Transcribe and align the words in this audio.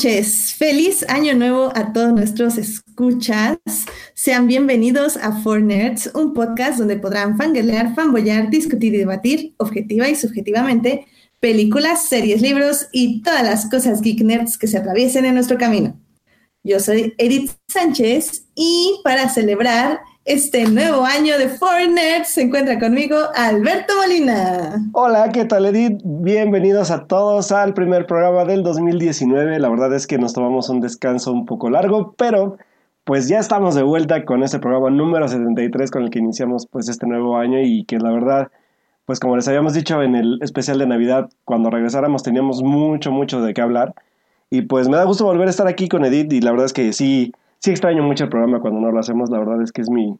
Feliz 0.00 1.04
año 1.08 1.34
nuevo 1.34 1.72
a 1.74 1.92
todos 1.92 2.12
nuestros 2.12 2.56
escuchas. 2.56 3.58
Sean 4.14 4.46
bienvenidos 4.46 5.16
a 5.16 5.32
Four 5.42 5.62
Nerds, 5.62 6.12
un 6.14 6.34
podcast 6.34 6.78
donde 6.78 6.98
podrán 6.98 7.36
fangirlear, 7.36 7.96
fanboyar, 7.96 8.48
discutir 8.48 8.94
y 8.94 8.98
debatir 8.98 9.54
objetiva 9.56 10.08
y 10.08 10.14
subjetivamente 10.14 11.08
películas, 11.40 12.08
series, 12.08 12.40
libros 12.40 12.86
y 12.92 13.22
todas 13.22 13.42
las 13.42 13.68
cosas 13.68 14.00
geek 14.00 14.20
nerds 14.20 14.56
que 14.56 14.68
se 14.68 14.78
atraviesen 14.78 15.24
en 15.24 15.34
nuestro 15.34 15.58
camino. 15.58 15.98
Yo 16.62 16.78
soy 16.78 17.14
Edith 17.18 17.50
Sánchez 17.66 18.44
y 18.54 19.00
para 19.02 19.28
celebrar 19.28 19.98
este 20.28 20.66
nuevo 20.66 21.06
año 21.06 21.38
de 21.38 21.48
Foreigner 21.48 22.26
se 22.26 22.42
encuentra 22.42 22.78
conmigo 22.78 23.16
Alberto 23.34 23.94
Molina. 23.96 24.78
Hola, 24.92 25.30
¿qué 25.32 25.46
tal 25.46 25.64
Edith? 25.64 26.02
Bienvenidos 26.04 26.90
a 26.90 27.06
todos 27.06 27.50
al 27.50 27.72
primer 27.72 28.06
programa 28.06 28.44
del 28.44 28.62
2019. 28.62 29.58
La 29.58 29.70
verdad 29.70 29.94
es 29.94 30.06
que 30.06 30.18
nos 30.18 30.34
tomamos 30.34 30.68
un 30.68 30.80
descanso 30.80 31.32
un 31.32 31.46
poco 31.46 31.70
largo, 31.70 32.14
pero 32.18 32.58
pues 33.04 33.26
ya 33.26 33.38
estamos 33.38 33.74
de 33.74 33.82
vuelta 33.82 34.26
con 34.26 34.42
este 34.42 34.58
programa 34.58 34.90
número 34.90 35.26
73 35.26 35.90
con 35.90 36.02
el 36.02 36.10
que 36.10 36.18
iniciamos 36.18 36.66
pues 36.66 36.90
este 36.90 37.06
nuevo 37.06 37.38
año 37.38 37.62
y 37.62 37.84
que 37.84 37.98
la 37.98 38.10
verdad, 38.10 38.48
pues 39.06 39.20
como 39.20 39.34
les 39.34 39.48
habíamos 39.48 39.72
dicho 39.72 40.02
en 40.02 40.14
el 40.14 40.40
especial 40.42 40.78
de 40.78 40.86
Navidad, 40.86 41.30
cuando 41.46 41.70
regresáramos 41.70 42.22
teníamos 42.22 42.62
mucho, 42.62 43.12
mucho 43.12 43.40
de 43.40 43.54
qué 43.54 43.62
hablar. 43.62 43.94
Y 44.50 44.62
pues 44.62 44.90
me 44.90 44.98
da 44.98 45.04
gusto 45.04 45.24
volver 45.24 45.46
a 45.46 45.50
estar 45.50 45.68
aquí 45.68 45.88
con 45.88 46.04
Edith 46.04 46.30
y 46.34 46.42
la 46.42 46.50
verdad 46.50 46.66
es 46.66 46.74
que 46.74 46.92
sí, 46.92 47.32
sí 47.60 47.70
extraño 47.70 48.02
mucho 48.02 48.24
el 48.24 48.30
programa 48.30 48.60
cuando 48.60 48.80
no 48.80 48.92
lo 48.92 49.00
hacemos. 49.00 49.30
La 49.30 49.38
verdad 49.38 49.62
es 49.62 49.72
que 49.72 49.82
es 49.82 49.90
mi, 49.90 50.18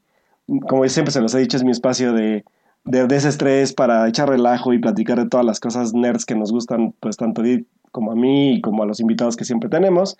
como 0.68 0.86
siempre 0.88 1.12
se 1.12 1.20
los 1.20 1.34
he 1.34 1.40
dicho, 1.40 1.56
es 1.56 1.64
mi 1.64 1.70
espacio 1.70 2.12
de, 2.12 2.44
de 2.84 3.06
desestrés 3.06 3.72
para 3.72 4.08
echar 4.08 4.28
relajo 4.28 4.72
y 4.72 4.78
platicar 4.78 5.18
de 5.18 5.28
todas 5.28 5.44
las 5.44 5.60
cosas 5.60 5.94
nerds 5.94 6.24
que 6.24 6.34
nos 6.34 6.52
gustan, 6.52 6.94
pues 7.00 7.16
tanto 7.16 7.42
a 7.42 7.44
Edith 7.44 7.66
como 7.92 8.12
a 8.12 8.14
mí 8.14 8.54
y 8.54 8.60
como 8.60 8.82
a 8.82 8.86
los 8.86 9.00
invitados 9.00 9.36
que 9.36 9.44
siempre 9.44 9.68
tenemos. 9.68 10.16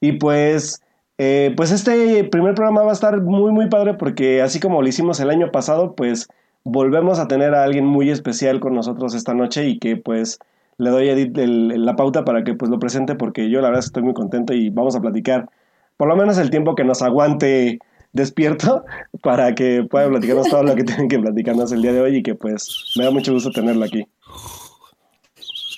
Y 0.00 0.12
pues, 0.12 0.82
eh, 1.18 1.54
pues 1.56 1.70
este 1.70 2.24
primer 2.24 2.54
programa 2.54 2.82
va 2.82 2.90
a 2.90 2.94
estar 2.94 3.20
muy, 3.22 3.52
muy 3.52 3.68
padre 3.68 3.94
porque 3.94 4.42
así 4.42 4.60
como 4.60 4.82
lo 4.82 4.88
hicimos 4.88 5.20
el 5.20 5.30
año 5.30 5.50
pasado, 5.52 5.94
pues 5.94 6.28
volvemos 6.64 7.18
a 7.18 7.28
tener 7.28 7.54
a 7.54 7.64
alguien 7.64 7.86
muy 7.86 8.10
especial 8.10 8.60
con 8.60 8.74
nosotros 8.74 9.14
esta 9.14 9.34
noche 9.34 9.68
y 9.68 9.78
que 9.78 9.96
pues 9.96 10.38
le 10.78 10.90
doy 10.90 11.08
a 11.08 11.12
Edith 11.12 11.36
la 11.36 11.96
pauta 11.96 12.24
para 12.24 12.44
que 12.44 12.54
pues 12.54 12.70
lo 12.70 12.78
presente 12.78 13.14
porque 13.14 13.50
yo 13.50 13.60
la 13.60 13.68
verdad 13.68 13.84
estoy 13.84 14.02
muy 14.02 14.14
contento 14.14 14.52
y 14.54 14.70
vamos 14.70 14.96
a 14.96 15.00
platicar 15.00 15.48
por 15.96 16.08
lo 16.08 16.16
menos 16.16 16.38
el 16.38 16.50
tiempo 16.50 16.74
que 16.74 16.84
nos 16.84 17.02
aguante 17.02 17.78
despierto 18.12 18.84
para 19.22 19.54
que 19.54 19.84
pueda 19.90 20.08
platicarnos 20.10 20.48
todo 20.48 20.62
lo 20.62 20.74
que 20.74 20.84
tienen 20.84 21.08
que 21.08 21.18
platicarnos 21.18 21.72
el 21.72 21.82
día 21.82 21.92
de 21.92 22.00
hoy 22.00 22.16
y 22.16 22.22
que 22.22 22.34
pues 22.34 22.92
me 22.96 23.04
da 23.04 23.10
mucho 23.10 23.32
gusto 23.32 23.50
tenerlo 23.50 23.84
aquí. 23.84 24.06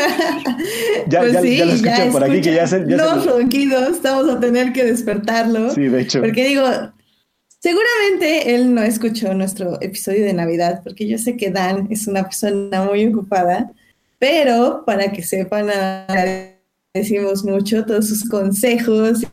ya, 1.08 1.20
pues 1.20 1.34
ya, 1.34 1.42
ya, 1.42 1.66
lo 1.66 1.72
escuchan 1.72 2.12
por 2.12 2.23
aquí 2.23 2.42
que 2.42 2.53
ya 2.53 2.67
se... 2.67 2.86
Ya 2.88 2.97
los 2.97 3.25
ronquidos, 3.25 4.02
vamos 4.03 4.30
a 4.30 4.40
tener 4.40 4.73
que 4.73 4.84
despertarlo. 4.84 5.72
Sí, 5.72 5.88
de 5.88 6.02
hecho. 6.02 6.20
Porque 6.20 6.47
digo, 6.47 6.64
seguramente 7.59 8.56
él 8.56 8.73
no 8.73 8.84
escuchó 8.84 9.34
nuestro 9.34 9.81
episodio 9.81 10.25
de 10.25 10.34
Navidad, 10.34 10.81
porque 10.84 11.08
yo 11.08 11.17
sé 11.17 11.38
que 11.38 11.50
Dan 11.50 11.88
es 11.90 12.08
una 12.08 12.23
persona 12.23 12.84
muy 12.84 13.08
ocupada, 13.08 13.72
pero 14.20 14.84
para 14.86 15.14
que 15.14 15.23
sepan, 15.23 15.67
decimos 16.94 17.45
mucho 17.45 17.86
todos 17.86 18.09
sus 18.09 18.28
consejos, 18.28 19.25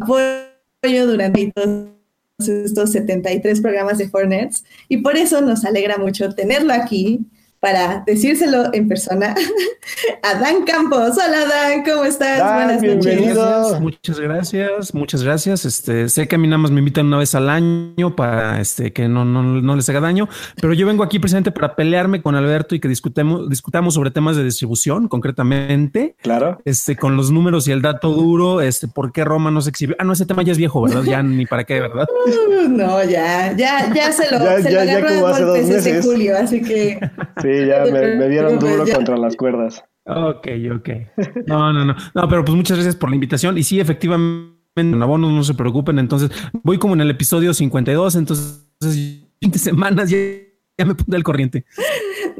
apoyo 0.00 1.06
durante 1.08 1.52
todos 1.52 1.97
estos 2.38 2.92
73 2.92 3.60
programas 3.60 3.98
de 3.98 4.08
Fornets 4.08 4.64
y 4.88 4.98
por 4.98 5.16
eso 5.16 5.40
nos 5.40 5.64
alegra 5.64 5.98
mucho 5.98 6.32
tenerlo 6.36 6.72
aquí 6.72 7.26
para 7.60 8.04
decírselo 8.06 8.72
en 8.72 8.88
persona 8.88 9.34
a 10.22 10.38
Dan 10.38 10.64
Campos. 10.64 11.16
Hola 11.16 11.44
Dan, 11.44 11.84
¿cómo 11.84 12.04
estás? 12.04 12.40
Buenas 12.40 12.82
noches. 12.82 13.80
Muchas 13.80 14.20
gracias, 14.20 14.94
muchas 14.94 15.22
gracias. 15.24 15.64
Este, 15.64 16.08
sé 16.08 16.28
que 16.28 16.36
a 16.36 16.38
mí 16.38 16.46
nada 16.46 16.58
más 16.58 16.70
me 16.70 16.78
invitan 16.78 17.06
una 17.06 17.18
vez 17.18 17.34
al 17.34 17.48
año 17.48 18.14
para 18.14 18.60
este, 18.60 18.92
que 18.92 19.08
no, 19.08 19.24
no, 19.24 19.42
no 19.42 19.76
les 19.76 19.88
haga 19.88 20.00
daño, 20.00 20.28
pero 20.60 20.72
yo 20.72 20.86
vengo 20.86 21.02
aquí 21.02 21.18
precisamente 21.18 21.50
para 21.50 21.74
pelearme 21.74 22.22
con 22.22 22.34
Alberto 22.34 22.74
y 22.74 22.80
que 22.80 22.88
discutamos, 22.88 23.48
discutamos 23.48 23.94
sobre 23.94 24.10
temas 24.10 24.36
de 24.36 24.44
distribución, 24.44 25.08
concretamente. 25.08 26.16
Claro. 26.22 26.60
Este, 26.64 26.96
con 26.96 27.16
los 27.16 27.30
números 27.30 27.66
y 27.66 27.72
el 27.72 27.82
dato 27.82 28.10
duro, 28.10 28.60
este, 28.60 28.86
por 28.86 29.12
qué 29.12 29.24
Roma 29.24 29.50
no 29.50 29.60
se 29.60 29.70
exhibió. 29.70 29.96
Ah, 29.98 30.04
no, 30.04 30.12
ese 30.12 30.26
tema 30.26 30.42
ya 30.42 30.52
es 30.52 30.58
viejo, 30.58 30.82
¿verdad? 30.82 31.02
Ya 31.02 31.22
ni 31.22 31.46
para 31.46 31.64
qué, 31.64 31.80
¿verdad? 31.80 32.06
No, 32.68 33.02
ya, 33.02 33.52
ya, 33.56 33.92
ya 33.92 34.12
se 34.12 34.30
lo, 34.30 34.44
ya, 34.44 34.62
se 34.62 34.70
ya, 34.70 34.84
lo 34.84 34.90
agarró 34.90 35.26
hace 35.26 35.42
dos 35.42 35.58
meses. 35.64 36.04
julio, 36.04 36.36
así 36.36 36.60
que. 36.60 37.00
Sí, 37.42 37.47
ya 37.66 37.84
me, 37.92 38.28
dieron 38.28 38.58
duro 38.58 38.84
contra 38.92 39.16
las 39.16 39.36
cuerdas. 39.36 39.84
Ok, 40.06 40.48
ok. 40.74 40.88
No, 41.46 41.72
no, 41.72 41.84
no. 41.84 41.94
No, 42.14 42.28
pero 42.28 42.44
pues 42.44 42.56
muchas 42.56 42.78
gracias 42.78 42.96
por 42.96 43.10
la 43.10 43.16
invitación. 43.16 43.58
Y 43.58 43.62
sí, 43.62 43.78
efectivamente, 43.78 44.56
en 44.76 45.02
abonos 45.02 45.32
no 45.32 45.42
se 45.44 45.54
preocupen. 45.54 45.98
Entonces, 45.98 46.30
voy 46.62 46.78
como 46.78 46.94
en 46.94 47.02
el 47.02 47.10
episodio 47.10 47.52
52, 47.52 48.16
entonces 48.16 48.66
20 49.40 49.58
semanas 49.58 50.10
ya, 50.10 50.18
ya 50.78 50.84
me 50.84 50.94
puse 50.94 51.14
al 51.14 51.22
corriente. 51.22 51.64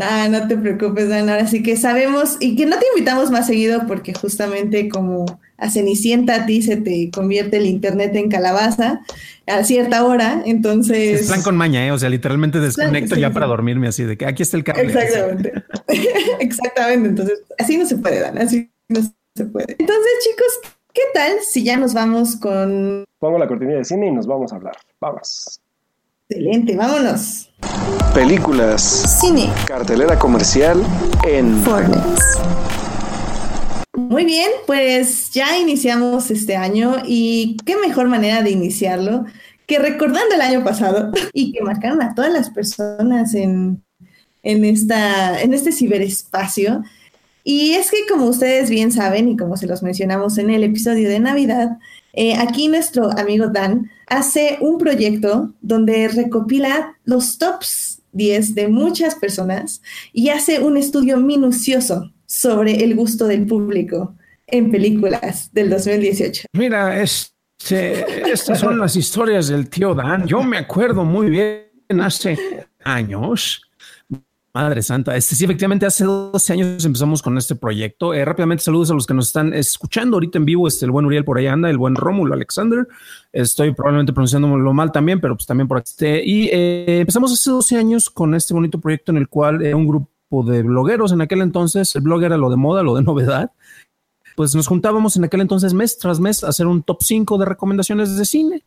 Ah, 0.01 0.29
no 0.29 0.47
te 0.47 0.57
preocupes, 0.57 1.09
Dan. 1.09 1.29
Ahora 1.29 1.47
sí 1.47 1.63
que 1.63 1.77
sabemos 1.77 2.37
y 2.41 2.57
que 2.57 2.67
no 2.67 2.79
te 2.79 2.87
invitamos 2.95 3.31
más 3.31 3.47
seguido 3.47 3.87
porque 3.87 4.15
justamente 4.15 4.89
como 4.89 5.27
a 5.57 5.71
Cenicienta 5.71 6.37
a 6.37 6.47
ti 6.47 6.63
se 6.63 6.77
te 6.77 7.11
convierte 7.13 7.57
el 7.57 7.67
internet 7.67 8.15
en 8.15 8.31
calabaza 8.31 9.01
a 9.47 9.65
cierta 9.65 10.05
hora, 10.05 10.43
entonces... 10.45 11.23
Es 11.23 11.27
plan 11.27 11.43
con 11.43 11.57
maña, 11.57 11.85
¿eh? 11.85 11.91
O 11.91 11.99
sea, 11.99 12.09
literalmente 12.11 12.61
desconecto 12.61 13.17
ya 13.17 13.33
para 13.33 13.47
dormirme 13.47 13.89
así 13.89 14.05
de 14.05 14.17
que 14.17 14.27
aquí 14.27 14.43
está 14.43 14.57
el 14.57 14.65
cable. 14.65 14.85
Exactamente. 14.85 15.53
Exactamente. 16.41 17.09
Entonces, 17.09 17.43
así 17.59 17.77
no 17.77 17.87
se 17.87 17.97
puede, 17.97 18.21
Dan. 18.21 18.39
Así 18.39 18.71
no 18.89 19.01
se 19.03 19.45
puede. 19.47 19.77
Entonces, 19.79 20.13
chicos, 20.23 20.75
¿qué 20.93 21.03
tal 21.13 21.33
si 21.43 21.65
ya 21.65 21.77
nos 21.77 21.95
vamos 21.95 22.37
con... 22.37 23.05
Pongo 23.19 23.39
la 23.39 23.49
cortina 23.49 23.75
de 23.75 23.85
cine 23.85 24.09
y 24.09 24.13
nos 24.13 24.27
vamos 24.27 24.53
a 24.53 24.57
hablar. 24.57 24.77
Vamos. 25.01 25.61
Excelente, 26.31 26.77
vámonos. 26.77 27.49
Películas. 28.13 29.19
Cine. 29.19 29.51
Cartelera 29.67 30.19
comercial 30.19 30.83
en 31.27 31.57
Fortnite. 31.63 32.03
Muy 33.97 34.27
bien, 34.27 34.51
pues 34.67 35.31
ya 35.31 35.57
iniciamos 35.57 36.31
este 36.31 36.55
año 36.55 36.97
y 37.07 37.57
qué 37.65 37.79
mejor 37.79 38.09
manera 38.09 38.43
de 38.43 38.51
iniciarlo 38.51 39.25
que 39.67 39.79
recordando 39.79 40.35
el 40.35 40.43
año 40.43 40.63
pasado 40.63 41.13
y 41.33 41.53
que 41.53 41.63
marcaron 41.63 42.03
a 42.03 42.15
todas 42.15 42.31
las 42.31 42.51
personas 42.51 43.33
en, 43.33 43.83
en, 44.43 44.67
esta, 44.67 45.41
en 45.41 45.55
este 45.55 45.73
ciberespacio. 45.73 46.83
Y 47.43 47.73
es 47.73 47.91
que 47.91 48.07
como 48.07 48.27
ustedes 48.27 48.69
bien 48.69 48.93
saben 48.93 49.31
y 49.31 49.37
como 49.39 49.57
se 49.57 49.67
los 49.67 49.83
mencionamos 49.83 50.37
en 50.37 50.51
el 50.51 50.63
episodio 50.63 51.09
de 51.09 51.21
Navidad, 51.21 51.79
eh, 52.21 52.35
aquí 52.35 52.67
nuestro 52.67 53.17
amigo 53.17 53.47
Dan 53.47 53.89
hace 54.09 54.59
un 54.61 54.77
proyecto 54.77 55.55
donde 55.61 56.09
recopila 56.09 56.97
los 57.05 57.39
tops 57.39 58.03
10 58.11 58.57
de 58.57 58.67
muchas 58.67 59.15
personas 59.15 59.81
y 60.13 60.31
hace 60.31 60.59
un 60.59 60.77
estudio 60.77 61.19
minucioso 61.19 62.13
sobre 62.27 62.83
el 62.83 62.97
gusto 62.97 63.29
del 63.29 63.47
público 63.47 64.17
en 64.49 64.73
películas 64.73 65.49
del 65.53 65.71
2018. 65.71 66.47
Mira, 66.55 67.01
este, 67.01 68.29
estas 68.33 68.59
son 68.59 68.81
las 68.81 68.97
historias 68.97 69.47
del 69.47 69.69
tío 69.69 69.95
Dan. 69.95 70.27
Yo 70.27 70.43
me 70.43 70.59
acuerdo 70.59 71.05
muy 71.05 71.31
bien 71.31 72.01
hace 72.01 72.67
años 72.83 73.63
Madre 74.55 74.83
Santa, 74.83 75.15
este 75.15 75.35
sí, 75.35 75.45
efectivamente 75.45 75.85
hace 75.85 76.05
12 76.05 76.53
años 76.55 76.85
empezamos 76.85 77.23
con 77.23 77.37
este 77.37 77.55
proyecto. 77.55 78.15
Eh, 78.15 78.25
rápidamente 78.25 78.65
saludos 78.65 78.91
a 78.91 78.95
los 78.95 79.07
que 79.07 79.13
nos 79.13 79.27
están 79.27 79.53
escuchando 79.53 80.17
ahorita 80.17 80.39
en 80.39 80.47
vivo. 80.47 80.67
Este, 80.67 80.87
el 80.87 80.91
buen 80.91 81.05
Uriel 81.05 81.25
por 81.25 81.37
ahí 81.37 81.47
anda, 81.47 81.69
el 81.69 81.77
buen 81.77 81.95
Rómulo 81.95 82.33
Alexander. 82.33 82.89
Estoy 83.31 83.75
probablemente 83.75 84.15
pronunciándolo 84.15 84.73
mal 84.73 84.91
también, 84.91 85.21
pero 85.21 85.37
pues 85.37 85.47
también 85.47 85.69
por 85.69 85.79
aquí. 85.79 85.93
Y 86.25 86.49
eh, 86.51 87.01
empezamos 87.01 87.33
hace 87.33 87.51
12 87.51 87.77
años 87.77 88.09
con 88.09 88.35
este 88.35 88.55
bonito 88.55 88.81
proyecto 88.81 89.13
en 89.13 89.19
el 89.19 89.29
cual 89.29 89.63
era 89.63 89.77
un 89.77 89.87
grupo 89.87 90.43
de 90.43 90.63
blogueros 90.63 91.13
en 91.13 91.21
aquel 91.21 91.43
entonces. 91.43 91.95
El 91.95 92.03
blog 92.03 92.23
era 92.23 92.39
lo 92.39 92.49
de 92.49 92.57
moda, 92.57 92.83
lo 92.83 92.95
de 92.95 93.03
novedad. 93.05 93.53
Pues 94.35 94.55
nos 94.55 94.67
juntábamos 94.67 95.17
en 95.17 95.25
aquel 95.25 95.43
entonces 95.43 95.75
mes 95.75 95.99
tras 95.99 96.21
mes 96.21 96.43
a 96.43 96.49
hacer 96.49 96.67
un 96.67 96.83
top 96.83 97.03
5 97.03 97.37
de 97.37 97.45
recomendaciones 97.45 98.17
de 98.17 98.25
cine. 98.25 98.65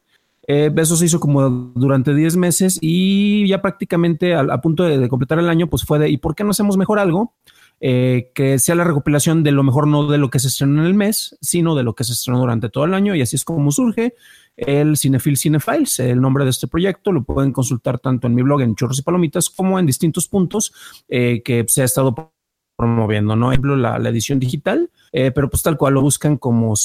Eh, 0.47 0.71
eso 0.75 0.95
se 0.95 1.05
hizo 1.05 1.19
como 1.19 1.49
durante 1.75 2.15
10 2.15 2.37
meses 2.37 2.79
y 2.81 3.47
ya 3.47 3.61
prácticamente 3.61 4.33
a, 4.33 4.61
punto 4.61 4.83
de, 4.83 5.07
completar 5.07 5.39
el 5.39 5.49
año, 5.49 5.67
pues 5.67 5.83
fue 5.83 5.99
de, 5.99 6.09
¿y 6.09 6.17
por 6.17 6.35
qué 6.35 6.43
no 6.43 6.51
hacemos 6.51 6.77
mejor 6.77 6.99
algo? 6.99 7.35
Eh, 7.83 8.31
que 8.35 8.59
sea 8.59 8.75
la 8.75 8.83
recopilación 8.83 9.41
de 9.41 9.51
lo 9.51 9.63
mejor 9.63 9.87
no 9.87 10.07
de 10.07 10.19
lo 10.19 10.29
que 10.29 10.37
se 10.37 10.49
estrenó 10.49 10.81
en 10.81 10.87
el 10.87 10.93
mes, 10.93 11.35
sino 11.41 11.73
de 11.73 11.81
lo 11.81 11.95
que 11.95 12.03
se 12.03 12.13
estrenó 12.13 12.39
durante 12.39 12.69
todo 12.69 12.85
el 12.85 12.93
año 12.93 13.15
y 13.15 13.23
así 13.23 13.35
es 13.35 13.43
como 13.43 13.71
surge 13.71 14.13
el 14.55 14.97
Cinefil 14.97 15.35
Cinefiles, 15.35 15.99
el 15.99 16.21
nombre 16.21 16.43
de 16.43 16.51
este 16.51 16.67
proyecto, 16.67 17.11
lo 17.11 17.23
pueden 17.23 17.51
consultar 17.51 17.97
tanto 17.97 18.27
en 18.27 18.35
mi 18.35 18.43
blog 18.43 18.61
en 18.61 18.75
Chorros 18.75 18.99
y 18.99 19.01
Palomitas 19.01 19.49
como 19.49 19.79
en 19.79 19.87
distintos 19.87 20.27
puntos 20.27 20.73
eh, 21.07 21.41
que 21.43 21.65
se 21.67 21.81
ha 21.81 21.85
estado 21.85 22.31
promoviendo, 22.77 23.35
¿no? 23.35 23.47
Por 23.47 23.53
ejemplo, 23.53 23.75
la, 23.75 23.97
edición 24.09 24.39
digital, 24.39 24.91
pero 25.11 25.49
pues 25.49 25.63
tal 25.63 25.77
cual 25.77 25.95
lo 25.95 26.01
buscan 26.01 26.37
como 26.37 26.75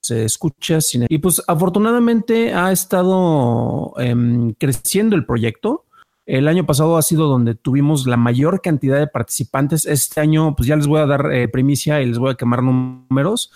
se 0.00 0.24
escucha. 0.24 0.80
Cine. 0.80 1.06
Y 1.08 1.18
pues 1.18 1.42
afortunadamente 1.46 2.52
ha 2.54 2.72
estado 2.72 3.94
em, 3.98 4.52
creciendo 4.54 5.16
el 5.16 5.24
proyecto. 5.24 5.84
El 6.26 6.46
año 6.46 6.64
pasado 6.64 6.96
ha 6.96 7.02
sido 7.02 7.26
donde 7.26 7.54
tuvimos 7.54 8.06
la 8.06 8.16
mayor 8.16 8.60
cantidad 8.60 8.98
de 8.98 9.08
participantes. 9.08 9.84
Este 9.84 10.20
año, 10.20 10.54
pues 10.54 10.68
ya 10.68 10.76
les 10.76 10.86
voy 10.86 11.00
a 11.00 11.06
dar 11.06 11.32
eh, 11.32 11.48
primicia 11.48 12.00
y 12.02 12.06
les 12.06 12.18
voy 12.18 12.30
a 12.30 12.36
quemar 12.36 12.62
números 12.62 13.50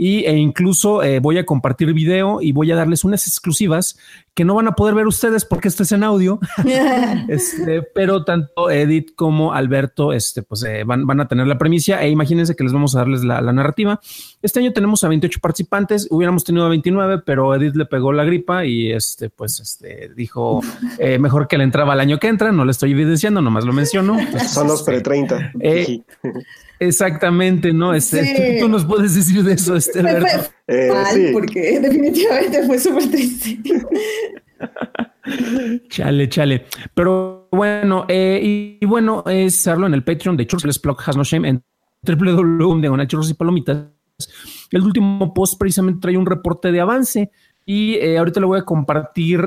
y, 0.00 0.24
e 0.26 0.36
incluso 0.36 1.02
eh, 1.02 1.18
voy 1.18 1.38
a 1.38 1.44
compartir 1.44 1.92
video 1.92 2.40
y 2.40 2.52
voy 2.52 2.70
a 2.70 2.76
darles 2.76 3.02
unas 3.02 3.26
exclusivas 3.26 3.98
que 4.32 4.44
no 4.44 4.54
van 4.54 4.68
a 4.68 4.72
poder 4.76 4.94
ver 4.94 5.08
ustedes 5.08 5.44
porque 5.44 5.66
esto 5.66 5.82
es 5.82 5.90
en 5.90 6.04
audio, 6.04 6.38
este, 7.28 7.82
pero 7.82 8.24
tanto 8.24 8.70
Edith 8.70 9.16
como 9.16 9.52
Alberto 9.52 10.12
este, 10.12 10.44
pues, 10.44 10.62
eh, 10.62 10.84
van, 10.84 11.04
van, 11.04 11.20
a 11.20 11.26
tener 11.26 11.48
la 11.48 11.58
premicia 11.58 12.00
e 12.00 12.10
imagínense 12.10 12.54
que 12.54 12.62
les 12.62 12.72
vamos 12.72 12.94
a 12.94 13.00
darles 13.00 13.24
la, 13.24 13.40
narrativa. 13.52 13.98
Este 14.40 14.60
año 14.60 14.72
tenemos 14.72 15.02
a 15.02 15.08
28 15.08 15.40
participantes, 15.40 16.06
hubiéramos 16.12 16.44
tenido 16.44 16.66
a 16.66 16.68
29, 16.68 17.22
pero 17.26 17.52
Edith 17.56 17.74
le 17.74 17.86
pegó 17.86 18.12
la 18.12 18.22
gripa 18.22 18.64
y 18.64 18.92
este, 18.92 19.30
pues, 19.30 19.58
este, 19.58 20.10
dijo 20.14 20.60
eh, 21.00 21.18
mejor 21.18 21.48
que 21.48 21.58
le 21.58 21.64
entraba 21.64 21.94
el 21.94 22.00
año 22.00 22.20
que 22.20 22.28
entra, 22.28 22.52
no 22.52 22.64
le 22.64 22.70
estoy 22.70 22.92
evidenciando, 22.92 23.42
nomás 23.42 23.64
lo 23.64 23.72
menciono. 23.72 24.16
Son 24.48 24.68
los 24.68 24.84
pre-30. 24.84 25.54
Exactamente, 26.80 27.72
¿no? 27.72 27.94
Este, 27.94 28.58
tú, 28.60 28.68
nos 28.68 28.84
puedes 28.84 29.14
decir 29.14 29.42
de 29.42 29.54
eso, 29.54 29.76
este, 29.76 30.00
eh, 30.00 30.92
sí. 31.12 31.30
porque 31.32 31.80
definitivamente 31.82 32.64
fue 32.66 32.78
súper 32.78 33.10
triste. 33.10 33.58
chale, 35.88 36.28
chale. 36.28 36.66
Pero 36.94 37.48
bueno, 37.50 38.06
eh, 38.08 38.78
y, 38.80 38.86
bueno, 38.86 39.24
es 39.26 39.58
hacerlo 39.58 39.86
en 39.86 39.94
el 39.94 40.04
Patreon 40.04 40.36
de 40.36 40.46
Churros 40.46 40.80
Blog 40.80 40.98
Has 41.04 41.16
No 41.16 41.24
Shame 41.24 41.48
en 41.48 41.64
www 42.02 43.06
Churros 43.06 43.30
y 43.30 43.34
Palomitas. 43.34 43.86
El 44.70 44.82
último 44.82 45.32
post 45.34 45.58
precisamente 45.58 46.00
trae 46.00 46.16
un 46.16 46.26
reporte 46.26 46.70
de 46.70 46.80
avance 46.80 47.30
y 47.64 47.94
eh, 47.94 48.18
ahorita 48.18 48.40
le 48.40 48.46
voy 48.46 48.58
a 48.58 48.64
compartir. 48.64 49.40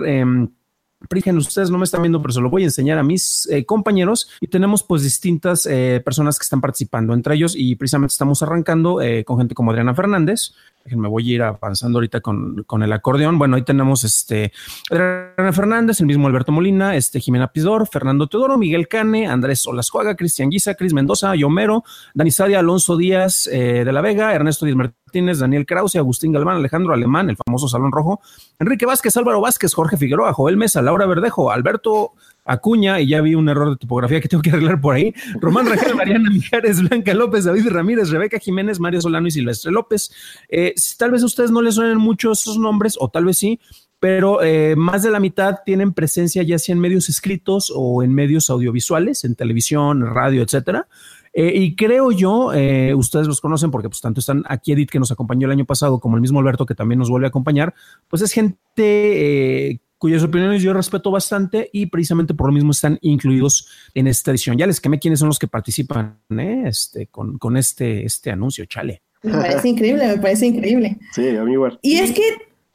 Eh, 1.09 1.33
ustedes 1.33 1.69
no 1.69 1.77
me 1.77 1.83
están 1.83 2.01
viendo, 2.01 2.21
pero 2.21 2.33
se 2.33 2.41
lo 2.41 2.49
voy 2.49 2.63
a 2.63 2.65
enseñar 2.65 2.97
a 2.97 3.03
mis 3.03 3.47
eh, 3.49 3.65
compañeros 3.65 4.29
y 4.39 4.47
tenemos 4.47 4.83
pues 4.83 5.03
distintas 5.03 5.65
eh, 5.65 6.01
personas 6.03 6.37
que 6.37 6.43
están 6.43 6.61
participando 6.61 7.13
entre 7.13 7.35
ellos 7.35 7.53
y 7.55 7.75
precisamente 7.75 8.13
estamos 8.13 8.41
arrancando 8.43 9.01
eh, 9.01 9.23
con 9.23 9.37
gente 9.37 9.55
como 9.55 9.71
Adriana 9.71 9.93
Fernández. 9.93 10.53
Me 10.85 11.07
voy 11.07 11.31
a 11.31 11.35
ir 11.35 11.43
avanzando 11.43 11.97
ahorita 11.97 12.21
con, 12.21 12.63
con, 12.63 12.83
el 12.83 12.91
acordeón. 12.91 13.37
Bueno, 13.37 13.55
ahí 13.55 13.63
tenemos 13.63 14.03
este 14.03 14.51
Adriana 14.89 15.53
Fernández, 15.53 15.99
el 15.99 16.07
mismo 16.07 16.27
Alberto 16.27 16.51
Molina, 16.51 16.95
este 16.95 17.19
Jimena 17.19 17.47
Pizor, 17.47 17.87
Fernando 17.87 18.27
Teodoro, 18.27 18.57
Miguel 18.57 18.87
Cane, 18.87 19.27
Andrés 19.27 19.65
Olasjuaga, 19.65 20.15
Cristian 20.15 20.49
Guisa, 20.49 20.75
Cris 20.75 20.93
Mendoza, 20.93 21.35
Yomero, 21.35 21.83
Dani 22.13 22.31
Sadia, 22.31 22.59
Alonso 22.59 22.97
Díaz 22.97 23.45
de 23.45 23.91
la 23.91 24.01
Vega, 24.01 24.33
Ernesto 24.33 24.65
Díaz 24.65 24.77
Martínez, 24.77 25.39
Daniel 25.39 25.65
Krause, 25.65 25.97
Agustín 25.97 26.31
Galván, 26.31 26.57
Alejandro 26.57 26.93
Alemán, 26.93 27.29
el 27.29 27.37
famoso 27.37 27.67
Salón 27.67 27.91
Rojo, 27.91 28.21
Enrique 28.59 28.85
Vázquez, 28.85 29.15
Álvaro 29.17 29.41
Vázquez, 29.41 29.73
Jorge 29.73 29.97
Figueroa, 29.97 30.33
Joel 30.33 30.57
Mesa, 30.57 30.81
Laura 30.81 31.05
Verdejo, 31.05 31.51
Alberto 31.51 32.13
Acuña, 32.43 32.99
y 32.99 33.07
ya 33.07 33.21
vi 33.21 33.35
un 33.35 33.49
error 33.49 33.69
de 33.69 33.77
tipografía 33.77 34.19
que 34.19 34.27
tengo 34.27 34.41
que 34.41 34.49
arreglar 34.49 34.81
por 34.81 34.95
ahí. 34.95 35.13
Román 35.39 35.67
Rangel, 35.67 35.95
Mariana 35.95 36.29
Mijares, 36.29 36.81
Blanca 36.81 37.13
López, 37.13 37.45
David 37.45 37.67
Ramírez, 37.69 38.09
Rebeca 38.09 38.39
Jiménez, 38.39 38.79
Mario 38.79 39.01
Solano 39.01 39.27
y 39.27 39.31
Silvestre 39.31 39.71
López. 39.71 40.11
Eh, 40.49 40.73
tal 40.97 41.11
vez 41.11 41.21
a 41.21 41.27
ustedes 41.27 41.51
no 41.51 41.61
les 41.61 41.75
suenen 41.75 41.97
mucho 41.97 42.31
esos 42.31 42.57
nombres, 42.57 42.97
o 42.99 43.09
tal 43.09 43.25
vez 43.25 43.37
sí, 43.37 43.59
pero 43.99 44.41
eh, 44.41 44.75
más 44.75 45.03
de 45.03 45.11
la 45.11 45.19
mitad 45.19 45.59
tienen 45.63 45.93
presencia 45.93 46.41
ya 46.41 46.57
sea 46.57 46.73
en 46.73 46.79
medios 46.79 47.09
escritos 47.09 47.71
o 47.75 48.01
en 48.01 48.13
medios 48.13 48.49
audiovisuales, 48.49 49.23
en 49.23 49.35
televisión, 49.35 50.03
radio, 50.03 50.41
etcétera. 50.41 50.87
Eh, 51.33 51.53
y 51.55 51.75
creo 51.75 52.11
yo, 52.11 52.51
ustedes 52.97 53.27
los 53.27 53.39
conocen 53.39 53.71
porque 53.71 53.87
pues 53.87 54.01
tanto 54.01 54.19
están 54.19 54.43
aquí 54.49 54.73
Edith 54.73 54.89
que 54.89 54.99
nos 54.99 55.11
acompañó 55.11 55.45
el 55.45 55.51
año 55.51 55.65
pasado 55.65 55.99
como 55.99 56.15
el 56.15 56.21
mismo 56.21 56.39
Alberto 56.39 56.65
que 56.65 56.75
también 56.75 56.99
nos 56.99 57.09
vuelve 57.09 57.27
a 57.27 57.29
acompañar, 57.29 57.73
pues 58.09 58.23
es 58.23 58.33
gente 58.33 59.79
cuyas 60.01 60.23
opiniones 60.23 60.63
yo 60.63 60.73
respeto 60.73 61.11
bastante 61.11 61.69
y 61.71 61.85
precisamente 61.85 62.33
por 62.33 62.47
lo 62.47 62.53
mismo 62.53 62.71
están 62.71 62.97
incluidos 63.01 63.69
en 63.93 64.07
esta 64.07 64.31
edición. 64.31 64.57
Ya 64.57 64.65
les 64.65 64.81
quemé 64.81 64.97
quiénes 64.97 65.19
son 65.19 65.27
los 65.27 65.37
que 65.37 65.47
participan 65.47 66.17
¿eh? 66.31 66.63
este, 66.65 67.05
con, 67.05 67.37
con 67.37 67.55
este, 67.55 68.03
este 68.03 68.31
anuncio, 68.31 68.65
chale. 68.65 69.03
Me 69.21 69.33
parece 69.33 69.69
increíble, 69.69 70.07
me 70.07 70.17
parece 70.17 70.47
increíble. 70.47 70.97
Sí, 71.13 71.29
a 71.29 71.43
mí 71.43 71.53
igual. 71.53 71.77
Y 71.83 71.97
es 71.97 72.13
que 72.13 72.23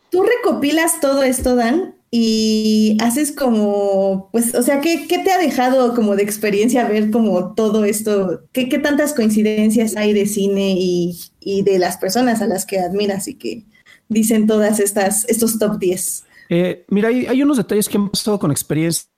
tú 0.08 0.22
recopilas 0.22 1.00
todo 1.00 1.24
esto, 1.24 1.56
Dan, 1.56 1.96
y 2.12 2.96
haces 3.00 3.32
como, 3.32 4.28
pues, 4.30 4.54
o 4.54 4.62
sea, 4.62 4.80
¿qué, 4.80 5.08
qué 5.08 5.18
te 5.18 5.32
ha 5.32 5.38
dejado 5.38 5.96
como 5.96 6.14
de 6.14 6.22
experiencia 6.22 6.86
ver 6.86 7.10
como 7.10 7.54
todo 7.54 7.84
esto? 7.84 8.44
¿Qué, 8.52 8.68
qué 8.68 8.78
tantas 8.78 9.14
coincidencias 9.14 9.96
hay 9.96 10.12
de 10.12 10.26
cine 10.26 10.76
y, 10.78 11.18
y, 11.40 11.62
de 11.62 11.80
las 11.80 11.96
personas 11.96 12.40
a 12.40 12.46
las 12.46 12.66
que 12.66 12.78
admiras 12.78 13.26
y 13.26 13.34
que 13.34 13.64
dicen 14.08 14.46
todas 14.46 14.78
estas, 14.78 15.28
estos 15.28 15.58
top 15.58 15.80
10? 15.80 16.25
Eh, 16.48 16.84
mira, 16.88 17.08
hay, 17.08 17.42
unos 17.42 17.56
detalles 17.56 17.88
que 17.88 17.96
han 17.96 18.08
pasado 18.08 18.38
con 18.38 18.50
experiencias 18.50 19.10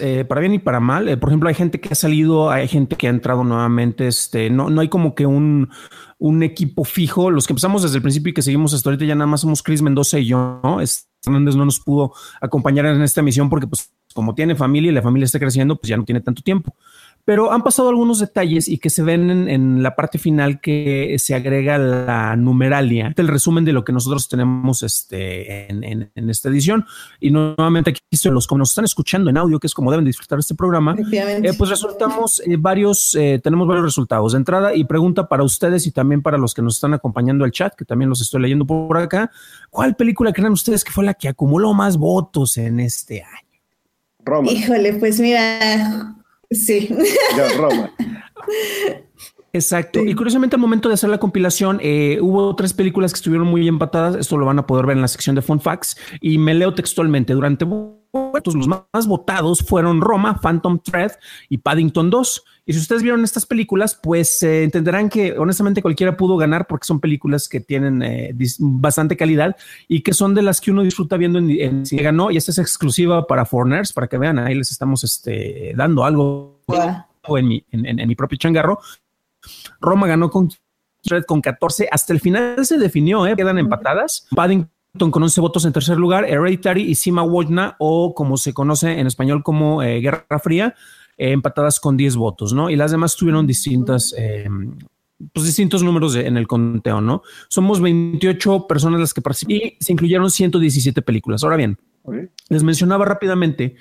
eh, 0.00 0.24
para 0.24 0.40
bien 0.40 0.54
y 0.54 0.58
para 0.58 0.80
mal. 0.80 1.08
Eh, 1.08 1.16
por 1.16 1.30
ejemplo, 1.30 1.48
hay 1.48 1.54
gente 1.54 1.80
que 1.80 1.88
ha 1.90 1.94
salido, 1.94 2.50
hay 2.50 2.68
gente 2.68 2.96
que 2.96 3.06
ha 3.06 3.10
entrado 3.10 3.44
nuevamente. 3.44 4.06
Este, 4.06 4.50
no, 4.50 4.70
no 4.70 4.80
hay 4.80 4.88
como 4.88 5.14
que 5.14 5.26
un, 5.26 5.70
un 6.18 6.42
equipo 6.42 6.84
fijo. 6.84 7.30
Los 7.30 7.46
que 7.46 7.52
empezamos 7.52 7.82
desde 7.82 7.96
el 7.96 8.02
principio 8.02 8.30
y 8.30 8.34
que 8.34 8.42
seguimos 8.42 8.74
hasta 8.74 8.90
ahorita 8.90 9.04
ya 9.04 9.14
nada 9.14 9.26
más 9.26 9.40
somos 9.40 9.62
Chris 9.62 9.82
Mendoza 9.82 10.18
y 10.18 10.26
yo. 10.26 10.60
¿no? 10.62 10.80
Hernández 10.80 11.56
no 11.56 11.64
nos 11.64 11.80
pudo 11.80 12.12
acompañar 12.40 12.86
en 12.86 13.02
esta 13.02 13.22
misión 13.22 13.50
porque, 13.50 13.66
pues, 13.66 13.90
como 14.14 14.34
tiene 14.34 14.54
familia 14.54 14.90
y 14.90 14.94
la 14.94 15.02
familia 15.02 15.24
está 15.24 15.38
creciendo, 15.38 15.76
pues 15.76 15.88
ya 15.88 15.96
no 15.96 16.04
tiene 16.04 16.20
tanto 16.20 16.42
tiempo 16.42 16.74
pero 17.26 17.52
han 17.52 17.62
pasado 17.62 17.88
algunos 17.88 18.20
detalles 18.20 18.68
y 18.68 18.78
que 18.78 18.88
se 18.88 19.02
ven 19.02 19.48
en, 19.48 19.82
la 19.82 19.96
parte 19.96 20.16
final 20.16 20.60
que 20.60 21.16
se 21.18 21.34
agrega 21.34 21.76
la 21.76 22.36
numeralia, 22.36 23.12
el 23.16 23.26
resumen 23.26 23.64
de 23.64 23.72
lo 23.72 23.84
que 23.84 23.92
nosotros 23.92 24.28
tenemos 24.28 24.84
este, 24.84 25.68
en, 25.68 26.08
esta 26.14 26.48
edición. 26.48 26.86
Y 27.18 27.32
nuevamente 27.32 27.90
aquí 27.90 28.00
los 28.30 28.46
que 28.46 28.54
nos 28.54 28.70
están 28.70 28.84
escuchando 28.84 29.28
en 29.28 29.38
audio, 29.38 29.58
que 29.58 29.66
es 29.66 29.74
como 29.74 29.90
deben 29.90 30.04
disfrutar 30.04 30.38
este 30.38 30.54
programa, 30.54 30.94
eh, 31.12 31.52
pues 31.58 31.68
resultamos 31.68 32.40
eh, 32.46 32.56
varios, 32.56 33.16
eh, 33.16 33.40
tenemos 33.42 33.66
varios 33.66 33.86
resultados 33.86 34.32
de 34.32 34.38
entrada 34.38 34.72
y 34.72 34.84
pregunta 34.84 35.28
para 35.28 35.42
ustedes 35.42 35.84
y 35.88 35.90
también 35.90 36.22
para 36.22 36.38
los 36.38 36.54
que 36.54 36.62
nos 36.62 36.76
están 36.76 36.94
acompañando 36.94 37.44
al 37.44 37.50
chat, 37.50 37.74
que 37.74 37.84
también 37.84 38.08
los 38.08 38.20
estoy 38.20 38.40
leyendo 38.40 38.64
por 38.64 38.96
acá. 38.98 39.32
¿Cuál 39.70 39.96
película 39.96 40.32
creen 40.32 40.52
ustedes 40.52 40.84
que 40.84 40.92
fue 40.92 41.04
la 41.04 41.14
que 41.14 41.26
acumuló 41.26 41.74
más 41.74 41.96
votos 41.96 42.56
en 42.56 42.78
este 42.78 43.24
año? 43.24 43.62
Roma. 44.24 44.52
Híjole, 44.52 44.94
pues 44.94 45.18
mira, 45.18 46.16
Sí. 46.50 46.88
Roma. 47.56 47.92
Exacto. 49.56 50.04
Y 50.04 50.14
curiosamente 50.14 50.56
al 50.56 50.60
momento 50.60 50.88
de 50.88 50.94
hacer 50.94 51.08
la 51.08 51.18
compilación 51.18 51.78
eh, 51.82 52.18
hubo 52.20 52.54
tres 52.54 52.74
películas 52.74 53.12
que 53.12 53.16
estuvieron 53.16 53.46
muy 53.46 53.66
empatadas. 53.66 54.14
Esto 54.16 54.36
lo 54.36 54.44
van 54.44 54.58
a 54.58 54.66
poder 54.66 54.86
ver 54.86 54.96
en 54.96 55.02
la 55.02 55.08
sección 55.08 55.34
de 55.34 55.42
Fun 55.42 55.60
Facts. 55.60 55.96
Y 56.20 56.38
me 56.38 56.54
leo 56.54 56.74
textualmente. 56.74 57.32
Durante 57.32 57.64
los 57.64 58.68
más 58.68 59.06
votados 59.06 59.60
fueron 59.60 60.00
Roma, 60.00 60.38
Phantom 60.40 60.78
Thread 60.78 61.12
y 61.48 61.58
Paddington 61.58 62.10
2. 62.10 62.44
Y 62.66 62.72
si 62.72 62.80
ustedes 62.80 63.02
vieron 63.02 63.24
estas 63.24 63.46
películas, 63.46 63.98
pues 64.00 64.42
eh, 64.42 64.64
entenderán 64.64 65.08
que 65.08 65.38
honestamente 65.38 65.80
cualquiera 65.80 66.16
pudo 66.16 66.36
ganar 66.36 66.66
porque 66.66 66.86
son 66.86 67.00
películas 67.00 67.48
que 67.48 67.60
tienen 67.60 68.02
eh, 68.02 68.34
bastante 68.58 69.16
calidad 69.16 69.56
y 69.88 70.02
que 70.02 70.12
son 70.12 70.34
de 70.34 70.42
las 70.42 70.60
que 70.60 70.70
uno 70.70 70.82
disfruta 70.82 71.16
viendo 71.16 71.38
en, 71.38 71.86
si 71.86 71.96
ganó. 71.96 72.30
Y 72.30 72.36
esta 72.36 72.50
es 72.50 72.58
exclusiva 72.58 73.26
para 73.26 73.46
foreigners, 73.46 73.92
para 73.92 74.06
que 74.06 74.18
vean, 74.18 74.38
ahí 74.38 74.54
les 74.54 74.70
estamos 74.70 75.02
este, 75.02 75.72
dando 75.76 76.04
algo 76.04 76.60
en, 77.34 77.48
mi, 77.48 77.64
en, 77.70 78.08
mi 78.08 78.14
propio 78.14 78.38
changarro. 78.38 78.80
Roma 79.80 80.06
ganó 80.06 80.30
con 80.30 80.50
con 81.26 81.40
14. 81.40 81.88
Hasta 81.90 82.12
el 82.12 82.20
final 82.20 82.64
se 82.64 82.78
definió, 82.78 83.26
¿eh? 83.26 83.34
quedan 83.36 83.58
empatadas. 83.58 84.26
Paddington 84.34 85.10
con 85.10 85.22
11 85.22 85.40
votos 85.40 85.64
en 85.64 85.72
tercer 85.72 85.98
lugar, 85.98 86.24
Hereditary 86.24 86.82
y 86.82 86.94
Sima 86.94 87.22
Wojna, 87.22 87.76
o 87.78 88.14
como 88.14 88.36
se 88.36 88.54
conoce 88.54 88.98
en 88.98 89.06
español 89.06 89.42
como 89.42 89.82
eh, 89.82 90.00
Guerra 90.00 90.38
Fría, 90.42 90.74
eh, 91.16 91.32
empatadas 91.32 91.80
con 91.80 91.96
10 91.96 92.16
votos, 92.16 92.52
¿no? 92.52 92.70
Y 92.70 92.76
las 92.76 92.90
demás 92.90 93.14
tuvieron 93.16 93.46
distintas, 93.46 94.14
eh, 94.16 94.48
pues 95.32 95.46
distintos 95.46 95.82
números 95.82 96.16
en 96.16 96.36
el 96.36 96.46
conteo, 96.46 97.00
¿no? 97.00 97.22
Somos 97.48 97.80
28 97.80 98.66
personas 98.66 99.00
las 99.00 99.14
que 99.14 99.22
participan 99.22 99.56
y 99.56 99.76
se 99.80 99.92
incluyeron 99.92 100.30
117 100.30 101.02
películas. 101.02 101.44
Ahora 101.44 101.56
bien, 101.56 101.78
les 102.48 102.62
mencionaba 102.62 103.04
rápidamente 103.04 103.76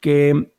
que 0.00 0.52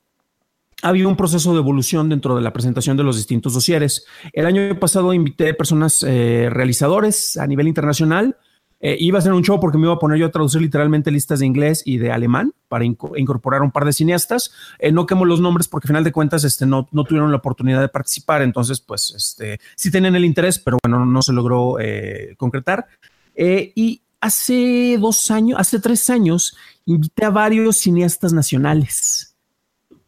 había 0.82 1.08
un 1.08 1.16
proceso 1.16 1.54
de 1.54 1.60
evolución 1.60 2.10
dentro 2.10 2.36
de 2.36 2.42
la 2.42 2.54
presentación 2.54 2.98
de 2.98 3.04
los 3.04 3.18
distintos 3.18 3.54
dosieres. 3.54 4.06
El 4.34 4.46
año 4.46 4.80
pasado 4.80 5.14
invité 5.14 5.54
personas 5.54 6.02
realizadores 6.02 7.38
a 7.38 7.48
nivel 7.48 7.68
internacional, 7.68 8.38
eh, 8.82 8.98
iba 9.00 9.20
a 9.20 9.22
ser 9.22 9.32
un 9.32 9.44
show 9.44 9.60
porque 9.60 9.78
me 9.78 9.86
iba 9.86 9.94
a 9.94 10.00
poner 10.00 10.18
yo 10.18 10.26
a 10.26 10.32
traducir 10.32 10.60
literalmente 10.60 11.12
listas 11.12 11.40
de 11.40 11.46
inglés 11.46 11.84
y 11.86 12.00
de 12.00 12.12
alemán 12.12 12.54
para 12.68 12.84
incorporar 12.84 13.62
un 13.62 13.72
par 13.72 13.86
de 13.86 13.94
cineastas. 13.94 14.52
Eh, 14.80 14.92
no 14.92 15.06
quemo 15.06 15.24
los 15.26 15.40
nombres 15.40 15.68
porque 15.68 15.86
al 15.86 15.90
final 15.90 16.04
de 16.04 16.12
cuentas 16.12 16.44
este, 16.44 16.66
no, 16.66 16.88
no 16.92 17.04
tuvieron 17.04 17.30
la 17.30 17.38
oportunidad 17.38 17.80
de 17.80 17.90
participar, 17.90 18.42
entonces 18.42 18.82
pues 18.82 19.14
este, 19.16 19.60
sí 19.76 19.92
tenían 19.92 20.16
el 20.16 20.26
interés, 20.26 20.58
pero 20.58 20.80
bueno, 20.84 21.06
no 21.06 21.22
se 21.22 21.32
logró 21.32 21.80
eh, 21.80 22.36
concretar. 22.38 22.88
y 23.36 24.02
hace 24.20 24.98
dos 25.00 25.30
años, 25.32 25.60
hace 25.60 25.80
tres 25.80 26.10
años, 26.10 26.56
invité 26.86 27.26
a 27.26 27.30
varios 27.30 27.78
cineastas 27.78 28.34
nacionales. 28.34 29.31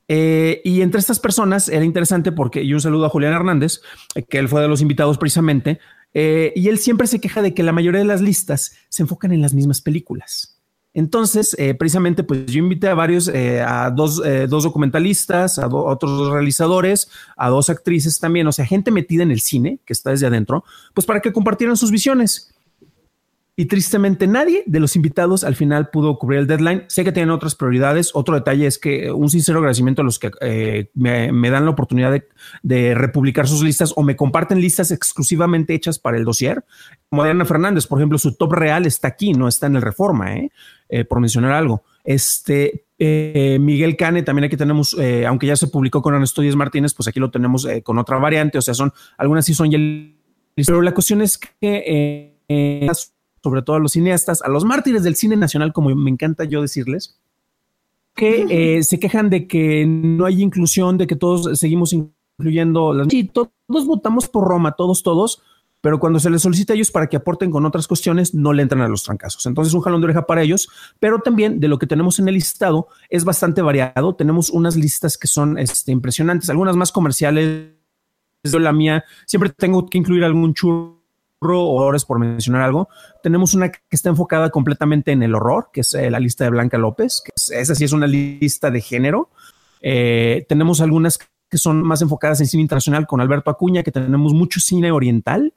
Y 0.07 0.81
entre 0.81 0.99
estas 0.99 1.19
personas 1.19 1.69
era 1.69 1.85
interesante 1.85 2.31
porque, 2.31 2.63
y 2.63 2.73
un 2.73 2.81
saludo 2.81 3.05
a 3.05 3.09
Julián 3.09 3.33
Hernández, 3.33 3.81
que 4.29 4.37
él 4.37 4.49
fue 4.49 4.61
de 4.61 4.67
los 4.67 4.81
invitados 4.81 5.17
precisamente, 5.17 5.79
eh, 6.13 6.53
y 6.55 6.67
él 6.67 6.77
siempre 6.77 7.07
se 7.07 7.19
queja 7.19 7.41
de 7.41 7.53
que 7.53 7.63
la 7.63 7.71
mayoría 7.71 7.99
de 7.99 8.05
las 8.05 8.21
listas 8.21 8.75
se 8.89 9.03
enfocan 9.03 9.31
en 9.31 9.41
las 9.41 9.53
mismas 9.53 9.81
películas. 9.81 10.59
Entonces, 10.95 11.55
eh, 11.57 11.73
precisamente, 11.73 12.23
pues 12.23 12.45
yo 12.45 12.59
invité 12.59 12.87
a 12.87 12.93
varios, 12.93 13.27
eh, 13.27 13.61
a 13.61 13.89
dos, 13.89 14.21
eh, 14.23 14.45
dos, 14.47 14.63
documentalistas, 14.63 15.57
a, 15.57 15.67
otros 15.67 16.19
dos 16.19 16.31
realizadores, 16.31 17.09
a 17.35 17.49
dos 17.49 17.69
actrices 17.69 18.19
también, 18.19 18.45
o 18.45 18.51
sea, 18.51 18.65
gente 18.65 18.91
metida 18.91 19.23
en 19.23 19.31
el 19.31 19.41
cine, 19.41 19.79
que 19.85 19.93
está 19.93 20.11
desde 20.11 20.27
adentro, 20.27 20.63
pues 20.93 21.07
para 21.07 21.19
que 21.19 21.33
compartieran 21.33 21.77
sus 21.77 21.89
visiones. 21.89 22.52
Y 23.55 23.65
tristemente 23.65 24.25
nadie 24.25 24.63
de 24.65 24.79
los 24.79 24.95
invitados 24.95 25.43
al 25.43 25.55
final 25.55 25.89
pudo 25.89 26.17
cubrir 26.17 26.39
el 26.39 26.47
deadline. 26.47 26.85
Sé 26.87 27.03
que 27.03 27.11
tienen 27.11 27.29
otras 27.29 27.53
prioridades. 27.53 28.11
Otro 28.15 28.33
detalle 28.33 28.65
es 28.65 28.79
que 28.79 29.11
un 29.11 29.29
sincero 29.29 29.59
agradecimiento 29.59 30.01
a 30.01 30.05
los 30.05 30.17
que 30.17 30.89
me, 30.95 31.49
dan 31.51 31.65
la 31.65 31.71
oportunidad 31.71 32.11
de, 32.11 32.27
de, 32.63 32.95
republicar 32.95 33.47
sus 33.47 33.61
listas 33.61 33.93
o 33.95 34.01
me 34.01 34.15
comparten 34.15 34.59
listas 34.59 34.89
exclusivamente 34.89 35.75
hechas 35.75 35.99
para 35.99 36.17
el 36.17 36.25
dossier. 36.25 36.65
Como 37.09 37.21
Adriana 37.21 37.45
Fernández, 37.45 37.85
por 37.85 37.99
ejemplo, 37.99 38.17
su 38.17 38.33
top 38.33 38.53
real 38.53 38.87
está 38.87 39.09
aquí, 39.09 39.33
no 39.33 39.47
está 39.47 39.67
en 39.67 39.75
el 39.75 39.83
Reforma. 39.83 40.35
¿eh? 40.35 40.49
Eh, 40.95 41.05
por 41.05 41.19
mencionar 41.19 41.53
algo. 41.53 41.83
Este 42.03 42.85
eh, 42.99 43.57
Miguel 43.59 43.97
Cane, 43.97 44.21
también 44.21 44.45
aquí 44.45 44.55
tenemos, 44.55 44.95
eh, 44.99 45.25
aunque 45.25 45.47
ya 45.47 45.55
se 45.55 45.65
publicó 45.65 46.03
con 46.03 46.13
Ernesto 46.13 46.43
Díaz 46.43 46.55
Martínez, 46.55 46.93
pues 46.93 47.07
aquí 47.07 47.19
lo 47.19 47.31
tenemos 47.31 47.67
con 47.81 47.97
otra 47.97 48.19
variante, 48.19 48.59
o 48.59 48.61
sea, 48.61 48.75
son 48.75 48.93
algunas 49.17 49.43
sí 49.43 49.55
son 49.55 49.71
ya. 49.71 49.79
Pero 50.55 50.83
la 50.83 50.93
cuestión 50.93 51.23
es 51.23 51.39
que, 51.39 52.37
sobre 53.43 53.61
todo 53.61 53.75
a 53.75 53.79
los 53.79 53.91
cineastas, 53.91 54.41
a 54.41 54.49
los 54.49 54.63
mártires 54.63 55.03
del 55.03 55.15
cine 55.15 55.35
nacional, 55.35 55.73
como 55.73 55.93
me 55.93 56.09
encanta 56.09 56.45
yo 56.45 56.61
decirles, 56.61 57.19
que 58.15 58.81
se 58.83 58.99
quejan 58.99 59.29
de 59.29 59.47
que 59.47 59.85
no 59.85 60.25
hay 60.25 60.41
inclusión, 60.41 60.97
de 60.97 61.07
que 61.07 61.15
todos 61.15 61.59
seguimos 61.59 61.93
incluyendo 61.93 62.93
las. 62.93 63.07
Sí, 63.09 63.23
todos 63.25 63.51
votamos 63.85 64.27
por 64.27 64.47
Roma, 64.47 64.73
todos, 64.73 65.03
todos 65.03 65.41
pero 65.83 65.99
cuando 65.99 66.17
se 66.17 66.29
les 66.29 66.41
solicita 66.41 66.71
a 66.71 66.75
ellos 66.77 66.91
para 66.91 67.07
que 67.07 67.17
aporten 67.17 67.51
con 67.51 67.65
otras 67.65 67.89
cuestiones, 67.89 68.33
no 68.33 68.53
le 68.53 68.61
entran 68.63 68.79
a 68.79 68.87
los 68.87 69.03
trancazos. 69.03 69.45
Entonces, 69.47 69.73
un 69.73 69.81
jalón 69.81 69.99
de 69.99 70.05
oreja 70.05 70.25
para 70.25 70.41
ellos, 70.41 70.69
pero 70.97 71.19
también 71.19 71.59
de 71.59 71.67
lo 71.67 71.77
que 71.77 71.87
tenemos 71.87 72.19
en 72.19 72.29
el 72.29 72.35
listado 72.35 72.87
es 73.09 73.25
bastante 73.25 73.61
variado. 73.61 74.15
Tenemos 74.15 74.49
unas 74.49 74.77
listas 74.77 75.17
que 75.17 75.27
son 75.27 75.57
este, 75.57 75.91
impresionantes, 75.91 76.49
algunas 76.49 76.77
más 76.77 76.93
comerciales. 76.93 77.73
Yo 78.45 78.59
la 78.59 78.71
mía 78.71 79.03
siempre 79.25 79.49
tengo 79.49 79.85
que 79.89 79.97
incluir 79.97 80.23
algún 80.23 80.53
churro 80.53 81.02
o 81.51 81.73
horrores 81.73 82.05
por 82.05 82.19
mencionar 82.19 82.61
algo. 82.61 82.89
Tenemos 83.21 83.53
una 83.53 83.69
que 83.69 83.79
está 83.91 84.09
enfocada 84.09 84.49
completamente 84.49 85.11
en 85.11 85.23
el 85.23 85.35
horror, 85.35 85.69
que 85.71 85.81
es 85.81 85.93
eh, 85.93 86.09
la 86.09 86.19
lista 86.19 86.43
de 86.43 86.51
Blanca 86.51 86.77
López, 86.77 87.21
que 87.23 87.31
esa 87.35 87.75
sí 87.75 87.83
es 87.83 87.91
una 87.91 88.07
lista 88.07 88.71
de 88.71 88.81
género. 88.81 89.29
Eh, 89.81 90.45
tenemos 90.47 90.81
algunas 90.81 91.19
que 91.49 91.57
son 91.57 91.83
más 91.83 92.01
enfocadas 92.01 92.39
en 92.39 92.47
cine 92.47 92.61
internacional 92.63 93.05
con 93.05 93.21
Alberto 93.21 93.51
Acuña, 93.51 93.83
que 93.83 93.91
tenemos 93.91 94.33
mucho 94.33 94.59
cine 94.59 94.91
oriental 94.91 95.53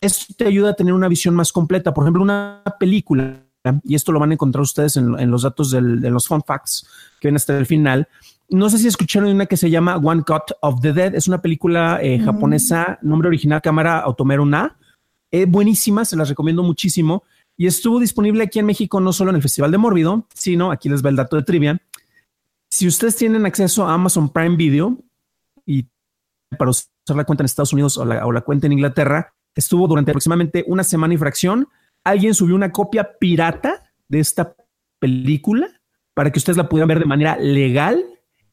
esto 0.00 0.34
te 0.36 0.46
ayuda 0.46 0.70
a 0.70 0.74
tener 0.74 0.92
una 0.92 1.08
visión 1.08 1.34
más 1.34 1.52
completa. 1.52 1.92
Por 1.92 2.04
ejemplo, 2.04 2.22
una 2.22 2.62
película, 2.78 3.42
y 3.84 3.94
esto 3.94 4.12
lo 4.12 4.20
van 4.20 4.30
a 4.30 4.34
encontrar 4.34 4.62
ustedes 4.62 4.96
en, 4.96 5.30
los 5.30 5.42
datos 5.42 5.70
de 5.70 5.80
los 6.10 6.28
fun 6.28 6.42
facts 6.46 6.86
que 7.20 7.28
ven 7.28 7.36
hasta 7.36 7.56
el 7.58 7.66
final. 7.66 8.08
No 8.48 8.70
sé 8.70 8.78
si 8.78 8.86
escucharon 8.86 9.30
una 9.30 9.46
que 9.46 9.56
se 9.56 9.70
llama 9.70 9.96
One 9.96 10.22
Cut 10.22 10.56
of 10.62 10.80
the 10.80 10.92
Dead. 10.92 11.14
Es 11.14 11.28
una 11.28 11.42
película 11.42 11.98
eh, 12.00 12.18
japonesa, 12.18 12.98
nombre 13.02 13.28
original 13.28 13.60
Cámara 13.60 13.98
Automeru 13.98 14.46
Na. 14.46 14.76
Es 15.30 15.48
buenísima, 15.48 16.04
se 16.04 16.16
las 16.16 16.28
recomiendo 16.28 16.62
muchísimo. 16.62 17.24
Y 17.56 17.66
estuvo 17.66 17.98
disponible 17.98 18.44
aquí 18.44 18.58
en 18.58 18.66
México 18.66 19.00
no 19.00 19.12
solo 19.12 19.30
en 19.30 19.36
el 19.36 19.42
Festival 19.42 19.70
de 19.70 19.78
Mórbido, 19.78 20.26
sino 20.34 20.70
aquí 20.70 20.88
les 20.88 21.04
va 21.04 21.10
el 21.10 21.16
dato 21.16 21.36
de 21.36 21.42
trivia. 21.42 21.80
Si 22.70 22.86
ustedes 22.86 23.16
tienen 23.16 23.46
acceso 23.46 23.86
a 23.86 23.94
Amazon 23.94 24.28
Prime 24.28 24.56
Video 24.56 24.96
y 25.66 25.86
para 26.56 26.70
usar 26.70 26.86
la 27.08 27.24
cuenta 27.24 27.42
en 27.42 27.46
Estados 27.46 27.72
Unidos 27.72 27.98
o 27.98 28.04
la 28.04 28.40
cuenta 28.42 28.66
en 28.66 28.72
Inglaterra, 28.72 29.32
estuvo 29.54 29.88
durante 29.88 30.12
aproximadamente 30.12 30.64
una 30.66 30.84
semana 30.84 31.14
y 31.14 31.16
fracción. 31.16 31.68
Alguien 32.04 32.34
subió 32.34 32.54
una 32.54 32.70
copia 32.70 33.18
pirata 33.18 33.90
de 34.08 34.20
esta 34.20 34.54
película 35.00 35.68
para 36.14 36.30
que 36.30 36.38
ustedes 36.38 36.56
la 36.56 36.68
pudieran 36.68 36.88
ver 36.88 37.00
de 37.00 37.06
manera 37.06 37.36
legal 37.38 38.04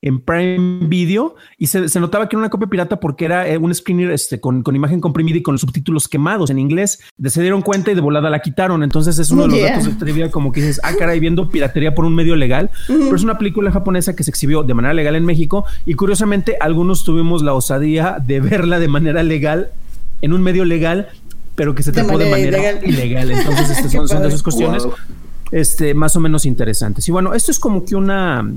en 0.06 0.20
Prime 0.22 0.86
Video 0.88 1.36
y 1.58 1.66
se, 1.68 2.00
notaba 2.00 2.30
que 2.30 2.36
era 2.36 2.42
una 2.42 2.50
copia 2.50 2.68
pirata 2.68 3.00
porque 3.00 3.26
era 3.26 3.50
eh, 3.50 3.58
un 3.58 3.74
screener 3.74 4.12
este, 4.12 4.40
con, 4.40 4.64
imagen 4.74 5.02
comprimida 5.02 5.40
y 5.40 5.42
con 5.42 5.56
los 5.56 5.62
subtítulos 5.62 6.08
quemados 6.08 6.52
en 6.52 6.60
inglés. 6.60 7.00
se 7.26 7.42
dieron 7.42 7.64
cuenta 7.64 7.92
y 7.92 7.96
de 7.96 8.02
volada 8.02 8.30
la 8.30 8.40
quitaron. 8.40 8.84
Entonces 8.84 9.18
es 9.18 9.32
uno 9.32 9.48
de 9.48 9.48
los 9.50 9.62
datos 9.62 9.86
de 9.86 9.94
trivia 9.94 10.30
como 10.30 10.52
que 10.52 10.62
dices, 10.62 10.80
ah, 10.84 10.94
caray, 10.98 11.20
viendo 11.20 11.50
piratería 11.50 11.96
por 11.96 12.06
un 12.06 12.14
medio 12.14 12.36
legal. 12.36 12.70
Pero 12.88 13.16
es 13.16 13.24
una 13.24 13.40
película 13.40 13.72
japonesa 13.72 14.16
que 14.16 14.24
se 14.24 14.30
exhibió 14.30 14.62
de 14.62 14.76
manera 14.76 14.94
legal 14.94 15.16
en 15.16 15.26
México 15.26 15.66
y 15.88 15.96
curiosamente 15.96 16.58
algunos 16.60 17.04
tuvimos 17.04 17.42
la 17.42 17.56
osadía 17.56 18.18
de 18.24 18.40
verla 18.40 18.80
de 18.80 18.88
manera 18.88 19.24
legal 19.24 19.72
en 20.22 20.34
un 20.34 20.44
medio 20.44 20.66
legal, 20.66 21.10
pero 21.56 21.74
que 21.74 21.82
se 21.82 21.92
trató 21.92 22.20
de 22.20 22.30
manera 22.30 22.86
ilegal. 22.86 23.32
Entonces, 23.32 23.72
este, 23.72 23.90
son, 23.90 24.22
de 24.22 24.28
esas 24.28 24.44
cuestiones 24.44 24.88
este, 25.52 25.96
más 25.96 26.16
o 26.16 26.20
menos 26.20 26.46
interesantes. 26.46 27.08
Y 27.08 27.12
bueno, 27.12 27.34
esto 27.34 27.52
es 27.52 27.58
como 27.58 27.86
que 27.86 27.96
una, 27.96 28.48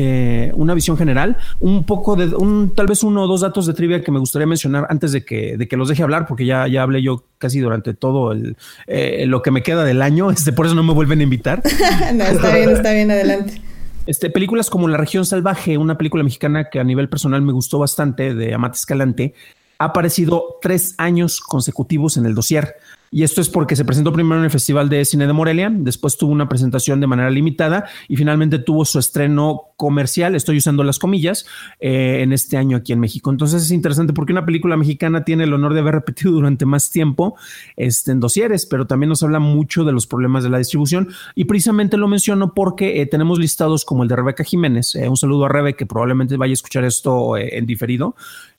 eh, 0.00 0.52
una 0.54 0.74
visión 0.74 0.96
general, 0.96 1.36
un 1.58 1.82
poco 1.82 2.14
de 2.14 2.26
un, 2.26 2.72
tal 2.72 2.86
vez 2.86 3.02
uno 3.02 3.24
o 3.24 3.26
dos 3.26 3.40
datos 3.40 3.66
de 3.66 3.74
trivia 3.74 4.00
que 4.00 4.12
me 4.12 4.20
gustaría 4.20 4.46
mencionar 4.46 4.86
antes 4.90 5.10
de 5.10 5.24
que, 5.24 5.56
de 5.56 5.66
que 5.66 5.76
los 5.76 5.88
deje 5.88 6.04
hablar, 6.04 6.28
porque 6.28 6.46
ya, 6.46 6.68
ya 6.68 6.84
hablé 6.84 7.02
yo 7.02 7.24
casi 7.38 7.58
durante 7.58 7.94
todo 7.94 8.30
el, 8.30 8.56
eh, 8.86 9.24
lo 9.26 9.42
que 9.42 9.50
me 9.50 9.64
queda 9.64 9.82
del 9.82 10.00
año. 10.00 10.30
Este, 10.38 10.52
por 10.52 10.66
eso 10.66 10.76
no 10.76 10.84
me 10.84 10.92
vuelven 10.92 11.18
a 11.18 11.24
invitar. 11.24 11.64
no, 12.14 12.22
está 12.22 12.54
bien, 12.54 12.70
está 12.70 12.92
bien, 12.92 13.10
adelante. 13.10 13.60
Este, 14.06 14.30
películas 14.30 14.70
como 14.70 14.86
La 14.86 14.98
región 14.98 15.26
salvaje, 15.26 15.76
una 15.78 15.98
película 15.98 16.22
mexicana 16.22 16.70
que 16.70 16.78
a 16.78 16.84
nivel 16.84 17.08
personal 17.08 17.42
me 17.42 17.52
gustó 17.52 17.80
bastante 17.80 18.34
de 18.34 18.54
Amate 18.54 18.76
Escalante, 18.76 19.34
ha 19.80 19.86
aparecido 19.86 20.58
tres 20.62 20.94
años 20.96 21.40
consecutivos 21.40 22.16
en 22.16 22.26
el 22.26 22.36
dossier. 22.36 22.76
Y 23.10 23.22
esto 23.22 23.40
es 23.40 23.48
porque 23.48 23.76
se 23.76 23.84
presentó 23.84 24.12
primero 24.12 24.38
en 24.38 24.44
el 24.44 24.50
Festival 24.50 24.88
de 24.88 25.04
Cine 25.04 25.26
de 25.26 25.32
Morelia, 25.32 25.70
después 25.72 26.16
tuvo 26.16 26.32
una 26.32 26.48
presentación 26.48 27.00
de 27.00 27.06
manera 27.06 27.30
limitada 27.30 27.86
y 28.08 28.16
finalmente 28.16 28.58
tuvo 28.58 28.84
su 28.84 28.98
estreno 28.98 29.62
comercial, 29.76 30.34
estoy 30.34 30.58
usando 30.58 30.82
las 30.82 30.98
comillas, 30.98 31.46
eh, 31.80 32.20
en 32.22 32.32
este 32.32 32.56
año 32.56 32.76
aquí 32.76 32.92
en 32.92 33.00
México. 33.00 33.30
Entonces 33.30 33.62
es 33.62 33.70
interesante 33.70 34.12
porque 34.12 34.32
una 34.32 34.44
película 34.44 34.76
mexicana 34.76 35.24
tiene 35.24 35.44
el 35.44 35.54
honor 35.54 35.74
de 35.74 35.80
haber 35.80 35.94
repetido 35.94 36.32
durante 36.32 36.66
más 36.66 36.90
tiempo 36.90 37.36
este, 37.76 38.12
en 38.12 38.20
dosieres, 38.20 38.66
pero 38.66 38.86
también 38.86 39.08
nos 39.08 39.22
habla 39.22 39.38
mucho 39.38 39.84
de 39.84 39.92
los 39.92 40.06
problemas 40.06 40.42
de 40.42 40.50
la 40.50 40.58
distribución 40.58 41.08
y 41.34 41.44
precisamente 41.44 41.96
lo 41.96 42.08
menciono 42.08 42.54
porque 42.54 43.00
eh, 43.00 43.06
tenemos 43.06 43.38
listados 43.38 43.84
como 43.84 44.02
el 44.02 44.08
de 44.08 44.16
Rebeca 44.16 44.44
Jiménez. 44.44 44.94
Eh, 44.96 45.08
un 45.08 45.16
saludo 45.16 45.46
a 45.46 45.48
Rebe 45.48 45.74
que 45.74 45.86
probablemente 45.86 46.36
vaya 46.36 46.52
a 46.52 46.54
escuchar 46.54 46.84
esto 46.84 47.36
en 47.36 47.64
diferido. 47.66 48.16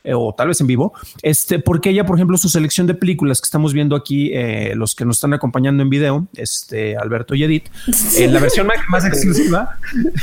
Eh, 0.09 0.13
o 0.15 0.33
tal 0.33 0.47
vez 0.47 0.59
en 0.59 0.65
vivo, 0.65 0.91
este, 1.21 1.59
porque 1.59 1.91
ella, 1.91 2.03
por 2.03 2.17
ejemplo, 2.17 2.35
su 2.35 2.49
selección 2.49 2.87
de 2.87 2.95
películas 2.95 3.39
que 3.39 3.45
estamos 3.45 3.73
viendo 3.73 3.95
aquí, 3.95 4.31
eh, 4.33 4.73
los 4.75 4.95
que 4.95 5.05
nos 5.05 5.17
están 5.17 5.33
acompañando 5.33 5.83
en 5.83 5.89
video, 5.91 6.27
este, 6.33 6.97
Alberto 6.97 7.35
y 7.35 7.43
Edith, 7.43 7.65
en 8.17 8.33
la 8.33 8.39
versión 8.39 8.67
más, 8.89 9.05
exclusiva, 9.05 9.77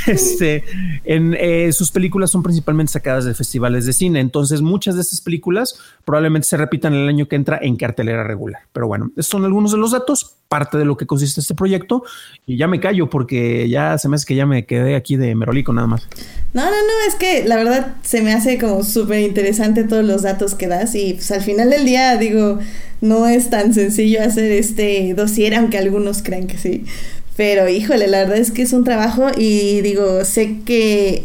este, 0.05 0.65
en 1.05 1.71
sus 1.71 1.91
películas 1.91 2.31
son 2.31 2.43
principalmente 2.43 2.91
sacadas 2.91 3.23
de 3.23 3.33
festivales 3.33 3.85
de 3.85 3.93
cine, 3.93 4.19
entonces 4.19 4.61
muchas 4.61 4.95
de 4.95 5.01
estas 5.01 5.21
películas 5.21 5.79
probablemente 6.03 6.49
se 6.49 6.57
repitan 6.57 6.93
el 6.93 7.07
año 7.07 7.29
que 7.29 7.37
entra 7.37 7.57
en 7.61 7.77
cartelera 7.77 8.25
regular. 8.25 8.63
Pero 8.73 8.87
bueno, 8.87 9.11
estos 9.11 9.27
son 9.27 9.45
algunos 9.45 9.71
de 9.71 9.77
los 9.77 9.91
datos, 9.91 10.35
parte 10.47 10.77
de 10.77 10.85
lo 10.85 10.97
que 10.97 11.05
consiste 11.05 11.41
este 11.41 11.55
proyecto, 11.55 12.03
y 12.45 12.57
ya 12.57 12.67
me 12.67 12.79
callo 12.79 13.09
porque 13.09 13.67
ya 13.69 13.97
se 13.97 14.09
me 14.09 14.15
hace 14.15 14.25
que 14.25 14.35
ya 14.35 14.45
me 14.45 14.65
quedé 14.65 14.95
aquí 14.95 15.15
de 15.15 15.35
merolico 15.35 15.73
nada 15.73 15.87
más. 15.87 16.07
No, 16.53 16.63
no, 16.63 16.71
no, 16.71 17.07
es 17.07 17.15
que 17.15 17.45
la 17.45 17.57
verdad 17.57 17.95
se 18.03 18.21
me 18.21 18.33
hace 18.33 18.57
como 18.57 18.83
súper 18.83 19.19
interesante 19.19 19.83
todos 19.83 20.05
los 20.05 20.21
datos 20.21 20.55
que 20.55 20.67
das 20.67 20.95
y 20.95 21.13
pues 21.13 21.31
al 21.31 21.41
final 21.41 21.69
del 21.69 21.85
día 21.85 22.17
digo, 22.17 22.59
no 23.01 23.27
es 23.27 23.49
tan 23.49 23.73
sencillo 23.73 24.21
hacer 24.23 24.51
este 24.51 25.13
dossier, 25.13 25.55
aunque 25.55 25.77
algunos 25.77 26.23
crean 26.23 26.47
que 26.47 26.57
sí. 26.57 26.85
Pero 27.35 27.69
híjole, 27.69 28.07
la 28.07 28.19
verdad 28.19 28.37
es 28.37 28.51
que 28.51 28.63
es 28.63 28.73
un 28.73 28.83
trabajo 28.83 29.27
y 29.37 29.81
digo, 29.81 30.25
sé 30.25 30.61
que 30.65 31.23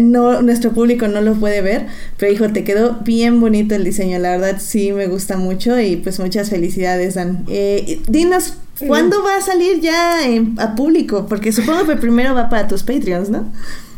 no 0.00 0.42
nuestro 0.42 0.72
público 0.72 1.08
no 1.08 1.20
lo 1.20 1.34
puede 1.34 1.60
ver, 1.60 1.86
pero 2.18 2.32
hijo, 2.32 2.50
te 2.52 2.64
quedó 2.64 3.00
bien 3.04 3.40
bonito 3.40 3.74
el 3.74 3.84
diseño, 3.84 4.18
la 4.18 4.30
verdad 4.30 4.60
sí 4.60 4.92
me 4.92 5.06
gusta 5.06 5.36
mucho 5.36 5.78
y 5.80 5.96
pues 5.96 6.18
muchas 6.20 6.50
felicidades 6.50 7.14
Dan. 7.14 7.44
Eh, 7.48 8.00
dinos, 8.08 8.54
¿cuándo 8.86 9.22
va 9.22 9.36
a 9.36 9.40
salir 9.40 9.80
ya 9.80 10.20
a 10.58 10.74
público? 10.74 11.26
Porque 11.26 11.52
supongo 11.52 11.86
que 11.86 11.96
primero 11.96 12.34
va 12.34 12.48
para 12.48 12.68
tus 12.68 12.82
Patreons, 12.82 13.30
¿no? 13.30 13.50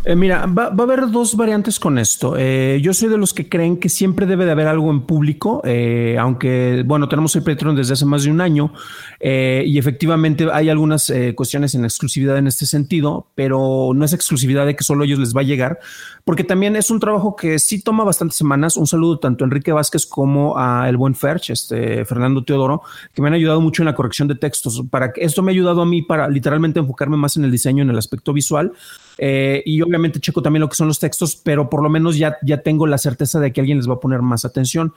Eh, 0.09 0.15
mira, 0.15 0.47
va, 0.47 0.67
a 0.67 0.83
haber 0.83 1.11
dos 1.11 1.35
variantes 1.35 1.81
con 1.81 1.99
esto. 1.99 2.37
Eh, 2.39 2.79
yo 2.81 2.95
soy 2.95 3.09
de 3.09 3.19
los 3.19 3.35
que 3.35 3.49
creen 3.49 3.77
que 3.77 3.89
siempre 3.89 4.25
debe 4.25 4.45
de 4.45 4.53
haber 4.53 4.69
algo 4.69 4.89
en 4.93 5.01
público, 5.01 5.63
eh, 5.65 6.17
aunque, 6.21 6.85
bueno, 6.87 7.09
tenemos 7.09 7.35
el 7.35 7.43
Patreon 7.43 7.75
desde 7.75 7.95
hace 7.95 8.05
más 8.05 8.23
de 8.23 8.31
un 8.31 8.41
año 8.41 8.73
y 9.21 9.79
efectivamente 9.79 10.47
hay 10.53 10.69
algunas 10.69 11.13
cuestiones 11.35 11.75
en 11.75 11.85
exclusividad 11.85 12.39
en 12.39 12.47
este 12.47 12.67
sentido, 12.67 13.27
pero 13.35 13.91
no 13.95 14.05
es 14.05 14.13
exclusividad 14.13 14.65
de 14.67 14.77
que 14.77 14.85
solo 14.85 15.03
ellos 15.03 15.19
les 15.19 15.35
va 15.35 15.41
a 15.41 15.45
llegar, 15.45 15.81
porque 16.25 16.45
también 16.45 16.77
es 16.77 16.91
un 16.91 17.01
trabajo 17.01 17.35
que 17.35 17.59
sí 17.59 17.83
toma 17.83 18.05
bastantes 18.05 18.37
semanas. 18.37 18.77
Un 18.77 18.87
saludo 18.87 19.19
tanto 19.19 19.43
a 19.43 19.47
Enrique 19.47 19.73
Vázquez 19.73 20.07
como 20.07 20.57
a 20.57 20.89
el 20.89 20.97
buen 20.97 21.17
Ferch, 21.17 21.51
este 21.51 22.05
Fernando 22.05 22.45
Teodoro, 22.45 22.83
que 23.13 23.23
me 23.23 23.29
han 23.29 23.35
ayudado 23.35 23.61
mucho 23.61 23.83
en 23.83 23.87
la 23.87 23.95
corrección 23.97 24.29
de 24.29 24.37
textos. 24.37 24.85
Para 24.89 25.13
que 25.13 25.25
esto 25.25 25.43
me 25.43 25.51
ha 25.51 25.55
ayudado 25.55 25.83
a 25.83 25.87
mí 25.87 26.03
para 26.03 26.29
literalmente 26.29 26.79
enfocarme 26.79 27.17
más 27.17 27.37
en 27.37 27.45
el 27.45 27.51
diseño, 27.51 27.83
en 27.83 27.91
el 27.91 27.99
aspecto 27.99 28.33
visual 28.33 28.73
Eh, 29.19 29.63
y 29.65 29.81
obviamente 29.83 30.21
checo 30.21 30.43
también 30.43 30.61
lo 30.61 30.69
que 30.69 30.77
son 30.77 30.89
los 30.89 30.99
textos, 30.99 31.37
pero 31.37 31.71
por 31.71 31.83
lo 31.83 31.89
menos 31.89 32.17
ya, 32.17 32.37
ya 32.43 32.63
tengo 32.63 32.87
la 32.87 32.99
certeza 32.99 33.41
de 33.41 33.53
que 33.53 33.61
alguien 33.61 33.79
les 33.79 33.89
va 33.89 33.95
a 33.95 34.01
poner 34.01 34.23
más 34.23 34.45
atención. 34.45 34.93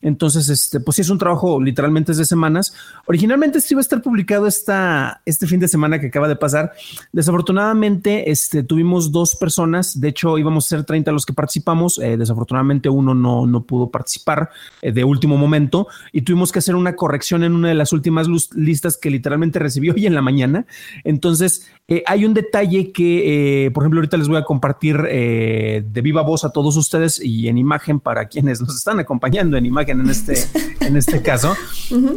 Entonces, 0.00 0.48
este, 0.48 0.80
pues 0.80 0.96
sí, 0.96 1.02
es 1.02 1.10
un 1.10 1.18
trabajo 1.18 1.60
literalmente 1.60 2.12
es 2.12 2.18
de 2.18 2.24
semanas. 2.24 2.74
Originalmente 3.06 3.58
esto 3.58 3.74
iba 3.74 3.80
a 3.80 3.82
estar 3.82 4.02
publicado 4.02 4.46
esta, 4.46 5.22
este 5.24 5.46
fin 5.46 5.60
de 5.60 5.68
semana 5.68 6.00
que 6.00 6.08
acaba 6.08 6.28
de 6.28 6.36
pasar. 6.36 6.72
Desafortunadamente, 7.12 8.30
este, 8.30 8.62
tuvimos 8.62 9.12
dos 9.12 9.36
personas, 9.36 10.00
de 10.00 10.08
hecho 10.08 10.38
íbamos 10.38 10.66
a 10.66 10.68
ser 10.68 10.84
30 10.84 11.12
los 11.12 11.26
que 11.26 11.32
participamos, 11.32 11.98
eh, 11.98 12.16
desafortunadamente 12.16 12.88
uno 12.88 13.14
no, 13.14 13.46
no 13.46 13.64
pudo 13.64 13.90
participar 13.90 14.50
eh, 14.80 14.92
de 14.92 15.04
último 15.04 15.36
momento 15.36 15.88
y 16.12 16.22
tuvimos 16.22 16.52
que 16.52 16.58
hacer 16.58 16.74
una 16.74 16.96
corrección 16.96 17.44
en 17.44 17.54
una 17.54 17.68
de 17.68 17.74
las 17.74 17.92
últimas 17.92 18.28
listas 18.54 18.96
que 18.96 19.10
literalmente 19.10 19.58
recibió 19.58 19.94
hoy 19.96 20.06
en 20.06 20.14
la 20.14 20.22
mañana. 20.22 20.66
Entonces, 21.04 21.66
eh, 21.96 22.02
hay 22.06 22.24
un 22.24 22.34
detalle 22.34 22.92
que, 22.92 23.70
por 23.74 23.82
ejemplo, 23.82 23.98
ahorita 23.98 24.16
les 24.16 24.28
voy 24.28 24.38
a 24.38 24.44
compartir 24.44 25.00
de 25.02 26.00
viva 26.02 26.22
voz 26.22 26.44
a 26.44 26.50
todos 26.50 26.76
ustedes 26.76 27.20
y 27.22 27.48
en 27.48 27.58
imagen 27.58 28.00
para 28.00 28.26
quienes 28.26 28.60
nos 28.60 28.76
están 28.76 29.00
acompañando 29.00 29.56
en 29.56 29.66
imagen 29.66 30.00
en 30.00 30.10
este, 30.10 30.34
en 30.80 30.96
este 30.96 31.22
caso. 31.22 31.54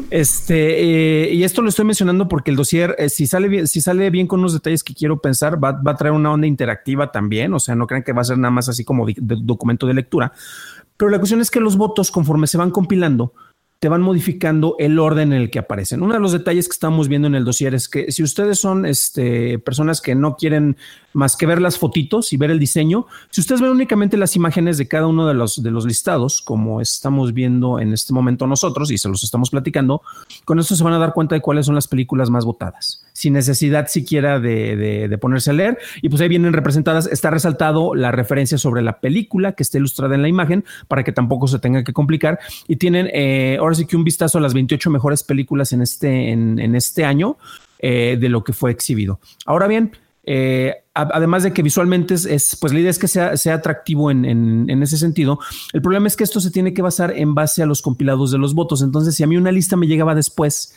Este, 0.09 1.33
y 1.33 1.43
esto 1.43 1.61
lo 1.61 1.69
estoy 1.69 1.85
mencionando 1.85 2.27
porque 2.27 2.51
el 2.51 2.57
dossier, 2.57 2.95
si, 3.09 3.27
sale 3.27 3.47
bien, 3.47 3.67
si 3.67 3.81
sale 3.81 4.09
bien 4.09 4.27
con 4.27 4.39
unos 4.39 4.53
detalles 4.53 4.83
que 4.83 4.93
quiero 4.93 5.19
pensar, 5.19 5.61
va, 5.61 5.71
va, 5.71 5.91
a 5.91 5.95
traer 5.95 6.13
una 6.13 6.31
onda 6.31 6.47
interactiva 6.47 7.11
también. 7.11 7.53
O 7.53 7.59
sea, 7.59 7.75
no 7.75 7.87
crean 7.87 8.03
que 8.03 8.13
va 8.13 8.21
a 8.21 8.25
ser 8.25 8.37
nada 8.37 8.51
más 8.51 8.69
así 8.69 8.83
como 8.83 9.05
de 9.05 9.15
documento 9.17 9.87
de 9.87 9.93
lectura. 9.93 10.31
Pero 10.97 11.11
la 11.11 11.17
cuestión 11.17 11.41
es 11.41 11.51
que 11.51 11.59
los 11.59 11.77
votos, 11.77 12.11
conforme 12.11 12.47
se 12.47 12.57
van 12.57 12.71
compilando, 12.71 13.33
te 13.85 13.89
van 13.89 14.01
modificando 14.01 14.75
el 14.79 14.97
orden 14.97 15.31
en 15.31 15.43
el 15.43 15.51
que 15.51 15.59
aparecen. 15.59 16.01
Uno 16.01 16.15
de 16.15 16.19
los 16.19 16.31
detalles 16.31 16.67
que 16.67 16.71
estamos 16.71 17.07
viendo 17.07 17.27
en 17.27 17.35
el 17.35 17.45
dossier 17.45 17.75
es 17.75 17.87
que 17.87 18.11
si 18.11 18.23
ustedes 18.23 18.57
son 18.57 18.83
este, 18.87 19.59
personas 19.59 20.01
que 20.01 20.15
no 20.15 20.37
quieren 20.37 20.77
más 21.15 21.37
que 21.37 21.45
ver 21.45 21.61
las 21.61 21.79
fotitos 21.79 22.33
y 22.33 22.37
ver 22.37 22.51
el 22.51 22.59
diseño, 22.59 23.07
si 23.29 23.41
ustedes 23.41 23.61
ven 23.61 23.71
únicamente 23.71 24.17
las 24.17 24.35
imágenes 24.35 24.77
de 24.77 24.87
cada 24.87 25.07
uno 25.07 25.25
de 25.27 25.33
los, 25.33 25.63
de 25.63 25.71
los 25.71 25.85
listados, 25.85 26.41
como 26.41 26.81
estamos 26.81 27.33
viendo 27.33 27.79
en 27.79 27.93
este 27.93 28.13
momento 28.13 28.45
nosotros 28.47 28.91
y 28.91 28.97
se 28.97 29.07
los 29.07 29.23
estamos 29.23 29.49
platicando, 29.49 30.01
con 30.43 30.59
esto 30.59 30.75
se 30.75 30.83
van 30.83 30.93
a 30.93 30.99
dar 30.99 31.13
cuenta 31.13 31.33
de 31.33 31.41
cuáles 31.41 31.65
son 31.65 31.75
las 31.75 31.87
películas 31.87 32.29
más 32.29 32.43
votadas, 32.43 33.03
sin 33.13 33.33
necesidad 33.33 33.87
siquiera 33.87 34.39
de, 34.39 35.07
de 35.07 35.17
ponerse 35.17 35.51
a 35.51 35.53
leer. 35.53 35.77
Y 36.01 36.09
pues 36.09 36.21
ahí 36.21 36.27
vienen 36.27 36.53
representadas, 36.53 37.07
está 37.07 37.29
resaltado 37.29 37.95
la 37.95 38.11
referencia 38.11 38.57
sobre 38.57 38.81
la 38.81 38.99
película 38.99 39.53
que 39.53 39.63
está 39.63 39.77
ilustrada 39.77 40.15
en 40.15 40.21
la 40.21 40.27
imagen 40.27 40.65
para 40.87 41.03
que 41.03 41.11
tampoco 41.13 41.47
se 41.47 41.59
tenga 41.59 41.83
que 41.83 41.93
complicar. 41.93 42.39
Y 42.67 42.75
tienen, 42.75 43.09
eh, 43.13 43.57
ahora 43.59 43.75
sí 43.75 43.85
que 43.85 43.95
un 43.95 44.03
vistazo 44.03 44.37
a 44.37 44.41
las 44.41 44.53
28 44.53 44.89
mejores 44.89 45.23
películas 45.23 45.71
en 45.73 45.81
este, 45.81 46.31
en, 46.31 46.75
este 46.75 47.05
año 47.05 47.37
eh, 47.79 48.17
de 48.19 48.29
lo 48.29 48.43
que 48.43 48.53
fue 48.53 48.71
exhibido. 48.71 49.19
Ahora 49.45 49.67
bien, 49.67 49.91
eh, 50.27 50.73
además 50.93 51.43
de 51.43 51.53
que 51.53 51.61
visualmente 51.61 52.15
es, 52.15 52.57
pues 52.59 52.73
la 52.73 52.79
idea 52.79 52.89
es 52.89 52.97
que 52.97 53.07
sea, 53.07 53.37
sea 53.37 53.55
atractivo 53.55 54.09
en, 54.09 54.25
en, 54.25 54.83
ese 54.83 54.97
sentido. 54.97 55.39
El 55.73 55.81
problema 55.81 56.07
es 56.07 56.15
que 56.15 56.23
esto 56.23 56.39
se 56.39 56.51
tiene 56.51 56.73
que 56.73 56.81
basar 56.81 57.13
en 57.15 57.35
base 57.35 57.61
a 57.61 57.65
los 57.65 57.81
compilados 57.81 58.31
de 58.31 58.37
los 58.37 58.55
votos. 58.55 58.81
Entonces, 58.81 59.15
si 59.15 59.23
a 59.23 59.27
mí 59.27 59.37
una 59.37 59.51
lista 59.51 59.75
me 59.75 59.87
llegaba 59.87 60.15
después 60.15 60.73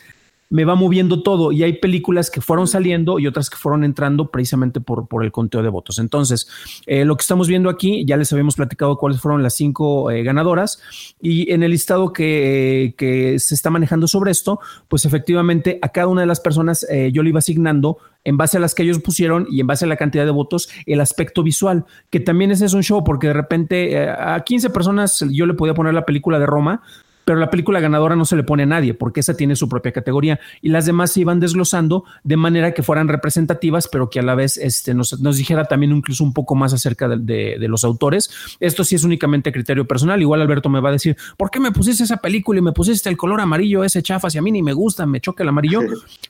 me 0.49 0.65
va 0.65 0.75
moviendo 0.75 1.21
todo 1.21 1.51
y 1.51 1.63
hay 1.63 1.73
películas 1.73 2.31
que 2.31 2.41
fueron 2.41 2.67
saliendo 2.67 3.19
y 3.19 3.27
otras 3.27 3.49
que 3.49 3.57
fueron 3.57 3.83
entrando 3.83 4.31
precisamente 4.31 4.81
por, 4.81 5.07
por 5.07 5.23
el 5.23 5.31
conteo 5.31 5.61
de 5.61 5.69
votos. 5.69 5.99
Entonces, 5.99 6.47
eh, 6.87 7.05
lo 7.05 7.15
que 7.15 7.21
estamos 7.21 7.47
viendo 7.47 7.69
aquí, 7.69 8.03
ya 8.05 8.17
les 8.17 8.33
habíamos 8.33 8.55
platicado 8.55 8.97
cuáles 8.97 9.21
fueron 9.21 9.43
las 9.43 9.53
cinco 9.53 10.09
eh, 10.09 10.23
ganadoras 10.23 10.81
y 11.21 11.51
en 11.51 11.61
el 11.61 11.71
listado 11.71 12.11
que, 12.13 12.95
que, 12.97 13.37
se 13.39 13.53
está 13.53 13.69
manejando 13.69 14.07
sobre 14.07 14.31
esto, 14.31 14.59
pues 14.87 15.05
efectivamente 15.05 15.77
a 15.81 15.89
cada 15.89 16.07
una 16.07 16.21
de 16.21 16.27
las 16.27 16.39
personas 16.39 16.85
eh, 16.89 17.11
yo 17.13 17.21
le 17.21 17.29
iba 17.29 17.39
asignando 17.39 17.97
en 18.23 18.37
base 18.37 18.57
a 18.57 18.59
las 18.59 18.73
que 18.73 18.83
ellos 18.83 18.99
pusieron 18.99 19.47
y 19.49 19.61
en 19.61 19.67
base 19.67 19.85
a 19.85 19.87
la 19.87 19.97
cantidad 19.97 20.25
de 20.25 20.31
votos, 20.31 20.69
el 20.85 20.99
aspecto 20.99 21.43
visual, 21.43 21.85
que 22.09 22.19
también 22.19 22.51
ese 22.51 22.65
es 22.65 22.73
un 22.73 22.83
show, 22.83 23.03
porque 23.03 23.27
de 23.27 23.33
repente 23.33 24.09
a 24.09 24.43
15 24.43 24.71
personas 24.71 25.23
yo 25.29 25.45
le 25.45 25.53
podía 25.53 25.73
poner 25.73 25.93
la 25.93 26.05
película 26.05 26.39
de 26.39 26.45
Roma, 26.45 26.81
pero 27.29 27.39
la 27.39 27.51
película 27.51 27.79
ganadora 27.79 28.15
no 28.15 28.25
se 28.25 28.35
le 28.35 28.41
pone 28.41 28.63
a 28.63 28.65
nadie 28.65 28.95
porque 28.95 29.19
esa 29.19 29.37
tiene 29.37 29.55
su 29.55 29.69
propia 29.69 29.91
categoría 29.91 30.39
y 30.63 30.69
las 30.69 30.87
demás 30.87 31.11
se 31.11 31.19
iban 31.19 31.39
desglosando 31.39 32.03
de 32.23 32.37
manera 32.37 32.73
que 32.73 32.81
fueran 32.81 33.07
representativas, 33.07 33.87
pero 33.87 34.09
que 34.09 34.17
a 34.17 34.23
la 34.23 34.33
vez 34.33 34.57
este, 34.57 34.95
nos, 34.95 35.11
dijera 35.37 35.65
también 35.65 35.91
incluso 35.91 36.23
un 36.23 36.33
poco 36.33 36.55
más 36.55 36.73
acerca 36.73 37.07
de, 37.07 37.57
los 37.67 37.83
autores. 37.83 38.31
Esto 38.59 38.83
sí 38.83 38.95
es 38.95 39.03
únicamente 39.03 39.51
criterio 39.51 39.85
personal. 39.85 40.19
Igual 40.19 40.41
Alberto 40.41 40.69
me 40.69 40.79
va 40.79 40.89
a 40.89 40.93
decir, 40.93 41.17
¿por 41.37 41.51
qué 41.51 41.59
me 41.59 41.71
pusiste 41.71 42.03
esa 42.03 42.17
película 42.17 42.57
y 42.57 42.63
me 42.63 42.71
pusiste 42.71 43.09
el 43.09 43.15
color 43.15 43.41
amarillo, 43.41 43.83
ese 43.83 44.01
chafa? 44.01 44.31
Si 44.31 44.39
a 44.39 44.41
mí 44.41 44.51
ni 44.51 44.63
me 44.63 44.73
gusta, 44.73 45.05
me 45.05 45.21
choca 45.21 45.43
el 45.43 45.49
amarillo, 45.49 45.81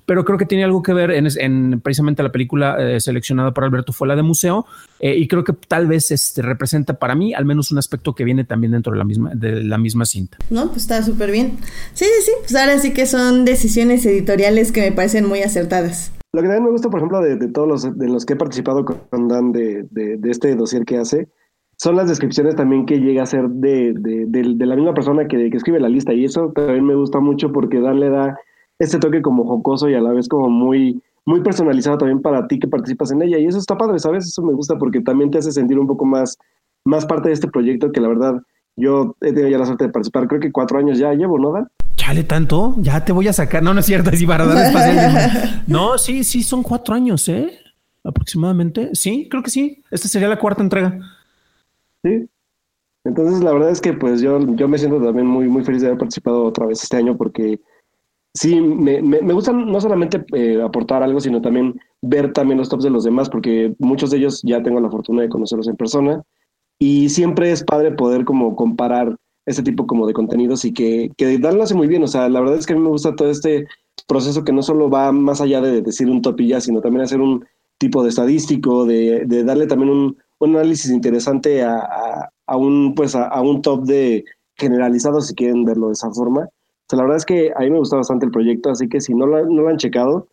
pero 0.06 0.26
creo 0.26 0.38
que 0.38 0.46
tiene 0.46 0.66
algo 0.66 0.84
que 0.84 0.92
ver 0.92 1.12
en, 1.12 1.80
precisamente 1.80 2.24
la 2.24 2.34
película 2.34 2.76
eh, 2.78 3.00
seleccionada 3.00 3.54
por 3.54 3.64
Alberto 3.64 3.94
fue 3.94 4.06
la 4.06 4.18
de 4.18 4.24
museo 4.24 4.66
eh, 5.00 5.16
y 5.16 5.30
creo 5.30 5.46
que 5.46 5.54
tal 5.54 5.88
vez 5.88 6.12
este, 6.12 6.42
representa 6.42 6.96
para 6.96 7.16
mí 7.16 7.34
al 7.34 7.46
menos 7.46 7.72
un 7.72 7.78
aspecto 7.78 8.14
que 8.14 8.26
viene 8.26 8.44
también 8.44 8.74
dentro 8.74 8.92
de 8.92 8.98
la 8.98 9.06
misma, 9.06 9.32
de 9.34 9.64
la 9.64 9.78
misma 9.78 10.04
cinta. 10.04 10.40
No, 10.50 10.70
pues 10.72 10.89
está 10.90 11.04
súper 11.04 11.32
bien. 11.32 11.58
Sí, 11.94 12.06
sí, 12.06 12.24
sí, 12.26 12.32
pues 12.40 12.56
ahora 12.56 12.80
sí 12.80 12.94
que 12.94 13.06
son 13.06 13.46
decisiones 13.46 14.06
editoriales 14.06 14.72
que 14.72 14.82
me 14.82 14.92
parecen 14.92 15.28
muy 15.28 15.42
acertadas. 15.42 16.12
Lo 16.34 16.42
que 16.42 16.48
también 16.48 16.66
me 16.66 16.72
gusta, 16.72 16.90
por 16.90 17.00
ejemplo, 17.00 17.22
de, 17.22 17.48
todos 17.48 17.68
los, 17.68 17.98
de 17.98 18.08
los 18.08 18.26
que 18.26 18.34
he 18.34 18.36
participado 18.36 18.86
con 18.86 19.28
Dan 19.28 19.52
de, 19.52 19.86
de, 19.92 20.20
este 20.30 20.56
dossier 20.56 20.86
que 20.86 20.98
hace, 20.98 21.28
son 21.78 21.96
las 21.96 22.10
descripciones 22.10 22.56
también 22.56 22.86
que 22.86 23.00
llega 23.00 23.24
a 23.24 23.26
ser 23.26 23.50
de, 23.50 23.94
de 23.96 24.66
la 24.66 24.76
misma 24.76 24.94
persona 24.94 25.28
que, 25.28 25.50
que, 25.50 25.58
escribe 25.58 25.80
la 25.80 25.90
lista. 25.90 26.14
Y 26.14 26.26
eso 26.26 26.52
también 26.54 26.86
me 26.86 26.96
gusta 26.96 27.20
mucho 27.20 27.52
porque 27.52 27.80
Dan 27.80 28.00
le 28.00 28.10
da 28.10 28.38
este 28.80 29.00
toque 29.00 29.22
como 29.22 29.46
jocoso 29.46 29.90
y 29.90 29.96
a 29.96 30.02
la 30.02 30.12
vez 30.12 30.28
como 30.28 30.50
muy, 30.50 31.02
muy 31.26 31.42
personalizado 31.42 31.98
también 32.00 32.22
para 32.22 32.48
ti 32.48 32.60
que 32.60 32.68
participas 32.68 33.12
en 33.12 33.22
ella. 33.22 33.38
Y 33.38 33.46
eso 33.46 33.58
está 33.58 33.78
padre, 33.78 34.00
¿sabes? 34.00 34.28
Eso 34.28 34.44
me 34.44 34.54
gusta 34.54 34.78
porque 34.78 35.02
también 35.02 35.32
te 35.32 35.38
hace 35.38 35.52
sentir 35.52 35.80
un 35.80 35.88
poco 35.88 36.06
más, 36.06 36.38
más 36.86 37.06
parte 37.06 37.30
de 37.30 37.34
este 37.34 37.48
proyecto 37.48 37.92
que 37.92 38.02
la 38.02 38.08
verdad 38.08 38.42
yo 38.80 39.16
he 39.22 39.28
tenido 39.34 39.50
ya 39.50 39.58
la 39.58 39.66
suerte 39.66 39.86
de 39.86 39.92
participar, 39.92 40.28
creo 40.28 40.40
que 40.40 40.52
cuatro 40.52 40.80
años 40.80 40.98
ya 40.98 41.14
llevo, 41.14 41.38
¿no, 41.38 41.52
Dan? 41.52 41.68
Chale, 41.96 42.24
tanto, 42.24 42.76
ya 42.78 43.04
te 43.04 43.12
voy 43.12 43.28
a 43.28 43.34
sacar. 43.34 43.62
No, 43.62 43.74
no 43.74 43.82
es 43.82 43.86
cierto, 43.86 44.10
es 44.14 44.24
para 44.24 44.46
dar 44.46 44.66
espacio. 44.66 45.62
no, 45.68 45.98
sí, 45.98 46.24
sí, 46.24 46.44
son 46.44 46.64
cuatro 46.64 46.96
años, 46.96 47.28
¿eh? 47.28 47.52
Aproximadamente. 48.04 48.92
Sí, 48.94 49.28
creo 49.30 49.44
que 49.44 49.50
sí. 49.50 49.84
Esta 49.92 50.08
sería 50.08 50.30
la 50.30 50.40
cuarta 50.40 50.64
entrega. 50.64 50.98
Sí. 52.04 52.30
Entonces, 53.04 53.42
la 53.44 53.52
verdad 53.52 53.70
es 53.70 53.82
que 53.82 53.94
pues 53.94 54.22
yo, 54.22 54.40
yo 54.56 54.68
me 54.68 54.78
siento 54.78 55.02
también 55.02 55.28
muy, 55.28 55.48
muy 55.48 55.64
feliz 55.64 55.82
de 55.82 55.88
haber 55.88 56.00
participado 56.00 56.44
otra 56.44 56.66
vez 56.66 56.82
este 56.84 56.98
año 56.98 57.18
porque 57.18 57.60
sí, 58.34 58.60
me, 58.60 59.02
me, 59.02 59.22
me 59.22 59.34
gusta 59.34 59.52
no 59.52 59.80
solamente 59.82 60.26
eh, 60.34 60.62
aportar 60.62 61.04
algo, 61.04 61.20
sino 61.20 61.42
también 61.42 61.80
ver 62.02 62.32
también 62.34 62.58
los 62.58 62.70
tops 62.70 62.84
de 62.84 62.90
los 62.90 63.04
demás, 63.04 63.30
porque 63.30 63.74
muchos 63.80 64.12
de 64.12 64.18
ellos 64.18 64.42
ya 64.44 64.64
tengo 64.64 64.80
la 64.80 64.90
fortuna 64.90 65.22
de 65.22 65.30
conocerlos 65.30 65.68
en 65.68 65.76
persona 65.76 66.24
y 66.80 67.10
siempre 67.10 67.52
es 67.52 67.64
padre 67.64 67.92
poder 67.92 68.26
como 68.26 68.56
comparar 68.56 69.16
este 69.46 69.64
tipo 69.64 69.86
como 69.86 70.08
de 70.08 70.14
contenidos 70.14 70.64
y 70.64 70.74
que, 70.74 71.12
que 71.18 71.38
Dan 71.38 71.58
lo 71.58 71.64
hace 71.64 71.76
muy 71.76 71.88
bien. 71.88 72.04
O 72.04 72.08
sea, 72.08 72.30
la 72.30 72.40
verdad 72.40 72.58
es 72.58 72.66
que 72.66 72.74
a 72.74 72.76
mí 72.76 72.82
me 72.82 72.90
gusta 72.90 73.16
todo 73.16 73.30
este 73.30 73.68
proceso 74.08 74.44
que 74.44 74.54
no 74.54 74.62
solo 74.64 74.90
va 74.90 75.12
más 75.12 75.42
allá 75.42 75.60
de 75.62 75.82
decir 75.82 76.10
un 76.10 76.22
top 76.22 76.40
y 76.42 76.48
ya, 76.50 76.62
sino 76.62 76.82
también 76.82 77.04
hacer 77.04 77.20
un 77.20 77.46
tipo 77.78 78.04
de 78.04 78.10
estadístico, 78.10 78.86
de, 78.86 79.26
de 79.26 79.44
darle 79.44 79.68
también 79.68 79.90
un, 79.92 80.18
un 80.40 80.56
análisis 80.56 80.92
interesante 80.92 81.64
a, 81.64 82.30
a, 82.46 82.58
un 82.58 82.94
pues 82.96 83.16
a, 83.16 83.42
un 83.42 83.62
top 83.62 83.86
de 83.86 84.24
generalizado 84.56 85.22
si 85.22 85.36
quieren 85.36 85.66
verlo 85.66 85.88
de 85.88 85.94
esa 85.94 86.12
forma. 86.12 86.42
O 86.42 86.90
sea, 86.90 86.98
la 86.98 87.04
verdad 87.04 87.18
es 87.18 87.26
que 87.26 87.52
a 87.56 87.60
mí 87.62 87.70
me 87.70 87.80
gusta 87.80 87.98
bastante 87.98 88.26
el 88.26 88.32
proyecto, 88.32 88.70
así 88.70 88.88
que 88.88 89.02
si 89.02 89.14
no 89.14 89.26
lo, 89.26 89.46
no 89.46 89.62
lo 89.64 89.70
han 89.70 89.78
checado, 89.78 90.28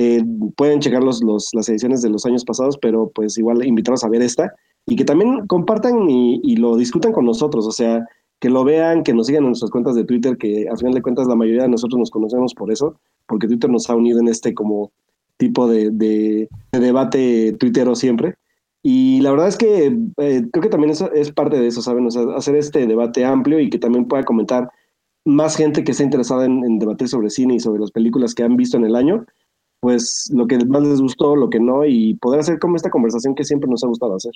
eh, 0.00 0.24
pueden 0.56 0.78
checar 0.78 1.02
los, 1.02 1.24
los, 1.24 1.50
las 1.54 1.68
ediciones 1.68 2.02
de 2.02 2.08
los 2.08 2.24
años 2.24 2.44
pasados, 2.44 2.78
pero 2.78 3.10
pues 3.12 3.36
igual 3.36 3.66
invitarlos 3.66 4.04
a 4.04 4.08
ver 4.08 4.22
esta 4.22 4.54
y 4.86 4.94
que 4.94 5.04
también 5.04 5.44
compartan 5.48 6.08
y, 6.08 6.54
lo 6.54 6.76
discutan 6.76 7.12
con 7.12 7.24
nosotros, 7.24 7.66
o 7.66 7.72
sea, 7.72 8.06
que 8.38 8.48
lo 8.48 8.62
vean, 8.62 9.02
que 9.02 9.12
nos 9.12 9.26
sigan 9.26 9.42
en 9.42 9.48
nuestras 9.48 9.72
cuentas 9.72 9.96
de 9.96 10.04
Twitter, 10.04 10.38
que 10.38 10.68
al 10.70 10.78
final 10.78 10.94
de 10.94 11.02
cuentas 11.02 11.26
la 11.26 11.34
mayoría 11.34 11.62
de 11.62 11.68
nosotros 11.68 11.98
nos 11.98 12.12
conocemos 12.12 12.54
por 12.54 12.70
eso, 12.70 12.94
porque 13.26 13.48
Twitter 13.48 13.68
nos 13.68 13.90
ha 13.90 13.96
unido 13.96 14.20
en 14.20 14.28
este 14.28 14.54
como 14.54 14.92
tipo 15.36 15.66
de, 15.66 15.90
de, 15.90 16.48
debate 16.70 17.56
tuitero 17.58 17.96
siempre. 17.96 18.36
Y 18.84 19.20
la 19.20 19.32
verdad 19.32 19.48
es 19.48 19.56
que 19.56 19.86
eh, 20.18 20.46
creo 20.52 20.62
que 20.62 20.68
también 20.68 20.92
es 20.92 21.32
parte 21.32 21.58
de 21.58 21.66
eso, 21.66 21.82
¿saben? 21.82 22.06
O 22.06 22.10
sea, 22.12 22.22
hacer 22.36 22.54
este 22.54 22.86
debate 22.86 23.24
amplio 23.24 23.58
y 23.58 23.68
que 23.68 23.80
también 23.80 24.06
pueda 24.06 24.22
comentar 24.22 24.70
más 25.24 25.56
gente 25.56 25.82
que 25.82 25.90
esté 25.90 26.04
interesada 26.04 26.46
en, 26.46 26.64
en 26.64 26.78
debatir 26.78 27.08
sobre 27.08 27.30
cine 27.30 27.56
y 27.56 27.60
sobre 27.60 27.80
las 27.80 27.90
películas 27.90 28.32
que 28.32 28.44
han 28.44 28.56
visto 28.56 28.76
en 28.76 28.84
el 28.84 28.94
año, 28.94 29.26
pues 29.80 30.30
lo 30.34 30.46
que 30.46 30.58
más 30.66 30.82
les 30.82 31.00
gustó, 31.00 31.36
lo 31.36 31.50
que 31.50 31.60
no, 31.60 31.84
y 31.84 32.14
poder 32.14 32.40
hacer 32.40 32.58
como 32.58 32.76
esta 32.76 32.90
conversación 32.90 33.34
que 33.34 33.44
siempre 33.44 33.70
nos 33.70 33.84
ha 33.84 33.88
gustado 33.88 34.16
hacer. 34.16 34.32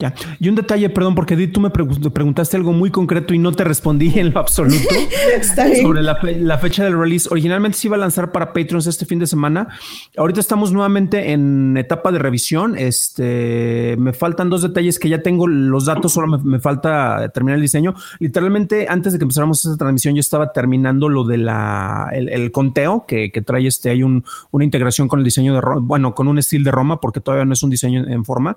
Ya. 0.00 0.14
Y 0.40 0.48
un 0.48 0.54
detalle, 0.54 0.88
perdón, 0.88 1.14
porque 1.14 1.34
Edith, 1.34 1.52
tú 1.52 1.60
me 1.60 1.68
preguntaste 1.68 2.56
algo 2.56 2.72
muy 2.72 2.90
concreto 2.90 3.34
y 3.34 3.38
no 3.38 3.52
te 3.52 3.64
respondí 3.64 4.18
en 4.18 4.32
lo 4.32 4.40
absoluto 4.40 4.94
sobre 5.82 6.02
la, 6.02 6.58
fecha 6.58 6.84
del 6.84 6.98
release. 6.98 7.28
Originalmente 7.30 7.76
se 7.76 7.88
iba 7.88 7.96
a 7.96 8.00
lanzar 8.00 8.32
para 8.32 8.54
Patreons 8.54 8.86
este 8.86 9.04
fin 9.04 9.18
de 9.18 9.26
semana. 9.26 9.68
Ahorita 10.16 10.40
estamos 10.40 10.72
nuevamente 10.72 11.32
en 11.32 11.76
etapa 11.76 12.12
de 12.12 12.18
revisión. 12.18 12.78
Este, 12.78 13.94
me 13.98 14.14
faltan 14.14 14.48
dos 14.48 14.62
detalles 14.62 14.98
que 14.98 15.10
ya 15.10 15.22
tengo 15.22 15.46
los 15.46 15.84
datos, 15.84 16.12
solo 16.12 16.38
me, 16.38 16.60
falta 16.60 17.28
terminar 17.34 17.56
el 17.56 17.62
diseño. 17.62 17.94
Literalmente, 18.20 18.86
antes 18.88 19.12
de 19.12 19.18
que 19.18 19.24
empezáramos 19.24 19.62
esta 19.66 19.76
transmisión, 19.76 20.14
yo 20.14 20.20
estaba 20.20 20.50
terminando 20.52 21.10
lo 21.10 21.24
de 21.24 21.36
la 21.36 22.08
el, 22.12 22.50
conteo 22.52 23.04
que, 23.06 23.30
trae 23.44 23.66
este. 23.66 23.90
Hay 23.90 24.02
un, 24.02 24.24
una 24.50 24.64
integración 24.64 25.08
con 25.08 25.18
el 25.18 25.24
diseño 25.26 25.52
de 25.52 25.60
Roma, 25.60 25.80
bueno, 25.84 26.14
con 26.14 26.26
un 26.26 26.38
estilo 26.38 26.64
de 26.64 26.70
Roma, 26.70 27.00
porque 27.00 27.20
todavía 27.20 27.44
no 27.44 27.52
es 27.52 27.62
un 27.62 27.68
diseño 27.68 28.06
en, 28.08 28.24
forma. 28.24 28.56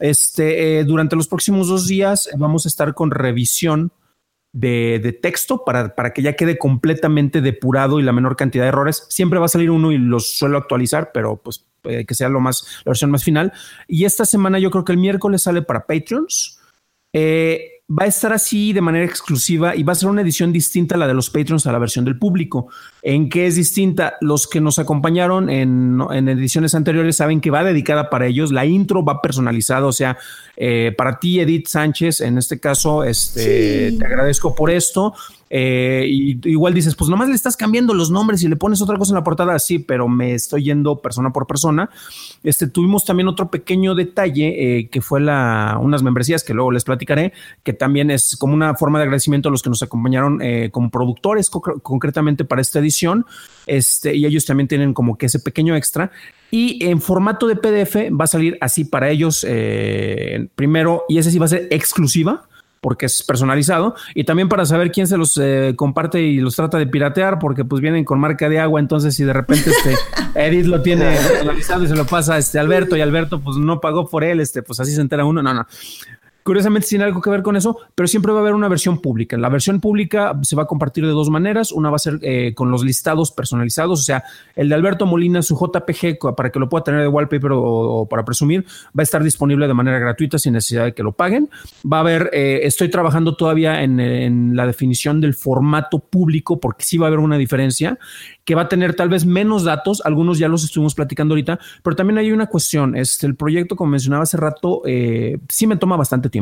Este. 0.00 0.77
Eh, 0.77 0.77
durante 0.84 1.16
los 1.16 1.28
próximos 1.28 1.68
dos 1.68 1.86
días 1.86 2.28
vamos 2.36 2.66
a 2.66 2.68
estar 2.68 2.94
con 2.94 3.10
revisión 3.10 3.92
de, 4.52 5.18
texto 5.22 5.64
para, 5.64 5.94
para, 5.94 6.12
que 6.12 6.22
ya 6.22 6.34
quede 6.34 6.58
completamente 6.58 7.40
depurado 7.40 8.00
y 8.00 8.02
la 8.02 8.12
menor 8.12 8.36
cantidad 8.36 8.64
de 8.64 8.68
errores. 8.68 9.06
Siempre 9.08 9.38
va 9.38 9.46
a 9.46 9.48
salir 9.48 9.70
uno 9.70 9.92
y 9.92 9.98
los 9.98 10.36
suelo 10.36 10.58
actualizar, 10.58 11.10
pero 11.12 11.36
pues 11.36 11.66
eh, 11.84 12.04
que 12.04 12.14
sea 12.14 12.28
lo 12.28 12.40
más, 12.40 12.64
la 12.84 12.90
versión 12.90 13.10
más 13.10 13.24
final. 13.24 13.52
Y 13.86 14.04
esta 14.04 14.24
semana 14.24 14.58
yo 14.58 14.70
creo 14.70 14.84
que 14.84 14.92
el 14.92 14.98
miércoles 14.98 15.42
sale 15.42 15.62
para 15.62 15.86
Patreons. 15.86 16.60
Eh, 17.12 17.77
va 17.90 18.04
a 18.04 18.06
estar 18.06 18.34
así 18.34 18.74
de 18.74 18.82
manera 18.82 19.06
exclusiva 19.06 19.74
y 19.74 19.82
va 19.82 19.92
a 19.92 19.96
ser 19.96 20.10
una 20.10 20.20
edición 20.20 20.52
distinta 20.52 20.94
a 20.94 20.98
la 20.98 21.06
de 21.06 21.14
los 21.14 21.30
Patreons 21.30 21.66
a 21.66 21.72
la 21.72 21.78
versión 21.78 22.04
del 22.04 22.18
público. 22.18 22.68
¿En 23.00 23.30
qué 23.30 23.46
es 23.46 23.56
distinta? 23.56 24.18
Los 24.20 24.46
que 24.46 24.60
nos 24.60 24.78
acompañaron 24.78 25.48
en, 25.48 25.98
ediciones 26.28 26.74
anteriores 26.74 27.16
saben 27.16 27.40
que 27.40 27.50
va 27.50 27.64
dedicada 27.64 28.10
para 28.10 28.26
ellos. 28.26 28.52
La 28.52 28.66
intro 28.66 29.02
va 29.02 29.22
personalizada, 29.22 29.86
o 29.86 29.92
sea, 29.92 30.18
eh, 30.56 30.94
para 30.98 31.18
ti, 31.18 31.40
Edith 31.40 31.68
Sánchez, 31.68 32.20
en 32.20 32.36
este 32.36 32.60
caso, 32.60 33.04
este, 33.04 33.92
te 33.92 34.04
agradezco 34.04 34.54
por 34.54 34.70
esto. 34.70 35.14
Eh, 35.50 36.06
y 36.08 36.50
igual 36.50 36.74
dices, 36.74 36.94
pues 36.94 37.08
nomás 37.08 37.28
le 37.28 37.34
estás 37.34 37.56
cambiando 37.56 37.94
los 37.94 38.10
nombres 38.10 38.42
y 38.42 38.48
le 38.48 38.56
pones 38.56 38.82
otra 38.82 38.98
cosa 38.98 39.12
en 39.12 39.16
la 39.16 39.24
portada, 39.24 39.58
sí, 39.58 39.78
pero 39.78 40.08
me 40.08 40.34
estoy 40.34 40.64
yendo 40.64 41.00
persona 41.00 41.30
por 41.30 41.46
persona. 41.46 41.88
Este, 42.42 42.66
tuvimos 42.66 43.04
también 43.04 43.28
otro 43.28 43.50
pequeño 43.50 43.94
detalle 43.94 44.78
eh, 44.78 44.88
que 44.88 45.00
fue 45.00 45.20
la, 45.20 45.78
unas 45.80 46.02
membresías 46.02 46.44
que 46.44 46.54
luego 46.54 46.70
les 46.70 46.84
platicaré, 46.84 47.32
que 47.62 47.72
también 47.78 48.10
es 48.10 48.36
como 48.36 48.54
una 48.54 48.74
forma 48.74 48.98
de 48.98 49.04
agradecimiento 49.04 49.48
a 49.48 49.52
los 49.52 49.62
que 49.62 49.70
nos 49.70 49.82
acompañaron 49.82 50.40
eh, 50.42 50.70
como 50.70 50.90
productores 50.90 51.50
concretamente 51.50 52.44
para 52.44 52.60
esta 52.60 52.78
edición. 52.78 53.24
Este, 53.66 54.14
y 54.14 54.26
ellos 54.26 54.44
también 54.44 54.68
tienen 54.68 54.94
como 54.94 55.16
que 55.16 55.26
ese 55.26 55.40
pequeño 55.40 55.76
extra. 55.76 56.10
Y 56.50 56.84
en 56.84 57.00
formato 57.00 57.46
de 57.46 57.56
PDF 57.56 58.10
va 58.18 58.24
a 58.24 58.28
salir 58.28 58.58
así 58.60 58.84
para 58.84 59.10
ellos 59.10 59.46
primero, 60.54 61.04
y 61.08 61.18
ese 61.18 61.30
sí 61.30 61.38
va 61.38 61.44
a 61.44 61.48
ser 61.48 61.68
exclusiva 61.70 62.48
porque 62.80 63.06
es 63.06 63.22
personalizado 63.22 63.94
y 64.14 64.24
también 64.24 64.48
para 64.48 64.64
saber 64.66 64.90
quién 64.90 65.06
se 65.06 65.16
los 65.16 65.36
eh, 65.36 65.74
comparte 65.76 66.20
y 66.20 66.38
los 66.38 66.56
trata 66.56 66.78
de 66.78 66.86
piratear 66.86 67.38
porque 67.38 67.64
pues 67.64 67.80
vienen 67.82 68.04
con 68.04 68.20
marca 68.20 68.48
de 68.48 68.58
agua 68.58 68.80
entonces 68.80 69.14
si 69.14 69.24
de 69.24 69.32
repente 69.32 69.70
este 69.70 69.94
Edith 70.34 70.66
lo 70.66 70.82
tiene 70.82 71.16
personalizado 71.16 71.84
y 71.84 71.88
se 71.88 71.96
lo 71.96 72.06
pasa 72.06 72.34
a 72.34 72.38
este 72.38 72.58
Alberto 72.58 72.96
y 72.96 73.00
Alberto 73.00 73.40
pues 73.40 73.56
no 73.56 73.80
pagó 73.80 74.08
por 74.08 74.24
él 74.24 74.40
este 74.40 74.62
pues 74.62 74.80
así 74.80 74.94
se 74.94 75.00
entera 75.00 75.24
uno 75.24 75.42
no 75.42 75.54
no 75.54 75.66
Curiosamente 76.48 76.88
tiene 76.88 77.04
algo 77.04 77.20
que 77.20 77.28
ver 77.28 77.42
con 77.42 77.56
eso, 77.56 77.76
pero 77.94 78.06
siempre 78.06 78.32
va 78.32 78.38
a 78.38 78.40
haber 78.40 78.54
una 78.54 78.68
versión 78.68 79.02
pública. 79.02 79.36
La 79.36 79.50
versión 79.50 79.82
pública 79.82 80.34
se 80.40 80.56
va 80.56 80.62
a 80.62 80.66
compartir 80.66 81.04
de 81.04 81.10
dos 81.10 81.28
maneras. 81.28 81.72
Una 81.72 81.90
va 81.90 81.96
a 81.96 81.98
ser 81.98 82.20
eh, 82.22 82.54
con 82.54 82.70
los 82.70 82.82
listados 82.82 83.32
personalizados, 83.32 84.00
o 84.00 84.02
sea, 84.02 84.24
el 84.56 84.70
de 84.70 84.74
Alberto 84.74 85.04
Molina, 85.04 85.42
su 85.42 85.54
JPG, 85.54 86.34
para 86.34 86.48
que 86.50 86.58
lo 86.58 86.70
pueda 86.70 86.84
tener 86.84 87.02
de 87.02 87.08
wallpaper 87.08 87.50
o, 87.52 88.06
para 88.08 88.24
presumir, 88.24 88.64
va 88.98 89.00
a 89.00 89.02
estar 89.02 89.22
disponible 89.22 89.68
de 89.68 89.74
manera 89.74 89.98
gratuita 89.98 90.38
sin 90.38 90.54
necesidad 90.54 90.86
de 90.86 90.94
que 90.94 91.02
lo 91.02 91.12
paguen. 91.12 91.50
Va 91.84 91.98
a 91.98 92.00
haber, 92.00 92.30
eh, 92.32 92.60
estoy 92.62 92.88
trabajando 92.88 93.36
todavía 93.36 93.82
en, 93.82 94.56
la 94.56 94.66
definición 94.66 95.20
del 95.20 95.34
formato 95.34 95.98
público, 95.98 96.58
porque 96.60 96.82
sí 96.82 96.96
va 96.96 97.04
a 97.04 97.08
haber 97.08 97.20
una 97.20 97.36
diferencia 97.36 97.98
que 98.46 98.54
va 98.54 98.62
a 98.62 98.68
tener 98.70 98.94
tal 98.94 99.10
vez 99.10 99.26
menos 99.26 99.64
datos, 99.64 100.00
algunos 100.02 100.38
ya 100.38 100.48
los 100.48 100.64
estuvimos 100.64 100.94
platicando 100.94 101.34
ahorita, 101.34 101.58
pero 101.82 101.94
también 101.94 102.16
hay 102.16 102.32
una 102.32 102.46
cuestión, 102.46 102.96
este, 102.96 103.26
el 103.26 103.34
proyecto, 103.34 103.76
como 103.76 103.90
mencionaba 103.90 104.22
hace 104.22 104.38
rato, 104.38 104.80
eh, 104.86 105.36
sí 105.50 105.66
me 105.66 105.76
toma 105.76 105.98
bastante 105.98 106.30
tiempo. 106.30 106.37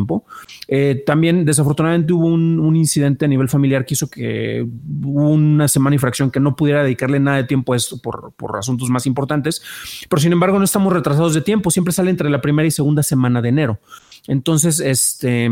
Eh, 0.69 1.03
también 1.07 1.45
desafortunadamente 1.45 2.13
hubo 2.13 2.27
un, 2.27 2.77
incidente 2.77 3.25
a 3.25 3.29
nivel 3.29 3.49
familiar 3.49 3.87
que 3.87 3.95
hizo 3.95 4.09
que 4.09 4.67
hubo 5.03 5.31
una 5.31 5.69
semana 5.69 5.97
y 5.97 5.99
fracción 5.99 6.31
que 6.31 6.41
no 6.41 6.55
pudiera 6.57 6.83
dedicarle 6.83 7.19
nada 7.21 7.39
de 7.39 7.45
tiempo 7.45 7.73
a 7.73 7.77
esto 7.77 7.99
por, 7.99 8.33
por 8.37 8.57
asuntos 8.57 8.91
más 8.91 9.07
importantes, 9.07 9.63
pero 10.09 10.21
sin 10.21 10.33
embargo 10.33 10.59
no 10.59 10.65
estamos 10.65 10.93
retrasados 10.93 11.33
de 11.35 11.41
tiempo, 11.41 11.71
siempre 11.71 11.93
sale 11.93 12.11
entre 12.11 12.29
la 12.29 12.41
primera 12.41 12.67
y 12.67 12.71
segunda 12.71 13.03
semana 13.03 13.41
de 13.41 13.49
enero. 13.49 13.81
Entonces, 14.27 14.81
este 14.81 15.49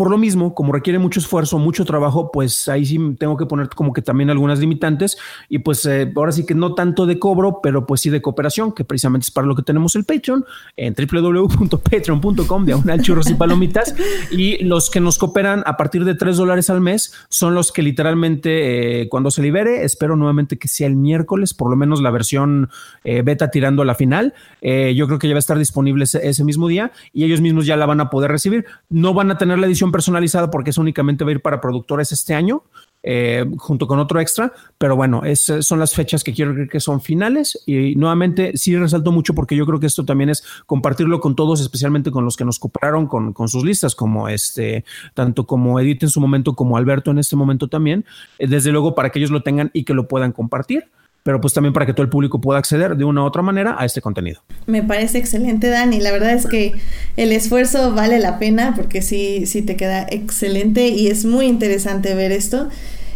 por 0.00 0.10
lo 0.10 0.16
mismo, 0.16 0.54
como 0.54 0.72
requiere 0.72 0.98
mucho 0.98 1.20
esfuerzo, 1.20 1.58
mucho 1.58 1.84
trabajo, 1.84 2.30
pues 2.32 2.68
ahí 2.68 2.86
sí 2.86 2.98
tengo 3.18 3.36
que 3.36 3.44
poner 3.44 3.68
como 3.68 3.92
que 3.92 4.00
también 4.00 4.30
algunas 4.30 4.58
limitantes 4.58 5.18
y 5.46 5.58
pues 5.58 5.84
eh, 5.84 6.10
ahora 6.16 6.32
sí 6.32 6.46
que 6.46 6.54
no 6.54 6.74
tanto 6.74 7.04
de 7.04 7.18
cobro, 7.18 7.60
pero 7.62 7.84
pues 7.84 8.00
sí 8.00 8.08
de 8.08 8.22
cooperación, 8.22 8.72
que 8.72 8.82
precisamente 8.82 9.26
es 9.26 9.30
para 9.30 9.46
lo 9.46 9.54
que 9.54 9.62
tenemos 9.62 9.94
el 9.96 10.04
Patreon 10.04 10.46
en 10.78 10.94
www.patreon.com 10.94 12.64
de 12.64 12.98
churros 13.02 13.28
y 13.28 13.34
palomitas. 13.34 13.94
Y 14.30 14.64
los 14.64 14.88
que 14.88 15.00
nos 15.00 15.18
cooperan 15.18 15.62
a 15.66 15.76
partir 15.76 16.06
de 16.06 16.14
tres 16.14 16.38
dólares 16.38 16.70
al 16.70 16.80
mes 16.80 17.12
son 17.28 17.54
los 17.54 17.70
que 17.70 17.82
literalmente 17.82 19.02
eh, 19.02 19.08
cuando 19.10 19.30
se 19.30 19.42
libere, 19.42 19.84
espero 19.84 20.16
nuevamente 20.16 20.56
que 20.56 20.68
sea 20.68 20.86
el 20.86 20.96
miércoles, 20.96 21.52
por 21.52 21.68
lo 21.68 21.76
menos 21.76 22.00
la 22.00 22.10
versión 22.10 22.70
eh, 23.04 23.20
beta 23.20 23.50
tirando 23.50 23.82
a 23.82 23.84
la 23.84 23.94
final, 23.94 24.32
yo 24.62 25.06
creo 25.06 25.18
que 25.18 25.28
ya 25.28 25.34
va 25.34 25.38
a 25.38 25.40
estar 25.40 25.58
disponible 25.58 26.04
ese 26.04 26.44
mismo 26.44 26.68
día 26.68 26.90
y 27.12 27.24
ellos 27.24 27.42
mismos 27.42 27.66
ya 27.66 27.76
la 27.76 27.84
van 27.84 28.00
a 28.00 28.08
poder 28.08 28.30
recibir, 28.30 28.64
no 28.88 29.12
van 29.12 29.30
a 29.30 29.36
tener 29.36 29.58
la 29.58 29.66
edición 29.66 29.89
personalizada 29.90 30.50
porque 30.50 30.70
eso 30.70 30.80
únicamente 30.80 31.24
va 31.24 31.30
a 31.30 31.34
ir 31.34 31.42
para 31.42 31.60
productores 31.60 32.12
este 32.12 32.34
año, 32.34 32.62
eh, 33.02 33.46
junto 33.56 33.86
con 33.86 33.98
otro 33.98 34.20
extra, 34.20 34.52
pero 34.76 34.94
bueno, 34.94 35.24
esas 35.24 35.66
son 35.66 35.78
las 35.78 35.94
fechas 35.94 36.22
que 36.22 36.34
quiero 36.34 36.52
creer 36.52 36.68
que 36.68 36.80
son 36.80 37.00
finales 37.00 37.62
y 37.66 37.94
nuevamente 37.96 38.56
sí 38.56 38.76
resalto 38.76 39.10
mucho 39.12 39.34
porque 39.34 39.56
yo 39.56 39.64
creo 39.64 39.80
que 39.80 39.86
esto 39.86 40.04
también 40.04 40.30
es 40.30 40.44
compartirlo 40.66 41.20
con 41.20 41.34
todos, 41.34 41.60
especialmente 41.60 42.10
con 42.10 42.24
los 42.24 42.36
que 42.36 42.44
nos 42.44 42.58
cooperaron 42.58 43.06
con, 43.06 43.32
con 43.32 43.48
sus 43.48 43.64
listas, 43.64 43.94
como 43.94 44.28
este, 44.28 44.84
tanto 45.14 45.46
como 45.46 45.80
Edith 45.80 46.02
en 46.02 46.10
su 46.10 46.20
momento 46.20 46.54
como 46.54 46.76
Alberto 46.76 47.10
en 47.10 47.18
este 47.18 47.36
momento 47.36 47.68
también, 47.68 48.04
eh, 48.38 48.46
desde 48.46 48.70
luego 48.70 48.94
para 48.94 49.10
que 49.10 49.18
ellos 49.18 49.30
lo 49.30 49.42
tengan 49.42 49.70
y 49.72 49.84
que 49.84 49.94
lo 49.94 50.06
puedan 50.06 50.32
compartir 50.32 50.90
pero 51.22 51.40
pues 51.40 51.52
también 51.52 51.72
para 51.72 51.86
que 51.86 51.92
todo 51.92 52.02
el 52.02 52.08
público 52.08 52.40
pueda 52.40 52.58
acceder 52.58 52.96
de 52.96 53.04
una 53.04 53.22
u 53.22 53.24
otra 53.24 53.42
manera 53.42 53.76
a 53.78 53.84
este 53.84 54.00
contenido. 54.00 54.42
Me 54.66 54.82
parece 54.82 55.18
excelente, 55.18 55.68
Dani. 55.68 56.00
La 56.00 56.12
verdad 56.12 56.32
es 56.32 56.46
que 56.46 56.72
el 57.16 57.32
esfuerzo 57.32 57.94
vale 57.94 58.18
la 58.18 58.38
pena 58.38 58.74
porque 58.74 59.02
sí, 59.02 59.46
sí 59.46 59.62
te 59.62 59.76
queda 59.76 60.06
excelente 60.10 60.88
y 60.88 61.08
es 61.08 61.24
muy 61.24 61.46
interesante 61.46 62.14
ver 62.14 62.32
esto. 62.32 62.68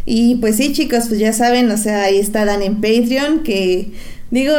Y 0.06 0.36
pues 0.36 0.56
sí, 0.56 0.72
chicos, 0.72 1.06
pues 1.08 1.18
ya 1.18 1.32
saben, 1.32 1.70
o 1.70 1.76
sea, 1.76 2.02
ahí 2.02 2.18
está 2.18 2.44
Dan 2.44 2.62
en 2.62 2.80
Patreon, 2.80 3.42
que 3.42 3.92
digo, 4.30 4.54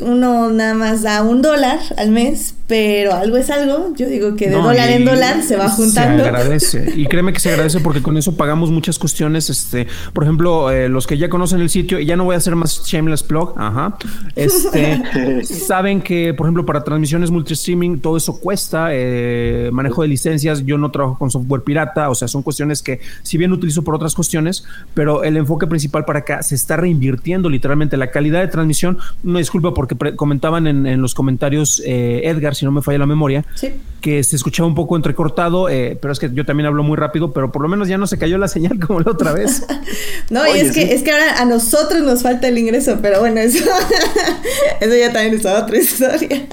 uno 0.00 0.50
nada 0.50 0.74
más 0.74 1.02
da 1.02 1.22
un 1.22 1.42
dólar 1.42 1.78
al 1.98 2.10
mes, 2.10 2.54
pero 2.66 3.14
algo 3.14 3.36
es 3.36 3.48
algo. 3.50 3.94
Yo 3.96 4.08
digo 4.08 4.34
que 4.34 4.48
de 4.48 4.56
dólar 4.56 4.90
en 4.90 5.04
dólar 5.04 5.42
se 5.42 5.56
va 5.56 5.68
juntando. 5.68 6.24
Se 6.24 6.28
agradece. 6.28 6.92
Y 6.96 7.06
créeme 7.08 7.32
que 7.32 7.40
se 7.40 7.50
agradece 7.50 7.80
porque 7.80 8.02
con 8.02 8.16
eso 8.16 8.36
pagamos 8.36 8.70
muchas 8.70 8.98
cuestiones. 8.98 9.50
Este, 9.50 9.86
por 10.12 10.24
ejemplo, 10.24 10.70
eh, 10.70 10.88
los 10.88 11.06
que 11.06 11.16
ya 11.16 11.28
conocen 11.28 11.60
el 11.60 11.70
sitio, 11.70 12.00
y 12.00 12.06
ya 12.06 12.16
no 12.16 12.24
voy 12.24 12.34
a 12.34 12.38
hacer 12.38 12.56
más 12.56 12.82
shameless 12.84 13.22
plug, 13.22 13.54
ajá. 13.56 13.96
Este, 14.34 15.44
saben 15.44 16.00
que, 16.02 16.34
por 16.34 16.46
ejemplo, 16.46 16.66
para 16.66 16.82
transmisiones 16.82 17.30
multistreaming, 17.30 18.00
todo 18.00 18.16
eso 18.16 18.40
cuesta. 18.40 18.88
Eh, 18.90 19.70
manejo 19.72 20.02
de 20.02 20.08
licencias, 20.08 20.64
yo 20.64 20.76
no 20.76 20.90
trabajo 20.90 21.18
con 21.18 21.30
software 21.30 21.62
pirata, 21.62 22.10
o 22.10 22.14
sea, 22.14 22.26
son 22.26 22.42
cuestiones 22.42 22.82
que, 22.82 23.00
si 23.22 23.38
bien 23.38 23.52
utilizo 23.52 23.82
por 23.82 23.94
otras 23.94 24.14
cuestiones, 24.14 24.64
pero 24.92 25.22
el 25.22 25.36
enfoque 25.36 25.68
principal 25.68 26.04
para 26.04 26.20
acá 26.20 26.42
se 26.42 26.56
está 26.56 26.76
reinvirtiendo 26.76 27.48
literalmente 27.48 27.96
la 27.96 28.10
calidad 28.10 28.40
de 28.40 28.48
transmisión. 28.48 28.98
Una 29.22 29.38
disculpa 29.38 29.72
porque 29.72 29.94
comentaban 30.16 30.66
en, 30.66 30.86
en, 30.86 31.00
los 31.00 31.14
comentarios 31.14 31.80
eh, 31.84 32.22
Edgar 32.24 32.55
si 32.56 32.64
no 32.64 32.72
me 32.72 32.82
falla 32.82 32.98
la 32.98 33.06
memoria, 33.06 33.44
que 34.00 34.22
se 34.22 34.36
escuchaba 34.36 34.68
un 34.68 34.74
poco 34.74 34.96
entrecortado, 34.96 35.68
eh, 35.68 35.98
pero 36.00 36.12
es 36.12 36.18
que 36.18 36.30
yo 36.32 36.44
también 36.46 36.66
hablo 36.66 36.82
muy 36.82 36.96
rápido, 36.96 37.32
pero 37.32 37.50
por 37.50 37.62
lo 37.62 37.68
menos 37.68 37.88
ya 37.88 37.98
no 37.98 38.06
se 38.06 38.18
cayó 38.18 38.38
la 38.38 38.48
señal 38.48 38.78
como 38.78 39.00
la 39.00 39.10
otra 39.10 39.32
vez. 39.32 39.64
no, 40.30 40.46
y 40.46 40.60
es 40.60 40.72
que, 40.72 40.94
es 40.94 41.02
que 41.02 41.12
ahora 41.12 41.40
a 41.40 41.44
nosotros 41.44 42.02
nos 42.02 42.22
falta 42.22 42.48
el 42.48 42.58
ingreso, 42.58 42.98
pero 43.02 43.20
bueno, 43.20 43.40
eso, 43.40 43.64
eso 44.80 44.94
ya 44.94 45.12
también 45.12 45.34
es 45.34 45.46
otra 45.46 45.76
historia. 45.80 46.46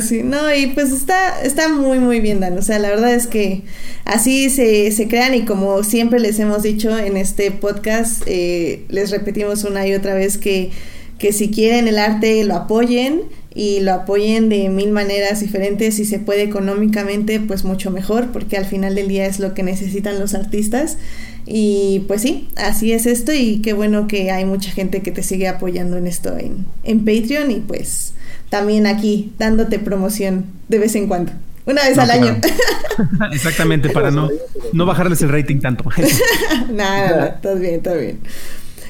sí, 0.00 0.22
no, 0.22 0.54
y 0.54 0.68
pues 0.68 0.92
está, 0.92 1.40
está 1.42 1.68
muy, 1.68 1.98
muy 1.98 2.20
bien, 2.20 2.40
Dan. 2.40 2.58
O 2.58 2.62
sea, 2.62 2.78
la 2.78 2.90
verdad 2.90 3.14
es 3.14 3.26
que 3.26 3.62
así 4.04 4.50
se, 4.50 4.92
se 4.92 5.08
crean 5.08 5.34
y 5.34 5.44
como 5.44 5.82
siempre 5.82 6.20
les 6.20 6.38
hemos 6.38 6.62
dicho 6.62 6.96
en 6.98 7.16
este 7.16 7.50
podcast, 7.50 8.22
eh, 8.26 8.84
les 8.88 9.10
repetimos 9.10 9.64
una 9.64 9.86
y 9.86 9.94
otra 9.94 10.14
vez 10.14 10.36
que, 10.38 10.70
que 11.18 11.32
si 11.32 11.50
quieren 11.50 11.88
el 11.88 11.98
arte 11.98 12.44
lo 12.44 12.54
apoyen 12.54 13.22
y 13.54 13.80
lo 13.80 13.94
apoyen 13.94 14.48
de 14.50 14.68
mil 14.68 14.90
maneras 14.90 15.40
diferentes 15.40 15.96
si 15.96 16.04
se 16.04 16.18
puede 16.18 16.42
económicamente 16.42 17.40
pues 17.40 17.64
mucho 17.64 17.90
mejor 17.90 18.30
porque 18.32 18.56
al 18.56 18.66
final 18.66 18.94
del 18.94 19.08
día 19.08 19.26
es 19.26 19.38
lo 19.38 19.54
que 19.54 19.62
necesitan 19.62 20.18
los 20.18 20.34
artistas 20.34 20.98
y 21.46 22.04
pues 22.08 22.22
sí, 22.22 22.48
así 22.56 22.92
es 22.92 23.06
esto 23.06 23.32
y 23.32 23.60
qué 23.60 23.72
bueno 23.72 24.08
que 24.08 24.30
hay 24.30 24.44
mucha 24.44 24.70
gente 24.70 25.00
que 25.00 25.12
te 25.12 25.22
sigue 25.22 25.48
apoyando 25.48 25.96
en 25.96 26.06
esto 26.06 26.36
en, 26.36 26.66
en 26.84 27.04
Patreon 27.04 27.50
y 27.50 27.60
pues 27.60 28.12
también 28.50 28.86
aquí 28.86 29.32
dándote 29.38 29.78
promoción 29.78 30.46
de 30.68 30.78
vez 30.78 30.94
en 30.94 31.06
cuando. 31.06 31.32
Una 31.66 31.82
vez 31.82 31.98
al 31.98 32.10
año. 32.10 32.36
Exactamente, 33.32 33.90
para 33.90 34.12
no, 34.12 34.28
no 34.72 34.86
bajarles 34.86 35.20
el 35.22 35.30
rating 35.30 35.58
tanto. 35.58 35.84
nada, 36.72 37.40
todo 37.40 37.56
bien, 37.56 37.82
todo 37.82 37.98
bien. 37.98 38.20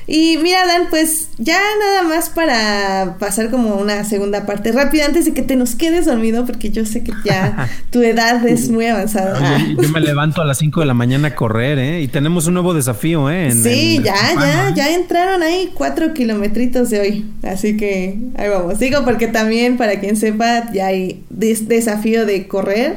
Y 0.08 0.38
mira, 0.38 0.64
Dan, 0.66 0.84
pues 0.88 1.28
ya 1.38 1.58
nada 1.80 2.02
más 2.04 2.28
para 2.28 3.16
pasar 3.18 3.50
como 3.50 3.74
una 3.74 4.04
segunda 4.04 4.46
parte 4.46 4.70
rápida 4.70 5.06
antes 5.06 5.24
de 5.24 5.34
que 5.34 5.42
te 5.42 5.56
nos 5.56 5.74
quedes 5.74 6.06
dormido, 6.06 6.46
porque 6.46 6.70
yo 6.70 6.86
sé 6.86 7.02
que 7.02 7.12
ya 7.24 7.68
tu 7.90 8.02
edad 8.02 8.46
es 8.46 8.70
muy 8.70 8.86
avanzada. 8.86 9.58
yo 9.66 9.88
me 9.88 10.00
levanto 10.06 10.42
a 10.42 10.44
las 10.44 10.58
5 10.58 10.80
de 10.80 10.86
la 10.86 10.94
mañana 10.94 11.28
a 11.28 11.34
correr, 11.34 11.78
¿eh? 11.78 12.02
Y 12.02 12.08
tenemos 12.08 12.46
un 12.46 12.54
nuevo 12.54 12.72
desafío, 12.72 13.30
¿eh? 13.30 13.50
sí, 13.50 14.00
ya, 14.02 14.14
ya, 14.38 14.74
ya 14.74 14.94
entraron 14.94 15.42
ahí 15.42 15.70
cuatro 15.74 16.14
kilometritos 16.14 16.90
de 16.90 17.00
hoy. 17.00 17.26
Así 17.42 17.76
que 17.76 18.18
ahí 18.36 18.48
vamos. 18.48 18.78
Digo, 18.78 19.04
porque 19.04 19.26
también, 19.26 19.76
para 19.76 19.98
quien 19.98 20.16
sepa, 20.16 20.70
ya 20.72 20.86
hay 20.86 21.24
desafío 21.30 22.26
de 22.26 22.46
correr. 22.46 22.96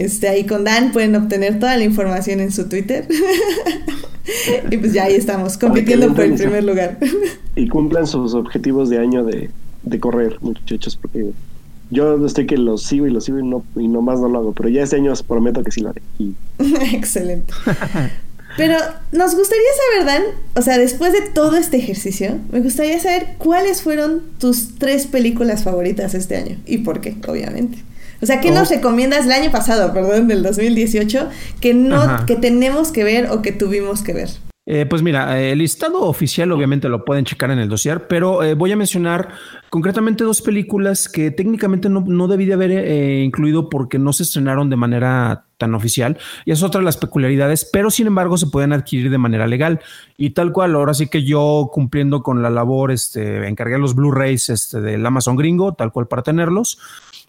Este, 0.00 0.28
ahí 0.28 0.46
con 0.46 0.64
Dan 0.64 0.92
pueden 0.92 1.14
obtener 1.14 1.58
toda 1.58 1.76
la 1.76 1.84
información 1.84 2.40
en 2.40 2.50
su 2.50 2.68
Twitter. 2.68 3.06
y 4.70 4.76
pues 4.76 4.92
ya 4.92 5.04
ahí 5.04 5.14
estamos, 5.14 5.58
compitiendo 5.58 6.14
por 6.14 6.24
el 6.24 6.34
primer 6.34 6.64
lugar. 6.64 6.98
y 7.56 7.68
cumplan 7.68 8.06
sus 8.06 8.34
objetivos 8.34 8.88
de 8.88 8.98
año 8.98 9.24
de, 9.24 9.50
correr, 10.00 10.38
muchachos, 10.40 10.98
porque 11.00 11.32
yo 11.90 12.24
estoy 12.24 12.46
que 12.46 12.56
los 12.56 12.82
sigo 12.84 13.06
y 13.06 13.10
los 13.10 13.24
sigo 13.24 13.38
y 13.38 13.44
no 13.44 13.62
y 13.76 13.86
nomás 13.86 14.20
no 14.20 14.28
lo 14.28 14.38
hago, 14.38 14.52
pero 14.52 14.70
ya 14.70 14.82
este 14.82 14.96
año 14.96 15.12
os 15.12 15.22
prometo 15.22 15.62
que 15.62 15.70
sí 15.70 15.82
lo 15.82 15.90
haré. 15.90 16.02
Excelente. 16.94 17.52
Pero 18.56 18.76
nos 19.12 19.34
gustaría 19.34 19.64
saber, 19.94 20.06
Dan, 20.06 20.22
o 20.56 20.62
sea, 20.62 20.78
después 20.78 21.12
de 21.12 21.22
todo 21.22 21.56
este 21.56 21.78
ejercicio, 21.78 22.38
me 22.50 22.60
gustaría 22.60 22.98
saber 23.00 23.34
cuáles 23.38 23.82
fueron 23.82 24.22
tus 24.38 24.78
tres 24.78 25.06
películas 25.06 25.64
favoritas 25.64 26.14
este 26.14 26.36
año 26.36 26.56
y 26.66 26.78
por 26.78 27.00
qué, 27.00 27.16
obviamente. 27.26 27.78
O 28.22 28.26
sea, 28.26 28.40
¿qué 28.40 28.52
nos 28.52 28.70
oh. 28.70 28.74
recomiendas 28.74 29.26
el 29.26 29.32
año 29.32 29.50
pasado, 29.50 29.92
perdón, 29.92 30.28
del 30.28 30.44
2018, 30.44 31.28
que 31.60 31.74
no, 31.74 32.24
que 32.24 32.36
tenemos 32.36 32.92
que 32.92 33.02
ver 33.02 33.28
o 33.30 33.42
que 33.42 33.50
tuvimos 33.50 34.02
que 34.02 34.12
ver? 34.12 34.28
Eh, 34.64 34.86
pues 34.88 35.02
mira, 35.02 35.40
el 35.40 35.58
listado 35.58 36.02
oficial 36.02 36.52
obviamente 36.52 36.88
lo 36.88 37.04
pueden 37.04 37.24
checar 37.24 37.50
en 37.50 37.58
el 37.58 37.68
dossier, 37.68 38.06
pero 38.06 38.44
eh, 38.44 38.54
voy 38.54 38.70
a 38.70 38.76
mencionar 38.76 39.30
concretamente 39.70 40.22
dos 40.22 40.40
películas 40.40 41.08
que 41.08 41.32
técnicamente 41.32 41.88
no, 41.88 42.28
debí 42.28 42.46
de 42.46 42.52
haber 42.52 42.70
eh, 42.70 43.24
incluido 43.24 43.68
porque 43.68 43.98
no 43.98 44.12
se 44.12 44.22
estrenaron 44.22 44.70
de 44.70 44.76
manera 44.76 45.46
tan 45.58 45.74
oficial 45.74 46.16
y 46.44 46.52
es 46.52 46.62
otra 46.62 46.80
de 46.80 46.84
las 46.84 46.96
peculiaridades, 46.96 47.68
pero 47.72 47.90
sin 47.90 48.06
embargo 48.06 48.38
se 48.38 48.46
pueden 48.46 48.72
adquirir 48.72 49.10
de 49.10 49.18
manera 49.18 49.48
legal 49.48 49.80
y 50.16 50.30
tal 50.30 50.52
cual. 50.52 50.76
Ahora 50.76 50.94
sí 50.94 51.08
que 51.08 51.24
yo 51.24 51.68
cumpliendo 51.72 52.22
con 52.22 52.40
la 52.40 52.50
labor, 52.50 52.92
este, 52.92 53.48
encargué 53.48 53.78
los 53.78 53.96
Blu-rays 53.96 54.48
este, 54.48 54.80
del 54.80 55.04
Amazon 55.04 55.34
gringo, 55.34 55.74
tal 55.74 55.90
cual 55.90 56.06
para 56.06 56.22
tenerlos. 56.22 56.78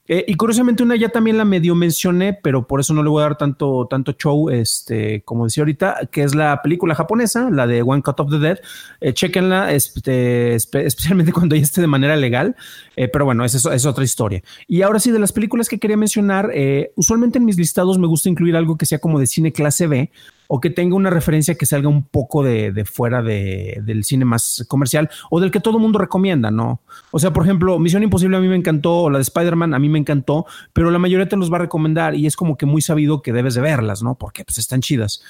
Eh, 0.05 0.25
y 0.27 0.35
curiosamente 0.35 0.83
una 0.83 0.97
ya 0.97 1.09
también 1.09 1.37
la 1.37 1.45
medio 1.45 1.75
mencioné, 1.75 2.33
pero 2.33 2.67
por 2.67 2.81
eso 2.81 2.93
no 2.93 3.03
le 3.03 3.09
voy 3.09 3.21
a 3.21 3.27
dar 3.27 3.37
tanto, 3.37 3.87
tanto 3.89 4.11
show, 4.11 4.49
este, 4.49 5.21
como 5.23 5.45
decía 5.45 5.61
ahorita, 5.61 6.09
que 6.11 6.23
es 6.23 6.35
la 6.35 6.61
película 6.61 6.93
japonesa, 6.93 7.49
la 7.49 7.67
de 7.67 7.81
One 7.83 8.01
Cut 8.01 8.19
of 8.19 8.29
the 8.29 8.39
Dead. 8.39 8.59
Eh, 8.99 9.13
chequenla, 9.13 9.71
este, 9.71 10.55
especialmente 10.55 11.31
cuando 11.33 11.55
ya 11.55 11.61
esté 11.61 11.79
de 11.79 11.87
manera 11.87 12.17
legal, 12.17 12.55
eh, 12.97 13.07
pero 13.07 13.23
bueno, 13.23 13.45
esa 13.45 13.73
es, 13.73 13.85
otra 13.85 14.03
historia. 14.03 14.43
Y 14.67 14.81
ahora 14.81 14.99
sí, 14.99 15.11
de 15.11 15.19
las 15.19 15.31
películas 15.31 15.69
que 15.69 15.79
quería 15.79 15.97
mencionar, 15.97 16.51
usualmente 16.95 17.37
en 17.37 17.45
mis 17.45 17.57
listados 17.57 17.97
me 17.97 18.07
gusta 18.07 18.29
incluir 18.29 18.55
algo 18.55 18.77
que 18.77 18.85
sea 18.85 18.99
como 18.99 19.19
de 19.19 19.27
cine 19.27 19.53
clase 19.53 19.87
B, 19.87 20.11
o 20.55 20.61
que 20.61 20.69
tenga 20.69 20.95
una 20.95 21.09
referencia 21.09 21.55
que 21.55 21.65
salga 21.65 21.89
un 21.89 22.03
poco 22.03 22.43
de, 22.43 22.85
fuera 22.85 23.23
del 23.23 24.03
cine 24.03 24.23
más 24.23 24.63
comercial 24.67 25.09
o 25.31 25.39
del 25.39 25.49
que 25.49 25.59
todo 25.59 25.77
el 25.77 25.81
mundo 25.81 25.97
recomienda, 25.97 26.51
¿no? 26.51 26.79
O 27.09 27.17
sea, 27.17 27.33
por 27.33 27.41
ejemplo, 27.41 27.79
Misión 27.79 28.03
Imposible 28.03 28.37
a 28.37 28.39
mí 28.39 28.47
me 28.47 28.55
encantó, 28.55 28.97
o 28.97 29.09
la 29.09 29.17
de 29.17 29.23
Spider-Man 29.23 29.73
a 29.73 29.79
mí 29.79 29.89
me 29.89 29.97
encantó, 29.97 30.45
pero 30.71 30.91
la 30.91 30.99
mayoría 30.99 31.27
te 31.27 31.37
los 31.37 31.51
va 31.51 31.55
a 31.55 31.61
recomendar 31.61 32.13
y 32.13 32.27
es 32.27 32.35
como 32.35 32.55
que 32.55 32.67
muy 32.67 32.83
sabido 32.83 33.23
que 33.23 33.33
debes 33.33 33.55
de 33.55 33.61
verlas, 33.61 34.03
¿no? 34.03 34.13
Porque 34.13 34.45
pues 34.45 34.59
están 34.59 34.81
chidas. 34.81 35.23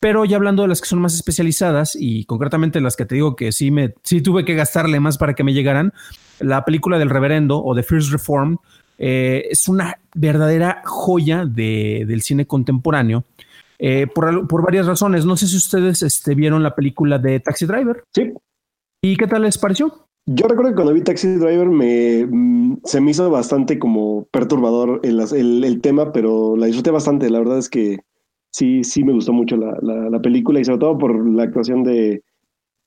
Pero 0.00 0.24
ya 0.24 0.38
hablando 0.38 0.62
de 0.62 0.68
las 0.68 0.80
que 0.80 0.88
son 0.88 1.00
más 1.00 1.12
especializadas 1.12 1.94
y 1.94 2.24
concretamente 2.24 2.80
las 2.80 2.96
que 2.96 3.04
te 3.04 3.16
digo 3.16 3.36
que 3.36 3.52
sí 3.52 3.70
me 3.70 3.92
sí 4.02 4.22
tuve 4.22 4.46
que 4.46 4.54
gastarle 4.54 4.98
más 4.98 5.18
para 5.18 5.34
que 5.34 5.44
me 5.44 5.52
llegaran, 5.52 5.92
la 6.38 6.64
película 6.64 6.98
del 6.98 7.10
Reverendo 7.10 7.62
o 7.62 7.74
The 7.74 7.82
First 7.82 8.12
Reform 8.12 8.56
eh, 8.96 9.46
es 9.50 9.68
una 9.68 9.98
verdadera 10.14 10.80
joya 10.86 11.44
del 11.44 12.22
cine 12.22 12.46
contemporáneo 12.46 13.24
eh, 13.80 14.06
por, 14.06 14.62
varias 14.62 14.86
razones. 14.86 15.24
No 15.24 15.36
sé 15.36 15.46
si 15.46 15.56
ustedes 15.56 16.02
este, 16.02 16.34
vieron 16.34 16.62
la 16.62 16.74
película 16.74 17.18
de 17.18 17.40
Taxi 17.40 17.66
Driver. 17.66 18.04
Sí. 18.14 18.32
¿Y 19.02 19.16
qué 19.16 19.26
tal 19.26 19.42
les 19.42 19.56
pareció? 19.56 20.06
Yo 20.26 20.46
recuerdo 20.46 20.70
que 20.70 20.76
cuando 20.76 20.92
vi 20.92 21.00
Taxi 21.00 21.34
Driver 21.36 21.68
me, 21.68 22.26
mm, 22.26 22.80
se 22.84 23.00
me 23.00 23.10
hizo 23.10 23.30
bastante 23.30 23.78
como 23.78 24.26
perturbador 24.30 25.00
el, 25.02 25.80
tema, 25.80 26.12
pero 26.12 26.56
la 26.56 26.66
disfruté 26.66 26.90
bastante. 26.90 27.30
La 27.30 27.38
verdad 27.38 27.58
es 27.58 27.70
que 27.70 28.00
sí, 28.52 28.84
sí 28.84 29.02
me 29.02 29.14
gustó 29.14 29.32
mucho 29.32 29.56
la 29.56 30.20
película 30.20 30.60
y 30.60 30.64
sobre 30.64 30.78
todo 30.78 30.98
por 30.98 31.26
la 31.26 31.44
actuación 31.44 31.82
de, 31.82 32.22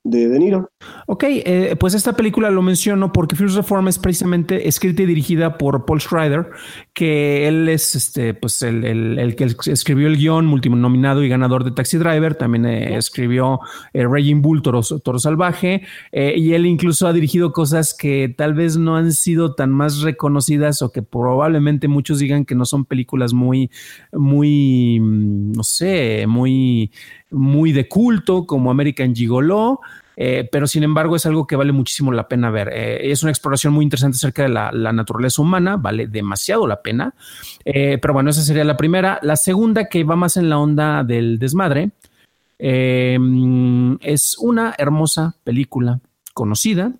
de 0.04 0.28
De 0.28 0.40
Niro. 0.40 0.70
Ok, 1.08 1.24
eh, 1.28 1.76
pues 1.80 1.94
esta 1.94 2.14
película 2.14 2.52
lo 2.52 2.62
menciono 2.62 3.14
porque 3.14 3.36
First 3.36 3.56
Reform 3.56 3.88
es 3.88 3.98
precisamente 3.98 4.68
escrita 4.68 5.04
y 5.04 5.06
dirigida 5.06 5.58
por 5.58 5.86
Paul 5.86 6.02
Schrader, 6.02 6.50
que 6.94 7.48
él 7.48 7.70
es 7.70 7.96
este, 7.96 8.34
pues 8.34 8.62
el, 8.62 8.84
el, 8.84 9.36
que 9.36 9.46
escribió 9.72 10.08
el 10.08 10.18
guion 10.18 10.46
multinominado 10.46 11.24
y 11.24 11.30
ganador 11.30 11.64
de 11.64 11.72
Taxi 11.72 11.98
Driver, 11.98 12.36
también 12.36 12.66
eh, 12.66 12.98
escribió 12.98 13.60
eh, 13.94 14.06
Raging 14.06 14.42
Bull, 14.42 14.62
Toro, 14.62 14.82
Toro 14.82 15.20
Salvaje, 15.20 15.84
eh, 16.12 16.34
y 16.36 16.54
él 16.54 16.66
incluso 16.66 17.08
ha 17.08 17.14
dirigido 17.14 17.54
cosas 17.54 17.94
que 17.94 18.34
tal 18.36 18.54
vez 18.54 18.78
no 18.78 18.98
han 18.98 19.14
sido 19.14 19.56
tan 19.56 19.72
más 19.72 20.02
reconocidas 20.02 20.82
o 20.82 20.92
que 20.92 21.02
probablemente 21.02 21.88
muchos 21.88 22.20
digan 22.20 22.46
que 22.46 22.56
no 22.56 22.66
son 22.66 22.86
películas 22.86 23.34
muy, 23.34 23.72
muy, 24.12 25.00
mm, 25.00 25.54
no 25.54 25.64
sé, 25.64 26.26
muy 26.28 26.92
muy 27.34 27.72
de 27.72 27.88
culto 27.88 28.46
como 28.46 28.72
American 28.72 29.16
Gigolo, 29.16 29.82
eh, 30.16 30.48
pero 30.52 30.68
sin 30.68 30.84
embargo 30.84 31.16
es 31.16 31.26
algo 31.26 31.48
que 31.48 31.56
vale 31.56 31.72
muchísimo 31.72 32.12
la 32.12 32.28
pena 32.28 32.50
ver. 32.52 32.70
Eh, 32.72 33.12
es 33.12 33.24
una 33.24 33.32
exploración 33.32 33.74
muy 33.74 33.84
interesante 33.84 34.16
acerca 34.16 34.44
de 34.44 34.50
la, 34.50 34.72
naturaleza 34.94 35.42
humana, 35.42 35.78
vale 35.78 36.08
demasiado 36.08 36.68
la 36.68 36.82
pena. 36.82 37.14
Eh, 37.66 37.98
pero 38.02 38.14
bueno, 38.14 38.30
esa 38.30 38.42
sería 38.42 38.64
la 38.64 38.78
primera. 38.78 39.20
La 39.22 39.36
segunda, 39.36 39.90
que 39.90 40.04
va 40.04 40.16
más 40.16 40.38
en 40.38 40.50
la 40.50 40.60
onda 40.60 41.04
del 41.04 41.40
desmadre, 41.40 41.92
es 42.60 44.38
una 44.40 44.74
hermosa 44.78 45.36
película 45.44 46.00
conocida 46.34 46.94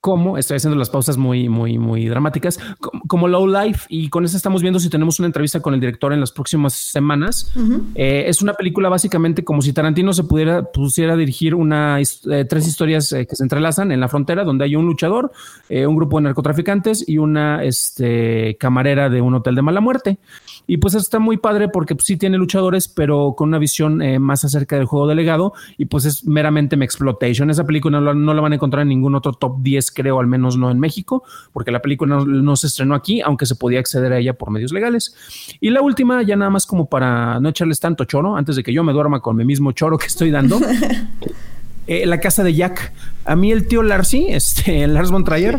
como, 0.00 0.38
estoy 0.38 0.58
haciendo 0.58 0.78
las 0.78 0.90
pausas 0.90 1.16
muy, 1.16 1.48
muy, 1.48 1.78
muy 1.78 2.06
dramáticas, 2.06 2.60
como, 3.08 3.26
Low 3.26 3.48
Life, 3.48 3.86
y 3.88 4.08
con 4.08 4.24
eso 4.24 4.36
estamos 4.36 4.62
viendo 4.62 4.78
si 4.78 4.88
tenemos 4.88 5.18
una 5.18 5.26
entrevista 5.26 5.60
con 5.60 5.74
el 5.74 5.80
director 5.80 6.12
en 6.12 6.20
las 6.20 6.30
próximas 6.30 6.74
semanas. 6.74 7.52
Eh, 7.94 8.24
es 8.28 8.40
una 8.40 8.54
película 8.54 8.88
básicamente 8.88 9.42
como 9.42 9.62
si 9.62 9.72
Tarantino 9.72 10.12
se 10.12 10.22
pudiera, 10.24 10.62
pusiera 10.62 11.14
a 11.14 11.16
dirigir 11.16 11.54
una, 11.54 12.00
eh, 12.00 12.44
tres 12.48 12.68
historias 12.68 13.10
eh, 13.12 13.26
que 13.26 13.34
se 13.34 13.42
entrelazan 13.42 13.90
en 13.90 13.98
la 13.98 14.08
frontera, 14.08 14.44
donde 14.44 14.64
hay 14.64 14.76
un 14.76 14.86
luchador, 14.86 15.32
un 15.68 15.96
grupo 15.96 16.18
de 16.18 16.24
narcotraficantes 16.24 17.08
y 17.08 17.18
una 17.18 17.64
este, 17.64 18.56
camarera 18.60 19.08
de 19.08 19.20
un 19.20 19.34
hotel 19.34 19.56
de 19.56 19.62
mala 19.62 19.80
muerte. 19.80 20.18
Y 20.66 20.78
pues 20.78 20.94
está 20.94 21.18
muy 21.18 21.36
padre 21.36 21.68
porque 21.68 21.94
pues, 21.94 22.06
sí 22.06 22.16
tiene 22.16 22.38
luchadores, 22.38 22.88
pero 22.88 23.34
con 23.36 23.48
una 23.48 23.58
visión 23.58 24.00
más 24.20 24.44
acerca 24.44 24.76
del 24.76 24.86
juego 24.86 25.06
delegado 25.06 25.52
y 25.78 25.86
pues 25.86 26.04
es 26.04 26.26
meramente 26.26 26.76
me 26.76 26.84
exploitation. 26.84 27.50
Esa 27.50 27.64
película 27.64 28.00
no, 28.00 28.14
no 28.14 28.34
la 28.34 28.40
van 28.40 28.52
a 28.52 28.54
encontrar 28.56 28.82
en 28.82 28.88
ningún 28.88 29.14
otro 29.14 29.32
top 29.32 29.60
10 29.60 29.90
creo, 29.90 30.20
al 30.20 30.26
menos 30.26 30.56
no 30.56 30.70
en 30.70 30.78
México, 30.78 31.24
porque 31.52 31.70
la 31.70 31.80
película 31.80 32.24
no, 32.24 32.56
se 32.56 32.66
estrenó 32.66 32.94
aquí, 32.94 33.20
aunque 33.20 33.46
se 33.46 33.54
podía 33.54 33.80
acceder 33.80 34.12
a 34.12 34.18
ella 34.18 34.34
por 34.34 34.50
medios 34.50 34.72
legales. 34.72 35.14
Y 35.60 35.70
la 35.70 35.82
última, 35.82 36.22
ya 36.22 36.36
nada 36.36 36.50
más 36.50 36.66
como 36.66 36.88
para 36.88 37.40
no 37.40 37.48
echarles 37.48 37.80
tanto 37.80 38.04
choro, 38.04 38.36
antes 38.36 38.56
de 38.56 38.62
que 38.62 38.72
yo 38.72 38.84
me 38.84 38.92
duerma 38.92 39.20
con 39.20 39.36
mi 39.36 39.44
mismo 39.44 39.72
choro 39.72 39.98
que 39.98 40.06
estoy 40.06 40.30
dando. 40.30 40.58
Eh, 41.86 42.06
la 42.06 42.20
casa 42.20 42.42
de 42.42 42.54
Jack. 42.54 42.92
A 43.24 43.36
mí 43.36 43.52
el 43.52 43.66
tío 43.66 43.82
Larsi, 43.82 44.26
este, 44.30 44.86
Lars 44.86 45.10
von 45.10 45.24
Trier, 45.24 45.58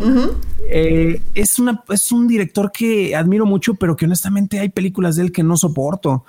eh, 0.69 1.21
es, 1.33 1.59
una, 1.59 1.83
es 1.89 2.11
un 2.11 2.27
director 2.27 2.71
que 2.71 3.15
admiro 3.15 3.45
mucho, 3.45 3.75
pero 3.75 3.95
que 3.95 4.05
honestamente 4.05 4.59
hay 4.59 4.69
películas 4.69 5.15
de 5.15 5.23
él 5.23 5.31
que 5.31 5.43
no 5.43 5.57
soporto. 5.57 6.25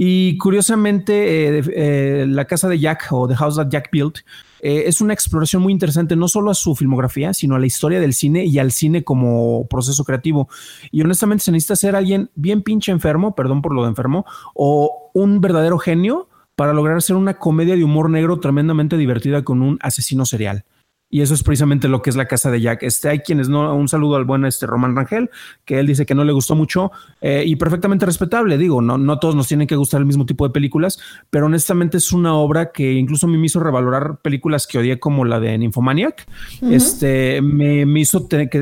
Y 0.00 0.38
curiosamente, 0.38 1.58
eh, 1.58 2.26
La 2.26 2.44
casa 2.44 2.68
de 2.68 2.78
Jack 2.78 3.08
o 3.10 3.26
The 3.26 3.34
House 3.34 3.56
That 3.56 3.68
Jack 3.68 3.90
Built 3.90 4.18
eh, 4.60 4.84
es 4.86 5.00
una 5.00 5.12
exploración 5.12 5.62
muy 5.62 5.72
interesante, 5.72 6.16
no 6.16 6.28
solo 6.28 6.50
a 6.50 6.54
su 6.54 6.74
filmografía, 6.74 7.34
sino 7.34 7.56
a 7.56 7.58
la 7.58 7.66
historia 7.66 8.00
del 8.00 8.14
cine 8.14 8.44
y 8.44 8.58
al 8.58 8.72
cine 8.72 9.04
como 9.04 9.66
proceso 9.66 10.04
creativo. 10.04 10.48
Y 10.90 11.02
honestamente 11.02 11.44
se 11.44 11.52
necesita 11.52 11.76
ser 11.76 11.96
alguien 11.96 12.30
bien 12.34 12.62
pinche 12.62 12.92
enfermo, 12.92 13.34
perdón 13.34 13.62
por 13.62 13.74
lo 13.74 13.82
de 13.82 13.88
enfermo, 13.88 14.24
o 14.54 15.10
un 15.14 15.40
verdadero 15.40 15.78
genio 15.78 16.28
para 16.58 16.72
lograr 16.72 16.96
hacer 16.96 17.14
una 17.14 17.34
comedia 17.34 17.76
de 17.76 17.84
humor 17.84 18.10
negro 18.10 18.40
tremendamente 18.40 18.96
divertida 18.96 19.44
con 19.44 19.62
un 19.62 19.78
asesino 19.80 20.26
serial. 20.26 20.64
Y 21.08 21.20
eso 21.20 21.32
es 21.32 21.44
precisamente 21.44 21.86
lo 21.86 22.02
que 22.02 22.10
es 22.10 22.16
la 22.16 22.26
casa 22.26 22.50
de 22.50 22.60
Jack. 22.60 22.82
Este, 22.82 23.08
hay 23.08 23.20
quienes 23.20 23.48
no, 23.48 23.72
un 23.76 23.86
saludo 23.86 24.16
al 24.16 24.24
buen 24.24 24.44
este 24.44 24.66
Román 24.66 24.96
Rangel, 24.96 25.30
que 25.64 25.78
él 25.78 25.86
dice 25.86 26.04
que 26.04 26.16
no 26.16 26.24
le 26.24 26.32
gustó 26.32 26.56
mucho 26.56 26.90
eh, 27.20 27.44
y 27.46 27.54
perfectamente 27.54 28.06
respetable. 28.06 28.58
Digo, 28.58 28.82
no, 28.82 28.98
no 28.98 29.20
todos 29.20 29.36
nos 29.36 29.46
tienen 29.46 29.68
que 29.68 29.76
gustar 29.76 30.00
el 30.00 30.06
mismo 30.06 30.26
tipo 30.26 30.48
de 30.48 30.52
películas, 30.52 30.98
pero 31.30 31.46
honestamente 31.46 31.96
es 31.96 32.10
una 32.10 32.34
obra 32.34 32.72
que 32.72 32.92
incluso 32.94 33.28
me 33.28 33.38
hizo 33.38 33.60
revalorar 33.60 34.18
películas 34.20 34.66
que 34.66 34.78
odié 34.78 34.98
como 34.98 35.24
la 35.24 35.38
de 35.38 35.56
Nymphomaniac. 35.58 36.26
Este 36.60 37.40
me, 37.40 37.84
hizo 38.00 38.26
tener, 38.26 38.50
que, 38.50 38.60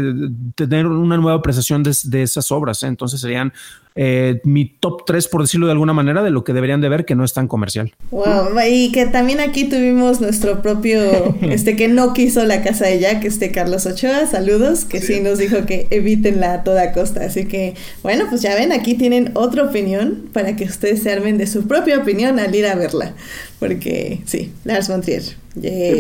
tener 0.55 0.87
una 0.87 1.17
nueva 1.17 1.39
apreciación 1.39 1.83
de, 1.83 1.97
de 2.05 2.23
esas 2.23 2.53
obras. 2.53 2.83
¿eh? 2.83 2.89
Entonces 2.89 3.23
serían 3.23 3.55
eh, 3.97 4.41
mi 4.45 4.67
top 4.67 5.05
3, 5.07 5.27
por 5.29 5.41
decirlo 5.41 5.67
de 5.67 5.73
alguna 5.73 5.95
manera, 5.95 6.23
de 6.23 6.31
lo 6.31 6.45
que 6.45 6.53
deberían 6.53 6.81
de 6.81 6.89
ver 6.89 7.05
que 7.05 7.15
no 7.15 7.25
es 7.25 7.33
tan 7.33 7.49
comercial. 7.49 7.95
Wow, 8.11 8.49
y 8.71 8.93
que 8.93 9.07
también 9.07 9.41
aquí 9.41 9.65
tuvimos 9.65 10.21
nuestro 10.21 10.61
propio, 10.61 11.35
este 11.43 11.77
que 11.77 11.89
no 11.89 12.13
quiso 12.13 12.45
la 12.45 12.63
casa 12.63 12.87
de 12.87 13.01
Jack, 13.01 13.25
este 13.25 13.51
Carlos 13.51 13.87
Ochoa, 13.87 14.27
saludos, 14.27 14.85
que 14.85 15.01
sí, 15.01 15.21
nos 15.21 15.39
dijo 15.39 15.65
que 15.65 15.87
evítenla 15.91 16.53
a 16.53 16.65
toda 16.65 16.93
costa. 16.93 17.25
Así 17.25 17.47
que, 17.47 17.75
bueno, 18.03 18.27
pues 18.29 18.43
ya 18.43 18.55
ven, 18.55 18.73
aquí 18.73 18.95
tienen 18.95 19.31
otra 19.35 19.65
opinión 19.65 20.29
para 20.33 20.57
que 20.57 20.65
ustedes 20.65 21.03
se 21.03 21.11
armen 21.11 21.39
de 21.39 21.47
su 21.47 21.67
propia 21.67 21.99
opinión 21.99 22.39
al 22.39 22.55
ir 22.55 22.67
a 22.67 22.75
verla. 22.75 23.15
Porque 23.59 24.21
sí, 24.27 24.53
Lars 24.65 24.89
von 24.89 25.01
Trier. 25.01 25.23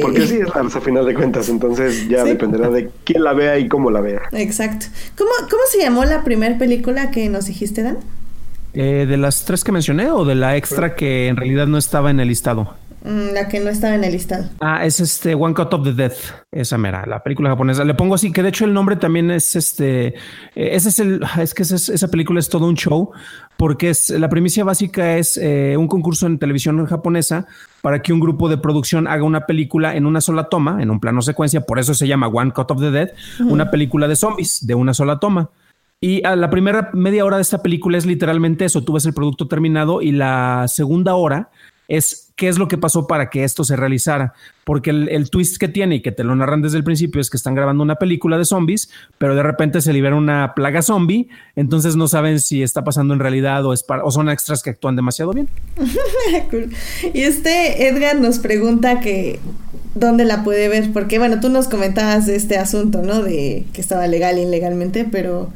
Porque 0.02 0.26
sí 0.26 0.36
es 0.36 0.54
Lars 0.54 0.76
a 0.76 0.80
final 0.80 1.06
de 1.06 1.14
cuentas, 1.14 1.48
entonces 1.48 2.08
ya 2.08 2.24
dependerá 2.24 2.68
de 2.68 2.90
quién 3.04 3.24
la 3.24 3.32
vea 3.32 3.58
y 3.58 3.68
cómo 3.68 3.90
la 3.90 4.00
vea. 4.00 4.22
Exacto. 4.32 4.86
¿Cómo, 5.16 5.30
cómo 5.50 5.62
se 5.70 5.78
llamó 5.78 6.04
la 6.04 6.22
primera 6.22 6.58
película 6.58 7.10
que 7.10 7.28
nos 7.28 7.46
dijiste, 7.46 7.82
Dan? 7.82 7.98
Eh, 8.74 9.06
¿De 9.08 9.16
las 9.16 9.46
tres 9.46 9.64
que 9.64 9.72
mencioné 9.72 10.10
o 10.10 10.26
de 10.26 10.34
la 10.34 10.56
extra 10.56 10.94
que 10.94 11.28
en 11.28 11.36
realidad 11.36 11.66
no 11.66 11.78
estaba 11.78 12.10
en 12.10 12.20
el 12.20 12.28
listado? 12.28 12.74
Mm, 13.06 13.34
la 13.34 13.46
que 13.46 13.60
no 13.60 13.70
estaba 13.70 13.94
en 13.94 14.02
el 14.02 14.10
listado. 14.10 14.48
Ah, 14.58 14.84
es 14.84 14.98
este 14.98 15.36
One 15.36 15.54
Cut 15.54 15.72
of 15.72 15.84
the 15.84 15.92
Death, 15.92 16.16
esa 16.50 16.76
mera, 16.76 17.06
la 17.06 17.22
película 17.22 17.48
japonesa. 17.50 17.84
Le 17.84 17.94
pongo 17.94 18.16
así, 18.16 18.32
que 18.32 18.42
de 18.42 18.48
hecho 18.48 18.64
el 18.64 18.74
nombre 18.74 18.96
también 18.96 19.30
es 19.30 19.54
este, 19.54 20.08
eh, 20.08 20.14
ese 20.56 20.88
es 20.88 20.98
el, 20.98 21.20
es 21.38 21.54
que 21.54 21.62
esa 21.62 22.08
película 22.08 22.40
es 22.40 22.48
todo 22.48 22.66
un 22.66 22.74
show, 22.74 23.12
porque 23.56 23.90
es, 23.90 24.10
la 24.10 24.28
primicia 24.28 24.64
básica 24.64 25.18
es 25.18 25.36
eh, 25.36 25.76
un 25.78 25.86
concurso 25.86 26.26
en 26.26 26.40
televisión 26.40 26.84
japonesa 26.84 27.46
para 27.80 28.02
que 28.02 28.12
un 28.12 28.18
grupo 28.18 28.48
de 28.48 28.58
producción 28.58 29.06
haga 29.06 29.22
una 29.22 29.46
película 29.46 29.94
en 29.94 30.04
una 30.04 30.20
sola 30.20 30.48
toma, 30.48 30.82
en 30.82 30.90
un 30.90 30.98
plano 30.98 31.22
secuencia, 31.22 31.60
por 31.60 31.78
eso 31.78 31.94
se 31.94 32.08
llama 32.08 32.26
One 32.26 32.50
Cut 32.50 32.72
of 32.72 32.80
the 32.80 32.90
Dead, 32.90 33.10
una 33.38 33.70
película 33.70 34.08
de 34.08 34.16
zombies 34.16 34.66
de 34.66 34.74
una 34.74 34.94
sola 34.94 35.20
toma. 35.20 35.50
Y 36.00 36.26
a 36.26 36.34
la 36.34 36.50
primera 36.50 36.90
media 36.92 37.24
hora 37.24 37.36
de 37.36 37.42
esta 37.42 37.62
película 37.62 37.98
es 37.98 38.04
literalmente 38.04 38.64
eso, 38.64 38.82
tú 38.82 38.94
ves 38.94 39.06
el 39.06 39.14
producto 39.14 39.46
terminado 39.46 40.02
y 40.02 40.10
la 40.10 40.64
segunda 40.66 41.14
hora 41.14 41.50
es 41.86 42.25
qué 42.36 42.48
es 42.48 42.58
lo 42.58 42.68
que 42.68 42.78
pasó 42.78 43.06
para 43.06 43.30
que 43.30 43.44
esto 43.44 43.64
se 43.64 43.76
realizara. 43.76 44.34
Porque 44.64 44.90
el, 44.90 45.30
twist 45.30 45.58
que 45.58 45.68
tiene 45.68 45.96
y 45.96 46.02
que 46.02 46.12
te 46.12 46.24
lo 46.24 46.34
narran 46.36 46.60
desde 46.60 46.76
el 46.76 46.84
principio 46.84 47.20
es 47.20 47.30
que 47.30 47.36
están 47.36 47.54
grabando 47.54 47.82
una 47.82 47.96
película 47.96 48.36
de 48.36 48.44
zombies, 48.44 48.90
pero 49.16 49.34
de 49.34 49.42
repente 49.42 49.80
se 49.80 49.92
libera 49.92 50.16
una 50.16 50.54
plaga 50.54 50.82
zombie, 50.82 51.28
entonces 51.54 51.96
no 51.96 52.08
saben 52.08 52.40
si 52.40 52.62
está 52.62 52.84
pasando 52.84 53.14
en 53.14 53.20
realidad 53.20 53.64
o, 53.64 53.72
es 53.72 53.84
o 53.88 54.10
son 54.10 54.28
extras 54.28 54.62
que 54.62 54.70
actúan 54.70 54.96
demasiado 54.96 55.32
bien. 55.32 55.48
Y 57.14 57.22
este 57.22 57.88
Edgar 57.88 58.20
nos 58.20 58.38
pregunta 58.38 59.00
que 59.00 59.38
dónde 59.96 60.24
la 60.24 60.44
puede 60.44 60.68
ver, 60.68 60.92
porque 60.92 61.18
bueno, 61.18 61.40
tú 61.40 61.48
nos 61.48 61.68
comentabas 61.68 62.26
de 62.26 62.36
este 62.36 62.56
asunto, 62.58 63.02
¿no? 63.02 63.22
De 63.22 63.64
que 63.72 63.80
estaba 63.80 64.06
legal 64.06 64.36
e 64.38 64.42
ilegalmente, 64.42 65.06
pero 65.10 65.50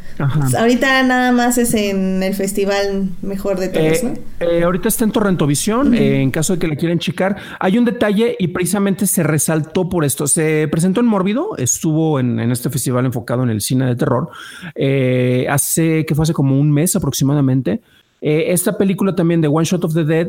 ahorita 0.59 1.03
nada 1.03 1.31
más 1.31 1.59
es 1.59 1.74
en 1.74 2.22
el 2.22 2.35
festival 2.35 3.09
mejor 3.22 3.61
de 3.61 3.68
todos, 3.68 4.03
¿no? 4.03 4.14
Eh, 4.40 4.62
ahorita 4.62 4.88
está 4.88 5.05
en 5.05 5.12
Torrentovisión, 5.12 5.94
eh, 5.94 6.22
en 6.22 6.31
caso 6.31 6.55
de 6.55 6.59
que 6.59 6.68
la 6.68 6.76
quieran 6.76 6.98
checar. 6.98 7.37
Hay 7.59 7.76
un 7.76 7.85
detalle 7.85 8.37
y 8.38 8.48
precisamente 8.48 9.07
se 9.07 9.22
resaltó 9.22 9.88
por 9.88 10.05
esto. 10.05 10.26
Se 10.26 10.66
presentó 10.68 11.00
en 11.00 11.07
Mórbido, 11.07 11.57
estuvo 11.59 12.18
en, 12.18 12.40
este 12.50 12.70
festival 12.70 13.05
enfocado 13.05 13.42
en 13.42 13.50
el 13.50 13.61
cine 13.61 13.87
de 13.87 13.96
terror, 13.96 14.31
eh, 14.74 15.46
hace, 15.50 16.07
que 16.07 16.14
fue 16.14 16.22
hace 16.22 16.33
como 16.33 16.59
un 16.59 16.70
mes 16.72 16.96
aproximadamente. 16.96 17.81
esta 18.22 18.76
película 18.76 19.14
también 19.14 19.40
de 19.40 19.48
One 19.48 19.64
Shot 19.64 19.85
of 19.85 19.94
the 19.94 20.05
Dead 20.05 20.29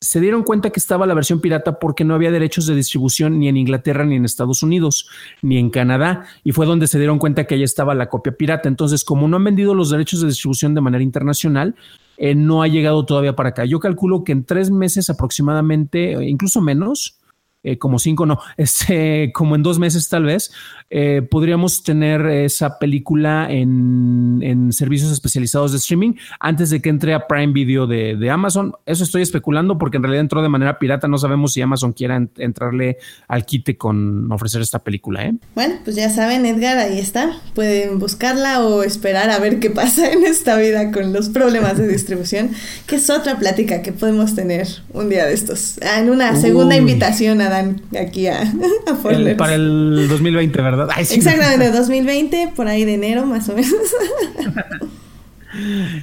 se 0.00 0.20
dieron 0.20 0.42
cuenta 0.42 0.70
que 0.70 0.78
estaba 0.78 1.06
la 1.06 1.14
versión 1.14 1.40
pirata 1.40 1.78
porque 1.78 2.04
no 2.04 2.14
había 2.14 2.30
derechos 2.30 2.66
de 2.66 2.74
distribución 2.74 3.38
ni 3.38 3.48
en 3.48 3.56
Inglaterra, 3.56 4.04
ni 4.04 4.16
en 4.16 4.24
Estados 4.24 4.62
Unidos, 4.62 5.08
ni 5.42 5.58
en 5.58 5.70
Canadá. 5.70 6.26
Y 6.44 6.52
fue 6.52 6.66
donde 6.66 6.86
se 6.86 6.98
dieron 6.98 7.18
cuenta 7.18 7.44
que 7.44 7.54
ahí 7.54 7.62
estaba 7.62 7.94
la 7.94 8.08
copia 8.08 8.32
pirata. 8.32 8.68
Entonces, 8.68 9.04
como 9.04 9.26
no 9.26 9.36
han 9.36 9.44
vendido 9.44 9.74
los 9.74 9.90
derechos 9.90 10.20
de 10.20 10.28
distribución 10.28 10.74
de 10.74 10.82
manera 10.82 11.02
internacional, 11.02 11.74
eh, 12.18 12.34
no 12.34 12.62
ha 12.62 12.68
llegado 12.68 13.04
todavía 13.06 13.34
para 13.34 13.50
acá. 13.50 13.64
Yo 13.64 13.80
calculo 13.80 14.22
que 14.22 14.32
en 14.32 14.44
tres 14.44 14.70
meses 14.70 15.08
aproximadamente, 15.08 16.12
incluso 16.24 16.60
menos, 16.60 17.18
eh, 17.62 17.78
como 17.78 17.98
cinco, 17.98 18.26
no, 18.26 18.38
este, 18.56 19.32
como 19.32 19.56
en 19.56 19.62
dos 19.62 19.78
meses 19.78 20.08
tal 20.08 20.24
vez, 20.24 20.52
eh, 20.88 21.22
podríamos 21.28 21.82
tener 21.82 22.24
esa 22.26 22.78
película 22.78 23.48
en, 23.50 24.38
en, 24.42 24.72
servicios 24.72 25.10
especializados 25.10 25.72
de 25.72 25.78
streaming 25.78 26.14
antes 26.38 26.70
de 26.70 26.80
que 26.80 26.90
entre 26.90 27.12
a 27.12 27.26
Prime 27.26 27.52
Video 27.52 27.88
de, 27.88 28.16
de, 28.16 28.30
Amazon. 28.30 28.72
Eso 28.86 29.02
estoy 29.02 29.22
especulando 29.22 29.78
porque 29.78 29.96
en 29.96 30.04
realidad 30.04 30.20
entró 30.20 30.42
de 30.42 30.48
manera 30.48 30.78
pirata. 30.78 31.08
No 31.08 31.18
sabemos 31.18 31.52
si 31.52 31.60
Amazon 31.60 31.92
quiera 31.92 32.24
entrarle 32.38 32.98
al 33.26 33.44
quite 33.44 33.76
con 33.76 34.30
ofrecer 34.30 34.62
esta 34.62 34.78
película. 34.78 35.24
¿eh? 35.24 35.34
Bueno, 35.56 35.74
pues 35.82 35.96
ya 35.96 36.08
saben, 36.08 36.46
Edgar, 36.46 36.78
ahí 36.78 37.00
está. 37.00 37.32
Pueden 37.54 37.98
buscarla 37.98 38.64
o 38.64 38.84
esperar 38.84 39.30
a 39.30 39.40
ver 39.40 39.58
qué 39.58 39.70
pasa 39.70 40.12
en 40.12 40.24
esta 40.24 40.56
vida 40.56 40.92
con 40.92 41.12
los 41.12 41.30
problemas 41.30 41.78
de 41.78 41.88
distribución, 41.88 42.50
que 42.86 42.96
es 42.96 43.10
otra 43.10 43.38
plática 43.38 43.82
que 43.82 43.92
podemos 43.92 44.36
tener 44.36 44.68
un 44.92 45.08
día 45.08 45.26
de 45.26 45.34
estos. 45.34 45.80
Ah, 45.82 45.98
en 45.98 46.10
una 46.10 46.36
segunda 46.36 46.76
invitación 46.76 47.40
a 47.40 47.48
Dan 47.48 47.80
aquí 48.00 48.28
a, 48.28 48.42
a 48.86 49.36
Para 49.36 49.54
el 49.54 50.06
2020, 50.08 50.62
¿verdad? 50.62 50.75
Exactamente, 50.98 51.70
2020, 51.70 52.52
por 52.54 52.68
ahí 52.68 52.84
de 52.84 52.94
enero 52.94 53.26
más 53.26 53.48
o 53.48 53.54
menos. 53.54 53.72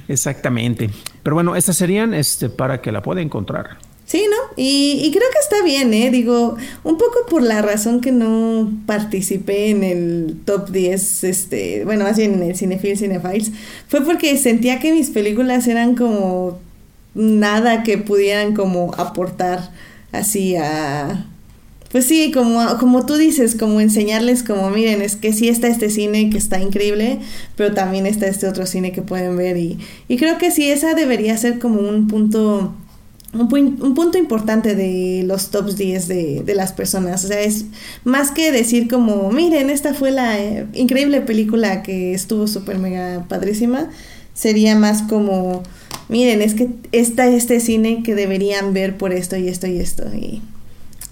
Exactamente. 0.08 0.90
Pero 1.22 1.34
bueno, 1.34 1.56
estas 1.56 1.76
serían 1.76 2.14
este, 2.14 2.48
para 2.48 2.80
que 2.80 2.92
la 2.92 3.02
pueda 3.02 3.20
encontrar. 3.20 3.78
Sí, 4.06 4.26
¿no? 4.28 4.36
Y, 4.56 5.10
creo 5.12 5.28
que 5.32 5.38
está 5.40 5.64
bien, 5.64 5.94
¿eh? 5.94 6.10
Digo, 6.10 6.56
un 6.82 6.98
poco 6.98 7.24
por 7.28 7.42
la 7.42 7.62
razón 7.62 8.02
que 8.02 8.12
no 8.12 8.70
participé 8.86 9.70
en 9.70 9.82
el 9.82 10.36
top 10.44 10.70
10, 10.70 11.24
este, 11.24 11.84
bueno, 11.84 12.04
más 12.04 12.18
bien 12.18 12.34
en 12.34 12.42
el 12.42 12.56
Cinefil 12.56 12.98
Cinefiles, 12.98 13.52
fue 13.88 14.02
porque 14.02 14.36
sentía 14.36 14.78
que 14.78 14.92
mis 14.92 15.08
películas 15.08 15.66
eran 15.68 15.96
como 15.96 16.58
nada 17.14 17.82
que 17.82 17.96
pudieran 17.96 18.54
como 18.54 18.92
aportar 18.98 19.70
así 20.12 20.54
a, 20.56 21.26
pues 21.94 22.06
sí, 22.06 22.32
como, 22.32 22.76
como 22.78 23.06
tú 23.06 23.14
dices, 23.14 23.54
como 23.54 23.80
enseñarles 23.80 24.42
como, 24.42 24.68
miren, 24.68 25.00
es 25.00 25.14
que 25.14 25.32
sí 25.32 25.48
está 25.48 25.68
este 25.68 25.90
cine 25.90 26.28
que 26.28 26.38
está 26.38 26.58
increíble, 26.58 27.20
pero 27.54 27.72
también 27.72 28.04
está 28.04 28.26
este 28.26 28.48
otro 28.48 28.66
cine 28.66 28.90
que 28.90 29.00
pueden 29.00 29.36
ver 29.36 29.56
y, 29.56 29.78
y 30.08 30.16
creo 30.16 30.36
que 30.36 30.50
sí, 30.50 30.68
esa 30.68 30.94
debería 30.94 31.36
ser 31.36 31.60
como 31.60 31.78
un 31.78 32.08
punto, 32.08 32.74
un, 33.32 33.42
un 33.80 33.94
punto 33.94 34.18
importante 34.18 34.74
de 34.74 35.22
los 35.24 35.50
tops 35.52 35.76
10 35.76 36.08
de, 36.08 36.42
de, 36.44 36.54
las 36.56 36.72
personas. 36.72 37.24
O 37.24 37.28
sea, 37.28 37.40
es 37.42 37.66
más 38.02 38.32
que 38.32 38.50
decir 38.50 38.88
como, 38.88 39.30
miren, 39.30 39.70
esta 39.70 39.94
fue 39.94 40.10
la 40.10 40.36
eh, 40.36 40.66
increíble 40.74 41.20
película 41.20 41.84
que 41.84 42.12
estuvo 42.12 42.48
súper 42.48 42.80
mega 42.80 43.24
padrísima, 43.28 43.88
sería 44.32 44.74
más 44.74 45.02
como, 45.02 45.62
miren, 46.08 46.42
es 46.42 46.54
que 46.54 46.70
está 46.90 47.28
este 47.28 47.60
cine 47.60 48.02
que 48.02 48.16
deberían 48.16 48.74
ver 48.74 48.98
por 48.98 49.12
esto 49.12 49.36
y 49.36 49.46
esto 49.46 49.68
y 49.68 49.78
esto. 49.78 50.12
Y 50.12 50.42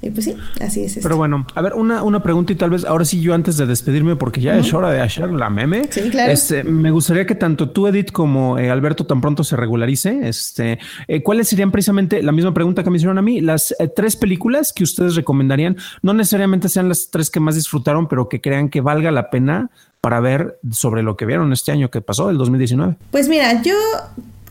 y 0.02 0.10
pues 0.10 0.24
sí, 0.24 0.36
así 0.60 0.82
es. 0.82 0.98
Pero 1.00 1.16
bueno, 1.16 1.46
a 1.54 1.62
ver, 1.62 1.74
una, 1.74 2.02
una 2.02 2.24
pregunta 2.24 2.52
y 2.52 2.56
tal 2.56 2.70
vez 2.70 2.84
ahora 2.84 3.04
sí 3.04 3.20
yo 3.20 3.34
antes 3.34 3.56
de 3.56 3.66
despedirme, 3.66 4.16
porque 4.16 4.40
ya 4.40 4.58
es 4.58 4.74
hora 4.74 4.90
de 4.90 5.00
hacer 5.00 5.30
la 5.30 5.48
meme. 5.48 5.84
Sí, 5.90 6.10
claro. 6.10 6.32
Este, 6.32 6.64
me 6.64 6.90
gustaría 6.90 7.24
que 7.24 7.36
tanto 7.36 7.70
tú, 7.70 7.86
Edith, 7.86 8.10
como 8.10 8.58
eh, 8.58 8.68
Alberto 8.68 9.06
tan 9.06 9.20
pronto 9.20 9.44
se 9.44 9.56
regularice. 9.56 10.28
Este, 10.28 10.80
eh, 11.06 11.22
¿Cuáles 11.22 11.48
serían 11.48 11.70
precisamente 11.70 12.20
la 12.20 12.32
misma 12.32 12.52
pregunta 12.52 12.82
que 12.82 12.90
me 12.90 12.96
hicieron 12.96 13.16
a 13.18 13.22
mí? 13.22 13.40
Las 13.40 13.76
eh, 13.78 13.86
tres 13.94 14.16
películas 14.16 14.72
que 14.72 14.82
ustedes 14.82 15.14
recomendarían, 15.14 15.76
no 16.02 16.14
necesariamente 16.14 16.68
sean 16.68 16.88
las 16.88 17.10
tres 17.10 17.30
que 17.30 17.38
más 17.38 17.54
disfrutaron, 17.54 18.08
pero 18.08 18.28
que 18.28 18.40
crean 18.40 18.70
que 18.70 18.80
valga 18.80 19.12
la 19.12 19.30
pena 19.30 19.70
para 20.00 20.18
ver 20.18 20.58
sobre 20.72 21.04
lo 21.04 21.16
que 21.16 21.26
vieron 21.26 21.52
este 21.52 21.70
año 21.70 21.90
que 21.90 22.00
pasó, 22.00 22.28
el 22.28 22.38
2019. 22.38 22.96
Pues 23.12 23.28
mira, 23.28 23.62
yo 23.62 23.74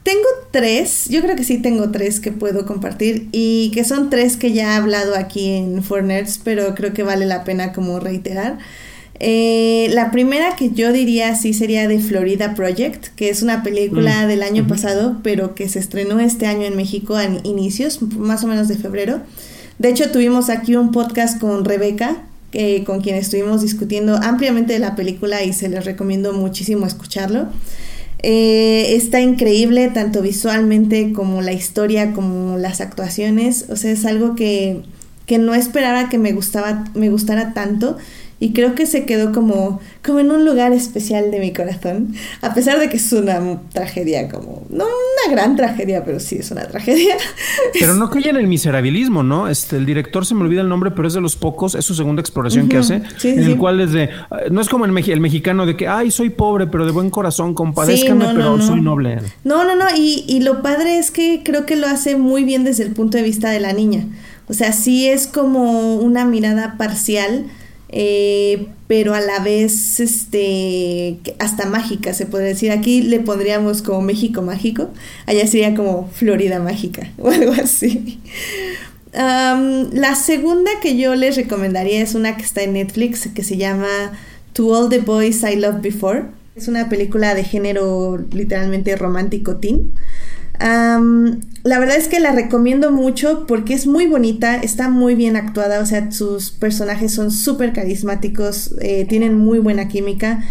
tengo 0.04 0.28
tres, 0.52 1.06
yo 1.10 1.22
creo 1.22 1.36
que 1.36 1.44
sí 1.44 1.60
tengo 1.60 1.92
tres 1.92 2.20
que 2.20 2.32
puedo 2.32 2.66
compartir 2.66 3.28
y 3.32 3.72
que 3.74 3.84
son 3.84 4.10
tres 4.10 4.36
que 4.36 4.52
ya 4.52 4.74
he 4.74 4.76
hablado 4.76 5.16
aquí 5.16 5.50
en 5.50 5.84
For 5.84 6.04
pero 6.44 6.74
creo 6.74 6.94
que 6.94 7.04
vale 7.04 7.26
la 7.26 7.44
pena 7.44 7.72
como 7.72 8.00
reiterar. 8.00 8.58
Eh, 9.20 9.90
la 9.92 10.10
primera 10.10 10.56
que 10.56 10.72
yo 10.72 10.92
diría 10.92 11.36
sí 11.36 11.54
sería 11.54 11.88
de 11.88 12.00
Florida 12.00 12.56
Project, 12.56 13.10
que 13.16 13.30
es 13.30 13.44
una 13.44 13.62
película 13.62 14.26
mm. 14.26 14.28
del 14.28 14.42
año 14.42 14.68
pasado, 14.68 15.20
pero 15.22 15.54
que 15.54 15.70
se 15.70 15.78
estrenó 15.78 16.20
este 16.20 16.48
año 16.48 16.64
en 16.64 16.76
México 16.76 17.16
a 17.16 17.26
inicios, 17.44 18.02
más 18.02 18.44
o 18.44 18.48
menos 18.48 18.68
de 18.68 18.78
febrero. 18.78 19.22
De 19.78 19.90
hecho, 19.90 20.10
tuvimos 20.10 20.50
aquí 20.50 20.76
un 20.76 20.92
podcast 20.92 21.40
con 21.40 21.66
Rebeca, 21.66 22.24
con 22.86 23.02
quien 23.02 23.16
estuvimos 23.16 23.62
discutiendo 23.62 24.18
ampliamente 24.18 24.74
de 24.74 24.80
la 24.80 24.96
película 24.96 25.44
y 25.44 25.54
se 25.54 25.70
les 25.70 25.86
recomiendo 25.86 26.34
muchísimo 26.34 26.88
escucharlo. 26.88 27.48
Eh, 28.24 28.96
está 28.96 29.20
increíble 29.20 29.90
tanto 29.90 30.22
visualmente 30.22 31.12
como 31.14 31.42
la 31.42 31.54
historia, 31.54 32.14
como 32.14 32.58
las 32.58 32.82
actuaciones. 32.82 33.66
O 33.70 33.76
sea, 33.76 33.92
es 33.92 34.06
algo 34.06 34.36
que, 34.36 34.84
que 35.26 35.38
no 35.38 35.56
esperaba 35.56 36.10
que 36.10 36.18
me 36.18 36.32
gustaba, 36.32 36.86
me 36.94 37.10
gustara 37.10 37.54
tanto 37.54 37.98
y 38.42 38.54
creo 38.54 38.74
que 38.74 38.88
se 38.88 39.06
quedó 39.06 39.32
como, 39.32 39.80
como 40.04 40.20
en 40.20 40.32
un 40.32 40.46
lugar 40.46 40.74
especial 40.74 41.30
de 41.30 41.40
mi 41.40 41.54
corazón, 41.54 42.16
a 42.42 42.56
pesar 42.56 42.80
de 42.80 42.90
que 42.90 42.98
es 42.98 43.14
una 43.14 43.62
tragedia, 43.72 44.28
como, 44.30 44.66
no 44.72 44.84
una 44.84 45.32
gran 45.32 45.56
tragedia, 45.56 46.04
pero 46.04 46.20
sí 46.20 46.38
es 46.40 46.50
una 46.50 46.68
tragedia. 46.68 47.16
Pero 47.80 47.94
no 47.94 48.10
cae 48.10 48.30
en 48.30 48.38
el 48.38 48.48
miserabilismo, 48.48 49.22
¿no? 49.22 49.48
Este, 49.48 49.78
el 49.78 49.86
director 49.86 50.26
se 50.26 50.34
me 50.34 50.42
olvida 50.42 50.62
el 50.62 50.70
nombre, 50.70 50.90
pero 50.90 51.08
es 51.08 51.14
de 51.14 51.22
los 51.22 51.36
pocos, 51.36 51.76
es 51.76 51.86
su 51.86 51.94
segunda 51.94 52.20
exploración 52.20 52.68
que 52.68 52.78
hace, 52.78 53.02
en 53.24 53.40
el 53.40 53.58
cual 53.58 53.80
es 53.80 53.92
de, 53.92 54.10
no 54.50 54.60
es 54.60 54.70
como 54.70 54.86
el, 54.86 54.92
mexicano 54.92 55.68
de 55.68 55.78
que, 55.78 55.88
ay, 55.88 56.10
soy 56.10 56.32
pobre, 56.32 56.66
pero 56.66 56.86
de 56.86 56.92
buen 56.92 57.12
corazón, 57.12 57.54
compadézcame, 57.54 58.26
pero 58.34 58.60
soy 58.60 58.82
noble. 58.82 59.20
No, 59.44 59.64
no, 59.64 59.76
no, 59.76 59.86
y, 59.96 60.26
y 60.28 60.40
lo 60.40 60.64
padre 60.64 60.98
es 60.98 61.12
que 61.12 61.42
creo 61.44 61.68
que 61.68 61.76
lo 61.76 61.86
hace 61.86 62.16
muy 62.16 62.44
bien 62.44 62.64
desde 62.64 62.84
el 62.84 62.92
punto 62.92 63.18
de 63.18 63.24
vista 63.24 63.52
de 63.52 63.60
la 63.60 63.74
niña. 63.74 64.06
O 64.48 64.54
sea, 64.54 64.74
sí 64.74 65.08
es 65.08 65.28
como 65.28 65.96
una 65.98 66.26
mirada 66.26 66.76
parcial 66.78 67.46
eh, 67.92 68.68
pero 68.88 69.14
a 69.14 69.20
la 69.20 69.40
vez 69.40 70.00
este, 70.00 71.20
hasta 71.40 71.66
mágica, 71.66 72.14
se 72.14 72.26
puede 72.26 72.46
decir. 72.46 72.72
Aquí 72.72 73.02
le 73.02 73.20
pondríamos 73.20 73.82
como 73.82 74.02
México 74.02 74.42
mágico, 74.42 74.90
allá 75.26 75.46
sería 75.48 75.76
como 75.76 76.10
Florida 76.10 76.60
mágica 76.60 77.12
o 77.18 77.30
algo 77.30 77.54
así. 77.54 78.20
la 79.14 80.16
segunda 80.16 80.72
que 80.82 80.98
yo 80.98 81.16
les 81.16 81.36
recomendaría 81.36 82.02
es 82.02 82.16
una 82.16 82.38
que 82.38 82.44
está 82.44 82.64
en 82.64 82.74
Netflix 82.74 83.28
que 83.28 83.44
se 83.44 83.58
llama 83.58 84.14
To 84.54 84.68
All 84.68 84.90
the 84.90 85.00
Boys 85.00 85.44
I 85.44 85.58
Loved 85.58 85.82
Before. 85.82 86.26
Es 86.56 86.68
una 86.68 86.90
película 86.90 87.34
de 87.34 87.44
género 87.44 88.18
literalmente 88.32 88.96
romántico 88.96 89.58
teen 89.58 89.94
la 90.62 91.80
verdad 91.80 91.98
es 91.98 92.08
que 92.08 92.20
la 92.20 92.32
recomiendo 92.32 92.92
mucho 92.92 93.46
porque 93.48 93.74
es 93.74 93.88
muy 93.88 94.08
bonita, 94.08 94.58
está 94.58 94.90
muy 94.90 95.16
bien 95.16 95.36
actuada, 95.36 95.80
o 95.80 95.86
sea, 95.86 96.12
sus 96.12 96.52
personajes 96.52 97.14
son 97.14 97.32
súper 97.32 97.74
carismáticos, 97.74 98.76
eh, 98.82 99.06
tienen 99.08 99.36
muy 99.36 99.60
buena 99.60 99.88
química. 99.88 100.44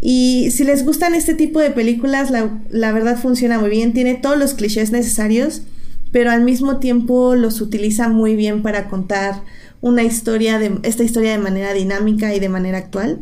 Y 0.00 0.50
si 0.50 0.64
les 0.64 0.84
gustan 0.84 1.14
este 1.14 1.34
tipo 1.34 1.60
de 1.60 1.70
películas, 1.70 2.30
la, 2.30 2.60
la, 2.70 2.90
verdad 2.92 3.16
funciona 3.16 3.60
muy 3.60 3.70
bien, 3.70 3.92
tiene 3.92 4.14
todos 4.14 4.36
los 4.36 4.54
clichés 4.54 4.90
necesarios, 4.90 5.62
pero 6.10 6.32
al 6.32 6.42
mismo 6.42 6.78
tiempo 6.78 7.36
los 7.36 7.60
utiliza 7.60 8.08
muy 8.08 8.34
bien 8.34 8.62
para 8.62 8.88
contar 8.88 9.42
una 9.80 10.02
historia 10.02 10.58
de 10.58 10.78
esta 10.82 11.04
historia 11.04 11.32
de 11.32 11.38
manera 11.38 11.72
dinámica 11.72 12.34
y 12.34 12.40
de 12.40 12.48
manera 12.48 12.78
actual. 12.78 13.20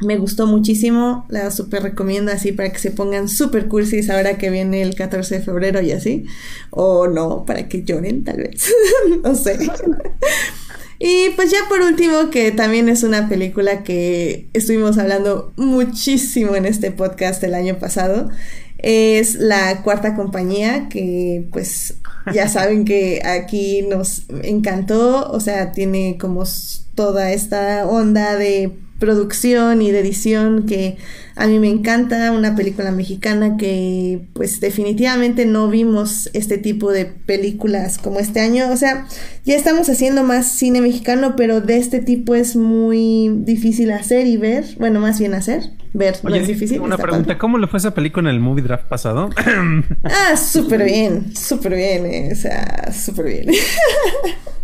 Me 0.00 0.16
gustó 0.16 0.46
muchísimo, 0.46 1.26
la 1.28 1.50
super 1.50 1.82
recomiendo 1.82 2.32
así 2.32 2.52
para 2.52 2.72
que 2.72 2.78
se 2.78 2.90
pongan 2.90 3.28
super 3.28 3.68
cursis 3.68 4.08
ahora 4.08 4.38
que 4.38 4.48
viene 4.48 4.80
el 4.80 4.94
14 4.94 5.36
de 5.36 5.44
febrero 5.44 5.80
y 5.82 5.92
así. 5.92 6.24
O 6.70 7.06
no, 7.06 7.44
para 7.44 7.68
que 7.68 7.82
lloren 7.82 8.24
tal 8.24 8.38
vez. 8.38 8.72
no 9.22 9.34
sé. 9.34 9.58
y 10.98 11.30
pues 11.36 11.50
ya 11.50 11.58
por 11.68 11.82
último, 11.82 12.30
que 12.30 12.50
también 12.50 12.88
es 12.88 13.02
una 13.02 13.28
película 13.28 13.82
que 13.82 14.48
estuvimos 14.54 14.96
hablando 14.96 15.52
muchísimo 15.56 16.56
en 16.56 16.64
este 16.64 16.90
podcast 16.92 17.42
el 17.44 17.54
año 17.54 17.78
pasado. 17.78 18.30
Es 18.78 19.34
la 19.34 19.82
cuarta 19.82 20.16
compañía 20.16 20.88
que 20.88 21.46
pues 21.52 21.96
ya 22.32 22.48
saben 22.48 22.86
que 22.86 23.20
aquí 23.22 23.82
nos 23.82 24.22
encantó, 24.42 25.30
o 25.30 25.40
sea, 25.40 25.72
tiene 25.72 26.16
como 26.18 26.44
toda 26.94 27.32
esta 27.32 27.86
onda 27.86 28.36
de 28.36 28.72
producción 29.00 29.82
y 29.82 29.90
de 29.90 29.98
edición 29.98 30.66
que 30.66 30.98
a 31.34 31.46
mí 31.46 31.58
me 31.58 31.68
encanta, 31.68 32.30
una 32.32 32.54
película 32.54 32.92
mexicana 32.92 33.56
que 33.56 34.28
pues 34.34 34.60
definitivamente 34.60 35.46
no 35.46 35.68
vimos 35.68 36.28
este 36.34 36.58
tipo 36.58 36.92
de 36.92 37.06
películas 37.06 37.98
como 37.98 38.20
este 38.20 38.40
año, 38.40 38.70
o 38.70 38.76
sea, 38.76 39.06
ya 39.44 39.56
estamos 39.56 39.88
haciendo 39.88 40.22
más 40.22 40.52
cine 40.52 40.82
mexicano, 40.82 41.34
pero 41.36 41.62
de 41.62 41.78
este 41.78 42.00
tipo 42.00 42.34
es 42.34 42.56
muy 42.56 43.30
difícil 43.38 43.90
hacer 43.90 44.26
y 44.26 44.36
ver, 44.36 44.66
bueno, 44.78 45.00
más 45.00 45.18
bien 45.18 45.32
hacer, 45.32 45.62
ver, 45.94 46.16
no 46.22 46.34
es 46.34 46.46
difícil. 46.46 46.80
Una 46.80 46.98
pregunta, 46.98 47.38
¿cómo 47.38 47.56
le 47.56 47.66
fue 47.66 47.78
esa 47.78 47.94
película 47.94 48.28
en 48.28 48.36
el 48.36 48.40
movie 48.40 48.62
draft 48.62 48.84
pasado? 48.84 49.30
ah, 50.04 50.36
súper 50.36 50.84
bien, 50.84 51.34
súper 51.34 51.74
bien, 51.74 52.06
eh, 52.06 52.28
o 52.32 52.36
sea, 52.36 52.92
súper 52.92 53.24
bien. 53.26 53.46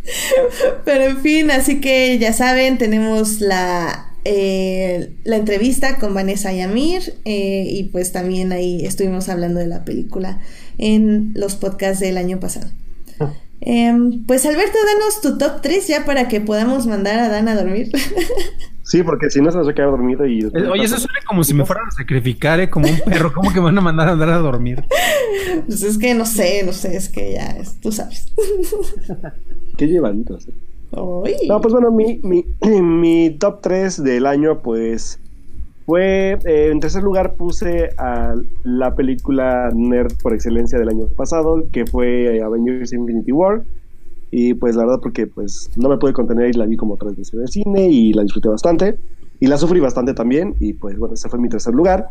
pero 0.85 1.05
en 1.05 1.19
fin, 1.19 1.51
así 1.51 1.81
que 1.81 2.19
ya 2.19 2.33
saben, 2.33 2.79
tenemos 2.79 3.41
la 3.41 4.07
eh, 4.29 5.15
la 5.23 5.37
entrevista 5.37 5.99
con 5.99 6.13
Vanessa 6.13 6.53
Yamir 6.53 7.15
eh, 7.25 7.65
y 7.71 7.85
pues 7.85 8.11
también 8.11 8.51
ahí 8.51 8.85
estuvimos 8.85 9.29
hablando 9.29 9.61
de 9.61 9.69
la 9.69 9.85
película 9.85 10.41
en 10.79 11.33
los 11.37 11.55
podcasts 11.55 12.01
del 12.01 12.19
año 12.19 12.41
pasado. 12.41 12.67
Ah. 13.21 13.33
Em, 13.61 14.27
pues 14.27 14.45
Alberto, 14.45 14.79
danos 14.85 15.21
tu 15.21 15.39
top 15.39 15.63
3 15.63 15.87
ya 15.87 16.05
para 16.05 16.27
que 16.27 16.41
podamos 16.41 16.89
mandar 16.89 17.21
a 17.21 17.29
Dan 17.29 17.47
a 17.49 17.55
dormir. 17.55 17.91
Sí, 18.87 19.03
porque 19.03 19.31
si 19.31 19.41
no 19.41 19.51
se 19.51 19.59
nos 19.59 19.67
va 19.67 19.73
a 19.73 19.75
quedar 19.75 19.91
dormido 19.91 20.25
y... 20.27 20.43
Eh, 20.43 20.69
oye, 20.71 20.85
eso 20.85 20.97
suena 20.97 21.19
como 21.27 21.43
si 21.43 21.53
me 21.55 21.67
fueran 21.67 21.89
a 21.89 21.91
sacrificar, 21.91 22.71
como 22.71 22.87
un 22.87 23.01
perro. 23.01 23.33
¿Cómo 23.33 23.53
que 23.53 23.59
van 23.59 23.77
a 23.77 23.81
mandar 23.81 24.09
a 24.09 24.13
andar 24.13 24.29
a 24.29 24.39
dormir? 24.39 24.85
Pues 25.67 25.83
es 25.83 25.99
que 25.99 26.15
no 26.15 26.25
sé, 26.25 26.63
no 26.65 26.73
sé, 26.73 26.97
es 26.97 27.09
que 27.09 27.33
ya, 27.33 27.57
tú 27.83 27.91
sabes. 27.91 28.33
Qué 29.77 29.87
llevaditos. 29.87 30.49
No, 30.93 31.61
pues 31.61 31.73
bueno, 31.73 31.91
mi, 31.91 32.21
mi, 32.23 32.45
mi, 32.81 33.31
top 33.39 33.61
3 33.61 34.03
del 34.03 34.27
año, 34.27 34.61
pues 34.63 35.21
fue, 35.85 36.39
eh, 36.45 36.71
en 36.73 36.81
tercer 36.81 37.03
lugar 37.03 37.35
puse 37.35 37.91
a 37.99 38.35
la 38.65 38.95
película 38.95 39.71
nerd 39.75 40.13
por 40.23 40.35
excelencia 40.35 40.79
del 40.79 40.89
año 40.89 41.07
pasado, 41.17 41.65
que 41.73 41.87
fue 41.87 42.41
Avengers 42.43 42.93
Infinity 42.93 43.33
War. 43.33 43.63
Y 44.31 44.55
pues 44.55 44.75
la 44.75 44.85
verdad 44.85 45.01
porque 45.01 45.27
pues 45.27 45.71
no 45.77 45.89
me 45.89 45.99
pude 45.99 46.13
contener 46.13 46.51
y 46.51 46.55
la 46.55 46.67
vi 46.67 46.77
como 46.77 46.97
tres 46.97 47.17
veces 47.17 47.35
en 47.35 47.41
el 47.43 47.49
cine 47.49 47.89
y 47.89 48.13
la 48.13 48.23
disfruté 48.23 48.49
bastante. 48.49 48.99
Y 49.39 49.47
la 49.47 49.59
sufrí 49.59 49.81
bastante 49.81 50.15
también 50.15 50.55
y 50.59 50.73
pues 50.73 50.99
bueno, 50.99 51.15
ese 51.15 51.29
fue 51.29 51.39
mi 51.39 51.49
tercer 51.49 51.75
lugar. 51.75 52.09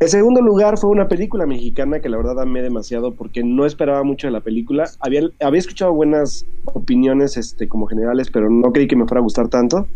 El 0.00 0.08
segundo 0.08 0.40
lugar 0.42 0.76
fue 0.76 0.90
una 0.90 1.08
película 1.08 1.46
mexicana 1.46 2.00
que 2.00 2.08
la 2.08 2.16
verdad 2.16 2.40
amé 2.40 2.62
demasiado 2.62 3.14
porque 3.14 3.44
no 3.44 3.64
esperaba 3.64 4.02
mucho 4.02 4.26
de 4.26 4.32
la 4.32 4.40
película. 4.40 4.90
Había, 5.00 5.22
había 5.40 5.60
escuchado 5.60 5.92
buenas 5.92 6.44
opiniones 6.64 7.36
este, 7.36 7.68
como 7.68 7.86
generales, 7.86 8.28
pero 8.30 8.50
no 8.50 8.72
creí 8.72 8.88
que 8.88 8.96
me 8.96 9.06
fuera 9.06 9.20
a 9.20 9.22
gustar 9.22 9.48
tanto. 9.48 9.86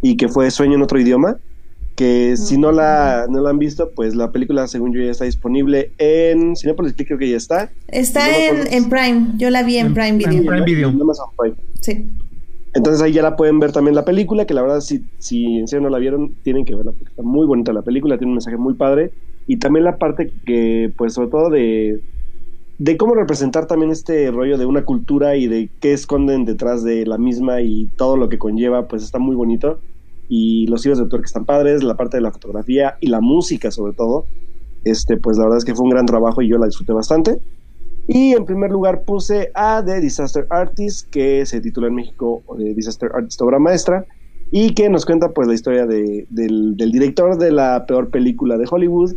Y 0.00 0.16
que 0.16 0.28
fue 0.28 0.50
Sueño 0.50 0.76
en 0.76 0.82
otro 0.82 1.00
idioma. 1.00 1.38
Que 1.96 2.36
si 2.36 2.56
no 2.56 2.70
la, 2.70 3.26
no 3.28 3.42
la 3.42 3.50
han 3.50 3.58
visto, 3.58 3.90
pues 3.96 4.14
la 4.14 4.30
película, 4.30 4.68
según 4.68 4.94
yo, 4.94 5.02
ya 5.02 5.10
está 5.10 5.24
disponible 5.24 5.90
en 5.98 6.54
Cinepolis 6.54 6.94
creo 6.94 7.18
que 7.18 7.28
ya 7.28 7.36
está. 7.36 7.72
Está 7.88 8.38
en, 8.38 8.72
en, 8.72 8.88
Prime. 8.88 9.32
Yo 9.36 9.50
la 9.50 9.64
vi 9.64 9.78
en, 9.78 9.92
Prime 9.92 10.12
Video. 10.12 10.32
En 10.32 10.46
Prime 10.46 10.64
Video. 10.64 10.94
Sí. 11.80 12.08
Entonces 12.74 13.02
ahí 13.02 13.12
ya 13.12 13.22
la 13.22 13.34
pueden 13.34 13.58
ver 13.58 13.72
también 13.72 13.96
la 13.96 14.04
película, 14.04 14.46
que 14.46 14.54
la 14.54 14.62
verdad 14.62 14.80
si, 14.80 15.04
si 15.18 15.58
en 15.58 15.66
serio 15.66 15.82
no 15.82 15.90
la 15.90 15.98
vieron, 15.98 16.36
tienen 16.44 16.64
que 16.64 16.76
verla, 16.76 16.92
porque 16.92 17.10
está 17.10 17.22
muy 17.22 17.44
bonita 17.46 17.72
la 17.72 17.82
película, 17.82 18.16
tiene 18.16 18.30
un 18.30 18.36
mensaje 18.36 18.56
muy 18.56 18.74
padre 18.74 19.10
y 19.48 19.56
también 19.56 19.84
la 19.84 19.96
parte 19.96 20.30
que, 20.44 20.92
pues 20.96 21.14
sobre 21.14 21.30
todo 21.30 21.48
de, 21.48 22.02
de 22.76 22.96
cómo 22.98 23.14
representar 23.14 23.66
también 23.66 23.90
este 23.90 24.30
rollo 24.30 24.58
de 24.58 24.66
una 24.66 24.84
cultura 24.84 25.36
y 25.36 25.48
de 25.48 25.70
qué 25.80 25.94
esconden 25.94 26.44
detrás 26.44 26.84
de 26.84 27.06
la 27.06 27.16
misma 27.16 27.62
y 27.62 27.86
todo 27.96 28.18
lo 28.18 28.28
que 28.28 28.38
conlleva, 28.38 28.86
pues 28.86 29.02
está 29.02 29.18
muy 29.18 29.34
bonito. 29.34 29.80
Y 30.28 30.66
los 30.66 30.84
hijos 30.84 30.98
de 30.98 31.04
autor 31.04 31.20
que 31.20 31.26
están 31.26 31.46
padres, 31.46 31.82
la 31.82 31.96
parte 31.96 32.18
de 32.18 32.20
la 32.20 32.30
fotografía 32.30 32.98
y 33.00 33.06
la 33.06 33.22
música 33.22 33.70
sobre 33.70 33.94
todo, 33.94 34.26
este, 34.84 35.16
pues 35.16 35.38
la 35.38 35.44
verdad 35.44 35.58
es 35.58 35.64
que 35.64 35.74
fue 35.74 35.84
un 35.84 35.90
gran 35.90 36.04
trabajo 36.04 36.42
y 36.42 36.48
yo 36.48 36.58
la 36.58 36.66
disfruté 36.66 36.92
bastante. 36.92 37.40
Y 38.06 38.34
en 38.34 38.44
primer 38.44 38.70
lugar 38.70 39.02
puse 39.04 39.50
a 39.54 39.82
The 39.82 40.02
Disaster 40.02 40.46
Artist, 40.50 41.08
que 41.08 41.46
se 41.46 41.62
titula 41.62 41.88
en 41.88 41.94
México 41.94 42.42
The 42.54 42.74
Disaster 42.74 43.10
Artist 43.14 43.40
Obra 43.40 43.58
Maestra, 43.58 44.04
y 44.50 44.74
que 44.74 44.90
nos 44.90 45.06
cuenta 45.06 45.30
pues 45.30 45.48
la 45.48 45.54
historia 45.54 45.86
de, 45.86 46.26
del, 46.28 46.76
del, 46.76 46.92
director 46.92 47.38
de 47.38 47.50
la 47.50 47.86
peor 47.86 48.10
película 48.10 48.58
de 48.58 48.66
Hollywood, 48.70 49.14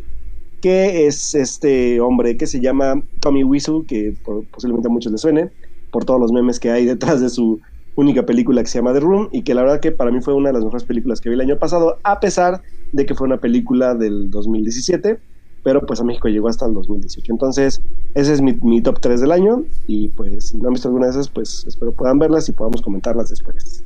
que 0.61 1.07
es 1.07 1.35
este 1.35 1.99
hombre 1.99 2.37
que 2.37 2.47
se 2.47 2.61
llama 2.61 3.01
Tommy 3.19 3.43
Wiseau, 3.43 3.85
que 3.85 4.15
posiblemente 4.51 4.87
a 4.87 4.91
muchos 4.91 5.11
les 5.11 5.21
suene, 5.21 5.49
por 5.91 6.05
todos 6.05 6.19
los 6.19 6.31
memes 6.31 6.59
que 6.59 6.71
hay 6.71 6.85
detrás 6.85 7.19
de 7.19 7.29
su 7.29 7.59
única 7.95 8.25
película 8.25 8.61
que 8.61 8.69
se 8.69 8.77
llama 8.77 8.93
The 8.93 9.01
Room, 9.01 9.29
y 9.31 9.41
que 9.41 9.53
la 9.53 9.63
verdad 9.63 9.79
que 9.79 9.91
para 9.91 10.11
mí 10.11 10.21
fue 10.21 10.33
una 10.33 10.49
de 10.49 10.53
las 10.53 10.63
mejores 10.63 10.85
películas 10.85 11.19
que 11.19 11.29
vi 11.29 11.35
el 11.35 11.41
año 11.41 11.57
pasado, 11.57 11.97
a 12.03 12.19
pesar 12.19 12.61
de 12.91 13.05
que 13.05 13.15
fue 13.15 13.27
una 13.27 13.37
película 13.37 13.95
del 13.95 14.29
2017, 14.29 15.19
pero 15.63 15.85
pues 15.85 15.99
a 15.99 16.03
México 16.03 16.27
llegó 16.27 16.47
hasta 16.47 16.65
el 16.65 16.73
2018. 16.73 17.31
Entonces, 17.31 17.81
ese 18.13 18.33
es 18.33 18.41
mi, 18.41 18.81
top 18.81 18.99
3 18.99 19.21
del 19.21 19.31
año, 19.31 19.63
y 19.87 20.09
pues 20.09 20.49
si 20.49 20.57
no 20.57 20.67
han 20.67 20.73
visto 20.73 20.87
alguna 20.87 21.07
de 21.07 21.11
esas, 21.11 21.27
pues 21.27 21.65
espero 21.67 21.91
puedan 21.91 22.19
verlas 22.19 22.47
y 22.49 22.51
podamos 22.51 22.81
comentarlas 22.81 23.29
después. 23.29 23.83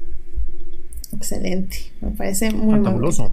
Excelente, 1.14 1.78
me 2.02 2.12
parece 2.12 2.52
muy 2.52 2.84
fabuloso. 2.84 3.32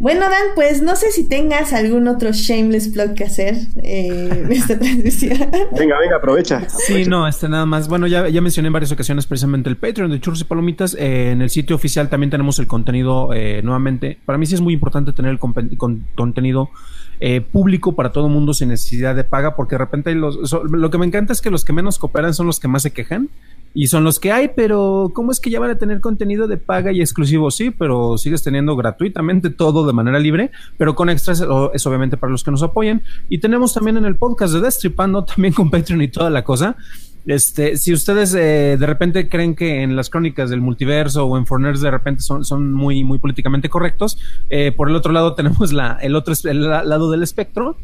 Bueno, 0.00 0.20
Dan, 0.30 0.54
pues 0.54 0.80
no 0.80 0.94
sé 0.94 1.10
si 1.10 1.28
tengas 1.28 1.72
algún 1.72 2.06
otro 2.06 2.30
shameless 2.32 2.88
plug 2.88 3.14
que 3.14 3.24
hacer 3.24 3.56
eh, 3.82 4.44
en 4.44 4.52
esta 4.52 4.78
transición. 4.78 5.38
venga, 5.76 5.98
venga, 5.98 6.16
aprovecha. 6.16 6.68
Sí, 6.68 7.04
no, 7.04 7.26
este 7.26 7.48
nada 7.48 7.66
más. 7.66 7.88
Bueno, 7.88 8.06
ya, 8.06 8.28
ya 8.28 8.40
mencioné 8.40 8.68
en 8.68 8.72
varias 8.74 8.92
ocasiones 8.92 9.26
precisamente 9.26 9.68
el 9.68 9.76
Patreon 9.76 10.10
de 10.10 10.20
Churros 10.20 10.40
y 10.40 10.44
Palomitas. 10.44 10.94
Eh, 10.94 11.32
en 11.32 11.42
el 11.42 11.50
sitio 11.50 11.74
oficial 11.74 12.08
también 12.08 12.30
tenemos 12.30 12.58
el 12.60 12.68
contenido 12.68 13.30
eh, 13.34 13.60
nuevamente. 13.64 14.18
Para 14.24 14.38
mí 14.38 14.46
sí 14.46 14.54
es 14.54 14.60
muy 14.60 14.72
importante 14.72 15.12
tener 15.12 15.32
el 15.32 15.38
contenido 16.14 16.70
eh, 17.20 17.40
público 17.40 17.94
para 17.94 18.12
todo 18.12 18.28
mundo 18.28 18.54
sin 18.54 18.68
necesidad 18.68 19.14
de 19.14 19.24
paga, 19.24 19.56
porque 19.56 19.74
de 19.74 19.78
repente 19.78 20.14
los, 20.14 20.52
lo 20.52 20.90
que 20.90 20.98
me 20.98 21.06
encanta 21.06 21.32
es 21.32 21.40
que 21.40 21.50
los 21.50 21.64
que 21.64 21.72
menos 21.72 21.98
cooperan 21.98 22.34
son 22.34 22.46
los 22.46 22.60
que 22.60 22.68
más 22.68 22.82
se 22.82 22.92
quejan. 22.92 23.28
Y 23.74 23.88
son 23.88 24.02
los 24.02 24.18
que 24.18 24.32
hay, 24.32 24.48
pero 24.56 25.12
¿cómo 25.14 25.30
es 25.30 25.40
que 25.40 25.50
ya 25.50 25.60
van 25.60 25.70
a 25.70 25.76
tener 25.76 26.00
contenido 26.00 26.48
de 26.48 26.56
paga 26.56 26.90
y 26.90 27.00
exclusivo? 27.00 27.50
Sí, 27.50 27.70
pero 27.70 28.16
sigues 28.16 28.42
teniendo 28.42 28.74
gratuitamente 28.76 29.50
todo 29.50 29.86
de 29.86 29.92
manera 29.92 30.18
libre, 30.18 30.50
pero 30.78 30.94
con 30.94 31.10
extras 31.10 31.40
es 31.74 31.86
obviamente 31.86 32.16
para 32.16 32.32
los 32.32 32.42
que 32.42 32.50
nos 32.50 32.62
apoyan. 32.62 33.02
Y 33.28 33.38
tenemos 33.38 33.74
también 33.74 33.98
en 33.98 34.04
el 34.04 34.16
podcast 34.16 34.54
de 34.54 34.62
Destripando, 34.62 35.24
también 35.26 35.52
con 35.52 35.70
Patreon 35.70 36.02
y 36.02 36.08
toda 36.08 36.30
la 36.30 36.44
cosa. 36.44 36.76
Este, 37.26 37.76
si 37.76 37.92
ustedes 37.92 38.34
eh, 38.34 38.76
de 38.78 38.86
repente 38.86 39.28
creen 39.28 39.54
que 39.54 39.82
en 39.82 39.96
las 39.96 40.08
crónicas 40.08 40.50
del 40.50 40.60
multiverso 40.60 41.26
o 41.26 41.36
en 41.36 41.46
Forners 41.46 41.80
de 41.80 41.90
repente 41.90 42.22
son, 42.22 42.44
son 42.44 42.72
muy, 42.72 43.04
muy 43.04 43.18
políticamente 43.18 43.68
correctos, 43.68 44.18
eh, 44.50 44.72
por 44.72 44.88
el 44.88 44.96
otro 44.96 45.12
lado 45.12 45.34
tenemos 45.36 45.72
la, 45.72 45.98
el 46.00 46.14
otro 46.16 46.34
el 46.44 46.62
lado 46.68 47.10
del 47.10 47.22
espectro, 47.22 47.76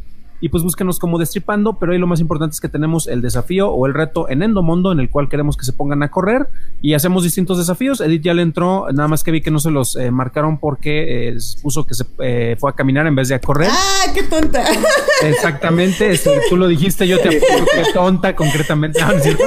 y 0.45 0.51
pues 0.51 0.63
búsquenos 0.63 0.99
como 0.99 1.19
Destripando, 1.19 1.79
pero 1.79 1.93
ahí 1.93 1.99
lo 1.99 2.07
más 2.07 2.21
importante 2.21 2.53
es 2.53 2.61
que 2.61 2.69
tenemos 2.69 3.07
el 3.07 3.23
desafío 3.23 3.71
o 3.71 3.87
el 3.87 3.95
reto 3.95 4.29
en 4.29 4.43
Endomondo 4.43 4.93
en 4.93 5.01
el 5.01 5.09
cual 5.09 5.31
queremos 5.31 5.57
que 5.57 5.65
se 5.65 5.73
pongan 5.73 6.03
a 6.03 6.11
correr 6.11 6.49
y 6.83 6.93
hacemos 6.93 7.23
distintos 7.23 7.57
desafíos. 7.57 8.03
Edith 8.03 8.21
ya 8.21 8.35
le 8.35 8.43
entró, 8.43 8.87
nada 8.93 9.09
más 9.09 9.25
que 9.25 9.31
vi 9.31 9.41
que 9.41 9.51
no 9.51 9.59
se 9.59 9.71
los 9.71 9.97
eh, 9.97 10.11
marcaron 10.11 10.59
porque 10.59 11.29
eh, 11.31 11.37
puso 11.63 11.87
que 11.87 11.95
se 11.95 12.05
eh, 12.23 12.57
fue 12.59 12.69
a 12.69 12.75
caminar 12.75 13.07
en 13.07 13.15
vez 13.15 13.29
de 13.29 13.37
a 13.37 13.41
correr. 13.41 13.71
¡Ah, 13.73 14.13
qué 14.13 14.23
tonta! 14.25 14.63
Exactamente, 15.23 16.13
este, 16.13 16.39
tú 16.51 16.59
lo 16.59 16.69
dijiste, 16.69 17.09
yo 17.09 17.19
te 17.21 17.29
apoyo 17.29 17.65
que 17.65 17.93
tonta 17.95 18.37
concretamente, 18.37 19.01
¿no 19.01 19.13
es 19.13 19.23
cierto? 19.23 19.45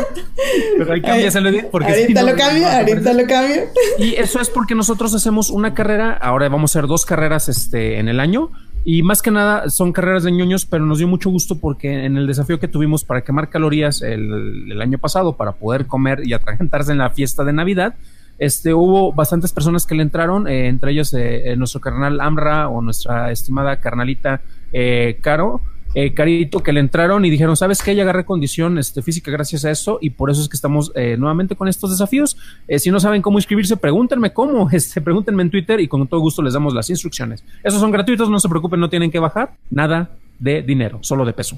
Pero 0.80 0.94
ahí 0.94 1.02
cámbiaselo, 1.04 1.50
Edith, 1.50 1.66
porque 1.72 1.92
ahorita 1.92 2.24
lo 2.24 2.36
cambio, 2.36 2.68
ahorita 2.68 3.14
lo 3.14 3.28
cambio. 3.28 3.66
Y 4.00 4.16
eso 4.16 4.42
es 4.42 4.50
porque 4.50 4.74
nosotros 4.74 5.14
hacemos 5.14 5.52
una 5.52 5.76
carrera, 5.76 6.14
ahora 6.14 6.50
vamos 6.50 6.76
a 6.76 6.80
hacer 6.80 6.88
dos 6.88 7.06
carreras 7.06 7.50
este, 7.50 8.00
en 8.00 8.08
el 8.08 8.20
año 8.20 8.50
y 8.90 9.04
más 9.04 9.22
que 9.22 9.32
nada 9.32 9.70
son 9.70 9.92
carreras 9.92 10.24
de 10.24 10.32
ñoños, 10.32 10.66
pero 10.66 10.86
nos 10.86 11.00
dio 11.00 11.10
mucho 11.10 11.30
gusto 11.30 11.60
porque 11.60 12.06
en 12.06 12.16
el 12.16 12.26
desafío 12.26 12.58
que 12.58 12.70
tuvimos 12.70 13.04
para 13.04 13.20
quemar 13.20 13.50
calorías 13.50 14.02
el, 14.02 14.82
año 14.82 14.98
pasado, 14.98 15.36
para 15.36 15.52
poder 15.52 15.88
comer 15.88 16.22
y 16.24 16.32
atragantarse 16.32 16.94
en 16.94 17.00
la 17.00 17.10
fiesta 17.10 17.44
de 17.44 17.52
Navidad, 17.52 17.96
este, 18.40 18.74
hubo 18.74 19.12
bastantes 19.12 19.52
personas 19.52 19.86
que 19.86 19.94
le 19.94 20.04
entraron, 20.04 20.48
eh, 20.48 20.70
entre 20.70 20.94
ellos 20.94 21.14
eh, 21.14 21.54
nuestro 21.58 21.82
carnal 21.82 22.22
Amra 22.22 22.70
o 22.70 22.82
nuestra 22.82 23.30
estimada 23.30 23.82
carnalita 23.82 24.40
eh, 24.72 25.18
Caro 25.20 25.60
eh, 25.94 26.14
Carito, 26.14 26.62
que 26.62 26.74
le 26.74 26.80
entraron 26.80 27.26
y 27.26 27.30
dijeron, 27.30 27.56
¿sabes 27.56 27.82
qué? 27.82 27.96
Ya 27.96 28.04
agarré 28.04 28.26
condición 28.26 28.78
este, 28.78 29.02
física 29.02 29.32
gracias 29.32 29.66
a 29.66 29.72
eso 29.72 30.00
y 30.02 30.12
por 30.12 30.30
eso 30.30 30.42
es 30.42 30.50
que 30.50 30.56
estamos 30.56 30.92
eh, 30.96 31.16
nuevamente 31.18 31.56
con 31.56 31.68
estos 31.68 31.92
desafíos. 31.92 32.38
Eh, 32.68 32.80
si 32.80 32.92
no 32.92 33.00
saben 33.00 33.22
cómo 33.22 33.38
inscribirse, 33.38 33.78
pregúntenme 33.78 34.34
cómo, 34.34 34.70
este, 34.72 35.02
pregúntenme 35.02 35.44
en 35.44 35.50
Twitter 35.50 35.80
y 35.80 35.88
con 35.88 36.08
todo 36.08 36.20
gusto 36.20 36.42
les 36.42 36.54
damos 36.54 36.74
las 36.74 36.90
instrucciones. 36.90 37.44
Esos 37.64 37.80
son 37.80 37.92
gratuitos, 37.92 38.30
no 38.30 38.40
se 38.40 38.50
preocupen, 38.50 38.80
no 38.80 38.90
tienen 38.90 39.12
que 39.12 39.20
bajar 39.20 39.54
nada 39.70 40.12
de 40.40 40.62
dinero, 40.62 41.00
solo 41.02 41.26
de 41.26 41.34
peso. 41.34 41.58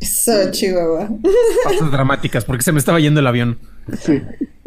Eso, 0.00 0.32
Chihuahua. 0.50 1.10
Pasas 1.62 1.90
dramáticas, 1.92 2.44
porque 2.44 2.62
se 2.62 2.72
me 2.72 2.78
estaba 2.78 2.98
yendo 3.00 3.20
el 3.20 3.26
avión. 3.26 3.58
Sí. 3.98 4.22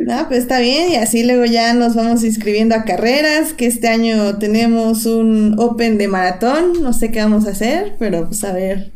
No, 0.06 0.28
pues 0.28 0.41
está 0.41 0.60
bien, 0.60 0.91
y 0.91 0.95
así 0.95 1.24
luego 1.24 1.45
ya 1.45 1.74
nos 1.74 1.95
vamos 1.95 2.26
inscribiendo 2.26 2.76
a 2.76 2.84
carreras, 2.84 3.54
que 3.54 3.68
este 3.68 3.88
año 3.88 4.38
tenemos 4.38 5.06
un 5.06 5.56
Open 5.58 5.97
de 5.97 6.10
maratón, 6.10 6.82
no 6.82 6.91
sé 6.91 7.10
qué 7.10 7.20
vamos 7.20 7.47
a 7.47 7.51
hacer, 7.51 7.95
pero 7.99 8.28
pues 8.28 8.43
a 8.43 8.51
ver, 8.51 8.91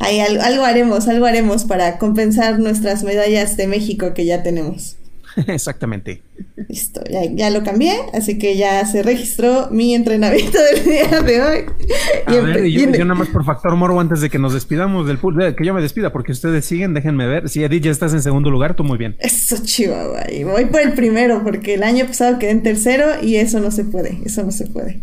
ahí 0.00 0.18
algo, 0.18 0.42
algo 0.42 0.64
haremos, 0.64 1.06
algo 1.06 1.26
haremos 1.26 1.64
para 1.64 1.98
compensar 1.98 2.58
nuestras 2.58 3.04
medallas 3.04 3.56
de 3.56 3.68
México 3.68 4.14
que 4.14 4.24
ya 4.24 4.42
tenemos. 4.42 4.96
Exactamente. 5.46 6.22
Listo, 6.68 7.00
ya, 7.08 7.50
lo 7.50 7.62
cambié, 7.62 7.94
así 8.12 8.38
que 8.38 8.56
ya 8.56 8.84
se 8.86 9.02
registró 9.02 9.68
mi 9.70 9.94
entrenamiento 9.94 10.58
del 10.74 10.84
día 10.84 11.22
de 11.22 11.42
hoy. 11.42 11.64
A 12.26 12.32
ver, 12.32 12.66
y 12.66 12.72
yo, 12.72 13.04
nada 13.04 13.14
más 13.14 13.28
por 13.28 13.44
factor 13.44 13.76
morbo 13.76 14.00
antes 14.00 14.20
de 14.20 14.30
que 14.30 14.38
nos 14.38 14.54
despidamos 14.54 15.06
del 15.06 15.18
pool, 15.18 15.54
que 15.54 15.64
yo 15.64 15.74
me 15.74 15.82
despida, 15.82 16.12
porque 16.12 16.32
ustedes 16.32 16.64
siguen, 16.64 16.94
déjenme 16.94 17.26
ver. 17.26 17.48
Si 17.48 17.62
Edith 17.62 17.84
ya 17.84 17.90
estás 17.90 18.12
en 18.12 18.22
segundo 18.22 18.50
lugar, 18.50 18.74
tú 18.74 18.84
muy 18.84 18.98
bien. 18.98 19.16
Eso, 19.20 19.56
chihuahua. 19.62 20.30
Y 20.30 20.44
voy 20.44 20.66
por 20.66 20.80
el 20.80 20.92
primero, 20.94 21.42
porque 21.44 21.74
el 21.74 21.82
año 21.82 22.06
pasado 22.06 22.38
quedé 22.38 22.50
en 22.50 22.62
tercero 22.62 23.22
y 23.22 23.36
eso 23.36 23.60
no 23.60 23.70
se 23.70 23.84
puede, 23.84 24.18
eso 24.24 24.42
no 24.42 24.50
se 24.50 24.66
puede. 24.66 25.00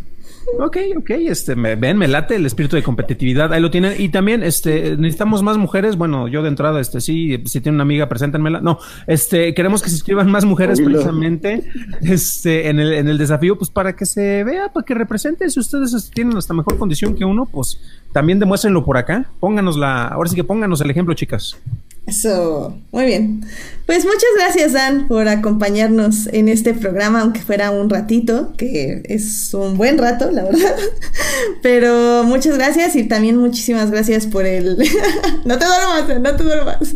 Ok, 0.58 0.78
ok, 0.98 1.10
este, 1.10 1.56
me, 1.56 1.76
ven, 1.76 1.98
me 1.98 2.08
late 2.08 2.36
el 2.36 2.46
espíritu 2.46 2.76
de 2.76 2.84
competitividad, 2.84 3.52
ahí 3.52 3.62
lo 3.62 3.72
tienen. 3.72 4.00
Y 4.00 4.10
también, 4.10 4.44
este, 4.44 4.96
necesitamos 4.96 5.44
más 5.44 5.58
mujeres. 5.58 5.98
Bueno, 5.98 6.28
yo 6.28 6.44
de 6.44 6.50
entrada, 6.50 6.80
este, 6.80 7.02
sí, 7.02 7.42
si 7.46 7.62
tiene 7.62 7.76
una 7.76 7.84
amiga, 7.84 8.08
preséntenmela. 8.08 8.62
No, 8.62 8.80
este, 9.08 9.54
queremos 9.54 9.82
que 9.82 9.90
se 9.90 9.96
inscriban 9.96 10.30
más 10.30 10.46
mujeres 10.46 10.80
precisamente, 10.80 11.64
este, 12.02 12.70
en 12.70 12.80
el, 12.80 12.94
en 12.94 13.08
el 13.08 13.18
desafío, 13.18 13.58
pues 13.58 13.70
para 13.70 13.96
que 13.96 14.06
se 14.06 14.44
vea, 14.44 14.72
para 14.72 14.86
que 14.86 14.94
represente. 14.94 15.50
Si 15.50 15.60
ustedes 15.60 15.94
este, 15.94 16.14
tienen 16.14 16.38
hasta 16.38 16.54
mejor 16.54 16.78
condición 16.78 17.16
que 17.16 17.26
uno, 17.26 17.46
pues 17.46 17.82
también 18.14 18.40
demuéstrenlo 18.40 18.86
por 18.86 18.98
acá. 18.98 19.26
Pónganos 19.40 19.78
la, 19.78 20.08
ahora 20.08 20.30
sí 20.30 20.36
que 20.36 20.44
pónganos 20.44 20.80
el 20.82 20.90
ejemplo, 20.90 21.14
chicas. 21.16 21.58
Eso, 22.08 22.78
muy 22.92 23.06
bien. 23.06 23.42
Pues 23.88 24.06
muchas 24.06 24.30
gracias, 24.38 24.74
Dan, 24.74 25.08
por 25.08 25.28
acompañarnos 25.28 26.28
en 26.28 26.50
este 26.50 26.74
programa, 26.76 27.22
aunque 27.22 27.42
fuera 27.42 27.72
un 27.72 27.90
ratito, 27.90 28.54
que 28.58 29.02
es 29.06 29.54
un 29.56 29.78
buen 29.78 29.98
rato, 29.98 30.30
la 30.32 30.44
verdad. 30.44 30.76
Pero 31.64 32.24
muchas 32.24 32.58
gracias 32.58 32.96
y 32.96 33.04
también 33.04 33.38
muchísimas 33.38 33.90
gracias 33.90 34.28
por 34.28 34.46
el... 34.46 34.78
no 35.46 35.58
te 35.58 35.66
duermas, 35.66 36.22
no 36.22 36.36
te 36.36 36.44
duermas. 36.44 36.96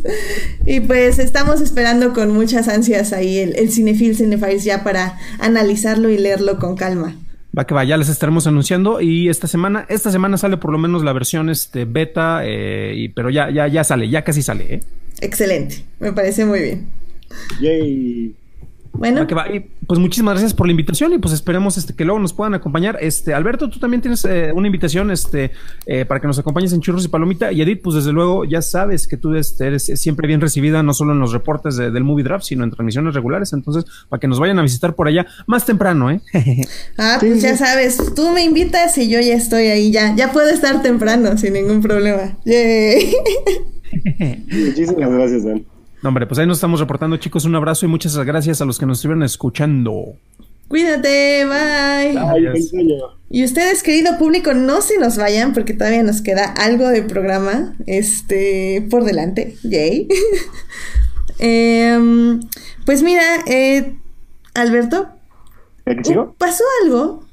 Y 0.65 0.79
pues 0.81 1.17
estamos 1.17 1.61
esperando 1.61 2.13
con 2.13 2.31
muchas 2.31 2.67
ansias 2.67 3.11
ahí 3.11 3.39
el, 3.39 3.71
Cinefil 3.71 4.15
Cinefiles 4.15 4.63
ya 4.63 4.83
para 4.83 5.17
analizarlo 5.39 6.09
y 6.09 6.19
leerlo 6.19 6.59
con 6.59 6.75
calma. 6.75 7.15
Va 7.57 7.65
que 7.65 7.73
va, 7.73 7.83
ya 7.83 7.97
les 7.97 8.09
estaremos 8.09 8.45
anunciando 8.45 9.01
y 9.01 9.27
esta 9.27 9.47
semana, 9.47 9.85
esta 9.89 10.11
semana 10.11 10.37
sale 10.37 10.57
por 10.57 10.71
lo 10.71 10.77
menos 10.77 11.03
la 11.03 11.13
versión 11.13 11.49
este 11.49 11.85
beta, 11.85 12.41
eh, 12.43 13.11
pero 13.15 13.31
ya, 13.31 13.49
ya, 13.49 13.67
ya 13.67 13.83
sale, 13.83 14.07
ya 14.07 14.23
casi 14.23 14.43
sale, 14.43 14.75
¿eh? 14.75 14.79
Excelente, 15.21 15.83
me 15.99 16.13
parece 16.13 16.45
muy 16.45 16.61
bien. 16.61 16.89
Yay. 17.59 18.35
Bueno. 18.93 19.25
pues 19.87 19.99
muchísimas 19.99 20.33
gracias 20.33 20.53
por 20.53 20.67
la 20.67 20.71
invitación 20.71 21.13
y 21.13 21.19
pues 21.19 21.33
esperemos 21.33 21.77
este, 21.77 21.93
que 21.93 22.05
luego 22.05 22.19
nos 22.19 22.33
puedan 22.33 22.53
acompañar. 22.53 22.97
Este, 23.01 23.33
Alberto, 23.33 23.69
tú 23.69 23.79
también 23.79 24.01
tienes 24.01 24.25
eh, 24.25 24.51
una 24.53 24.67
invitación 24.67 25.09
este, 25.11 25.51
eh, 25.85 26.05
para 26.05 26.19
que 26.19 26.27
nos 26.27 26.37
acompañes 26.39 26.73
en 26.73 26.81
Churros 26.81 27.05
y 27.05 27.07
Palomita. 27.07 27.51
Y 27.51 27.61
Edith, 27.61 27.81
pues 27.81 27.95
desde 27.95 28.11
luego 28.11 28.45
ya 28.45 28.61
sabes 28.61 29.07
que 29.07 29.17
tú 29.17 29.33
este, 29.35 29.67
eres 29.67 29.85
siempre 29.85 30.27
bien 30.27 30.41
recibida, 30.41 30.83
no 30.83 30.93
solo 30.93 31.13
en 31.13 31.19
los 31.19 31.31
reportes 31.31 31.77
del 31.77 32.03
Movie 32.03 32.23
Draft, 32.23 32.45
sino 32.45 32.63
en 32.63 32.71
transmisiones 32.71 33.13
regulares. 33.13 33.53
Entonces, 33.53 33.85
para 34.09 34.19
que 34.19 34.27
nos 34.27 34.39
vayan 34.39 34.59
a 34.59 34.61
visitar 34.61 34.95
por 34.95 35.07
allá 35.07 35.25
más 35.47 35.65
temprano, 35.65 36.11
¿eh? 36.11 36.21
ah, 36.97 37.17
pues 37.19 37.41
ya 37.41 37.55
sabes, 37.57 38.13
tú 38.15 38.31
me 38.31 38.43
invitas 38.43 38.97
y 38.97 39.09
yo 39.09 39.19
ya 39.21 39.35
estoy 39.35 39.67
ahí, 39.67 39.91
ya, 39.91 40.15
ya 40.15 40.31
puedo 40.31 40.49
estar 40.49 40.81
temprano 40.81 41.37
sin 41.37 41.53
ningún 41.53 41.81
problema. 41.81 42.37
Muchísimas 44.49 45.09
gracias, 45.09 45.43
Dan. 45.43 45.65
No, 46.01 46.09
hombre, 46.09 46.25
pues 46.27 46.39
ahí 46.39 46.47
nos 46.47 46.57
estamos 46.57 46.79
reportando, 46.79 47.17
chicos. 47.17 47.45
Un 47.45 47.55
abrazo 47.55 47.85
y 47.85 47.89
muchas 47.89 48.17
gracias 48.17 48.61
a 48.61 48.65
los 48.65 48.79
que 48.79 48.85
nos 48.85 48.99
estuvieron 48.99 49.23
escuchando. 49.23 50.15
Cuídate, 50.69 51.45
bye. 51.45 52.61
y 53.29 53.43
ustedes, 53.43 53.81
querido 53.81 54.17
público, 54.19 54.53
no 54.53 54.81
se 54.81 54.99
nos 54.99 55.17
vayan 55.17 55.53
porque 55.53 55.73
todavía 55.73 56.03
nos 56.03 56.21
queda 56.21 56.45
algo 56.45 56.87
de 56.87 57.01
programa 57.01 57.75
este, 57.87 58.87
por 58.89 59.03
delante. 59.03 59.55
Yay. 59.63 60.07
Em, 61.41 62.41
pues 62.85 63.01
mira, 63.01 63.23
eh, 63.47 63.95
Alberto, 64.53 65.07
pasó 66.37 66.65
algo 66.83 67.23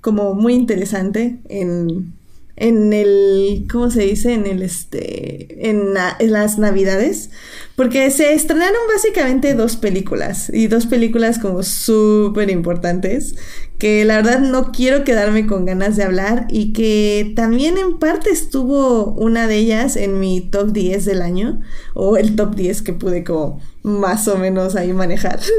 como 0.00 0.34
muy 0.34 0.54
interesante 0.54 1.36
en 1.50 2.14
en 2.56 2.92
el, 2.92 3.66
¿cómo 3.70 3.90
se 3.90 4.02
dice? 4.02 4.32
En 4.32 4.46
el, 4.46 4.62
este, 4.62 5.68
en, 5.68 5.94
las 5.94 6.58
navidades, 6.58 7.30
porque 7.76 8.10
se 8.10 8.32
estrenaron 8.32 8.80
básicamente 8.92 9.54
dos 9.54 9.76
películas, 9.76 10.50
y 10.52 10.66
dos 10.66 10.86
películas 10.86 11.38
como 11.38 11.62
súper 11.62 12.50
importantes, 12.50 13.36
que 13.78 14.06
la 14.06 14.16
verdad 14.16 14.40
no 14.40 14.72
quiero 14.72 15.04
quedarme 15.04 15.46
con 15.46 15.66
ganas 15.66 15.94
de 15.96 16.04
hablar, 16.04 16.46
y 16.48 16.72
que 16.72 17.34
también 17.36 17.76
en 17.76 17.98
parte 17.98 18.30
estuvo 18.30 19.12
una 19.12 19.46
de 19.46 19.56
ellas 19.56 19.96
en 19.96 20.18
mi 20.18 20.40
top 20.40 20.72
10 20.72 21.04
del 21.04 21.20
año, 21.20 21.60
o 21.92 22.16
el 22.16 22.34
top 22.34 22.54
10 22.54 22.80
que 22.80 22.94
pude 22.94 23.24
como 23.24 23.60
más 23.82 24.26
o 24.26 24.38
menos 24.38 24.74
ahí 24.74 24.92
manejar. 24.92 25.38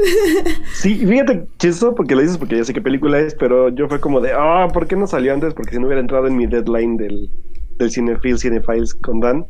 Sí, 0.74 0.94
fíjate, 1.06 1.46
chisto, 1.58 1.94
porque 1.94 2.14
lo 2.14 2.20
dices 2.20 2.38
porque 2.38 2.56
ya 2.56 2.64
sé 2.64 2.74
qué 2.74 2.80
película 2.80 3.18
es, 3.18 3.34
pero 3.34 3.68
yo 3.68 3.88
fue 3.88 4.00
como 4.00 4.20
de, 4.20 4.32
ah, 4.32 4.68
¿por 4.72 4.86
qué 4.86 4.96
no 4.96 5.06
salió 5.06 5.32
antes? 5.32 5.54
Porque 5.54 5.72
si 5.72 5.78
no 5.78 5.86
hubiera 5.86 6.00
entrado 6.00 6.26
en 6.26 6.36
mi 6.36 6.46
deadline 6.46 6.96
del, 6.96 7.30
del 7.78 7.90
Cinefil, 7.90 8.38
Cinefiles 8.38 8.94
con 8.94 9.20
Dan. 9.20 9.46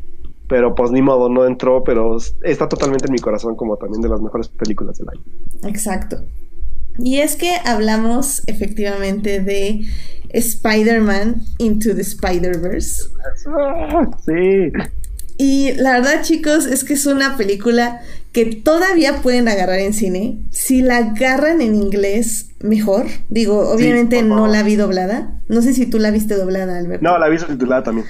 Pero 0.48 0.74
pues 0.74 0.90
ni 0.90 1.02
modo, 1.02 1.28
no 1.28 1.46
entró, 1.46 1.84
pero 1.84 2.16
está 2.42 2.68
totalmente 2.68 3.06
en 3.06 3.12
mi 3.12 3.18
corazón 3.18 3.54
como 3.54 3.76
también 3.76 4.00
de 4.00 4.08
las 4.08 4.20
mejores 4.20 4.48
películas 4.48 4.98
del 4.98 5.08
año. 5.10 5.22
Exacto. 5.68 6.24
Y 6.98 7.18
es 7.18 7.36
que 7.36 7.52
hablamos 7.64 8.42
efectivamente 8.46 9.40
de 9.40 9.84
Spider-Man 10.30 11.42
Into 11.58 11.94
the 11.94 12.00
Spider-Verse. 12.00 13.04
Sí. 14.24 14.72
Y 15.36 15.72
la 15.74 15.92
verdad, 15.92 16.22
chicos, 16.22 16.66
es 16.66 16.82
que 16.82 16.94
es 16.94 17.06
una 17.06 17.36
película 17.36 18.00
que 18.32 18.46
todavía 18.46 19.22
pueden 19.22 19.46
agarrar 19.48 19.78
en 19.78 19.92
cine. 19.92 20.40
Si 20.50 20.82
la 20.82 20.96
agarran 20.96 21.60
en 21.60 21.76
inglés, 21.76 22.50
mejor. 22.60 23.06
Digo, 23.28 23.70
obviamente 23.70 24.22
no 24.22 24.48
la 24.48 24.64
vi 24.64 24.74
doblada. 24.74 25.40
No 25.48 25.62
sé 25.62 25.74
si 25.74 25.86
tú 25.86 26.00
la 26.00 26.10
viste 26.10 26.34
doblada, 26.34 26.78
Alberto. 26.78 27.04
No, 27.04 27.16
la 27.18 27.28
vi 27.28 27.38
subtitulada 27.38 27.84
también. 27.84 28.06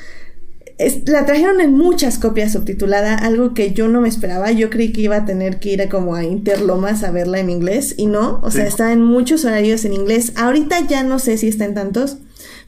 La 1.07 1.27
trajeron 1.27 1.61
en 1.61 1.75
muchas 1.75 2.19
copias 2.19 2.53
subtitulada, 2.53 3.15
algo 3.15 3.53
que 3.53 3.73
yo 3.73 3.89
no 3.89 4.01
me 4.01 4.09
esperaba. 4.09 4.53
Yo 4.53 4.71
creí 4.71 4.93
que 4.93 5.01
iba 5.01 5.17
a 5.17 5.25
tener 5.25 5.59
que 5.59 5.73
ir 5.73 5.83
a 5.83 5.89
como 5.89 6.15
a 6.15 6.25
Interlomas 6.25 7.03
a 7.03 7.11
verla 7.11 7.41
en 7.41 7.51
inglés 7.51 7.95
y 7.97 8.07
no, 8.07 8.41
o 8.43 8.51
sea, 8.51 8.67
está 8.67 8.93
en 8.93 9.03
muchos 9.03 9.45
horarios 9.45 9.85
en 9.85 9.93
inglés. 9.93 10.33
Ahorita 10.37 10.87
ya 10.87 11.03
no 11.03 11.19
sé 11.19 11.37
si 11.37 11.49
está 11.49 11.65
en 11.65 11.75
tantos, 11.75 12.19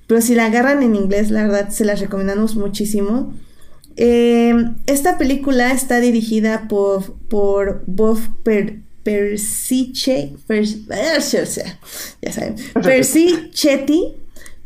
pero 0.07 0.21
si 0.21 0.35
la 0.35 0.47
agarran 0.47 0.83
en 0.83 0.97
inglés, 0.97 1.31
la 1.31 1.43
verdad 1.43 1.71
se 1.71 1.85
las 1.85 2.01
recomendamos 2.01 2.57
muchísimo. 2.57 3.33
Eh, 3.97 4.55
esta 4.87 5.19
película 5.19 5.73
está 5.73 6.01
dirigida 6.01 6.69
por, 6.69 7.15
por 7.29 7.85
Bob 7.87 8.19
per, 8.43 8.81
Persiche, 9.03 10.35
ya 10.49 11.21
saben, 12.33 12.57
Percy 12.83 13.51
Chetty, 13.53 14.15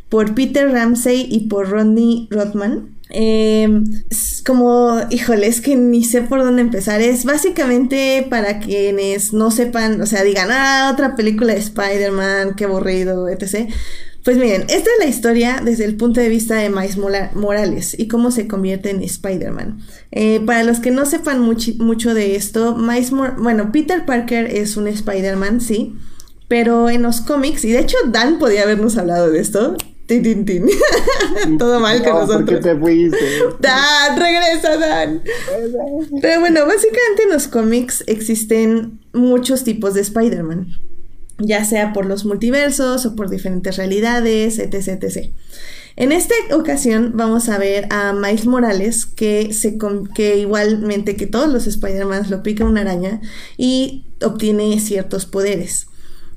por 0.09 0.35
Peter 0.35 0.71
Ramsey 0.71 1.27
y 1.31 1.49
por 1.49 1.69
Rodney 1.69 2.27
Rothman. 2.31 2.94
Eh, 3.17 3.69
como, 4.45 5.01
híjole, 5.11 5.47
es 5.47 5.61
que 5.61 5.77
ni 5.77 6.05
sé 6.05 6.23
por 6.23 6.43
dónde 6.43 6.63
empezar. 6.63 7.01
Es 7.01 7.25
básicamente 7.25 8.27
para 8.29 8.59
quienes 8.59 9.33
no 9.33 9.51
sepan, 9.51 10.01
o 10.01 10.07
sea, 10.07 10.25
digan, 10.25 10.49
ah, 10.51 10.91
otra 10.93 11.15
película 11.15 11.55
de 11.55 11.61
Spider-Man, 11.61 12.55
qué 12.57 12.65
aburrido, 12.65 13.29
etc. 13.29 13.71
Pues 14.25 14.37
miren, 14.37 14.63
esta 14.63 14.91
es 14.91 14.99
la 14.99 15.07
historia 15.07 15.61
desde 15.65 15.85
el 15.85 15.97
punto 15.97 16.21
de 16.21 16.29
vista 16.29 16.57
de 16.57 16.71
Miles 16.71 16.97
Morales 16.97 17.95
y 17.99 18.09
cómo 18.09 18.31
se 18.31 18.49
convierte 18.49 18.91
en 18.91 19.03
Spider-Man. 19.03 19.79
Eh, 20.11 20.41
para 20.45 20.65
los 20.65 20.81
que 20.81 20.91
no 20.91 21.07
sepan 21.07 21.41
mucho 21.41 22.15
de 22.15 22.35
esto, 22.35 22.75
Miles 22.75 23.11
bueno, 23.11 23.71
Peter 23.71 24.05
Parker 24.05 24.47
es 24.47 24.77
un 24.77 24.89
Spider-Man, 24.89 25.61
sí, 25.61 25.95
pero 26.49 26.91
en 26.91 27.03
los 27.03 27.21
cómics, 27.21 27.65
y 27.65 27.73
de 27.73 27.81
hecho 27.81 27.97
Dan 28.11 28.39
podía 28.39 28.63
habernos 28.63 28.97
hablado 28.97 29.31
de 29.31 29.41
esto. 29.41 29.77
Tin, 30.07 30.45
tin, 30.45 30.67
Todo 31.59 31.81
mal 31.81 32.03
con 32.03 32.13
nosotros. 32.13 32.43
¿Por 32.43 32.47
qué 32.47 32.57
te 32.57 32.77
fuiste? 32.77 33.17
Dan, 33.59 34.19
regresa, 34.19 34.77
Dan. 34.77 35.23
Pero 36.21 36.41
bueno, 36.41 36.67
básicamente 36.67 37.23
en 37.23 37.31
los 37.31 37.49
cómics 37.49 38.05
existen 38.07 39.01
muchos 39.13 39.65
tipos 39.65 39.95
de 39.95 40.03
Spider-Man 40.03 40.67
ya 41.39 41.65
sea 41.65 41.93
por 41.93 42.07
los 42.07 42.25
multiversos 42.25 43.07
o 43.07 43.17
por 43.17 43.29
diferentes 43.29 43.77
realidades, 43.77 44.59
etc. 44.59 45.03
etc. 45.03 45.33
En 45.97 46.13
esta 46.13 46.35
ocasión 46.53 47.13
vamos 47.15 47.49
a 47.49 47.59
ver 47.59 47.87
a 47.91 48.13
Miles 48.13 48.47
Morales 48.47 49.07
que, 49.07 49.53
se 49.53 49.79
que 50.15 50.39
igualmente 50.39 51.17
que 51.17 51.27
todos 51.27 51.53
los 51.53 51.67
Spider-Man 51.67 52.31
lo 52.31 52.43
pica 52.43 52.65
una 52.65 52.81
araña 52.81 53.21
y 53.57 54.07
obtiene 54.23 54.79
ciertos 54.81 55.27
poderes. 55.27 55.87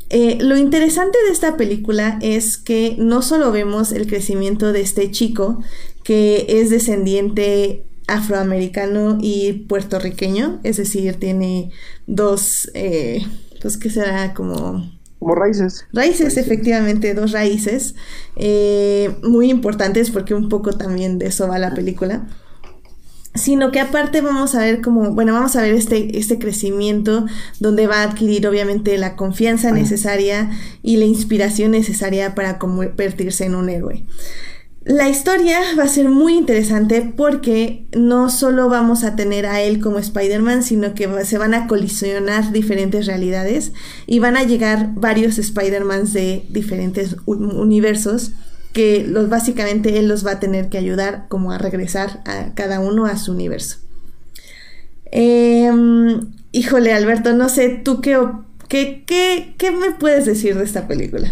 Eh, 0.10 0.38
lo 0.40 0.58
interesante 0.58 1.18
de 1.26 1.34
esta 1.34 1.58
película 1.58 2.18
es 2.22 2.58
que 2.58 2.96
no 2.98 3.22
solo 3.22 3.52
vemos 3.52 3.92
el 3.92 4.08
crecimiento 4.08 4.72
de 4.72 4.82
este 4.82 5.12
chico 5.12 5.62
que 6.04 6.46
es 6.48 6.70
descendiente 6.70 7.86
afroamericano 8.08 9.18
y 9.22 9.66
puertorriqueño, 9.68 10.62
es 10.64 10.78
decir, 10.78 11.16
tiene 11.16 11.72
dos... 12.06 12.72
Eh, 12.74 13.26
pues 13.62 13.78
que 13.78 13.90
será 13.90 14.34
como... 14.34 14.90
Como 15.20 15.36
raíces. 15.36 15.86
Raíces, 15.92 16.38
efectivamente, 16.38 17.14
dos 17.14 17.32
raíces 17.32 17.96
eh, 18.36 19.16
muy 19.24 19.50
importantes 19.50 20.12
porque 20.12 20.36
un 20.36 20.48
poco 20.48 20.74
también 20.74 21.18
de 21.18 21.28
eso 21.28 21.48
va 21.48 21.58
la 21.58 21.74
película. 21.74 22.28
Sino 23.38 23.72
que 23.72 23.80
aparte 23.80 24.22
vamos 24.22 24.56
a 24.56 24.60
ver 24.60 24.82
como, 24.82 25.12
bueno, 25.12 25.34
vamos 25.34 25.56
a 25.56 25.62
ver 25.62 25.74
este, 25.74 26.18
este 26.18 26.40
crecimiento 26.40 27.26
donde 27.60 27.88
va 27.88 28.02
a 28.02 28.04
adquirir 28.04 28.48
obviamente 28.48 28.98
la 28.98 29.16
confianza 29.16 29.72
necesaria 29.72 30.50
y 30.84 30.98
la 30.98 31.06
inspiración 31.06 31.72
necesaria 31.72 32.36
para 32.36 32.58
convertirse 32.58 33.46
en 33.46 33.56
un 33.56 33.70
héroe. 33.70 34.06
La 34.88 35.10
historia 35.10 35.60
va 35.78 35.84
a 35.84 35.90
ser 35.90 36.08
muy 36.08 36.38
interesante 36.38 37.02
porque 37.02 37.88
no 37.94 38.30
solo 38.30 38.70
vamos 38.70 39.04
a 39.04 39.18
tener 39.18 39.46
a 39.46 39.62
él 39.62 39.82
como 39.82 40.00
Spider-Man, 40.00 40.64
sino 40.64 40.94
que 40.94 41.10
se 41.26 41.38
van 41.38 41.54
a 41.54 41.68
colisionar 41.68 42.54
diferentes 42.54 43.06
realidades 43.06 43.74
y 44.06 44.20
van 44.20 44.38
a 44.38 44.44
llegar 44.44 44.92
varios 44.96 45.40
Spider-Mans 45.40 46.14
de 46.14 46.46
diferentes 46.48 47.18
universos 47.26 48.32
que 48.74 49.06
los, 49.08 49.30
básicamente 49.30 49.98
él 49.98 50.08
los 50.08 50.26
va 50.26 50.34
a 50.34 50.40
tener 50.40 50.70
que 50.70 50.78
ayudar 50.78 51.26
como 51.30 51.52
a 51.52 51.58
regresar 51.58 52.22
a 52.26 52.54
cada 52.54 52.80
uno 52.80 53.06
a 53.06 53.18
su 53.18 53.32
universo. 53.32 53.80
Em, 55.12 56.32
híjole, 56.52 56.94
Alberto, 56.94 57.34
no 57.34 57.50
sé, 57.50 57.70
¿tú 57.84 58.02
qué, 58.02 58.20
qué, 58.68 59.04
qué, 59.06 59.56
qué 59.58 59.72
me 59.72 59.92
puedes 59.92 60.26
decir 60.26 60.58
de 60.58 60.64
esta 60.64 60.88
película? 60.88 61.30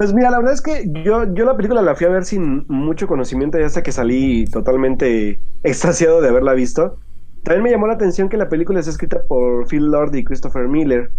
Pues 0.00 0.14
mira, 0.14 0.30
la 0.30 0.38
verdad 0.38 0.54
es 0.54 0.62
que 0.62 0.90
yo, 1.04 1.32
yo 1.34 1.44
la 1.44 1.56
película 1.56 1.82
la 1.82 1.94
fui 1.94 2.06
a 2.06 2.10
ver 2.10 2.24
sin 2.24 2.64
mucho 2.68 3.06
conocimiento 3.06 3.58
y 3.58 3.64
hasta 3.64 3.82
que 3.82 3.92
salí 3.92 4.46
totalmente 4.46 5.40
extasiado 5.62 6.22
de 6.22 6.28
haberla 6.28 6.54
visto. 6.54 6.98
También 7.42 7.64
me 7.64 7.70
llamó 7.70 7.86
la 7.86 7.94
atención 7.94 8.28
que 8.28 8.36
la 8.36 8.48
película 8.48 8.80
es 8.80 8.86
escrita 8.86 9.22
por 9.28 9.66
Phil 9.68 9.90
Lord 9.90 10.14
y 10.14 10.24
Christopher 10.24 10.68
Miller, 10.68 11.10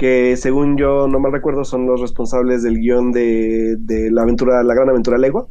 que 0.00 0.38
según 0.38 0.78
yo 0.78 1.06
no 1.08 1.20
mal 1.20 1.30
recuerdo 1.30 1.62
son 1.62 1.86
los 1.86 2.00
responsables 2.00 2.62
del 2.62 2.78
guion 2.78 3.12
de, 3.12 3.76
la 4.10 4.22
aventura, 4.22 4.62
la 4.62 4.74
gran 4.74 4.88
aventura 4.88 5.18
Lego. 5.18 5.50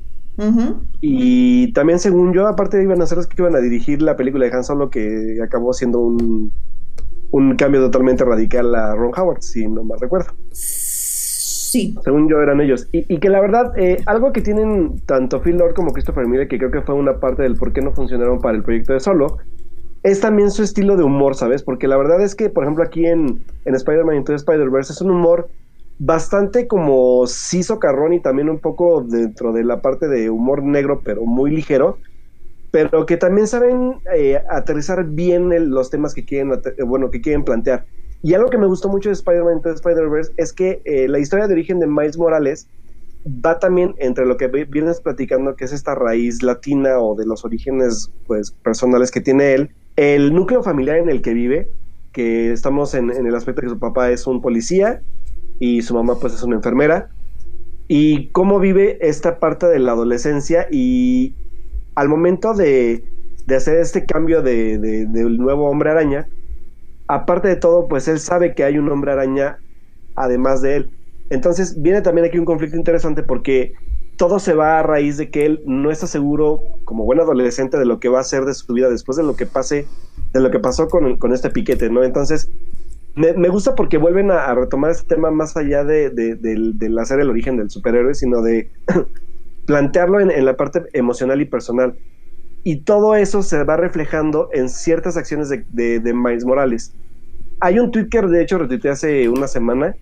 Y 1.01 1.71
también 1.73 1.99
según 1.99 2.33
yo, 2.33 2.47
aparte 2.47 2.81
iban 2.81 2.99
a 2.99 3.05
ser 3.05 3.19
los 3.19 3.27
que 3.27 3.39
iban 3.39 3.55
a 3.55 3.59
dirigir 3.59 4.01
la 4.01 4.17
película 4.17 4.47
de 4.47 4.57
Han 4.57 4.63
Solo, 4.63 4.89
que 4.89 5.37
acabó 5.43 5.71
siendo 5.71 5.99
un, 5.99 6.51
un 7.29 7.55
cambio 7.57 7.79
totalmente 7.81 8.25
radical 8.25 8.73
a 8.73 8.95
Ron 8.95 9.11
Howard, 9.15 9.43
si 9.43 9.67
no 9.67 9.83
mal 9.83 9.99
recuerdo. 9.99 10.31
Sí. 10.51 11.95
Según 12.03 12.27
yo 12.27 12.41
eran 12.41 12.59
ellos. 12.59 12.87
Y, 12.91 13.19
que 13.19 13.29
la 13.29 13.41
verdad, 13.41 13.77
eh, 13.77 14.01
algo 14.07 14.33
que 14.33 14.41
tienen 14.41 14.99
tanto 15.05 15.43
Phil 15.43 15.57
Lord 15.57 15.75
como 15.75 15.91
Christopher 15.91 16.25
Miller, 16.25 16.47
que 16.47 16.57
creo 16.57 16.71
que 16.71 16.81
fue 16.81 16.95
una 16.95 17.19
parte 17.19 17.43
del 17.43 17.55
por 17.55 17.71
qué 17.71 17.81
no 17.81 17.91
funcionaron 17.91 18.39
para 18.39 18.57
el 18.57 18.63
proyecto 18.63 18.93
de 18.93 18.99
Solo, 18.99 19.37
es 20.03 20.21
también 20.21 20.51
su 20.51 20.63
estilo 20.63 20.95
de 20.95 21.03
humor, 21.03 21.35
¿sabes? 21.35 21.63
Porque 21.63 21.87
la 21.87 21.97
verdad 21.97 22.21
es 22.21 22.35
que, 22.35 22.49
por 22.49 22.63
ejemplo, 22.63 22.83
aquí 22.83 23.05
en, 23.05 23.43
en 23.65 23.75
Spider-Man 23.75 24.17
Into 24.17 24.33
Spider-Verse 24.33 24.93
es 24.93 25.01
un 25.01 25.11
humor 25.11 25.49
bastante 25.99 26.67
como 26.67 27.27
sí 27.27 27.61
socarrón 27.61 28.13
y 28.13 28.21
también 28.21 28.49
un 28.49 28.59
poco 28.59 29.01
dentro 29.01 29.51
de 29.51 29.65
la 29.65 29.81
parte 29.81 30.07
de 30.07 30.29
humor 30.29 30.63
negro, 30.63 31.01
pero 31.03 31.25
muy 31.25 31.51
ligero, 31.51 31.97
pero 32.71 33.05
que 33.05 33.17
también 33.17 33.47
saben 33.47 33.95
eh, 34.15 34.41
aterrizar 34.49 35.03
bien 35.03 35.49
los 35.69 35.89
temas 35.89 36.13
que 36.13 36.23
quieren, 36.23 36.51
bueno, 36.87 37.11
que 37.11 37.19
quieren 37.19 37.43
plantear. 37.43 37.85
Y 38.21 38.33
algo 38.33 38.49
que 38.49 38.57
me 38.57 38.67
gustó 38.67 38.89
mucho 38.89 39.09
de 39.09 39.13
Spider-Man 39.13 39.61
Spider-Verse 39.63 40.31
es 40.37 40.53
que 40.53 40.81
eh, 40.85 41.07
la 41.07 41.19
historia 41.19 41.47
de 41.47 41.53
origen 41.53 41.79
de 41.79 41.87
Miles 41.87 42.17
Morales 42.17 42.69
va 43.25 43.59
también 43.59 43.95
entre 43.97 44.25
lo 44.25 44.37
que 44.37 44.47
vienes 44.47 45.01
platicando, 45.01 45.55
que 45.55 45.65
es 45.65 45.73
esta 45.73 45.95
raíz 45.95 46.41
latina 46.41 46.99
o 46.99 47.15
de 47.15 47.25
los 47.25 47.43
orígenes 47.43 48.09
pues, 48.25 48.51
personales 48.63 49.11
que 49.11 49.21
tiene 49.21 49.53
él, 49.53 49.71
el 49.99 50.33
núcleo 50.33 50.63
familiar 50.63 50.95
en 50.95 51.09
el 51.09 51.21
que 51.21 51.33
vive, 51.33 51.69
que 52.13 52.53
estamos 52.53 52.93
en, 52.93 53.09
el 53.09 53.35
aspecto 53.35 53.59
de 53.59 53.67
que 53.67 53.73
su 53.73 53.79
papá 53.79 54.09
es 54.11 54.27
un 54.27 54.41
policía 54.41 55.01
y 55.59 55.81
su 55.81 55.93
mamá 55.93 56.17
pues 56.21 56.33
es 56.33 56.41
una 56.41 56.55
enfermera, 56.55 57.09
y 57.89 58.29
cómo 58.29 58.61
vive 58.61 58.97
esta 59.01 59.39
parte 59.39 59.65
de 59.67 59.77
la 59.79 59.91
adolescencia 59.91 60.67
y 60.71 61.35
al 61.95 62.07
momento 62.07 62.53
de, 62.53 63.03
hacer 63.53 63.79
este 63.79 64.05
cambio 64.05 64.41
de, 64.41 64.77
del 64.77 65.37
nuevo 65.37 65.69
hombre 65.69 65.89
araña, 65.89 66.29
aparte 67.07 67.49
de 67.49 67.57
todo, 67.57 67.89
pues 67.89 68.07
él 68.07 68.19
sabe 68.19 68.55
que 68.55 68.63
hay 68.63 68.77
un 68.77 68.89
hombre 68.89 69.11
araña 69.11 69.57
además 70.15 70.61
de 70.61 70.77
él. 70.77 70.91
Entonces 71.29 71.81
viene 71.81 72.01
también 72.01 72.25
aquí 72.25 72.39
un 72.39 72.45
conflicto 72.45 72.77
interesante 72.77 73.21
porque 73.21 73.73
todo 74.19 74.39
se 74.39 74.53
va 74.53 74.79
a 74.79 74.83
raíz 74.83 75.15
de 75.15 75.29
que 75.31 75.45
él 75.45 75.61
no 75.65 75.91
está 75.91 76.05
seguro, 76.05 76.61
como 76.83 77.05
buen 77.05 77.21
adolescente, 77.21 77.77
de 77.77 77.85
lo 77.85 78.01
que 78.01 78.09
va 78.09 78.17
a 78.17 78.21
hacer 78.21 78.43
de 78.43 78.53
su 78.53 78.73
vida 78.73 78.89
después 78.89 79.15
de 79.15 79.23
lo 79.23 79.37
que 79.37 79.45
pase, 79.45 79.87
de 80.33 80.41
lo 80.41 80.51
que 80.51 80.59
pasó 80.59 80.89
con, 80.89 81.15
con 81.15 81.31
este 81.31 81.49
piquete, 81.49 81.89
¿no? 81.89 82.03
Entonces, 82.03 82.51
me, 83.15 83.47
gusta 83.47 83.75
porque 83.75 83.97
vuelven 83.97 84.29
a, 84.29 84.53
retomar 84.53 84.91
este 84.91 85.15
tema 85.15 85.31
más 85.31 85.55
allá 85.55 85.85
de, 85.85 86.09
del, 86.09 86.99
hacer 86.99 87.21
el 87.21 87.29
origen 87.29 87.55
del 87.55 87.69
superhéroe, 87.69 88.13
sino 88.13 88.41
de 88.41 88.69
plantearlo 89.65 90.19
en, 90.19 90.31
en, 90.31 90.43
la 90.43 90.57
parte 90.57 90.83
emocional 90.91 91.39
y 91.39 91.45
personal. 91.45 91.95
Y 92.65 92.81
todo 92.81 93.15
eso 93.15 93.41
se 93.41 93.63
va 93.63 93.77
reflejando 93.77 94.49
en 94.51 94.67
ciertas 94.67 95.15
acciones 95.15 95.47
de, 95.47 95.63
de, 95.71 96.13
Miles 96.13 96.43
Morales. 96.43 96.93
Hay 97.61 97.79
un 97.79 97.89
tweet 97.89 98.09
que 98.09 98.21
de 98.21 98.41
hecho 98.41 98.57
retuiteé 98.57 98.91
hace 98.91 99.29
una 99.29 99.47
semana, 99.47 99.95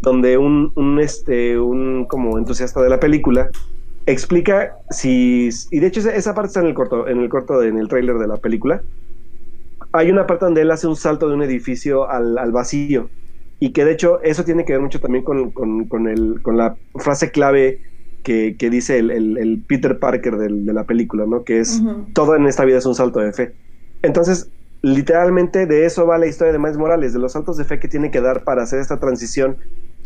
donde 0.00 0.38
un, 0.38 0.72
un, 0.76 0.98
este, 0.98 1.58
un 1.58 2.06
como 2.06 2.38
entusiasta 2.38 2.80
de 2.80 2.88
la 2.88 3.00
película 3.00 3.50
explica 4.06 4.76
si 4.90 5.50
y 5.70 5.78
de 5.78 5.86
hecho 5.86 6.00
esa 6.08 6.34
parte 6.34 6.48
está 6.48 6.60
en 6.60 6.66
el 6.66 6.74
corto 6.74 7.06
en 7.06 7.20
el 7.20 7.28
corto 7.28 7.62
en 7.62 7.78
el 7.78 7.88
tráiler 7.88 8.16
de 8.16 8.26
la 8.26 8.38
película 8.38 8.82
hay 9.92 10.10
una 10.10 10.26
parte 10.26 10.46
donde 10.46 10.62
él 10.62 10.70
hace 10.70 10.86
un 10.86 10.96
salto 10.96 11.28
de 11.28 11.34
un 11.34 11.42
edificio 11.42 12.08
al, 12.08 12.38
al 12.38 12.50
vacío 12.50 13.10
y 13.60 13.72
que 13.72 13.84
de 13.84 13.92
hecho 13.92 14.20
eso 14.22 14.44
tiene 14.44 14.64
que 14.64 14.72
ver 14.72 14.80
mucho 14.80 15.00
también 15.00 15.22
con, 15.22 15.50
con, 15.50 15.84
con, 15.84 16.08
el, 16.08 16.40
con 16.42 16.56
la 16.56 16.76
frase 16.96 17.30
clave 17.30 17.80
que, 18.22 18.54
dice 18.70 18.98
el, 18.98 19.64
Peter 19.66 19.98
Parker 19.98 20.36
de 20.36 20.72
la 20.72 20.84
película, 20.84 21.26
¿no? 21.26 21.44
Que 21.44 21.60
es 21.60 21.82
todo 22.12 22.36
en 22.36 22.46
esta 22.46 22.64
vida 22.64 22.78
es 22.78 22.86
un 22.86 22.94
salto 22.94 23.20
de 23.20 23.32
fe. 23.32 23.54
Entonces, 24.02 24.50
literalmente 24.82 25.66
de 25.66 25.84
eso 25.84 26.06
va 26.06 26.18
la 26.18 26.26
historia 26.26 26.52
de 26.52 26.58
Miles 26.58 26.76
Morales, 26.76 27.12
de 27.12 27.18
los 27.18 27.32
saltos 27.32 27.56
de 27.56 27.64
fe 27.64 27.78
que 27.78 27.88
tiene 27.88 28.10
que 28.10 28.20
dar 28.20 28.44
para 28.44 28.62
hacer 28.62 28.80
esta 28.80 28.98
transición 28.98 29.56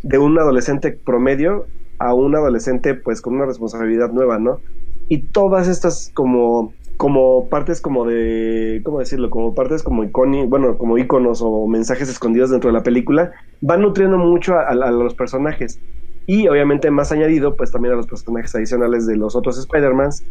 de 0.05 0.19
un 0.19 0.39
adolescente 0.39 0.93
promedio 0.93 1.67
a 1.99 2.15
un 2.15 2.37
adolescente 2.37 2.95
pues 2.95 3.21
con 3.21 3.35
una 3.35 3.47
responsabilidad 3.47 4.13
nueva, 4.13 4.39
¿no? 4.39 4.61
Y 5.09 5.23
todas 5.23 5.67
estas 5.67 6.11
como 6.15 6.73
como 6.97 7.49
partes 7.49 7.81
como 7.81 8.07
de, 8.07 8.81
¿cómo 8.85 9.01
decirlo? 9.01 9.29
Como 9.29 9.55
partes 9.55 9.83
como 9.83 10.05
icónicos, 10.05 10.49
bueno, 10.49 10.79
como 10.79 10.97
iconos 10.97 11.41
o 11.43 11.67
mensajes 11.67 12.09
escondidos 12.09 12.51
dentro 12.51 12.69
de 12.71 12.75
la 12.75 12.85
película, 12.85 13.33
van 13.61 13.81
nutriendo 13.81 14.17
mucho 14.17 14.57
a, 14.57 14.73
los 14.75 15.15
personajes. 15.15 15.81
Y 16.27 16.47
obviamente 16.47 16.91
más 16.91 17.11
añadido, 17.11 17.57
pues 17.57 17.73
también 17.73 17.95
a 17.95 17.97
los 17.97 18.07
personajes 18.07 18.55
adicionales 18.55 19.07
de 19.07 19.17
los 19.17 19.35
otros 19.35 19.59
Spider-Mans, 19.59 20.25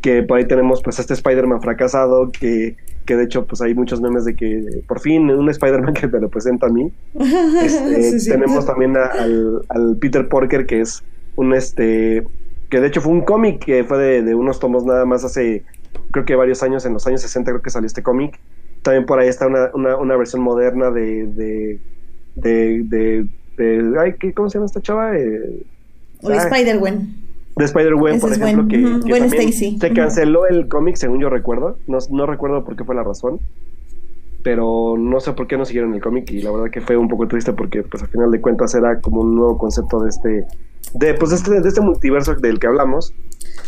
que 0.00 0.22
por 0.22 0.38
ahí 0.38 0.46
tenemos 0.46 0.82
pues 0.82 0.98
este 0.98 1.14
Spider-Man 1.14 1.60
fracasado, 1.60 2.30
que, 2.30 2.76
que, 3.04 3.16
de 3.16 3.24
hecho 3.24 3.46
pues 3.46 3.60
hay 3.60 3.74
muchos 3.74 4.00
memes 4.00 4.24
de 4.24 4.34
que 4.34 4.82
por 4.86 5.00
fin 5.00 5.30
un 5.30 5.48
Spider-Man 5.48 5.94
que 6.00 6.08
me 6.08 6.18
representa 6.18 6.66
a 6.66 6.70
mí. 6.70 6.92
Este, 7.94 8.32
tenemos 8.32 8.66
también 8.66 8.96
al, 8.96 9.62
al, 9.68 9.96
Peter 10.00 10.28
Porker, 10.28 10.66
que 10.66 10.80
es 10.80 11.02
un 11.36 11.54
este, 11.54 12.24
que 12.68 12.80
de 12.80 12.86
hecho 12.86 13.00
fue 13.00 13.12
un 13.12 13.22
cómic 13.22 13.64
que 13.64 13.84
fue 13.84 13.98
de, 13.98 14.22
de 14.22 14.34
unos 14.34 14.58
tomos 14.58 14.84
nada 14.84 15.04
más 15.04 15.24
hace 15.24 15.64
creo 16.10 16.24
que 16.24 16.34
varios 16.34 16.62
años, 16.62 16.84
en 16.86 16.94
los 16.94 17.06
años 17.06 17.22
60 17.22 17.50
creo 17.50 17.62
que 17.62 17.70
salió 17.70 17.86
este 17.86 18.02
cómic. 18.02 18.38
También 18.82 19.06
por 19.06 19.18
ahí 19.18 19.28
está 19.28 19.46
una, 19.46 19.70
una, 19.74 19.96
una 19.96 20.16
versión 20.16 20.42
moderna 20.42 20.90
de, 20.90 21.26
de, 21.26 21.80
de, 22.34 23.26
de, 23.56 23.98
ay, 23.98 24.14
¿qué, 24.18 24.32
¿cómo 24.32 24.48
se 24.48 24.58
llama 24.58 24.66
esta 24.66 24.80
chava? 24.80 25.16
Eh, 25.16 25.64
o 26.22 26.30
Spider-Gwen. 26.30 27.29
De 27.56 27.64
Spider-Gwen, 27.64 28.20
por 28.20 28.32
ejemplo, 28.32 28.68
que, 28.68 28.78
uh 28.78 29.24
Stacy. 29.24 29.78
se 29.78 29.92
canceló 29.92 30.46
el 30.46 30.68
cómic, 30.68 30.96
según 30.96 31.20
yo 31.20 31.28
recuerdo. 31.28 31.78
No, 31.86 31.98
no 32.10 32.26
recuerdo 32.26 32.64
por 32.64 32.76
qué 32.76 32.84
fue 32.84 32.94
la 32.94 33.02
razón 33.02 33.40
pero 34.42 34.96
no 34.98 35.20
sé 35.20 35.32
por 35.32 35.46
qué 35.46 35.56
no 35.56 35.64
siguieron 35.64 35.94
el 35.94 36.00
cómic 36.00 36.30
y 36.30 36.42
la 36.42 36.50
verdad 36.50 36.70
que 36.70 36.80
fue 36.80 36.96
un 36.96 37.08
poco 37.08 37.28
triste 37.28 37.52
porque 37.52 37.82
pues 37.82 38.02
al 38.02 38.08
final 38.08 38.30
de 38.30 38.40
cuentas 38.40 38.74
era 38.74 39.00
como 39.00 39.20
un 39.20 39.34
nuevo 39.34 39.58
concepto 39.58 40.00
de 40.02 40.10
este 40.10 40.46
de 40.94 41.14
pues 41.14 41.32
este, 41.32 41.60
de 41.60 41.68
este 41.68 41.80
multiverso 41.80 42.34
del 42.34 42.58
que 42.58 42.66
hablamos. 42.66 43.12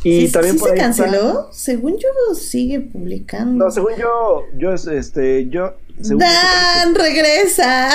Y 0.04 0.28
también 0.32 0.58
¿sí 0.58 0.64
se 0.64 0.74
canceló 0.74 1.48
según 1.52 1.92
yo 1.96 2.34
sigue 2.34 2.80
publicando. 2.80 3.64
No 3.64 3.70
según 3.70 3.92
yo 3.98 4.44
yo 4.56 4.72
este 4.72 5.48
yo 5.48 5.74
Dan 6.02 6.94
regresa. 6.94 7.90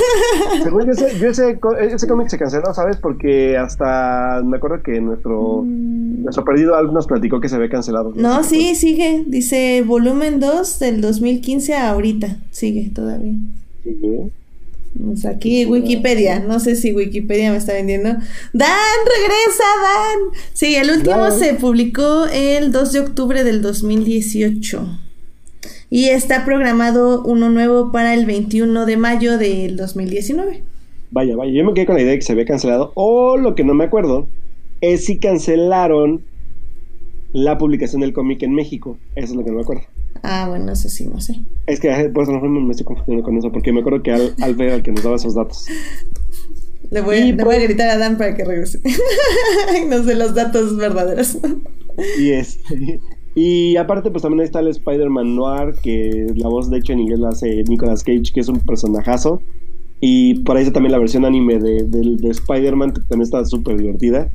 Según 0.62 0.86
yo 0.86 0.92
ese, 0.92 1.18
yo 1.18 1.28
ese, 1.28 1.58
ese 1.80 2.06
cómic 2.06 2.28
se 2.28 2.38
canceló 2.38 2.72
sabes 2.74 2.96
porque 2.96 3.56
hasta 3.56 4.42
me 4.44 4.56
acuerdo 4.56 4.82
que 4.82 5.00
nuestro 5.00 5.62
mm. 5.64 6.22
nuestro 6.22 6.44
perdido 6.44 6.76
Alf 6.76 6.92
nos 6.92 7.06
platicó 7.06 7.40
que 7.40 7.48
se 7.48 7.56
había 7.56 7.68
cancelado. 7.68 8.12
No 8.14 8.42
sí 8.44 8.74
sigue. 8.74 9.24
Dice 9.26 9.82
volumen 9.86 10.40
2 10.40 10.78
del 10.78 11.00
2015 11.00 11.74
a 11.74 11.90
ahorita. 11.90 12.36
Sigue 12.50 12.90
todavía. 12.94 13.34
sigue. 13.82 14.30
Pues 15.00 15.24
aquí 15.24 15.64
Wikipedia, 15.64 16.40
no 16.40 16.60
sé 16.60 16.76
si 16.76 16.92
Wikipedia 16.92 17.50
me 17.50 17.56
está 17.56 17.72
vendiendo. 17.72 18.10
Dan, 18.10 18.98
regresa, 19.18 19.64
Dan. 19.82 20.40
Sí, 20.52 20.74
el 20.74 20.90
último 20.90 21.30
se 21.30 21.54
publicó 21.54 22.26
el 22.26 22.72
2 22.72 22.92
de 22.92 23.00
octubre 23.00 23.42
del 23.42 23.62
2018. 23.62 24.98
Y 25.94 26.06
está 26.06 26.46
programado 26.46 27.22
uno 27.22 27.50
nuevo 27.50 27.92
para 27.92 28.14
el 28.14 28.24
21 28.24 28.86
de 28.86 28.96
mayo 28.96 29.36
del 29.36 29.76
2019. 29.76 30.62
Vaya, 31.10 31.36
vaya, 31.36 31.52
yo 31.52 31.66
me 31.66 31.74
quedé 31.74 31.84
con 31.84 31.96
la 31.96 32.00
idea 32.00 32.12
de 32.12 32.18
que 32.18 32.24
se 32.24 32.32
había 32.32 32.46
cancelado. 32.46 32.92
O 32.94 33.36
lo 33.36 33.54
que 33.54 33.62
no 33.62 33.74
me 33.74 33.84
acuerdo 33.84 34.26
es 34.80 35.04
si 35.04 35.18
cancelaron 35.18 36.22
la 37.34 37.58
publicación 37.58 38.00
del 38.00 38.14
cómic 38.14 38.42
en 38.42 38.54
México. 38.54 38.96
Eso 39.16 39.32
es 39.32 39.34
lo 39.34 39.44
que 39.44 39.50
no 39.50 39.56
me 39.56 39.62
acuerdo. 39.64 39.82
Ah, 40.22 40.46
bueno, 40.48 40.72
eso 40.72 40.88
sí, 40.88 41.04
no 41.04 41.20
sé. 41.20 41.40
Es 41.66 41.78
que 41.78 41.90
por 42.08 42.22
eso 42.22 42.32
me 42.40 42.70
estoy 42.70 42.86
confundiendo 42.86 43.22
con 43.22 43.36
eso, 43.36 43.52
porque 43.52 43.70
me 43.70 43.80
acuerdo 43.80 44.02
que 44.02 44.12
Al, 44.12 44.34
Al 44.40 44.58
era 44.58 44.76
el 44.76 44.82
que 44.82 44.92
nos 44.92 45.04
daba 45.04 45.16
esos 45.16 45.34
datos. 45.34 45.66
Le 46.90 47.02
voy, 47.02 47.32
le 47.32 47.44
voy 47.44 47.56
a 47.56 47.58
pues- 47.58 47.62
gritar 47.64 47.90
a 47.90 47.98
Dan 47.98 48.16
para 48.16 48.34
que 48.34 48.46
regrese. 48.46 48.80
no 49.90 50.02
sé 50.04 50.14
los 50.14 50.34
datos 50.34 50.74
verdaderos. 50.78 51.36
y 52.18 52.30
este. 52.30 52.98
Y 53.34 53.76
aparte, 53.76 54.10
pues 54.10 54.22
también 54.22 54.44
está 54.44 54.60
el 54.60 54.68
Spider-Man 54.68 55.34
Noir, 55.34 55.74
que 55.82 56.26
la 56.34 56.48
voz 56.48 56.68
de 56.68 56.78
hecho 56.78 56.92
en 56.92 57.00
inglés 57.00 57.20
la 57.20 57.30
hace 57.30 57.64
Nicolas 57.68 58.04
Cage, 58.04 58.32
que 58.32 58.40
es 58.40 58.48
un 58.48 58.60
personajazo. 58.60 59.40
Y 60.00 60.40
por 60.40 60.56
ahí 60.56 60.64
está 60.64 60.74
también 60.74 60.92
la 60.92 60.98
versión 60.98 61.24
anime 61.24 61.58
de, 61.58 61.84
de 61.84 62.28
Spider-Man, 62.28 62.92
que 62.92 63.00
también 63.02 63.22
está 63.22 63.44
súper 63.44 63.78
divertida. 63.78 64.28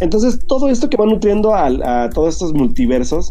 Entonces, 0.00 0.40
todo 0.46 0.68
esto 0.68 0.90
que 0.90 0.96
va 0.96 1.06
nutriendo 1.06 1.54
a, 1.54 1.66
a 2.04 2.10
todos 2.10 2.34
estos 2.34 2.52
multiversos, 2.52 3.30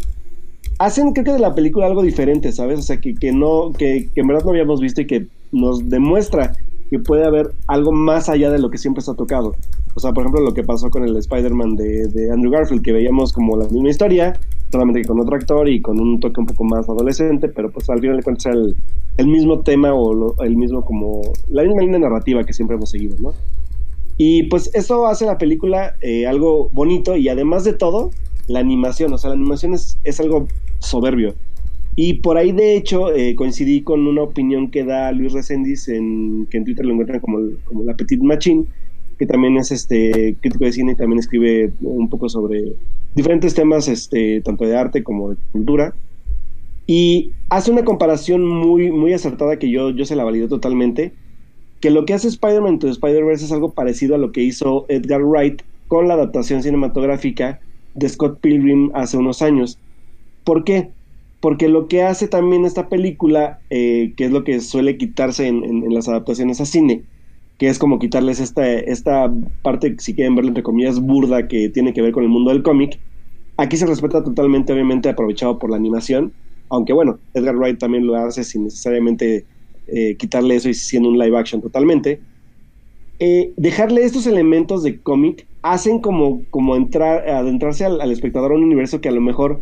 hacen 0.79 1.11
creo 1.11 1.25
que 1.25 1.33
de 1.33 1.39
la 1.39 1.53
película 1.53 1.85
algo 1.85 2.01
diferente, 2.01 2.51
¿sabes? 2.51 2.79
O 2.79 2.81
sea, 2.81 2.97
que, 2.97 3.13
que 3.13 3.31
no, 3.31 3.71
que, 3.77 4.09
que, 4.15 4.21
en 4.21 4.27
verdad 4.27 4.43
no 4.45 4.51
habíamos 4.51 4.79
visto 4.79 5.01
y 5.01 5.05
que 5.05 5.27
nos 5.51 5.89
demuestra 5.89 6.53
que 6.89 6.99
puede 6.99 7.25
haber 7.25 7.51
algo 7.67 7.91
más 7.91 8.29
allá 8.29 8.49
de 8.49 8.59
lo 8.59 8.69
que 8.69 8.77
siempre 8.77 9.03
se 9.03 9.11
ha 9.11 9.15
tocado. 9.15 9.55
O 9.93 9.99
sea, 9.99 10.13
por 10.13 10.23
ejemplo, 10.23 10.41
lo 10.41 10.53
que 10.53 10.63
pasó 10.63 10.89
con 10.89 11.03
el 11.03 11.15
Spider-Man 11.17 11.75
de, 11.75 12.07
de, 12.07 12.31
Andrew 12.31 12.51
Garfield, 12.51 12.81
que 12.81 12.93
veíamos 12.93 13.33
como 13.33 13.57
la 13.57 13.67
misma 13.67 13.89
historia, 13.89 14.39
solamente 14.71 15.01
que 15.01 15.07
con 15.07 15.19
otro 15.19 15.35
actor 15.35 15.67
y 15.67 15.81
con 15.81 15.99
un 15.99 16.19
toque 16.19 16.39
un 16.39 16.45
poco 16.45 16.63
más 16.63 16.87
adolescente, 16.87 17.49
pero 17.49 17.71
pues 17.71 17.89
al 17.89 17.99
final 17.99 18.17
de 18.17 18.23
cuentas 18.23 18.45
el, 18.47 18.75
el 19.17 19.27
mismo 19.27 19.61
tema 19.61 19.93
o 19.93 20.41
el 20.43 20.55
mismo 20.55 20.83
como, 20.85 21.21
la 21.49 21.63
misma 21.63 21.81
línea 21.81 21.99
narrativa 21.99 22.43
que 22.43 22.53
siempre 22.53 22.77
hemos 22.77 22.89
seguido, 22.89 23.17
¿no? 23.19 23.33
Y 24.17 24.43
pues 24.43 24.69
eso 24.73 25.07
hace 25.07 25.25
la 25.25 25.37
película 25.37 25.95
eh, 26.01 26.27
algo 26.27 26.69
bonito 26.71 27.15
y 27.15 27.27
además 27.27 27.63
de 27.63 27.73
todo, 27.73 28.11
la 28.47 28.59
animación, 28.59 29.11
o 29.13 29.17
sea, 29.17 29.29
la 29.29 29.35
animación 29.35 29.73
es, 29.73 29.97
es 30.03 30.19
algo 30.19 30.47
soberbio. 30.79 31.35
Y 31.95 32.15
por 32.15 32.37
ahí, 32.37 32.51
de 32.51 32.77
hecho, 32.77 33.13
eh, 33.13 33.35
coincidí 33.35 33.81
con 33.81 34.07
una 34.07 34.23
opinión 34.23 34.71
que 34.71 34.83
da 34.83 35.11
Luis 35.11 35.33
Resendiz, 35.33 35.89
en, 35.89 36.47
que 36.49 36.57
en 36.57 36.65
Twitter 36.65 36.85
lo 36.85 36.93
encuentran 36.93 37.19
como, 37.19 37.39
como 37.65 37.83
la 37.83 37.95
Petit 37.95 38.21
Machine, 38.21 38.65
que 39.21 39.27
también 39.27 39.55
es 39.57 39.71
este 39.71 40.35
crítico 40.41 40.65
de 40.65 40.71
cine 40.71 40.93
y 40.93 40.95
también 40.95 41.19
escribe 41.19 41.71
un 41.81 42.09
poco 42.09 42.27
sobre 42.27 42.73
diferentes 43.13 43.53
temas, 43.53 43.87
este, 43.87 44.41
tanto 44.41 44.65
de 44.65 44.75
arte 44.75 45.03
como 45.03 45.29
de 45.29 45.35
cultura. 45.51 45.93
Y 46.87 47.29
hace 47.49 47.69
una 47.69 47.85
comparación 47.85 48.43
muy, 48.43 48.89
muy 48.89 49.13
acertada 49.13 49.59
que 49.59 49.69
yo, 49.69 49.91
yo 49.91 50.05
se 50.05 50.15
la 50.15 50.23
valido 50.23 50.47
totalmente, 50.47 51.13
que 51.81 51.91
lo 51.91 52.03
que 52.05 52.15
hace 52.15 52.29
Spider-Man 52.29 52.79
to 52.79 52.87
Spider-Verse 52.87 53.45
es 53.45 53.51
algo 53.51 53.73
parecido 53.73 54.15
a 54.15 54.17
lo 54.17 54.31
que 54.31 54.41
hizo 54.41 54.87
Edgar 54.89 55.21
Wright 55.23 55.61
con 55.87 56.07
la 56.07 56.15
adaptación 56.15 56.63
cinematográfica 56.63 57.59
de 57.93 58.09
Scott 58.09 58.39
Pilgrim 58.41 58.89
hace 58.95 59.17
unos 59.17 59.43
años. 59.43 59.77
¿Por 60.43 60.63
qué? 60.63 60.89
Porque 61.41 61.69
lo 61.69 61.87
que 61.87 62.01
hace 62.01 62.27
también 62.27 62.65
esta 62.65 62.89
película, 62.89 63.59
eh, 63.69 64.13
que 64.17 64.25
es 64.25 64.31
lo 64.31 64.43
que 64.43 64.61
suele 64.61 64.97
quitarse 64.97 65.45
en, 65.45 65.93
las 65.93 66.09
adaptaciones 66.09 66.59
a 66.59 66.65
cine, 66.65 67.03
que 67.61 67.69
es 67.69 67.77
como 67.77 67.99
quitarles 67.99 68.39
esta, 68.39 68.67
esta 68.67 69.31
parte, 69.61 69.95
si 69.99 70.15
quieren 70.15 70.33
verlo 70.33 70.47
entre 70.49 70.63
comillas, 70.63 70.99
burda 70.99 71.47
que 71.47 71.69
tiene 71.69 71.93
que 71.93 72.01
ver 72.01 72.11
con 72.11 72.23
el 72.23 72.29
mundo 72.29 72.49
del 72.49 72.63
cómic, 72.63 72.97
aquí 73.55 73.77
se 73.77 73.85
respeta 73.85 74.23
totalmente, 74.23 74.73
obviamente 74.73 75.09
aprovechado 75.09 75.59
por 75.59 75.69
la 75.69 75.75
animación, 75.75 76.33
aunque 76.69 76.91
bueno, 76.91 77.19
Edgar 77.35 77.55
Wright 77.55 77.77
también 77.77 78.07
lo 78.07 78.15
hace 78.15 78.43
sin 78.43 78.63
necesariamente 78.63 79.45
eh, 79.85 80.15
quitarle 80.17 80.55
eso 80.55 80.69
y 80.69 80.73
siendo 80.73 81.09
un 81.09 81.19
live 81.19 81.37
action 81.37 81.61
totalmente. 81.61 82.19
Eh, 83.19 83.53
dejarle 83.57 84.05
estos 84.05 84.25
elementos 84.25 84.81
de 84.81 84.99
cómic 84.99 85.45
hacen 85.61 85.99
como, 85.99 86.41
como 86.49 86.75
entrar, 86.75 87.29
adentrarse 87.29 87.85
al, 87.85 88.01
al, 88.01 88.11
espectador 88.11 88.53
a 88.53 88.55
un 88.55 88.63
universo 88.63 89.01
que 89.01 89.09
a 89.09 89.11
lo 89.11 89.21
mejor 89.21 89.59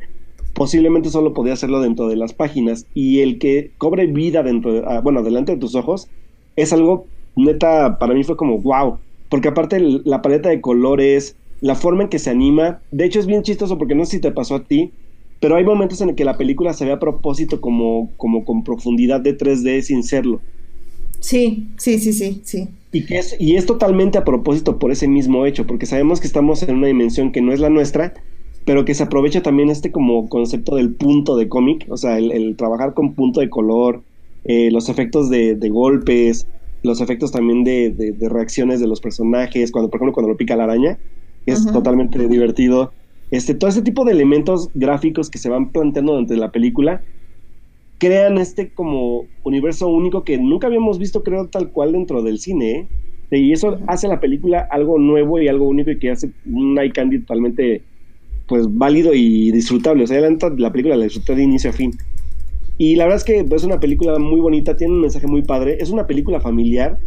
posiblemente 0.54 1.10
solo 1.10 1.34
podía 1.34 1.52
hacerlo 1.52 1.82
dentro 1.82 2.08
de 2.08 2.16
las 2.16 2.32
páginas 2.32 2.86
y 2.94 3.20
el 3.20 3.40
que 3.40 3.72
cobre 3.78 4.08
vida 4.08 4.42
dentro 4.42 4.72
de, 4.72 4.84
ah, 4.88 5.02
bueno, 5.02 5.22
delante 5.22 5.52
de 5.52 5.58
tus 5.58 5.76
ojos 5.76 6.08
es 6.56 6.72
algo 6.72 7.06
neta, 7.36 7.98
para 8.00 8.14
mí 8.14 8.24
fue 8.24 8.38
como 8.38 8.60
wow, 8.60 8.98
porque 9.30 9.48
aparte 9.48 9.80
la 9.80 10.22
paleta 10.22 10.50
de 10.50 10.62
colores, 10.62 11.36
la 11.62 11.76
forma 11.76 12.04
en 12.04 12.10
que 12.10 12.20
se 12.20 12.30
anima, 12.30 12.82
de 12.92 13.06
hecho 13.06 13.20
es 13.20 13.26
bien 13.26 13.44
chistoso 13.44 13.78
porque 13.78 13.96
no 13.96 14.06
sé 14.06 14.18
si 14.18 14.22
te 14.22 14.32
pasó 14.32 14.56
a 14.56 14.64
ti, 14.64 14.92
pero 15.40 15.56
hay 15.56 15.64
momentos 15.64 16.02
en 16.02 16.10
el 16.10 16.16
que 16.16 16.26
la 16.26 16.38
película 16.38 16.74
se 16.74 16.86
ve 16.86 16.92
a 16.92 17.00
propósito 17.00 17.62
como, 17.62 18.12
como 18.18 18.44
con 18.44 18.64
profundidad 18.64 19.22
de 19.22 19.38
3D 19.38 19.82
sin 19.82 20.04
serlo. 20.04 20.42
Sí, 21.20 21.68
sí, 21.78 22.00
sí, 22.00 22.14
sí, 22.14 22.42
sí. 22.44 22.68
Y, 22.92 23.06
que 23.06 23.20
es, 23.20 23.36
y 23.40 23.56
es 23.56 23.66
totalmente 23.66 24.18
a 24.18 24.26
propósito 24.26 24.80
por 24.80 24.92
ese 24.92 25.08
mismo 25.08 25.46
hecho, 25.46 25.68
porque 25.68 25.86
sabemos 25.86 26.20
que 26.20 26.28
estamos 26.28 26.64
en 26.64 26.78
una 26.78 26.88
dimensión 26.88 27.32
que 27.32 27.42
no 27.42 27.54
es 27.54 27.60
la 27.60 27.70
nuestra, 27.70 28.14
pero 28.66 28.86
que 28.86 28.94
se 28.94 29.04
aprovecha 29.04 29.42
también 29.42 29.70
este 29.70 29.92
como 29.92 30.28
concepto 30.28 30.76
del 30.76 30.94
punto 30.94 31.36
de 31.38 31.48
cómic, 31.48 31.86
o 31.90 31.98
sea, 31.98 32.18
el, 32.18 32.56
trabajar 32.56 32.94
con 32.94 33.14
punto 33.14 33.42
de 33.42 33.50
color, 33.50 34.02
eh, 34.46 34.70
los 34.72 34.90
efectos 34.90 35.30
de, 35.30 35.56
golpes, 35.70 36.48
los 36.84 37.02
efectos 37.02 37.32
también 37.32 37.64
de, 37.64 38.16
reacciones 38.30 38.80
de 38.80 38.88
los 38.88 39.02
personajes, 39.02 39.72
cuando 39.72 39.90
por 39.90 39.98
ejemplo 39.98 40.14
cuando 40.14 40.32
lo 40.32 40.38
pica 40.38 40.56
la 40.56 40.64
araña, 40.66 40.98
es 41.46 41.66
totalmente 41.66 42.28
divertido. 42.28 42.92
Este, 43.32 43.54
todo 43.54 43.70
este 43.70 43.82
tipo 43.82 44.06
de 44.06 44.12
elementos 44.12 44.70
gráficos 44.74 45.30
que 45.30 45.38
se 45.38 45.50
van 45.50 45.72
planteando 45.72 46.14
durante 46.14 46.36
la 46.36 46.52
película 46.52 47.02
crean 48.00 48.38
este 48.38 48.70
como 48.70 49.26
universo 49.44 49.88
único 49.90 50.24
que 50.24 50.38
nunca 50.38 50.68
habíamos 50.68 50.98
visto, 50.98 51.24
creo, 51.24 51.48
tal 51.48 51.70
cual 51.70 51.92
dentro 51.92 52.24
del 52.24 52.40
cine. 52.40 52.88
¿eh? 53.30 53.40
Y 53.40 53.52
eso 53.52 53.78
hace 53.88 54.08
la 54.08 54.20
película 54.20 54.68
algo 54.72 54.98
nuevo 54.98 55.40
y 55.40 55.48
algo 55.48 55.68
único 55.68 55.92
y 55.92 56.00
que 56.00 56.12
hace 56.12 56.32
un 56.46 56.80
eye 56.80 56.92
candy 56.92 57.20
totalmente 57.20 57.84
pues 58.48 58.66
válido 58.68 59.14
y 59.14 59.52
disfrutable. 59.52 60.04
O 60.04 60.08
sea, 60.08 60.22
la, 60.22 60.36
la 60.58 60.72
película 60.72 60.96
la 60.96 61.04
disfruté 61.04 61.36
de 61.36 61.44
inicio 61.44 61.70
a 61.70 61.74
fin. 61.74 61.92
Y 62.80 62.96
la 62.96 63.04
verdad 63.04 63.18
es 63.18 63.26
que 63.26 63.46
es 63.54 63.64
una 63.66 63.82
película 63.82 64.18
muy 64.20 64.40
bonita, 64.40 64.78
tiene 64.78 64.94
un 64.94 65.02
mensaje 65.02 65.28
muy 65.28 65.42
padre. 65.42 65.78
Es 65.82 65.90
una 65.90 66.08
película 66.08 66.40
familiar. 66.40 66.98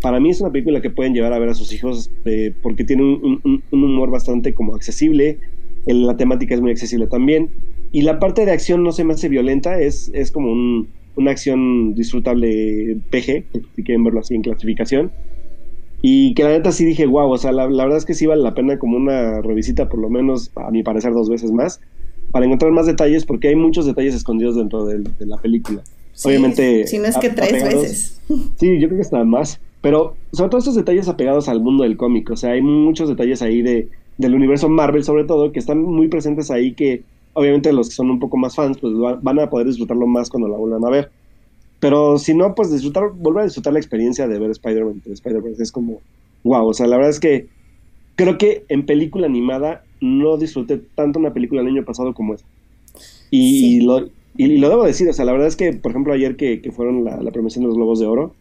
Para 0.00 0.20
mí 0.20 0.30
es 0.30 0.40
una 0.40 0.52
película 0.52 0.80
que 0.80 0.88
pueden 0.88 1.14
llevar 1.14 1.32
a 1.32 1.38
ver 1.40 1.48
a 1.48 1.54
sus 1.54 1.72
hijos 1.72 2.12
eh, 2.24 2.54
porque 2.62 2.84
tiene 2.84 3.02
un, 3.02 3.40
un, 3.44 3.82
humor 3.84 4.10
bastante 4.10 4.54
como 4.54 4.76
accesible. 4.76 5.40
la 5.84 6.16
temática 6.16 6.54
es 6.54 6.60
muy 6.60 6.70
accesible 6.70 7.08
también. 7.08 7.50
Y 7.90 8.02
la 8.02 8.20
parte 8.20 8.44
de 8.46 8.52
acción 8.52 8.84
no 8.84 8.92
se 8.92 9.02
me 9.02 9.14
hace 9.14 9.28
violenta, 9.28 9.80
es, 9.80 10.12
es 10.14 10.30
como 10.30 10.52
un, 10.52 10.90
una 11.16 11.32
acción 11.32 11.94
disfrutable 11.94 12.98
PG, 13.10 13.44
si 13.74 13.82
quieren 13.82 14.04
verlo 14.04 14.20
así 14.20 14.36
en 14.36 14.42
clasificación. 14.42 15.10
Y 16.02 16.34
que 16.34 16.44
la 16.44 16.50
neta 16.50 16.70
sí 16.70 16.84
dije, 16.84 17.06
wow, 17.06 17.28
o 17.30 17.38
sea, 17.38 17.50
la, 17.50 17.66
verdad 17.66 17.96
es 17.96 18.04
que 18.04 18.14
sí 18.14 18.26
vale 18.26 18.42
la 18.42 18.54
pena 18.54 18.78
como 18.78 18.96
una 18.96 19.42
revisita, 19.42 19.88
por 19.88 19.98
lo 19.98 20.08
menos 20.08 20.52
a 20.54 20.70
mi 20.70 20.84
parecer 20.84 21.12
dos 21.12 21.28
veces 21.28 21.50
más, 21.50 21.80
para 22.30 22.46
encontrar 22.46 22.72
más 22.72 22.86
detalles, 22.86 23.24
porque 23.24 23.48
hay 23.48 23.56
muchos 23.56 23.86
detalles 23.86 24.14
escondidos 24.14 24.56
dentro 24.56 24.84
de, 24.84 25.02
la 25.20 25.36
película. 25.38 25.82
Obviamente. 26.24 26.86
Si 26.86 26.98
no 26.98 27.06
es 27.06 27.16
que 27.18 27.30
tres 27.30 27.52
veces. 27.52 28.12
Sí, 28.58 28.80
yo 28.80 28.88
creo 28.88 28.98
que 28.98 29.02
está 29.02 29.24
más. 29.24 29.60
Pero 29.82 30.16
sobre 30.32 30.50
todo 30.50 30.58
estos 30.58 30.74
detalles 30.74 31.08
apegados 31.08 31.48
al 31.48 31.60
mundo 31.60 31.84
del 31.84 31.96
cómic, 31.96 32.28
o 32.30 32.36
sea, 32.36 32.52
hay 32.52 32.62
muchos 32.62 33.08
detalles 33.08 33.40
ahí 33.40 33.62
de, 33.62 33.88
del 34.18 34.34
universo 34.34 34.68
Marvel, 34.68 35.04
sobre 35.04 35.24
todo, 35.24 35.52
que 35.52 35.60
están 35.60 35.80
muy 35.82 36.08
presentes 36.08 36.50
ahí 36.50 36.72
que 36.72 37.04
obviamente 37.34 37.72
los 37.72 37.90
que 37.90 37.94
son 37.94 38.10
un 38.10 38.18
poco 38.18 38.36
más 38.38 38.56
fans, 38.56 38.78
pues 38.80 38.94
van 38.96 39.38
a 39.38 39.50
poder 39.50 39.66
disfrutarlo 39.66 40.06
más 40.06 40.30
cuando 40.30 40.48
la 40.48 40.56
vuelvan 40.56 40.84
a 40.86 40.90
ver. 40.90 41.10
Pero 41.80 42.18
si 42.18 42.34
no, 42.34 42.54
pues 42.54 42.72
disfrutar, 42.72 43.10
volver 43.14 43.42
a 43.42 43.44
disfrutar 43.44 43.74
la 43.74 43.78
experiencia 43.78 44.26
de 44.26 44.38
ver 44.38 44.50
Spider-Man, 44.50 45.02
Spider-Man 45.04 45.52
es 45.58 45.70
como, 45.70 46.00
wow, 46.42 46.66
o 46.66 46.74
sea, 46.74 46.86
la 46.86 46.96
verdad 46.96 47.10
es 47.10 47.20
que 47.20 47.46
creo 48.16 48.38
que 48.38 48.64
en 48.68 48.84
película 48.84 49.26
animada 49.26 49.84
no 50.00 50.36
disfruté 50.36 50.78
tanto 50.94 51.18
una 51.18 51.32
película 51.32 51.62
el 51.62 51.68
año 51.68 51.84
pasado 51.84 52.12
como 52.14 52.34
esa. 52.34 52.44
Y, 53.30 53.80
lo, 53.82 54.08
y, 54.36 54.58
lo 54.58 54.68
debo 54.68 54.84
decir, 54.84 55.08
o 55.08 55.12
sea, 55.12 55.24
la 55.24 55.32
verdad 55.32 55.48
es 55.48 55.56
que, 55.56 55.72
por 55.72 55.92
ejemplo, 55.92 56.12
ayer 56.12 56.36
que, 56.36 56.60
fueron 56.74 57.04
la, 57.04 57.20
la 57.22 57.30
premiación 57.30 57.62
de 57.62 57.68
los 57.68 57.76
Globos 57.76 58.00
de 58.00 58.06
Oro, 58.06 58.34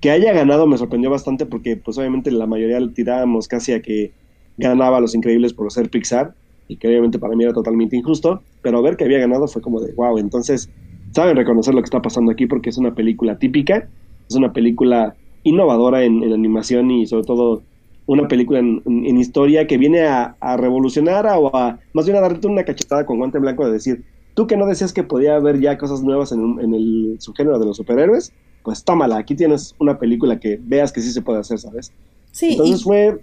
que 0.00 0.10
haya 0.10 0.32
ganado 0.32 0.66
me 0.66 0.76
sorprendió 0.76 1.10
bastante 1.10 1.46
porque, 1.46 1.76
pues, 1.76 1.96
obviamente 1.98 2.30
la 2.30 2.46
mayoría 2.46 2.78
tirábamos 2.92 3.48
casi 3.48 3.72
a 3.72 3.82
que 3.82 4.12
ganaba 4.56 4.98
a 4.98 5.00
Los 5.00 5.14
Increíbles 5.14 5.52
por 5.52 5.70
ser 5.72 5.90
Pixar, 5.90 6.34
y 6.68 6.76
que 6.76 6.88
obviamente 6.88 7.18
para 7.18 7.34
mí 7.36 7.44
era 7.44 7.52
totalmente 7.52 7.96
injusto, 7.96 8.42
pero 8.62 8.82
ver 8.82 8.96
que 8.96 9.04
había 9.04 9.18
ganado 9.18 9.46
fue 9.48 9.62
como 9.62 9.80
de, 9.80 9.92
wow, 9.94 10.18
entonces 10.18 10.70
saben 11.12 11.36
reconocer 11.36 11.74
lo 11.74 11.80
que 11.80 11.86
está 11.86 12.02
pasando 12.02 12.32
aquí 12.32 12.46
porque 12.46 12.70
es 12.70 12.78
una 12.78 12.94
película 12.94 13.38
típica, 13.38 13.88
es 14.28 14.34
una 14.34 14.52
película 14.52 15.14
innovadora 15.42 16.04
en, 16.04 16.32
animación 16.32 16.90
y 16.90 17.06
sobre 17.06 17.24
todo 17.24 17.62
una 18.06 18.28
película 18.28 18.58
en, 18.58 19.18
historia 19.18 19.66
que 19.66 19.78
viene 19.78 20.02
a, 20.02 20.36
revolucionar 20.56 21.26
o 21.26 21.54
a 21.56 21.78
más 21.92 22.06
bien 22.06 22.16
a 22.18 22.20
darte 22.20 22.46
una 22.46 22.64
cachetada 22.64 23.06
con 23.06 23.18
guante 23.18 23.38
blanco 23.38 23.66
de 23.66 23.72
decir, 23.72 24.04
tú 24.34 24.46
que 24.46 24.56
no 24.56 24.66
decías 24.66 24.92
que 24.92 25.02
podía 25.02 25.36
haber 25.36 25.60
ya 25.60 25.78
cosas 25.78 26.02
nuevas 26.02 26.32
en, 26.32 26.58
en 26.60 26.74
el 26.74 27.16
subgénero 27.18 27.58
de 27.58 27.66
los 27.66 27.76
superhéroes, 27.76 28.32
pues 28.64 28.82
tómala, 28.82 29.18
aquí 29.18 29.34
tienes 29.34 29.74
una 29.78 29.98
película 29.98 30.40
que 30.40 30.58
veas 30.60 30.90
que 30.90 31.02
sí 31.02 31.12
se 31.12 31.22
puede 31.22 31.40
hacer, 31.40 31.58
¿sabes? 31.58 31.92
Sí. 32.32 32.52
Entonces 32.52 32.82
fue... 32.82 33.20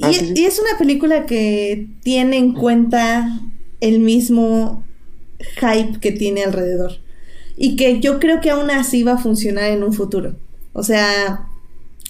Ah, 0.00 0.10
y, 0.10 0.44
es 0.44 0.60
una 0.60 0.78
película 0.78 1.26
que 1.26 1.88
tiene 2.02 2.36
en 2.36 2.52
cuenta 2.54 3.40
el 3.80 4.00
mismo 4.00 4.84
hype 5.56 5.98
que 6.00 6.12
tiene 6.12 6.44
alrededor 6.44 6.92
y 7.56 7.76
que 7.76 8.00
yo 8.00 8.20
creo 8.20 8.40
que 8.40 8.50
aún 8.50 8.70
así 8.70 9.02
va 9.02 9.12
a 9.14 9.18
funcionar 9.18 9.70
en 9.70 9.82
un 9.82 9.92
futuro. 9.92 10.34
O 10.72 10.82
sea, 10.82 11.48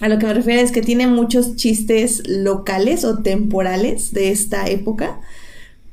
a 0.01 0.09
lo 0.09 0.19
que 0.19 0.25
me 0.25 0.33
refiero 0.33 0.61
es 0.61 0.71
que 0.71 0.81
tiene 0.81 1.07
muchos 1.07 1.55
chistes 1.55 2.23
locales 2.27 3.05
o 3.05 3.19
temporales 3.19 4.11
de 4.11 4.31
esta 4.31 4.67
época, 4.67 5.19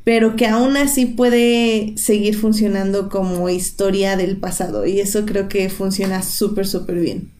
pero 0.04 0.36
que 0.36 0.46
aún 0.46 0.76
así 0.76 1.06
puede 1.06 1.94
seguir 1.96 2.36
funcionando 2.36 3.08
como 3.08 3.48
historia 3.48 4.16
del 4.16 4.38
pasado 4.38 4.86
y 4.86 5.00
eso 5.00 5.26
creo 5.26 5.48
que 5.48 5.68
funciona 5.68 6.22
súper, 6.22 6.66
súper 6.66 6.98
bien. 6.98 7.30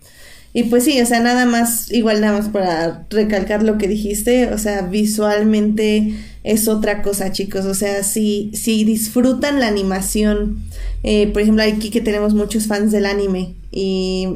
Y 0.53 0.65
pues 0.65 0.85
sí, 0.85 1.01
o 1.01 1.07
sea, 1.07 1.21
nada 1.21 1.47
más, 1.47 1.93
igual 1.93 2.21
nada 2.21 2.39
más 2.39 2.49
para 2.49 3.07
recalcar 3.09 3.63
lo 3.63 3.79
que 3.79 3.87
dijiste, 3.87 4.53
o 4.53 4.59
sea, 4.59 4.83
visualmente 4.83 6.15
es 6.43 6.67
otra 6.67 7.03
cosa, 7.03 7.31
chicos. 7.31 7.67
O 7.67 7.75
sea, 7.75 8.03
si, 8.03 8.51
si 8.53 8.83
disfrutan 8.85 9.61
la 9.61 9.69
animación, 9.69 10.65
eh, 11.05 11.29
por 11.29 11.43
ejemplo, 11.43 11.63
aquí 11.63 11.91
que 11.91 12.01
tenemos 12.01 12.35
muchos 12.35 12.67
fans 12.67 12.91
del 12.91 13.07
anime, 13.07 13.55
y, 13.71 14.27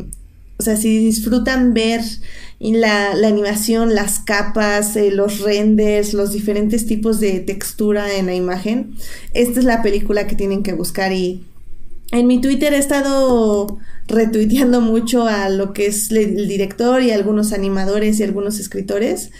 o 0.59 0.63
sea, 0.63 0.77
si 0.77 0.99
disfrutan 0.99 1.75
ver 1.75 2.01
la, 2.61 3.11
animación, 3.27 3.95
las 3.95 4.21
capas, 4.21 4.97
eh, 4.97 5.11
los 5.11 5.41
renders, 5.41 6.15
los 6.15 6.33
diferentes 6.33 6.87
tipos 6.87 7.21
de 7.21 7.41
textura 7.41 8.15
en 8.15 8.27
la 8.27 8.35
imagen, 8.35 8.95
esta 9.33 9.59
es 9.59 9.67
la 9.67 9.83
película 9.83 10.27
que 10.27 10.37
tienen 10.37 10.63
que 10.63 10.73
buscar 10.73 11.13
y 11.13 11.45
en 12.13 12.27
mi 12.27 12.41
Twitter 12.41 12.73
he 12.73 12.79
estado 12.79 13.79
retuiteando 14.07 14.81
mucho 14.81 15.27
a 15.27 15.49
lo 15.49 15.73
que 15.73 15.87
es 15.87 16.11
el 16.13 16.47
director 16.47 17.03
y 17.03 17.11
algunos 17.11 17.53
animadores 17.53 18.21
y 18.21 18.23
algunos 18.23 18.61
escritores 18.61 19.31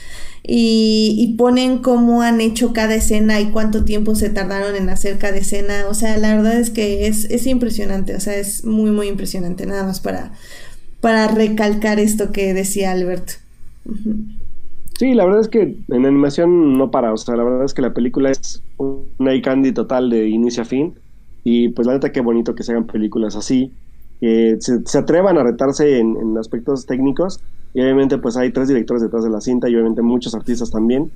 y, 0.47 1.35
ponen 1.39 1.79
cómo 1.79 2.23
han 2.23 2.41
hecho 2.41 2.73
cada 2.73 2.95
escena 2.95 3.41
y 3.41 3.51
cuánto 3.51 3.85
tiempo 3.85 4.15
se 4.15 4.29
tardaron 4.29 4.77
en 4.77 4.91
hacer 4.91 5.19
cada 5.19 5.37
escena. 5.37 5.87
O 5.89 5.95
sea, 5.95 6.19
la 6.19 6.35
verdad 6.35 6.59
es 6.59 6.71
que 6.71 7.07
es 7.07 7.47
impresionante, 7.47 8.15
o 8.15 8.21
sea, 8.21 8.37
es 8.37 8.65
muy, 8.65 8.91
muy 8.91 9.09
impresionante, 9.09 9.65
nada 9.65 9.85
más 9.85 10.01
para, 10.01 10.33
para 11.05 11.29
recalcar 11.29 12.01
esto 12.01 12.33
que 12.33 12.55
decía 12.55 12.91
Albert. 12.93 13.33
Sí, 14.99 15.13
la 15.13 15.27
verdad 15.27 15.43
es 15.43 15.49
que 15.49 15.77
en 15.87 16.07
animación 16.07 16.79
no 16.79 16.91
para, 16.91 17.13
o 17.13 17.19
sea, 17.19 17.37
la 17.37 17.45
verdad 17.45 17.67
es 17.67 17.75
que 17.75 17.83
la 17.83 17.93
película 17.93 18.31
es 18.31 18.63
una 18.79 19.39
candy 19.43 19.73
total 19.73 20.09
de 20.09 20.31
inicio 20.31 20.63
a 20.63 20.65
fin 20.65 20.95
y 21.45 21.69
pues 21.69 21.87
la 21.87 21.93
neta 21.93 22.11
qué 22.11 22.23
bonito 22.23 22.55
que 22.55 22.63
se 22.63 22.73
hagan 22.73 22.87
películas 22.87 23.37
así, 23.37 23.71
que 24.19 24.57
se, 24.61 24.97
atrevan 24.97 25.37
a 25.37 25.43
retarse 25.43 25.99
en, 25.99 26.17
en 26.17 26.39
aspectos 26.39 26.87
técnicos 26.87 27.39
y 27.75 27.83
obviamente 27.83 28.17
pues 28.17 28.39
hay 28.39 28.51
tres 28.51 28.69
directores 28.69 29.03
detrás 29.03 29.25
de 29.25 29.31
la 29.31 29.43
cinta 29.43 29.69
y 29.69 29.75
obviamente 29.75 30.01
muchos 30.01 30.35
artistas 30.35 30.71
también. 30.71 31.11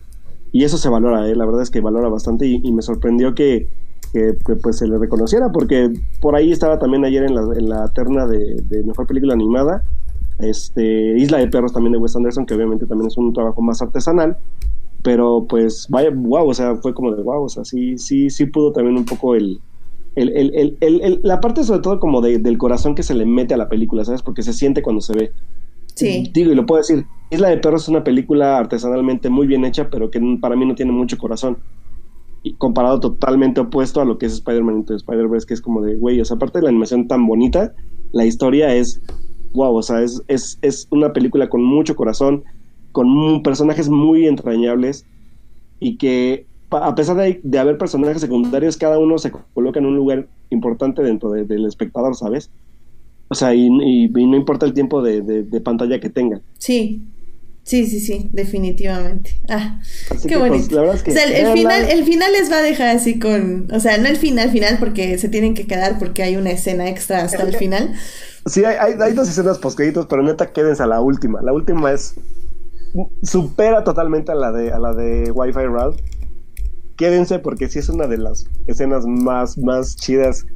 Y 0.52 0.64
eso 0.64 0.76
se 0.76 0.90
valora, 0.90 1.26
¿eh? 1.26 1.34
la 1.34 1.46
verdad 1.46 1.62
es 1.62 1.70
que 1.70 1.80
valora 1.80 2.10
bastante 2.10 2.46
y, 2.46 2.72
me 2.72 2.82
sorprendió 2.82 3.34
que, 3.34 3.68
pues 4.62 4.78
se 4.78 4.86
le 4.86 4.98
reconociera 4.98 5.50
porque 5.52 5.92
por 6.20 6.34
ahí 6.34 6.52
estaba 6.52 6.78
también 6.78 7.04
ayer 7.04 7.24
en 7.24 7.34
la, 7.34 7.42
en 7.56 7.68
la 7.68 7.88
terna 7.88 8.26
de, 8.26 8.82
Mejor 8.84 9.06
Película 9.06 9.34
Animada. 9.34 9.82
Este, 10.38 11.18
Isla 11.18 11.38
de 11.38 11.48
Perros 11.48 11.72
también 11.72 11.92
de 11.92 11.98
Wes 11.98 12.14
Anderson, 12.14 12.46
que 12.46 12.54
obviamente 12.54 12.86
también 12.86 13.08
es 13.08 13.16
un 13.16 13.32
trabajo 13.32 13.60
más 13.60 13.82
artesanal, 13.82 14.36
pero 15.02 15.46
pues 15.48 15.86
vaya, 15.88 16.10
wow, 16.14 16.48
o 16.48 16.54
sea, 16.54 16.76
fue 16.76 16.94
como 16.94 17.14
de 17.14 17.22
wow, 17.22 17.44
o 17.44 17.48
sea, 17.48 17.64
sí, 17.64 17.98
sí, 17.98 18.30
sí 18.30 18.46
pudo 18.46 18.72
también 18.72 18.96
un 18.96 19.04
poco 19.04 19.34
el, 19.34 19.60
el, 20.14 20.30
el, 20.54 20.76
el, 20.80 21.20
la 21.22 21.40
parte 21.40 21.64
sobre 21.64 21.80
todo 21.80 21.98
como 21.98 22.20
del 22.20 22.58
corazón 22.58 22.94
que 22.94 23.02
se 23.02 23.14
le 23.14 23.26
mete 23.26 23.54
a 23.54 23.56
la 23.56 23.68
película, 23.68 24.04
¿sabes? 24.04 24.22
Porque 24.22 24.42
se 24.42 24.52
siente 24.52 24.82
cuando 24.82 25.00
se 25.00 25.12
ve. 25.12 25.32
Sí. 25.94 26.30
Digo, 26.32 26.52
y 26.52 26.54
lo 26.54 26.66
puedo 26.66 26.80
decir, 26.80 27.06
Isla 27.30 27.48
de 27.48 27.58
Perros 27.58 27.82
es 27.82 27.88
una 27.88 28.04
película 28.04 28.58
artesanalmente 28.58 29.30
muy 29.30 29.46
bien 29.46 29.64
hecha, 29.64 29.90
pero 29.90 30.10
que 30.10 30.20
para 30.40 30.56
mí 30.56 30.64
no 30.64 30.74
tiene 30.74 30.92
mucho 30.92 31.18
corazón. 31.18 31.58
Y 32.48 32.54
comparado 32.54 33.00
totalmente 33.00 33.60
opuesto 33.60 34.00
a 34.00 34.04
lo 34.04 34.18
que 34.18 34.26
es 34.26 34.32
Spider-Man 34.34 34.78
Into 34.78 34.94
Spider-Verse, 34.94 35.46
que 35.46 35.54
es 35.54 35.60
como 35.60 35.82
de, 35.82 35.96
güey, 35.96 36.20
o 36.20 36.24
sea, 36.24 36.36
aparte 36.36 36.58
de 36.58 36.62
la 36.62 36.70
animación 36.70 37.06
tan 37.08 37.26
bonita, 37.26 37.74
la 38.12 38.24
historia 38.24 38.74
es, 38.74 39.00
wow, 39.52 39.74
o 39.74 39.82
sea, 39.82 40.02
es, 40.02 40.22
es, 40.28 40.58
es 40.62 40.88
una 40.90 41.12
película 41.12 41.48
con 41.48 41.62
mucho 41.62 41.96
corazón, 41.96 42.44
con 42.92 43.42
personajes 43.42 43.88
muy 43.88 44.26
entrañables 44.26 45.06
y 45.80 45.96
que 45.96 46.46
a 46.70 46.94
pesar 46.94 47.16
de, 47.16 47.40
de, 47.42 47.58
haber 47.58 47.78
personajes 47.78 48.20
secundarios, 48.20 48.76
cada 48.76 48.98
uno 48.98 49.18
se 49.18 49.32
coloca 49.54 49.78
en 49.78 49.86
un 49.86 49.96
lugar 49.96 50.28
importante 50.50 51.02
dentro 51.02 51.30
del 51.30 51.64
espectador, 51.64 52.14
¿sabes? 52.14 52.50
O 53.28 53.34
sea, 53.34 53.54
y, 53.54 53.68
no 53.70 54.36
importa 54.36 54.66
el 54.66 54.72
tiempo 54.72 55.02
de, 55.02 55.60
pantalla 55.62 56.00
que 56.00 56.10
tengan. 56.10 56.42
Sí, 56.58 57.02
sí, 57.68 57.86
sí, 57.86 58.00
sí, 58.00 58.30
definitivamente. 58.32 59.38
Ah, 59.48 59.80
qué 60.26 60.38
pues, 60.38 60.68
bonito. 60.68 60.82
o 60.82 60.96
sea, 60.96 61.24
el, 61.24 61.52
final, 61.52 61.84
el 61.90 62.04
final 62.04 62.32
les 62.32 62.50
va 62.50 62.58
a 62.58 62.62
dejar 62.62 62.88
así 62.88 63.18
con, 63.18 63.68
o 63.70 63.78
sea, 63.78 63.98
no 63.98 64.08
el 64.08 64.16
final 64.16 64.50
final 64.50 64.78
porque 64.78 65.18
se 65.18 65.28
tienen 65.28 65.54
que 65.54 65.66
quedar 65.66 65.98
porque 65.98 66.22
hay 66.22 66.36
una 66.36 66.50
escena 66.50 66.88
extra 66.88 67.22
hasta 67.22 67.42
el 67.42 67.54
final. 67.56 67.92
Sí, 68.46 68.64
hay, 68.64 68.94
hay, 68.98 69.12
dos 69.12 69.28
escenas 69.28 69.58
postcréditos, 69.58 70.06
pero 70.06 70.22
neta 70.22 70.50
quédense 70.50 70.82
a 70.82 70.86
la 70.86 71.02
última. 71.02 71.42
La 71.42 71.52
última 71.52 71.92
es 71.92 72.14
supera 73.22 73.84
totalmente 73.84 74.32
a 74.32 74.34
la 74.34 74.50
de 74.50 74.72
a 74.72 74.78
la 74.78 74.94
de 74.94 75.30
Wi-Fi 75.30 75.66
Ralph. 75.66 76.00
Quédense 76.96 77.38
porque 77.38 77.68
sí 77.68 77.80
es 77.80 77.90
una 77.90 78.06
de 78.06 78.16
las 78.16 78.46
escenas 78.66 79.04
más 79.06 79.58
más 79.58 79.94
chidas 79.94 80.46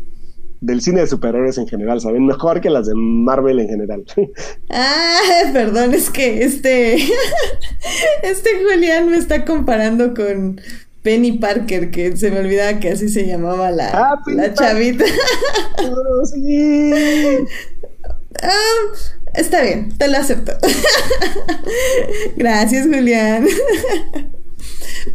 del 0.63 0.81
cine 0.81 1.01
de 1.01 1.09
superhéroes 1.09 1.59
en 1.59 1.67
general, 1.67 2.01
¿saben? 2.01 2.25
Mejor 2.25 2.61
que 2.61 2.71
las 2.71 2.87
de 2.87 2.95
Marvel 2.95 3.61
en 3.61 3.69
general. 3.69 4.05
Ah, 4.71 5.51
perdón, 5.53 5.93
es 5.93 6.09
que 6.09 6.45
este. 6.45 6.97
este 8.23 8.51
Julián 8.63 9.11
me 9.11 9.19
está 9.19 9.45
comparando 9.45 10.15
con 10.15 10.61
Penny 11.03 11.33
Parker, 11.33 11.91
que 11.91 12.17
se 12.17 12.31
me 12.31 12.39
olvidaba 12.39 12.81
que 12.81 12.91
así 12.91 13.09
se 13.09 13.27
llamaba 13.27 13.71
la, 13.71 13.91
ah, 13.91 14.23
la 14.27 14.55
chavita. 14.55 15.05
Oh, 15.79 16.25
sí. 16.25 16.93
Ah, 18.43 18.95
está 19.35 19.63
bien, 19.63 19.97
te 19.99 20.09
lo 20.09 20.17
acepto. 20.17 20.53
Gracias, 22.37 22.87
Julián. 22.87 23.47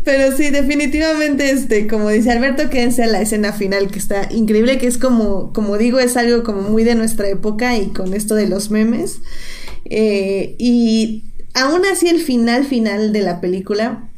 Pero 0.03 0.35
sí, 0.35 0.49
definitivamente, 0.49 1.49
este, 1.51 1.87
como 1.87 2.09
dice 2.09 2.31
Alberto, 2.31 2.69
quédense 2.69 3.03
a 3.03 3.07
la 3.07 3.21
escena 3.21 3.53
final 3.53 3.89
que 3.89 3.99
está 3.99 4.27
increíble, 4.31 4.77
que 4.77 4.87
es 4.87 4.97
como, 4.97 5.53
como 5.53 5.77
digo, 5.77 5.99
es 5.99 6.17
algo 6.17 6.43
como 6.43 6.61
muy 6.61 6.83
de 6.83 6.95
nuestra 6.95 7.27
época 7.29 7.77
y 7.77 7.87
con 7.87 8.13
esto 8.13 8.35
de 8.35 8.47
los 8.47 8.71
memes. 8.71 9.19
Eh, 9.85 10.55
y 10.57 11.23
aún 11.53 11.81
así 11.85 12.07
el 12.07 12.19
final 12.19 12.65
final 12.65 13.13
de 13.13 13.21
la 13.21 13.41
película 13.41 14.09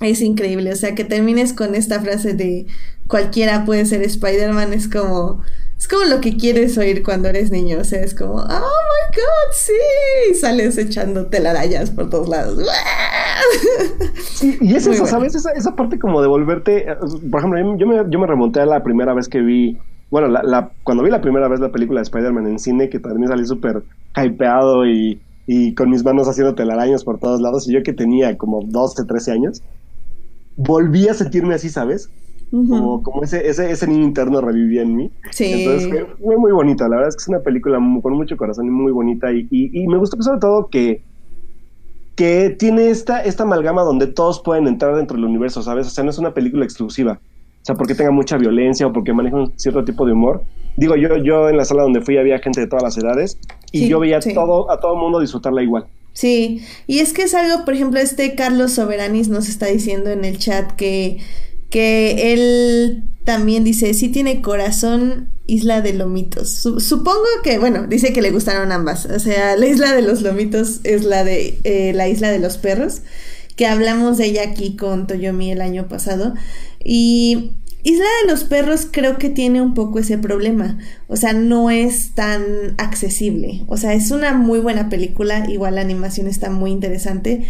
es 0.00 0.20
increíble. 0.20 0.72
O 0.72 0.76
sea, 0.76 0.94
que 0.94 1.04
termines 1.04 1.52
con 1.52 1.74
esta 1.74 2.00
frase 2.00 2.34
de 2.34 2.66
cualquiera 3.06 3.64
puede 3.64 3.84
ser 3.86 4.02
Spider-Man 4.02 4.72
es 4.72 4.88
como 4.88 5.42
es 5.80 5.88
como 5.88 6.04
lo 6.04 6.20
que 6.20 6.36
quieres 6.36 6.76
oír 6.76 7.02
cuando 7.02 7.28
eres 7.28 7.50
niño, 7.50 7.78
o 7.80 7.84
sea, 7.84 8.02
es 8.02 8.14
como, 8.14 8.34
oh 8.34 8.42
my 8.42 9.16
god, 9.16 9.52
sí, 9.52 9.72
y 10.30 10.34
sales 10.34 10.76
echando 10.76 11.28
telarañas 11.28 11.90
por 11.90 12.10
todos 12.10 12.28
lados. 12.28 12.62
Sí, 14.34 14.58
y 14.60 14.74
es 14.74 14.86
eso, 14.86 15.06
¿sabes? 15.06 15.34
Esa, 15.34 15.74
parte 15.76 15.98
como 15.98 16.20
de 16.20 16.28
volverte, 16.28 16.84
por 17.30 17.40
ejemplo, 17.40 17.78
yo 17.78 17.86
me, 17.86 17.96
yo 18.10 18.18
me 18.18 18.26
remonté 18.26 18.60
a 18.60 18.66
la 18.66 18.82
primera 18.82 19.14
vez 19.14 19.26
que 19.26 19.40
vi, 19.40 19.78
bueno, 20.10 20.28
la, 20.28 20.70
cuando 20.84 21.02
vi 21.02 21.10
la 21.10 21.22
primera 21.22 21.48
vez 21.48 21.60
la 21.60 21.72
película 21.72 22.00
de 22.00 22.04
Spider-Man 22.04 22.46
en 22.46 22.58
cine, 22.58 22.90
que 22.90 22.98
también 22.98 23.28
salí 23.28 23.46
súper 23.46 23.82
hypeado 24.22 24.86
y, 24.86 25.18
y 25.46 25.72
con 25.72 25.88
mis 25.88 26.04
manos 26.04 26.28
haciendo 26.28 26.54
telarañas 26.54 27.04
por 27.04 27.18
todos 27.18 27.40
lados, 27.40 27.66
y 27.66 27.72
yo 27.72 27.82
que 27.82 27.94
tenía 27.94 28.36
como 28.36 28.60
12, 28.66 29.06
13 29.06 29.32
años, 29.32 29.62
volví 30.60 31.08
a 31.08 31.14
sentirme 31.14 31.54
así, 31.54 31.68
¿sabes? 31.68 32.10
como, 32.50 33.00
como 33.04 33.22
ese, 33.22 33.48
ese, 33.48 33.70
ese 33.70 33.86
niño 33.86 34.02
interno 34.02 34.40
revivía 34.40 34.82
en 34.82 34.96
mí. 34.96 35.10
Sí. 35.30 35.52
Entonces 35.52 35.88
fue, 36.20 36.36
muy 36.36 36.50
bonita, 36.50 36.88
la 36.88 36.96
verdad 36.96 37.08
es 37.10 37.16
que 37.16 37.22
es 37.22 37.28
una 37.28 37.40
película 37.40 37.78
con 38.02 38.12
mucho 38.14 38.36
corazón 38.36 38.66
y 38.66 38.70
muy 38.70 38.90
bonita 38.90 39.32
y, 39.32 39.46
y, 39.50 39.86
me 39.86 39.96
gustó 39.98 40.20
sobre 40.20 40.40
todo 40.40 40.68
que, 40.68 41.04
que 42.16 42.50
tiene 42.50 42.90
esta, 42.90 43.22
esta 43.22 43.44
amalgama 43.44 43.82
donde 43.82 44.08
todos 44.08 44.40
pueden 44.40 44.66
entrar 44.66 44.96
dentro 44.96 45.16
del 45.16 45.26
universo, 45.26 45.62
¿sabes? 45.62 45.86
O 45.86 45.90
sea, 45.90 46.02
no 46.02 46.10
es 46.10 46.18
una 46.18 46.34
película 46.34 46.64
exclusiva. 46.64 47.20
O 47.62 47.64
sea, 47.64 47.76
porque 47.76 47.94
tenga 47.94 48.10
mucha 48.10 48.36
violencia 48.36 48.86
o 48.86 48.92
porque 48.92 49.12
maneja 49.12 49.36
un 49.36 49.52
cierto 49.56 49.84
tipo 49.84 50.04
de 50.04 50.12
humor. 50.12 50.42
Digo, 50.76 50.96
yo, 50.96 51.18
yo 51.18 51.50
en 51.50 51.56
la 51.56 51.64
sala 51.64 51.82
donde 51.82 52.00
fui 52.00 52.16
había 52.16 52.38
gente 52.40 52.60
de 52.60 52.66
todas 52.66 52.82
las 52.82 52.98
edades 52.98 53.38
y 53.70 53.86
yo 53.86 54.00
veía 54.00 54.18
todo, 54.18 54.70
a 54.70 54.80
todo 54.80 54.94
el 54.94 55.00
mundo 55.00 55.20
disfrutarla 55.20 55.62
igual. 55.62 55.86
Sí, 56.20 56.60
y 56.86 56.98
es 56.98 57.14
que 57.14 57.22
es 57.22 57.32
algo, 57.32 57.64
por 57.64 57.72
ejemplo, 57.72 57.98
este 57.98 58.34
Carlos 58.34 58.72
Soberanis 58.72 59.28
nos 59.28 59.48
está 59.48 59.66
diciendo 59.66 60.10
en 60.10 60.26
el 60.26 60.38
chat 60.38 60.72
que 60.72 61.16
que 61.70 62.34
él 62.34 63.04
también 63.24 63.64
dice, 63.64 63.94
sí 63.94 64.10
tiene 64.10 64.42
corazón, 64.42 65.30
Isla 65.46 65.80
de 65.80 65.94
Lomitos. 65.94 66.50
supongo 66.50 67.24
que, 67.42 67.58
bueno, 67.58 67.86
dice 67.86 68.12
que 68.12 68.20
le 68.20 68.32
gustaron 68.32 68.70
ambas. 68.70 69.06
O 69.06 69.18
sea, 69.18 69.56
la 69.56 69.66
Isla 69.66 69.94
de 69.94 70.02
los 70.02 70.20
Lomitos 70.20 70.80
es 70.84 71.04
la 71.04 71.24
de 71.24 71.58
eh, 71.64 71.92
la 71.94 72.06
Isla 72.06 72.30
de 72.30 72.38
los 72.38 72.58
Perros, 72.58 73.00
que 73.56 73.66
hablamos 73.66 74.18
de 74.18 74.26
ella 74.26 74.42
aquí 74.42 74.76
con 74.76 75.06
Toyomi 75.06 75.52
el 75.52 75.62
año 75.62 75.88
pasado. 75.88 76.34
Y 76.84 77.52
Isla 77.82 78.04
de 78.22 78.30
los 78.30 78.44
Perros 78.44 78.86
creo 78.90 79.18
que 79.18 79.30
tiene 79.30 79.62
un 79.62 79.74
poco 79.74 79.98
ese 79.98 80.18
problema. 80.18 80.78
O 81.08 81.16
sea, 81.16 81.32
no 81.32 81.70
es 81.70 82.14
tan 82.14 82.42
accesible. 82.78 83.64
O 83.68 83.76
sea, 83.76 83.94
es 83.94 84.10
una 84.10 84.34
muy 84.34 84.58
buena 84.58 84.88
película, 84.88 85.48
igual 85.48 85.76
la 85.76 85.80
animación 85.80 86.26
está 86.26 86.50
muy 86.50 86.70
interesante 86.70 87.46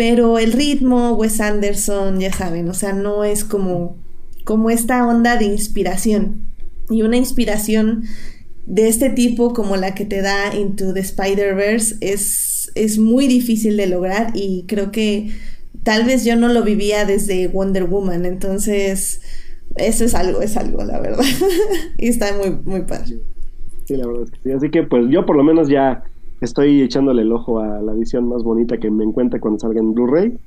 pero 0.00 0.38
el 0.38 0.52
ritmo, 0.52 1.12
Wes 1.12 1.42
Anderson, 1.42 2.20
ya 2.20 2.32
saben, 2.32 2.70
o 2.70 2.72
sea, 2.72 2.94
no 2.94 3.22
es 3.22 3.44
como, 3.44 3.98
como 4.44 4.70
esta 4.70 5.06
onda 5.06 5.36
de 5.36 5.44
inspiración. 5.44 6.46
Y 6.88 7.02
una 7.02 7.18
inspiración 7.18 8.04
de 8.64 8.88
este 8.88 9.10
tipo 9.10 9.52
como 9.52 9.76
la 9.76 9.94
que 9.94 10.06
te 10.06 10.22
da 10.22 10.54
Into 10.54 10.94
the 10.94 11.00
Spider-Verse 11.00 11.96
es, 12.00 12.72
es 12.74 12.96
muy 12.96 13.26
difícil 13.26 13.76
de 13.76 13.88
lograr 13.88 14.32
y 14.34 14.64
creo 14.66 14.90
que 14.90 15.32
tal 15.82 16.04
vez 16.04 16.24
yo 16.24 16.34
no 16.34 16.48
lo 16.48 16.62
vivía 16.62 17.04
desde 17.04 17.48
Wonder 17.48 17.84
Woman, 17.84 18.24
entonces 18.24 19.20
eso 19.76 20.04
es 20.04 20.14
algo, 20.14 20.40
es 20.42 20.56
algo, 20.56 20.82
la 20.84 21.00
verdad. 21.00 21.24
y 21.98 22.08
está 22.08 22.36
muy, 22.36 22.58
muy 22.64 22.82
padre. 22.82 23.18
Sí, 23.84 23.96
la 23.96 24.06
verdad 24.06 24.24
es 24.24 24.30
que 24.30 24.38
sí. 24.42 24.52
Así 24.52 24.70
que 24.70 24.82
pues 24.82 25.06
yo 25.10 25.26
por 25.26 25.36
lo 25.36 25.44
menos 25.44 25.68
ya 25.68 26.04
Estoy 26.40 26.80
echándole 26.80 27.22
el 27.22 27.32
ojo 27.32 27.60
a 27.60 27.82
la 27.82 27.92
edición 27.92 28.26
más 28.26 28.42
bonita 28.42 28.78
que 28.78 28.90
me 28.90 29.04
encuentre 29.04 29.40
cuando 29.40 29.60
salga 29.60 29.80
en 29.80 29.92
Blu-ray. 29.92 30.38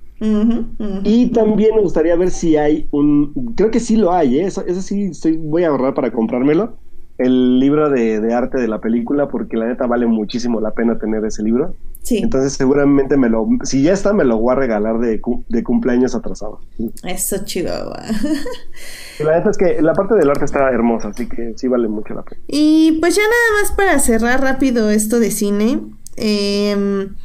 Y 1.04 1.28
también 1.28 1.76
me 1.76 1.82
gustaría 1.82 2.16
ver 2.16 2.32
si 2.32 2.56
hay 2.56 2.88
un. 2.92 3.54
Creo 3.56 3.70
que 3.70 3.80
sí 3.80 3.98
lo 3.98 4.12
hay, 4.12 4.40
¿eh? 4.40 4.46
Eso, 4.46 4.64
sí 4.82 5.04
estoy, 5.06 5.38
voy 5.38 5.64
a 5.64 5.68
ahorrar 5.68 5.94
para 5.94 6.12
comprármelo. 6.12 6.78
El 7.20 7.60
libro 7.60 7.90
de, 7.90 8.34
arte 8.34 8.60
de 8.60 8.68
la 8.68 8.80
película, 8.80 9.28
porque 9.28 9.56
la 9.56 9.68
neta 9.68 9.86
vale 9.86 10.08
muchísimo 10.08 10.60
la 10.60 10.72
pena 10.72 10.98
tener 10.98 11.24
ese 11.26 11.44
libro. 11.44 11.76
Sí. 12.04 12.18
Entonces, 12.18 12.54
seguramente 12.54 13.16
me 13.16 13.30
lo. 13.30 13.48
Si 13.64 13.82
ya 13.82 13.94
está, 13.94 14.12
me 14.12 14.26
lo 14.26 14.38
voy 14.38 14.52
a 14.52 14.56
regalar 14.56 15.00
de, 15.00 15.22
de 15.48 15.64
cumpleaños 15.64 16.14
atrasado. 16.16 16.60
Eso 17.04 17.38
chido. 17.46 17.72
la 19.20 19.38
neta 19.38 19.50
es 19.50 19.58
que 19.58 19.82
la 19.82 19.94
parte 19.94 20.16
del 20.16 20.30
arte 20.30 20.44
está 20.44 20.70
hermosa, 20.70 21.08
así 21.10 21.28
que 21.28 21.54
sí 21.56 21.70
vale 21.70 21.88
mucho 21.88 22.14
la 22.14 22.24
pena. 22.24 22.42
Y 22.48 22.98
pues 23.00 23.16
ya 23.16 23.22
nada 23.22 23.62
más 23.62 23.72
para 23.72 24.00
cerrar 24.00 24.42
rápido 24.42 24.90
esto 24.90 25.22
de 25.22 25.32
cine. 25.32 25.82
Em, 26.18 27.16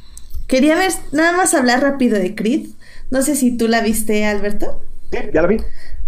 quería 0.47 0.77
ver, 0.77 0.93
nada 1.11 1.33
más 1.33 1.55
hablar 1.55 1.83
rápido 1.83 2.17
de 2.17 2.37
Creed. 2.37 2.69
No 3.11 3.23
sé 3.23 3.35
si 3.35 3.57
tú 3.57 3.67
la 3.67 3.81
viste, 3.81 4.25
Alberto. 4.27 4.81
Sí, 5.11 5.19
ya 5.35 5.43
la 5.43 5.49
vi. 5.49 5.57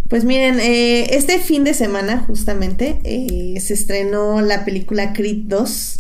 Pues 0.09 0.25
miren, 0.25 0.61
eh, 0.61 1.15
este 1.15 1.39
fin 1.39 1.65
de 1.65 1.75
semana 1.75 2.25
justamente 2.27 3.01
eh, 3.05 3.59
se 3.61 3.75
estrenó 3.75 4.41
la 4.41 4.65
película 4.65 5.13
Creed 5.13 5.45
2. 5.47 5.99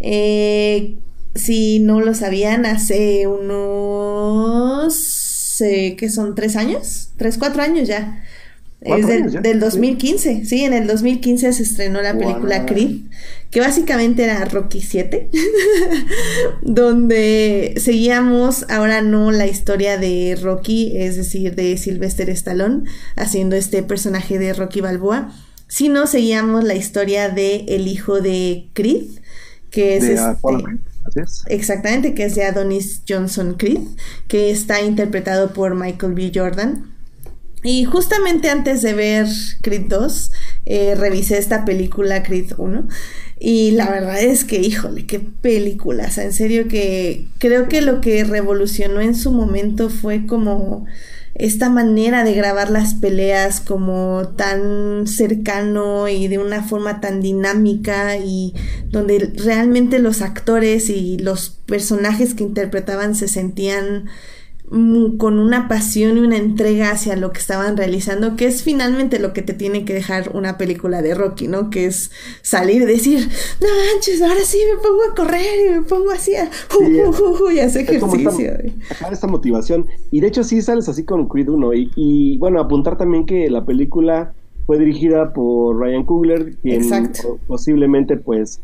Eh, 0.00 0.98
si 1.34 1.78
no 1.80 2.00
lo 2.00 2.14
sabían, 2.14 2.66
hace 2.66 3.26
unos, 3.26 4.94
¿qué 5.58 6.10
son? 6.10 6.34
¿Tres 6.34 6.56
años? 6.56 7.10
¿Tres, 7.16 7.38
cuatro 7.38 7.62
años 7.62 7.88
ya? 7.88 8.24
Es 8.80 9.06
del 9.42 9.58
2015, 9.58 10.44
sí, 10.44 10.62
en 10.62 10.72
el 10.72 10.86
2015 10.86 11.52
se 11.52 11.62
estrenó 11.64 12.00
la 12.00 12.16
película 12.16 12.64
Creed, 12.64 12.98
que 13.50 13.58
básicamente 13.58 14.22
era 14.22 14.44
Rocky 14.44 14.80
7, 14.80 15.30
donde 16.62 17.74
seguíamos 17.78 18.66
ahora 18.70 19.02
no 19.02 19.32
la 19.32 19.48
historia 19.48 19.98
de 19.98 20.38
Rocky, 20.40 20.92
es 20.94 21.16
decir, 21.16 21.56
de 21.56 21.76
Sylvester 21.76 22.30
Stallone, 22.30 22.84
haciendo 23.16 23.56
este 23.56 23.82
personaje 23.82 24.38
de 24.38 24.52
Rocky 24.52 24.80
Balboa, 24.80 25.34
sino 25.66 26.06
seguíamos 26.06 26.62
la 26.62 26.76
historia 26.76 27.30
de 27.30 27.64
el 27.68 27.88
hijo 27.88 28.20
de 28.20 28.68
Creed, 28.74 29.06
que 29.70 29.96
es 29.96 30.04
este... 30.04 30.36
Exactamente, 31.46 32.14
que 32.14 32.24
es 32.24 32.34
de 32.34 32.44
Adonis 32.44 33.02
Johnson 33.08 33.54
Creed, 33.54 33.80
que 34.28 34.50
está 34.50 34.80
interpretado 34.82 35.52
por 35.52 35.74
Michael 35.74 36.14
B. 36.14 36.32
Jordan. 36.34 36.94
Y 37.64 37.84
justamente 37.86 38.50
antes 38.50 38.82
de 38.82 38.94
ver 38.94 39.26
Creed 39.62 39.86
2, 39.88 40.32
eh, 40.66 40.94
revisé 40.94 41.38
esta 41.38 41.64
película 41.64 42.22
Creed 42.22 42.52
1 42.56 42.86
y 43.40 43.72
la 43.72 43.90
verdad 43.90 44.20
es 44.20 44.44
que, 44.44 44.58
híjole, 44.60 45.06
qué 45.06 45.20
película. 45.20 46.06
O 46.08 46.10
sea, 46.10 46.24
en 46.24 46.32
serio 46.32 46.66
que 46.68 47.26
creo 47.38 47.68
que 47.68 47.82
lo 47.82 48.00
que 48.00 48.24
revolucionó 48.24 49.00
en 49.00 49.14
su 49.14 49.30
momento 49.32 49.90
fue 49.90 50.26
como 50.26 50.86
esta 51.38 51.70
manera 51.70 52.24
de 52.24 52.34
grabar 52.34 52.68
las 52.68 52.94
peleas 52.94 53.60
como 53.60 54.28
tan 54.36 55.06
cercano 55.06 56.08
y 56.08 56.26
de 56.26 56.38
una 56.38 56.64
forma 56.64 57.00
tan 57.00 57.20
dinámica 57.20 58.16
y 58.16 58.54
donde 58.86 59.32
realmente 59.36 60.00
los 60.00 60.20
actores 60.20 60.90
y 60.90 61.16
los 61.18 61.50
personajes 61.50 62.34
que 62.34 62.42
interpretaban 62.42 63.14
se 63.14 63.28
sentían 63.28 64.06
con 64.70 65.38
una 65.38 65.66
pasión 65.66 66.18
y 66.18 66.20
una 66.20 66.36
entrega 66.36 66.90
hacia 66.90 67.16
lo 67.16 67.32
que 67.32 67.38
estaban 67.38 67.76
realizando, 67.76 68.36
que 68.36 68.46
es 68.46 68.62
finalmente 68.62 69.18
lo 69.18 69.32
que 69.32 69.42
te 69.42 69.54
tiene 69.54 69.84
que 69.84 69.94
dejar 69.94 70.30
una 70.34 70.58
película 70.58 71.00
de 71.00 71.14
Rocky, 71.14 71.48
¿no? 71.48 71.70
Que 71.70 71.86
es 71.86 72.10
salir 72.42 72.82
y 72.82 72.84
decir, 72.84 73.28
no 73.60 73.66
manches, 73.66 74.20
ahora 74.20 74.40
sí 74.44 74.58
me 74.70 74.82
pongo 74.82 75.00
a 75.10 75.14
correr 75.14 75.66
y 75.66 75.74
me 75.74 75.82
pongo 75.82 76.10
así 76.10 76.34
a, 76.34 76.50
y 77.54 77.58
hacer 77.60 77.82
ejercicio. 77.82 78.52
Esta, 78.90 79.08
esta 79.10 79.26
motivación. 79.26 79.86
Y 80.10 80.20
de 80.20 80.28
hecho 80.28 80.44
sí 80.44 80.60
sales 80.60 80.88
así 80.88 81.04
con 81.04 81.28
Creed 81.28 81.48
1. 81.48 81.74
Y, 81.74 81.90
y, 81.96 82.38
bueno, 82.38 82.60
apuntar 82.60 82.98
también 82.98 83.24
que 83.24 83.48
la 83.48 83.64
película 83.64 84.34
fue 84.66 84.78
dirigida 84.78 85.32
por 85.32 85.78
Ryan 85.78 86.04
Coogler, 86.04 86.56
quien 86.56 86.82
posiblemente 87.46 88.18
pues 88.18 88.60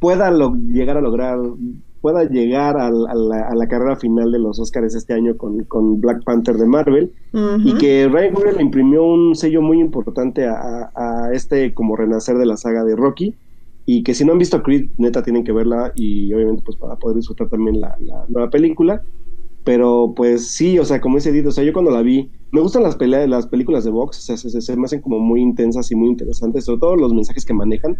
pueda 0.00 0.30
llegar 0.30 0.96
a 0.96 1.02
lograr 1.02 1.38
pueda 2.06 2.22
llegar 2.22 2.76
a, 2.76 2.88
la, 2.88 3.66
carrera 3.66 3.96
final 3.96 4.30
de 4.30 4.38
los 4.38 4.60
Oscars 4.60 4.94
este 4.94 5.12
año 5.12 5.36
con, 5.36 6.00
Black 6.00 6.22
Panther 6.22 6.54
de 6.54 6.64
Marvel 6.64 7.10
y 7.64 7.74
que 7.78 8.06
Ryan 8.06 8.32
Coogler 8.32 8.54
le 8.54 8.62
imprimió 8.62 9.02
un 9.02 9.34
sello 9.34 9.60
muy 9.60 9.80
importante 9.80 10.46
a, 10.46 11.30
este 11.32 11.74
como 11.74 11.96
renacer 11.96 12.38
de 12.38 12.46
la 12.46 12.56
saga 12.56 12.84
de 12.84 12.94
Rocky 12.94 13.34
y 13.86 14.04
que 14.04 14.14
si 14.14 14.24
no 14.24 14.30
han 14.30 14.38
visto 14.38 14.62
Creed 14.62 14.90
neta 14.98 15.24
tienen 15.24 15.42
que 15.42 15.50
verla 15.50 15.90
y 15.96 16.32
obviamente 16.32 16.62
pues 16.64 16.76
para 16.76 16.94
poder 16.94 17.16
disfrutar 17.16 17.48
también 17.48 17.80
la, 17.80 17.96
nueva 18.28 18.50
película 18.50 19.02
pero 19.64 20.12
pues 20.14 20.46
sí, 20.46 20.78
o 20.78 20.84
sea, 20.84 21.00
como 21.00 21.18
ese 21.18 21.32
dito, 21.32 21.48
o 21.48 21.52
sea, 21.52 21.64
yo 21.64 21.72
cuando 21.72 21.90
la 21.90 22.02
vi, 22.02 22.30
me 22.52 22.60
gustan 22.60 22.84
las 22.84 22.94
peleas, 22.94 23.28
las 23.28 23.48
películas 23.48 23.82
de 23.82 23.90
box, 23.90 24.18
o 24.18 24.22
sea, 24.22 24.36
se, 24.36 24.60
se, 24.60 24.76
me 24.76 24.84
hacen 24.84 25.00
como 25.00 25.18
muy 25.18 25.40
intensas 25.40 25.90
y 25.90 25.96
muy 25.96 26.08
interesantes, 26.08 26.66
sobre 26.66 26.78
todo 26.78 26.94
los 26.94 27.12
mensajes 27.12 27.44
que 27.44 27.52
manejan, 27.52 27.98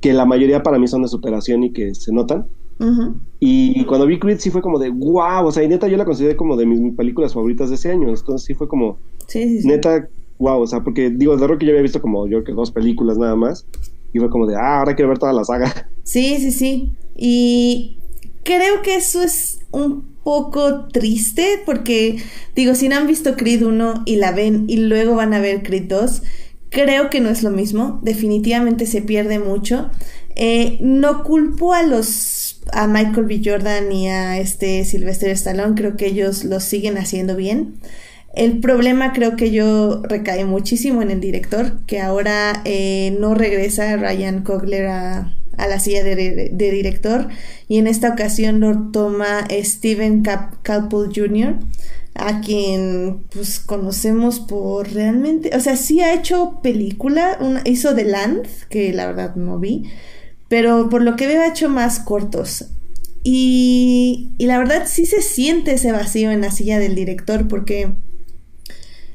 que 0.00 0.14
la 0.14 0.24
mayoría 0.24 0.62
para 0.62 0.78
mí 0.78 0.88
son 0.88 1.02
de 1.02 1.08
superación 1.08 1.62
y 1.62 1.74
que 1.74 1.94
se 1.94 2.10
notan. 2.10 2.46
Y 3.40 3.84
cuando 3.84 4.06
vi 4.06 4.18
Creed 4.18 4.38
sí 4.38 4.50
fue 4.50 4.62
como 4.62 4.78
de 4.78 4.90
wow, 4.90 5.46
o 5.46 5.52
sea, 5.52 5.62
y 5.62 5.68
neta 5.68 5.88
yo 5.88 5.96
la 5.96 6.04
consideré 6.04 6.36
como 6.36 6.56
de 6.56 6.66
mis, 6.66 6.94
películas 6.94 7.34
favoritas 7.34 7.68
de 7.68 7.76
ese 7.76 7.90
año, 7.90 8.08
entonces 8.08 8.46
sí 8.46 8.54
fue 8.54 8.68
como 8.68 8.98
neta 9.34 10.08
wow, 10.38 10.60
o 10.60 10.66
sea, 10.66 10.82
porque 10.82 11.10
digo, 11.10 11.36
de 11.36 11.58
que 11.58 11.66
yo 11.66 11.72
había 11.72 11.82
visto 11.82 12.00
como 12.00 12.26
yo 12.26 12.44
que 12.44 12.52
dos 12.52 12.70
películas 12.70 13.18
nada 13.18 13.36
más 13.36 13.66
y 14.12 14.18
fue 14.18 14.30
como 14.30 14.46
de, 14.46 14.56
ah, 14.56 14.78
ahora 14.78 14.94
quiero 14.94 15.08
ver 15.08 15.18
toda 15.18 15.32
la 15.32 15.44
saga. 15.44 15.88
Sí, 16.04 16.36
sí, 16.36 16.52
sí. 16.52 16.92
Y 17.16 17.96
creo 18.42 18.82
que 18.82 18.96
eso 18.96 19.22
es 19.22 19.60
un 19.70 20.04
poco 20.22 20.86
triste 20.88 21.62
porque 21.64 22.18
digo, 22.54 22.74
si 22.74 22.90
no 22.90 22.96
han 22.96 23.06
visto 23.06 23.36
Creed 23.36 23.64
1 23.64 24.02
y 24.04 24.16
la 24.16 24.32
ven 24.32 24.66
y 24.68 24.76
luego 24.76 25.14
van 25.14 25.32
a 25.32 25.40
ver 25.40 25.62
Creed 25.62 25.88
2, 25.88 26.22
creo 26.68 27.08
que 27.08 27.20
no 27.20 27.30
es 27.30 27.42
lo 27.42 27.50
mismo, 27.50 28.00
definitivamente 28.02 28.84
se 28.84 29.00
pierde 29.00 29.38
mucho. 29.38 29.90
Eh, 30.36 30.76
no 30.80 31.24
culpo 31.24 31.72
a 31.72 31.82
los 31.82 32.43
a 32.72 32.86
Michael 32.86 33.26
B. 33.26 33.40
Jordan 33.44 33.92
y 33.92 34.08
a 34.08 34.38
este 34.38 34.84
Sylvester 34.84 35.30
Stallone, 35.30 35.74
creo 35.74 35.96
que 35.96 36.06
ellos 36.06 36.44
lo 36.44 36.60
siguen 36.60 36.98
haciendo 36.98 37.36
bien. 37.36 37.74
El 38.34 38.58
problema 38.58 39.12
creo 39.12 39.36
que 39.36 39.52
yo 39.52 40.02
recae 40.02 40.44
muchísimo 40.44 41.02
en 41.02 41.10
el 41.10 41.20
director, 41.20 41.78
que 41.86 42.00
ahora 42.00 42.62
eh, 42.64 43.16
no 43.20 43.34
regresa 43.34 43.96
Ryan 43.96 44.42
Coogler 44.42 44.86
a, 44.86 45.32
la 45.56 45.78
silla 45.78 46.02
de, 46.02 46.50
director 46.50 47.28
y 47.68 47.78
en 47.78 47.86
esta 47.86 48.10
ocasión 48.10 48.58
lo 48.58 48.90
toma 48.90 49.46
Steven 49.50 50.22
Cap 50.22 50.92
Jr., 50.92 51.58
a 52.16 52.40
quien 52.40 53.24
pues 53.32 53.58
conocemos 53.58 54.38
por 54.38 54.92
realmente, 54.92 55.50
o 55.56 55.60
sea, 55.60 55.76
sí 55.76 56.00
ha 56.00 56.14
hecho 56.14 56.60
película, 56.62 57.38
hizo 57.64 57.94
The 57.94 58.04
Land, 58.04 58.46
que 58.68 58.92
la 58.92 59.06
verdad 59.06 59.34
no 59.34 59.58
vi, 59.58 59.84
pero 60.54 60.88
por 60.88 61.02
lo 61.02 61.16
que 61.16 61.26
veo 61.26 61.42
ha 61.42 61.48
hecho 61.48 61.68
más 61.68 61.98
cortos. 61.98 62.66
Y, 63.24 64.28
la 64.38 64.56
verdad 64.56 64.84
sí 64.86 65.04
se 65.04 65.20
siente 65.20 65.72
ese 65.72 65.90
vacío 65.90 66.30
en 66.30 66.42
la 66.42 66.52
silla 66.52 66.78
del 66.78 66.94
director 66.94 67.48
porque 67.48 67.96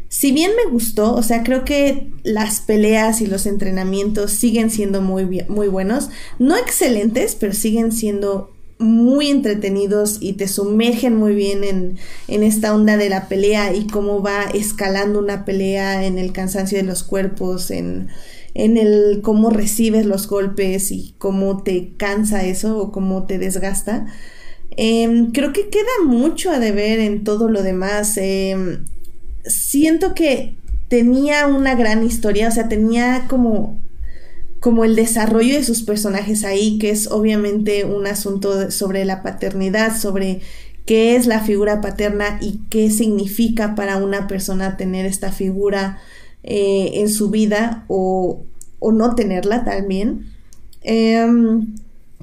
si 0.09 0.33
bien 0.33 0.51
me 0.61 0.69
gustó, 0.69 1.15
o 1.15 1.23
sea, 1.23 1.43
creo 1.43 1.63
que 1.63 2.11
las 2.23 2.59
peleas 2.59 3.21
y 3.21 3.27
los 3.27 3.45
entrenamientos 3.45 4.31
siguen 4.31 4.69
siendo 4.69 5.01
muy, 5.01 5.45
muy 5.47 5.69
buenos, 5.69 6.09
no 6.39 6.57
excelentes, 6.57 7.37
pero 7.39 7.53
siguen 7.53 7.93
siendo 7.93 8.51
muy 8.77 9.29
entretenidos 9.29 10.17
y 10.19 10.33
te 10.33 10.49
sumergen 10.49 11.15
muy 11.15 11.35
bien 11.35 11.63
en, 11.63 11.97
en, 12.27 12.43
esta 12.43 12.75
onda 12.75 12.97
de 12.97 13.07
la 13.07 13.29
pelea 13.29 13.73
y 13.73 13.87
cómo 13.87 14.21
va 14.21 14.43
escalando 14.53 15.19
una 15.19 15.45
pelea 15.45 16.05
en 16.05 16.17
el 16.17 16.33
cansancio 16.33 16.77
de 16.77 16.83
los 16.83 17.03
cuerpos, 17.03 17.71
en, 17.71 18.09
en 18.65 18.75
el 18.75 19.21
cómo 19.21 19.49
recibes 19.49 20.05
los 20.05 20.27
golpes 20.27 20.91
y 20.91 21.15
cómo 21.17 21.63
te 21.63 21.93
cansa 21.95 22.43
eso 22.43 22.77
o 22.77 22.91
cómo 22.91 23.25
te 23.25 23.39
desgasta. 23.39 24.07
Em, 24.71 25.31
creo 25.31 25.53
que 25.53 25.69
queda 25.69 25.87
mucho 26.05 26.51
a 26.51 26.59
deber 26.59 26.99
en 26.99 27.23
todo 27.23 27.49
lo 27.49 27.63
demás. 27.63 28.17
Em, 28.17 28.83
siento 29.45 30.13
que 30.13 30.55
tenía 30.89 31.47
una 31.47 31.75
gran 31.75 32.05
historia, 32.05 32.49
o 32.49 32.51
sea, 32.51 32.67
tenía 32.67 33.27
como, 33.29 33.79
como 34.59 34.83
el 34.83 34.95
desarrollo 34.95 35.55
de 35.55 35.63
sus 35.63 35.83
personajes 35.83 36.43
ahí, 36.43 36.77
que 36.79 36.89
es 36.89 37.07
obviamente 37.07 37.85
un 37.85 38.07
asunto 38.07 38.71
sobre 38.71 39.05
la 39.05 39.23
paternidad, 39.23 39.97
sobre 39.97 40.41
qué 40.85 41.15
es 41.15 41.27
la 41.27 41.39
figura 41.39 41.79
paterna 41.79 42.39
y 42.41 42.59
qué 42.69 42.91
significa 42.91 43.73
para 43.75 43.97
una 43.97 44.27
persona 44.27 44.75
tener 44.75 45.05
esta 45.05 45.31
figura 45.31 45.99
eh, 46.43 46.91
en 46.95 47.09
su 47.09 47.29
vida 47.29 47.85
o, 47.87 48.43
o 48.79 48.91
no 48.91 49.15
tenerla 49.15 49.63
también. 49.63 50.25
Em, 50.81 51.75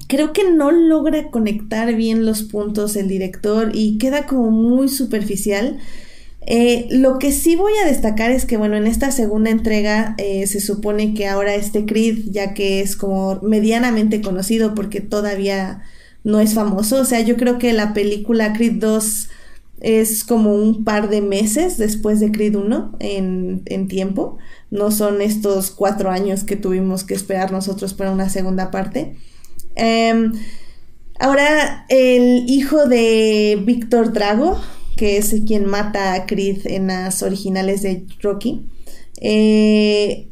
creo 0.07 0.33
que 0.33 0.51
no 0.51 0.71
logra 0.71 1.29
conectar 1.29 1.93
bien 1.95 2.25
los 2.25 2.43
puntos 2.43 2.95
el 2.95 3.07
director 3.07 3.71
y 3.73 3.97
queda 3.97 4.25
como 4.25 4.51
muy 4.51 4.89
superficial. 4.89 5.77
Eh, 6.49 6.87
lo 6.89 7.19
que 7.19 7.31
sí 7.31 7.55
voy 7.57 7.73
a 7.83 7.87
destacar 7.87 8.31
es 8.31 8.45
que, 8.45 8.55
bueno, 8.57 8.77
en 8.77 8.87
esta 8.87 9.11
segunda 9.11 9.49
entrega 9.49 10.15
eh, 10.17 10.47
se 10.47 10.61
supone 10.61 11.13
que 11.13 11.27
ahora 11.27 11.55
este 11.55 11.85
Creed, 11.85 12.29
ya 12.31 12.53
que 12.53 12.79
es 12.79 12.95
como 12.95 13.41
medianamente 13.41 14.21
conocido 14.21 14.73
porque 14.73 15.01
todavía 15.01 15.83
no 16.23 16.39
es 16.39 16.53
famoso, 16.53 17.01
o 17.01 17.05
sea, 17.05 17.21
yo 17.21 17.35
creo 17.37 17.57
que 17.57 17.73
la 17.73 17.93
película 17.93 18.53
Creed 18.53 18.73
2 18.79 19.29
es 19.79 20.23
como 20.23 20.55
un 20.55 20.83
par 20.83 21.09
de 21.09 21.21
meses 21.21 21.77
después 21.77 22.19
de 22.19 22.31
Creed 22.31 22.55
1 22.55 22.95
en, 22.99 23.61
en 23.65 23.87
tiempo 23.87 24.37
no 24.69 24.91
son 24.91 25.21
estos 25.21 25.71
cuatro 25.71 26.09
años 26.11 26.43
que 26.43 26.55
tuvimos 26.55 27.03
que 27.03 27.13
esperar 27.13 27.51
nosotros 27.51 27.93
para 27.93 28.11
una 28.11 28.29
segunda 28.29 28.69
parte. 28.71 29.15
Em, 29.75 30.33
ahora, 31.19 31.85
el 31.89 32.45
hijo 32.49 32.85
de 32.85 33.61
Víctor 33.63 34.11
Drago, 34.11 34.59
que 34.97 35.17
es 35.17 35.33
quien 35.45 35.65
mata 35.65 36.13
a 36.13 36.25
Creed 36.25 36.65
en 36.65 36.87
las 36.87 37.23
originales 37.23 37.81
de 37.81 38.05
Rocky. 38.21 38.65
Eh, 39.21 40.27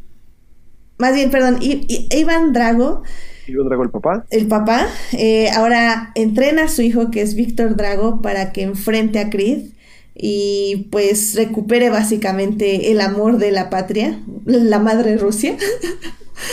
más 0.97 1.13
bien, 1.13 1.31
perdón, 1.31 1.59
Iván 1.61 2.51
Drago. 2.51 3.03
Iván 3.47 3.67
Drago, 3.67 3.83
el 3.83 3.89
papá. 3.89 4.25
El 4.29 4.47
papá. 4.47 4.87
Eh, 5.13 5.49
ahora 5.51 6.11
entrena 6.15 6.63
a 6.63 6.69
su 6.69 6.81
hijo, 6.81 7.11
que 7.11 7.21
es 7.21 7.35
Víctor 7.35 7.75
Drago, 7.75 8.21
para 8.21 8.51
que 8.51 8.63
enfrente 8.63 9.19
a 9.19 9.29
Creed 9.29 9.75
y 10.15 10.87
pues 10.91 11.35
recupere 11.35 11.89
básicamente 11.89 12.91
el 12.91 13.01
amor 13.01 13.37
de 13.37 13.51
la 13.51 13.69
patria, 13.69 14.21
la 14.45 14.79
madre 14.79 15.17
Rusia. 15.17 15.57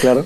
Claro. 0.01 0.25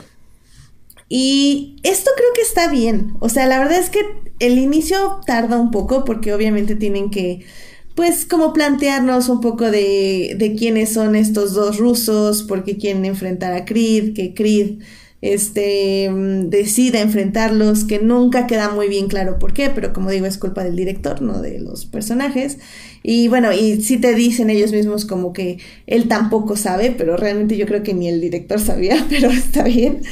Y 1.09 1.77
esto 1.83 2.11
creo 2.15 2.29
que 2.35 2.43
está 2.43 2.71
bien. 2.71 3.15
O 3.21 3.31
sea, 3.31 3.47
la 3.47 3.59
verdad 3.59 3.79
es 3.79 3.89
que 3.89 4.01
el 4.39 4.59
inicio 4.59 5.21
tarda 5.27 5.57
un 5.59 5.71
poco 5.71 6.05
porque 6.05 6.35
obviamente 6.35 6.77
tienen 6.77 7.11
que, 7.11 7.47
pues, 7.95 8.27
como 8.27 8.53
plantearnos 8.53 9.31
un 9.31 9.41
poco 9.41 9.71
de, 9.71 10.35
de 10.37 10.55
quiénes 10.57 10.93
son 10.93 11.17
estos 11.17 11.55
dos 11.55 11.79
rusos, 11.79 12.43
porque 12.43 12.77
quieren 12.77 13.07
enfrentar 13.07 13.55
a 13.55 13.65
Creed, 13.65 14.15
que 14.15 14.35
Creed 14.35 14.83
este, 15.23 16.11
mm, 16.11 16.51
decida 16.51 17.01
enfrentarlos, 17.01 17.85
que 17.85 17.99
nunca 17.99 18.47
queda 18.47 18.71
muy 18.71 18.89
bien 18.89 19.09
claro 19.09 19.39
por 19.39 19.53
qué, 19.53 19.71
pero 19.71 19.93
como 19.93 20.11
digo, 20.11 20.27
es 20.27 20.39
culpa 20.39 20.63
del 20.63 20.77
director, 20.77 21.23
no 21.23 21.41
de 21.41 21.59
los 21.59 21.87
personajes. 21.87 22.59
Y 23.03 23.29
bueno, 23.29 23.53
y 23.53 23.81
si 23.83 23.99
te 23.99 24.15
dicen 24.15 24.51
ellos 24.51 24.73
mismos 24.73 25.05
como 25.05 25.33
que 25.33 25.59
él 25.87 26.09
tampoco 26.09 26.57
sabe, 26.57 26.95
pero 26.97 27.17
realmente 27.17 27.57
yo 27.57 27.67
creo 27.67 27.83
que 27.83 27.95
ni 27.95 28.09
el 28.09 28.21
director 28.21 28.61
sabía, 28.61 29.07
pero 29.11 29.31
está 29.31 29.65
bien. 29.65 30.03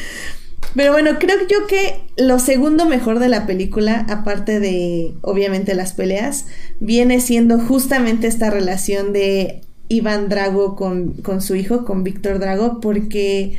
Pero 0.74 0.92
bueno, 0.92 1.18
creo 1.20 1.36
yo 1.48 1.66
que 1.68 2.00
lo 2.16 2.38
segundo 2.38 2.86
mejor 2.86 3.20
de 3.20 3.28
la 3.28 3.46
película, 3.46 4.06
aparte 4.08 4.58
de 4.58 5.14
obviamente 5.20 5.74
las 5.74 5.92
peleas, 5.92 6.46
viene 6.80 7.20
siendo 7.20 7.60
justamente 7.60 8.26
esta 8.26 8.50
relación 8.50 9.12
de 9.12 9.60
Iván 9.88 10.28
Drago 10.28 10.74
con, 10.74 11.12
con 11.12 11.40
su 11.40 11.54
hijo, 11.54 11.84
con 11.84 12.02
Víctor 12.02 12.40
Drago, 12.40 12.80
porque 12.80 13.56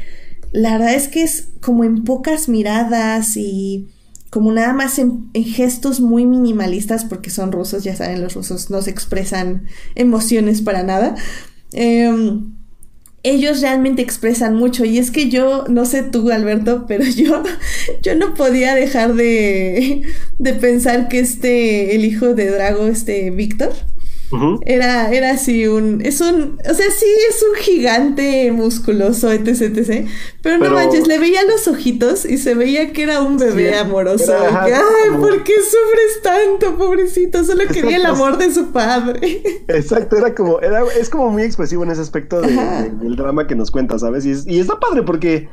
la 0.55 0.77
verdad 0.77 0.93
es 0.93 1.09
que 1.09 1.21
es 1.21 1.49
como 1.59 1.83
en 1.83 2.05
pocas 2.05 2.47
miradas 2.47 3.35
y 3.35 3.89
como 4.29 4.53
nada 4.53 4.71
más 4.71 4.99
en, 4.99 5.29
gestos 5.33 5.99
muy 5.99 6.25
minimalistas, 6.25 7.03
porque 7.03 7.29
son 7.29 7.51
rusos, 7.51 7.83
ya 7.83 7.95
saben, 7.95 8.21
los 8.21 8.35
rusos 8.35 8.69
no 8.69 8.81
se 8.81 8.89
expresan 8.89 9.65
emociones 9.95 10.61
para 10.61 10.83
nada. 10.83 11.15
Em, 11.73 12.53
ellos 13.23 13.59
realmente 13.59 14.01
expresan 14.01 14.55
mucho 14.55 14.85
y 14.85 14.97
es 14.97 15.11
que 15.11 15.29
yo, 15.29 15.65
no 15.67 15.85
sé 15.85 16.03
tú 16.03 16.31
Alberto, 16.31 16.85
pero 16.87 17.03
yo, 17.03 17.43
yo 18.01 18.15
no 18.15 18.33
podía 18.33 18.75
dejar 18.75 19.13
de, 19.13 20.03
de 20.37 20.53
pensar 20.53 21.09
que 21.09 21.19
este, 21.19 21.95
el 21.95 22.05
hijo 22.05 22.33
de 22.33 22.49
Drago, 22.49 22.87
este 22.87 23.29
Víctor, 23.29 23.73
era, 24.65 25.11
era 25.11 25.31
así 25.31 25.67
un, 25.67 26.01
es 26.01 26.21
un, 26.21 26.59
o 26.69 26.73
sea, 26.73 26.91
sí 26.91 27.05
es 27.29 27.43
un 27.43 27.55
gigante 27.55 28.51
musculoso, 28.51 29.31
etc, 29.31 29.61
etc. 29.61 30.07
Pero, 30.41 30.57
no 30.57 30.71
manches, 30.71 31.07
le 31.07 31.19
veía 31.19 31.43
los 31.43 31.67
ojitos 31.67 32.25
y 32.25 32.37
se 32.37 32.55
veía 32.55 32.91
que 32.91 33.03
era 33.03 33.21
un 33.21 33.37
bebé 33.37 33.77
amoroso. 33.77 34.33
ay, 34.35 35.19
¿por 35.19 35.43
qué 35.43 35.53
sufres 35.53 36.21
tanto, 36.23 36.77
pobrecito? 36.77 37.43
Solo 37.43 37.63
quería 37.67 37.97
el 37.97 38.05
amor 38.05 38.37
de 38.37 38.53
su 38.53 38.71
padre. 38.71 39.41
Exacto, 39.67 40.17
era 40.17 40.33
como, 40.33 40.59
era, 40.59 40.83
es 40.99 41.09
como 41.09 41.29
muy 41.29 41.43
expresivo 41.43 41.83
en 41.83 41.91
ese 41.91 42.01
aspecto 42.01 42.41
del 42.41 43.15
drama 43.15 43.47
que 43.47 43.55
nos 43.55 43.71
cuenta, 43.71 43.99
¿sabes? 43.99 44.25
Y, 44.25 44.33
y 44.47 44.59
está 44.59 44.79
padre 44.79 45.03
porque 45.03 45.49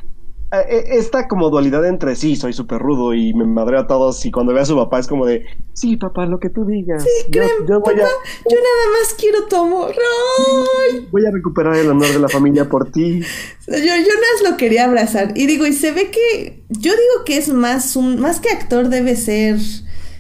esta 0.61 1.29
como 1.29 1.49
dualidad 1.49 1.87
entre 1.87 2.15
sí, 2.15 2.37
soy 2.37 2.53
súper 2.53 2.79
rudo 2.79 3.15
y 3.15 3.33
me 3.33 3.47
madreo 3.47 3.81
a 3.81 3.87
todos 3.87 4.25
y 4.27 4.31
cuando 4.31 4.53
ve 4.53 4.61
a 4.61 4.67
su 4.67 4.77
papá 4.77 4.99
es 4.99 5.07
como 5.07 5.25
de, 5.25 5.47
sí, 5.73 5.97
papá, 5.97 6.27
lo 6.27 6.39
que 6.41 6.51
tú 6.51 6.67
digas. 6.67 7.03
Sí, 7.03 7.31
yo, 7.31 7.43
yo, 7.67 7.81
voy 7.81 7.95
a... 7.95 7.99
yo 7.99 8.03
nada 8.05 9.01
más 9.01 9.15
quiero 9.19 9.45
tu 9.49 9.57
amor. 9.57 9.95
Voy 11.11 11.25
a 11.25 11.31
recuperar 11.31 11.77
el 11.77 11.89
honor 11.89 12.13
de 12.13 12.19
la 12.19 12.29
familia 12.29 12.69
por 12.69 12.91
ti. 12.91 13.21
Yo, 13.67 13.77
yo 13.77 13.81
nada 13.87 14.51
lo 14.51 14.57
quería 14.59 14.85
abrazar 14.85 15.33
y 15.35 15.47
digo, 15.47 15.67
y 15.67 15.73
se 15.73 15.93
ve 15.93 16.11
que, 16.11 16.65
yo 16.69 16.91
digo 16.91 17.25
que 17.25 17.39
es 17.39 17.49
más 17.49 17.97
un, 17.97 18.21
más 18.21 18.39
que 18.41 18.51
actor 18.51 18.91
debe 18.91 19.17
ser 19.17 19.59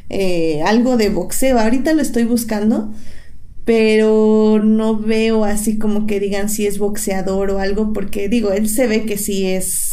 eh, 0.08 0.62
algo 0.64 0.96
de 0.96 1.10
boxeo. 1.10 1.58
Ahorita 1.58 1.92
lo 1.92 2.00
estoy 2.00 2.24
buscando 2.24 2.90
pero 3.64 4.60
no 4.62 4.98
veo 4.98 5.44
así 5.44 5.78
como 5.78 6.06
que 6.06 6.18
digan 6.18 6.48
si 6.48 6.66
es 6.66 6.78
boxeador 6.78 7.50
o 7.50 7.58
algo, 7.60 7.92
porque 7.92 8.28
digo, 8.28 8.50
él 8.50 8.68
se 8.68 8.88
ve 8.88 9.06
que 9.06 9.16
sí 9.16 9.46
es 9.46 9.91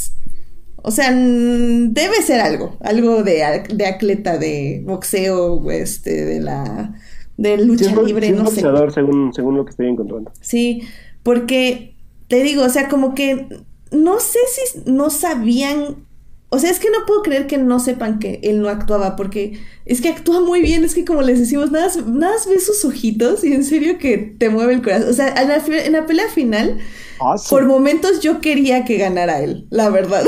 O 0.84 0.92
sea, 0.92 1.12
debe 1.12 2.22
ser 2.24 2.42
algo, 2.42 2.78
algo 2.82 3.24
de, 3.24 3.64
de 3.74 3.86
atleta, 3.86 4.38
de 4.38 4.82
boxeo, 4.86 5.70
este, 5.72 6.26
de 6.26 6.40
la 6.40 6.94
de 7.38 7.58
lucha 7.58 7.96
libre, 8.02 8.32
no 8.32 8.48
sé. 8.48 8.62
Según, 8.94 9.34
según 9.34 9.56
lo 9.56 9.66
que 9.66 9.72
estoy 9.72 9.88
encontrando. 9.88 10.32
Sí, 10.42 10.84
porque 11.24 11.96
te 12.28 12.44
digo, 12.44 12.64
o 12.64 12.70
sea, 12.70 12.90
como 12.90 13.16
que 13.16 13.48
no 13.92 14.20
sé 14.20 14.40
si 14.54 14.92
no 14.92 15.10
sabían 15.10 16.06
o 16.52 16.58
sea, 16.58 16.72
es 16.72 16.80
que 16.80 16.90
no 16.90 17.06
puedo 17.06 17.22
creer 17.22 17.46
que 17.46 17.60
no 17.60 17.80
sepan 17.80 18.18
que 18.18 18.40
él 18.42 18.62
no 18.62 18.70
actuaba, 18.70 19.16
porque 19.16 19.60
es 19.86 20.02
que 20.02 20.10
actúa 20.10 20.42
muy 20.42 20.62
bien, 20.62 20.84
es 20.84 20.96
que 20.96 21.06
como 21.06 21.22
les 21.22 21.38
decimos, 21.38 21.72
nada, 21.72 21.92
nada 22.08 22.34
ves 22.48 22.66
sus 22.66 22.84
ojitos 22.86 23.44
y 23.44 23.54
en 23.54 23.64
serio 23.64 24.00
que 24.00 24.18
te 24.18 24.50
mueve 24.50 24.74
el 24.74 24.82
corazón. 24.82 25.10
O 25.10 25.14
sea, 25.14 25.28
en 25.30 25.48
la, 25.48 25.64
en 25.86 25.92
la 25.94 26.08
pelea 26.08 26.28
final, 26.30 26.80
ah, 27.22 27.36
por 27.50 27.68
momentos 27.68 28.22
yo 28.22 28.42
quería 28.42 28.84
que 28.84 28.98
ganara 28.98 29.42
él, 29.42 29.68
la 29.70 29.90
verdad. 29.90 30.24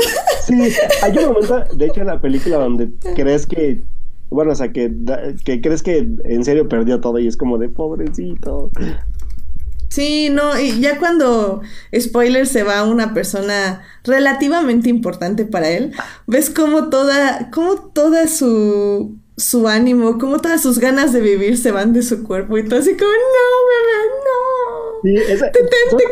Sí, 0.46 0.54
hay 1.02 1.18
un 1.18 1.32
momento, 1.32 1.64
de 1.76 1.86
hecho, 1.86 2.00
en 2.00 2.06
la 2.06 2.20
película 2.20 2.56
donde 2.56 2.90
crees 3.16 3.46
que, 3.46 3.82
bueno, 4.30 4.52
o 4.52 4.54
sea, 4.54 4.72
que, 4.72 4.92
que 5.44 5.60
crees 5.60 5.82
que 5.82 6.06
en 6.24 6.44
serio 6.44 6.68
perdió 6.68 7.00
todo 7.00 7.18
y 7.18 7.26
es 7.26 7.36
como 7.36 7.58
de 7.58 7.68
pobrecito. 7.68 8.70
Sí, 9.92 10.30
no, 10.30 10.58
y 10.58 10.80
ya 10.80 10.98
cuando 10.98 11.60
spoiler 11.94 12.46
se 12.46 12.62
va 12.62 12.82
una 12.84 13.12
persona 13.12 13.82
relativamente 14.04 14.88
importante 14.88 15.44
para 15.44 15.68
él, 15.68 15.92
ves 16.26 16.48
como 16.48 16.88
toda, 16.88 17.50
como 17.50 17.74
toda 17.74 18.26
su, 18.26 19.18
su 19.36 19.68
ánimo, 19.68 20.16
como 20.16 20.38
todas 20.38 20.62
sus 20.62 20.78
ganas 20.78 21.12
de 21.12 21.20
vivir 21.20 21.58
se 21.58 21.72
van 21.72 21.92
de 21.92 22.00
su 22.00 22.24
cuerpo 22.24 22.56
y 22.56 22.64
todo 22.64 22.78
así 22.78 22.92
como, 22.96 23.10
no, 23.10 23.58
bebé, 23.68 24.08
no. 24.24 25.24
Sí, 25.26 25.30
esa, 25.30 25.46
Detente, 25.48 26.04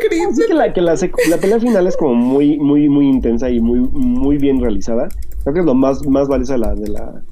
que 0.47 0.53
la, 0.53 0.75
que 0.75 0.83
la, 0.83 0.95
la, 1.31 1.37
pelea 1.39 1.59
final 1.59 1.87
es 1.87 1.97
como 1.97 2.13
muy, 2.13 2.59
muy, 2.59 2.87
muy 2.87 3.09
intensa 3.09 3.49
y 3.49 3.61
muy, 3.61 3.81
muy 3.81 4.37
bien 4.37 4.61
realizada. 4.61 5.09
Creo 5.43 5.55
que 5.55 5.61
es 5.61 5.67
lo 5.67 5.75
más, 5.75 6.07
más 6.07 6.29
valioso 6.29 6.53
de 6.53 6.59
la, 6.59 6.75
de 6.75 6.89
la, 6.89 7.23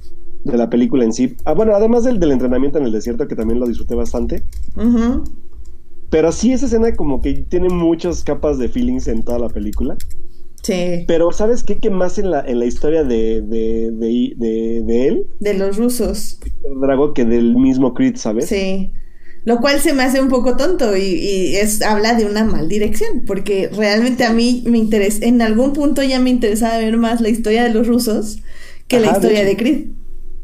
de 0.45 0.57
la 0.57 0.71
película 0.71 1.05
en 1.05 1.13
sí. 1.13 1.37
Ah, 1.45 1.53
bueno, 1.53 1.75
además 1.75 2.05
del, 2.05 2.19
del 2.19 2.33
entrenamiento 2.33 2.79
en 2.79 2.87
el 2.87 2.93
desierto, 2.93 3.29
que 3.29 3.37
también 3.37 3.61
lo 3.61 3.67
disfruté 3.67 3.95
bastante. 3.95 4.45
Ajá. 4.77 5.21
Pero 6.11 6.33
sí, 6.33 6.53
esa 6.53 6.67
escena 6.67 6.95
como 6.95 7.21
que 7.21 7.35
tiene 7.35 7.69
muchas 7.69 8.25
capas 8.25 8.59
de 8.59 8.69
feelings 8.69 9.09
en 9.09 9.23
toda 9.23 9.39
la 9.39 9.49
película. 9.49 9.97
Sí. 10.63 11.05
Pero 11.07 11.33
¿sabes 11.33 11.63
qué? 11.63 11.77
Que 11.77 11.91
más 11.91 12.19
en 12.19 12.31
la, 12.31 12.41
en 12.41 12.59
la 12.59 12.67
historia 12.67 13.05
de, 13.05 13.43
de, 13.43 13.91
de, 13.93 14.83
de, 14.85 15.07
él. 15.07 15.27
De 15.39 15.55
los 15.55 15.77
rusos. 15.77 16.41
Drago 16.81 17.15
que 17.15 17.25
del 17.25 17.57
mismo 17.57 17.95
Creed, 17.95 18.17
¿sabes? 18.17 18.47
Sí. 18.47 18.93
Lo 19.45 19.61
cual 19.61 19.81
se 19.81 19.95
me 19.95 20.03
hace 20.03 20.21
un 20.21 20.29
poco 20.29 20.57
tonto 20.57 20.97
y, 20.97 21.03
y, 21.03 21.57
es, 21.57 21.81
habla 21.83 22.15
de 22.15 22.27
una 22.27 22.45
mal 22.45 22.69
dirección, 22.69 23.25
porque 23.27 23.71
realmente 23.75 24.25
a 24.25 24.33
mí 24.33 24.63
me 24.67 24.79
interesa, 24.79 25.25
en 25.25 25.41
algún 25.41 25.73
punto 25.73 26.03
ya 26.03 26.21
me 26.21 26.29
interesaba 26.29 26.79
ver 26.79 26.97
más 26.97 27.21
la 27.21 27.29
historia 27.29 27.63
de 27.65 27.73
los 27.73 27.87
rusos 27.87 28.43
que 28.89 29.01
la 29.01 29.13
historia 29.13 29.45
de, 29.45 29.57
Creed. 29.57 29.87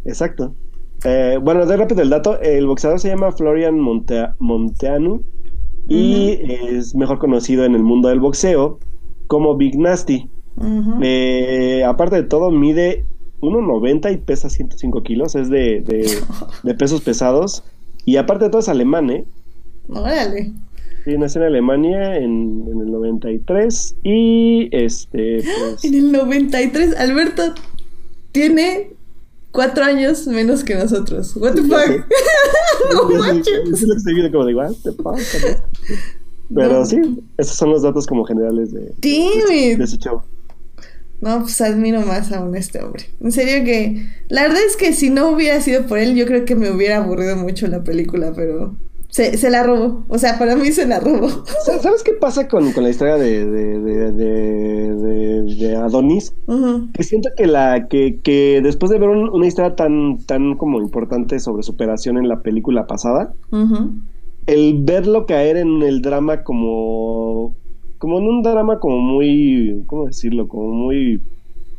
Exacto. 0.05 0.55
Eh, 1.05 1.39
bueno, 1.43 1.67
de 1.67 1.77
rápido 1.77 2.03
el 2.03 2.11
dato, 2.11 2.41
el 2.41 2.67
boxeador 2.67 3.01
se 3.01 3.09
llama 3.09 3.33
Florian 3.33 3.79
Monteanu 3.79 5.23
y 5.89 6.39
es 6.51 6.95
mejor 6.95 7.19
conocido 7.19 7.65
en 7.65 7.75
el 7.75 7.83
mundo 7.83 8.09
del 8.09 8.21
boxeo 8.21 8.79
como 9.27 9.57
Big 9.57 9.79
Nasty. 9.79 10.29
Eh, 11.03 11.85
aparte 11.87 12.17
de 12.17 12.23
todo, 12.23 12.51
mide 12.51 13.05
1,90 13.41 14.13
y 14.13 14.17
pesa 14.19 14.49
105 14.49 15.03
kilos, 15.03 15.35
es 15.35 15.49
de, 15.51 15.81
de, 15.81 16.75
pesos 16.75 17.01
pesados. 17.01 17.65
Y 18.05 18.17
aparte 18.17 18.45
de 18.45 18.51
todo 18.51 18.61
es 18.61 18.69
alemán, 18.69 19.11
¿eh? 19.11 19.25
Órale. 19.89 20.53
Sí, 21.05 21.19
nació 21.19 21.43
en 21.43 21.49
Alemania 21.49 22.17
en, 22.17 22.65
en, 22.67 22.81
el 22.81 22.91
93 22.91 23.97
y 24.03 24.69
este... 24.73 25.43
Pues 25.43 25.85
en 25.85 25.95
el 25.95 26.13
93, 26.13 26.97
Alberto 26.97 27.43
tiene 28.33 28.91
cuatro 29.55 29.85
años 29.85 30.27
menos 30.27 30.65
que 30.65 30.75
nosotros. 30.75 31.35
What 31.37 31.55
the 31.55 31.63
fuck? 31.63 32.05
no 32.93 33.09
manches. 33.19 33.71
Es 33.73 33.83
lo 33.83 33.95
que 33.95 33.99
estoy 33.99 34.15
viendo 34.15 34.33
como 34.33 34.45
de 34.45 34.51
igual, 34.51 34.77
te 34.83 34.93
pasa. 34.93 35.63
Pero 36.53 36.85
sí, 36.85 36.99
esos 37.39 37.57
son 37.57 37.71
los 37.71 37.83
datos 37.83 38.07
como 38.07 38.25
generales 38.25 38.73
de, 38.73 38.93
de, 39.01 39.73
ese 39.83 39.97
show. 39.97 40.23
No, 41.21 41.41
pues 41.41 41.61
admiro 41.61 42.03
más 42.03 42.33
aún 42.33 42.55
a 42.55 42.59
este 42.59 42.83
hombre. 42.83 43.05
En 43.21 43.33
serio 43.33 43.65
que, 43.65 44.07
la 44.29 44.43
verdad 44.43 44.61
es 44.67 44.77
que 44.77 44.93
si 44.93 45.09
no 45.09 45.31
hubiera 45.31 45.61
sido 45.61 45.87
por 45.87 45.99
él, 45.99 46.17
yo 46.17 46.27
creo 46.27 46.45
que 46.45 46.57
me 46.57 46.71
hubiera 46.71 46.99
aburrido 46.99 47.37
mucho 47.37 47.67
la 47.69 47.83
película, 47.83 48.33
pero 48.35 48.77
se, 49.15 49.39
se 49.39 49.49
la 49.49 49.63
robó. 49.63 50.05
O 50.09 50.19
sea, 50.19 50.41
para 50.41 50.57
mí 50.57 50.73
se 50.73 50.89
la 50.89 50.99
robó. 50.99 51.29
¿Sabes 51.81 52.03
qué 52.03 52.15
pasa 52.21 52.49
con, 52.49 52.73
con 52.73 52.83
la 52.83 52.91
historia 52.91 53.15
de, 53.15 53.47
de, 53.47 54.11
de, 54.11 55.43
de 55.55 55.77
Adonis? 55.77 56.35
Que 56.93 57.05
siento 57.05 57.29
que 57.37 57.47
la 57.47 57.87
que, 57.87 58.19
que 58.25 58.61
después 58.61 58.91
de 58.91 58.99
ver 58.99 59.11
una 59.11 59.47
historia 59.47 59.77
tan, 59.77 60.19
tan 60.27 60.57
como 60.57 60.81
importante 60.81 61.39
sobre 61.39 61.63
superación 61.63 62.19
en 62.19 62.27
la 62.27 62.41
película 62.41 62.89
pasada, 62.89 63.33
el 64.47 64.83
verlo 64.83 65.27
caer 65.27 65.59
en 65.59 65.81
el 65.83 66.03
drama 66.03 66.43
como 66.43 67.55
como 67.99 68.19
en 68.19 68.27
un 68.27 68.43
drama 68.43 68.81
como 68.81 68.99
muy 68.99 69.85
cómo 69.87 70.07
decirlo 70.07 70.49
como 70.49 70.73
muy 70.73 71.23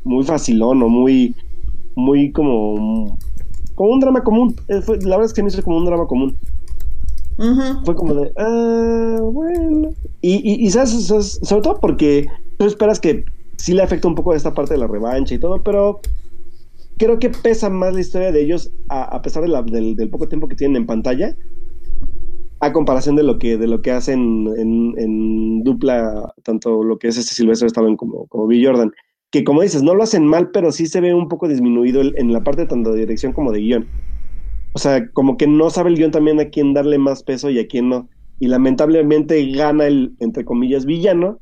muy 0.06 0.24
facilón 0.24 0.82
o 0.82 0.88
muy 0.88 1.36
muy 1.96 2.32
como 2.32 3.18
como 3.76 3.92
un 3.92 4.00
drama 4.00 4.24
común 4.24 4.56
eh, 4.70 4.80
la 5.02 5.18
verdad 5.18 5.26
es 5.26 5.34
que 5.34 5.44
me 5.44 5.50
hizo 5.50 5.62
como 5.62 5.78
un 5.78 5.86
drama 5.86 6.08
común 6.08 6.36
fue 7.84 7.96
como 7.96 8.14
de, 8.14 8.32
ah, 8.38 9.20
bueno. 9.22 9.90
Y, 10.22 10.66
y, 10.66 10.70
¿sabes? 10.72 11.08
Sobre 11.08 11.62
todo 11.62 11.80
porque 11.80 12.26
tú 12.58 12.66
esperas 12.66 13.00
que 13.00 13.26
sí 13.58 13.74
le 13.74 13.84
afecta 13.84 14.08
un 14.08 14.16
poco 14.16 14.34
esta 14.34 14.54
parte 14.54 14.74
de 14.74 14.80
la 14.80 14.88
revancha 14.88 15.36
y 15.36 15.40
todo, 15.40 15.62
pero 15.64 16.00
creo 16.98 17.20
que 17.20 17.30
pesa 17.30 17.70
más 17.70 17.94
la 17.94 18.02
historia 18.02 18.32
de 18.32 18.42
ellos 18.42 18.72
a, 18.90 19.22
pesar 19.22 19.44
del, 19.44 20.10
poco 20.10 20.28
tiempo 20.28 20.48
que 20.48 20.56
tienen 20.56 20.78
en 20.78 20.86
pantalla 20.86 21.36
a 22.62 22.72
comparación 22.72 23.16
de 23.16 23.24
lo 23.24 23.38
que 23.38 23.58
de 23.58 23.68
lo 23.68 23.82
que 23.82 23.92
hacen 23.92 24.48
en, 24.58 25.64
dupla 25.64 26.34
tanto 26.44 26.84
lo 26.84 26.98
que 26.98 27.10
es 27.10 27.18
este 27.18 27.34
Silvestre 27.34 27.68
Stallone 27.68 27.98
como 27.98 28.28
como 28.28 28.48
Bill 28.48 28.66
Jordan 28.66 28.92
que 29.30 29.44
como 29.44 29.62
dices 29.62 29.84
no 29.84 29.94
lo 29.94 30.04
hacen 30.04 30.26
mal 30.26 30.52
pero 30.52 30.72
sí 30.72 30.88
se 30.88 31.02
ve 31.02 31.14
un 31.14 31.28
poco 31.28 31.50
disminuido 31.50 32.02
en 32.02 32.32
la 32.32 32.44
parte 32.44 32.66
tanto 32.66 32.94
de 32.94 33.00
dirección 33.00 33.34
como 33.34 33.52
de 33.52 33.60
guion 33.60 33.88
o 34.76 34.78
sea, 34.78 35.10
como 35.12 35.38
que 35.38 35.48
no 35.48 35.70
sabe 35.70 35.90
el 35.90 35.96
guion 35.96 36.12
también 36.12 36.38
a 36.42 36.50
quién 36.50 36.74
darle 36.74 36.98
más 36.98 37.24
peso 37.24 37.50
y 37.50 37.60
a 37.60 37.66
quién 37.66 37.88
no. 37.88 38.10
Y 38.42 38.48
lamentablemente 38.48 39.50
gana 39.52 39.88
el, 39.88 40.16
entre 40.20 40.44
comillas, 40.44 40.86
villano. 40.86 41.40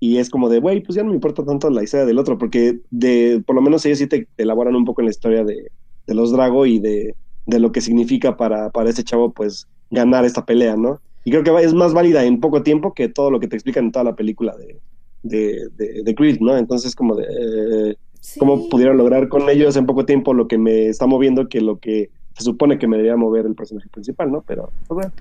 Y 0.00 0.16
es 0.16 0.28
como 0.28 0.48
de, 0.48 0.58
güey, 0.58 0.82
pues 0.82 0.96
ya 0.96 1.04
no 1.04 1.10
me 1.10 1.14
importa 1.14 1.44
tanto 1.44 1.70
la 1.70 1.84
historia 1.84 2.04
del 2.04 2.18
otro, 2.18 2.36
porque 2.36 2.80
de, 2.90 3.40
por 3.46 3.54
lo 3.54 3.62
menos 3.62 3.86
ellos 3.86 3.98
sí 3.98 4.08
te, 4.08 4.26
elaboran 4.38 4.74
un 4.74 4.84
poco 4.84 5.00
en 5.00 5.04
la 5.04 5.12
historia 5.12 5.44
de, 5.44 5.70
los 6.08 6.32
Drago 6.32 6.66
y 6.66 6.80
de, 6.80 7.14
lo 7.46 7.70
que 7.70 7.80
significa 7.80 8.36
para, 8.36 8.70
para 8.70 8.90
ese 8.90 9.04
chavo, 9.04 9.30
pues, 9.30 9.68
ganar 9.92 10.24
esta 10.24 10.44
pelea, 10.44 10.76
¿no? 10.76 11.00
Y 11.24 11.30
creo 11.30 11.44
que 11.44 11.64
es 11.64 11.74
más 11.74 11.94
válida 11.94 12.24
en 12.24 12.40
poco 12.40 12.64
tiempo 12.64 12.92
que 12.92 13.08
todo 13.08 13.30
lo 13.30 13.38
que 13.38 13.46
te 13.46 13.54
explican 13.54 13.84
en 13.84 13.92
toda 13.92 14.04
la 14.04 14.16
película 14.16 14.56
de, 14.56 14.80
de, 15.22 16.02
de, 16.02 16.14
Creed, 16.16 16.40
¿no? 16.40 16.56
Entonces, 16.56 16.96
como 16.96 17.14
de, 17.14 17.24
eh, 17.24 17.96
¿cómo 18.36 18.68
pudieron 18.68 18.96
lograr 18.96 19.28
con 19.28 19.48
ellos 19.48 19.76
en 19.76 19.86
poco 19.86 20.04
tiempo 20.04 20.34
lo 20.34 20.48
que 20.48 20.58
me 20.58 20.88
está 20.88 21.06
moviendo 21.06 21.48
que 21.48 21.60
lo 21.60 21.78
que 21.78 22.10
se 22.38 22.44
supone 22.44 22.78
que 22.78 22.86
me 22.86 22.96
debería 22.96 23.16
mover 23.16 23.46
el 23.46 23.54
personaje 23.54 23.88
principal, 23.88 24.30
¿no? 24.30 24.42
Pero, 24.46 24.70
pues 24.86 24.96
bueno. 24.96 25.12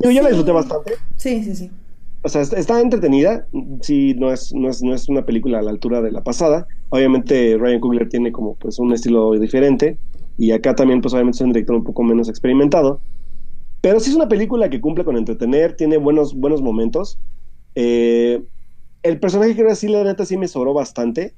Yo, 0.00 0.10
la 0.22 0.28
disfruté 0.28 0.52
bastante. 0.52 0.94
Sí, 1.16 1.44
sí, 1.44 1.54
sí. 1.54 1.70
O 2.22 2.28
sea, 2.28 2.42
está 2.42 2.80
entretenida. 2.80 3.46
Sí, 3.82 4.14
no 4.14 4.32
es, 4.32 4.54
no 4.54 4.68
es, 4.68 4.82
no 4.82 4.94
es 4.94 5.08
una 5.08 5.24
película 5.24 5.58
a 5.58 5.62
la 5.62 5.70
altura 5.70 6.00
de 6.00 6.10
la 6.10 6.24
pasada. 6.24 6.66
Obviamente, 6.88 7.56
Ryan 7.58 7.80
Coogler 7.80 8.08
tiene 8.08 8.32
como 8.32 8.54
pues 8.54 8.78
un 8.78 8.92
estilo 8.92 9.32
diferente. 9.32 9.98
Y 10.38 10.52
acá 10.52 10.74
también, 10.74 11.02
pues 11.02 11.12
obviamente 11.12 11.36
es 11.36 11.42
un 11.42 11.52
director 11.52 11.76
un 11.76 11.84
poco 11.84 12.02
menos 12.02 12.28
experimentado. 12.28 13.00
Pero 13.80 14.00
sí 14.00 14.10
es 14.10 14.16
una 14.16 14.28
película 14.28 14.70
que 14.70 14.80
cumple 14.80 15.04
con 15.04 15.16
entretener, 15.16 15.76
tiene 15.76 15.98
buenos, 15.98 16.34
buenos 16.34 16.62
momentos. 16.62 17.18
Eh, 17.74 18.42
el 19.02 19.20
personaje 19.20 19.54
que 19.54 19.60
era 19.60 19.72
así, 19.72 19.88
la 19.88 20.04
neta, 20.04 20.24
sí 20.24 20.36
me 20.36 20.48
sobró 20.48 20.72
bastante 20.72 21.34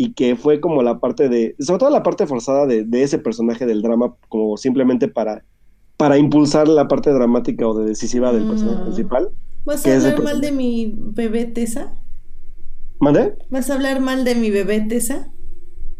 y 0.00 0.14
que 0.14 0.34
fue 0.34 0.62
como 0.62 0.82
la 0.82 0.98
parte 0.98 1.28
de, 1.28 1.54
sobre 1.58 1.80
todo 1.80 1.90
la 1.90 2.02
parte 2.02 2.26
forzada 2.26 2.66
de, 2.66 3.02
ese 3.02 3.18
personaje 3.18 3.66
del 3.66 3.82
drama, 3.82 4.14
como 4.30 4.56
simplemente 4.56 5.08
para, 5.08 5.44
para 5.98 6.16
impulsar 6.16 6.68
la 6.68 6.88
parte 6.88 7.12
dramática 7.12 7.68
o 7.68 7.78
de 7.78 7.84
decisiva 7.84 8.32
del 8.32 8.48
personaje 8.48 8.78
mm. 8.78 8.84
principal. 8.84 9.28
¿Vas 9.66 9.86
a 9.86 9.94
hablar 9.94 10.22
mal 10.22 10.40
de 10.40 10.52
mi 10.52 10.94
bebé 10.96 11.44
Tessa? 11.44 11.92
¿Mande? 12.98 13.34
¿Vas 13.50 13.68
a 13.68 13.74
hablar 13.74 14.00
mal 14.00 14.24
de 14.24 14.36
mi 14.36 14.50
bebé 14.50 14.80
Tessa? 14.80 15.30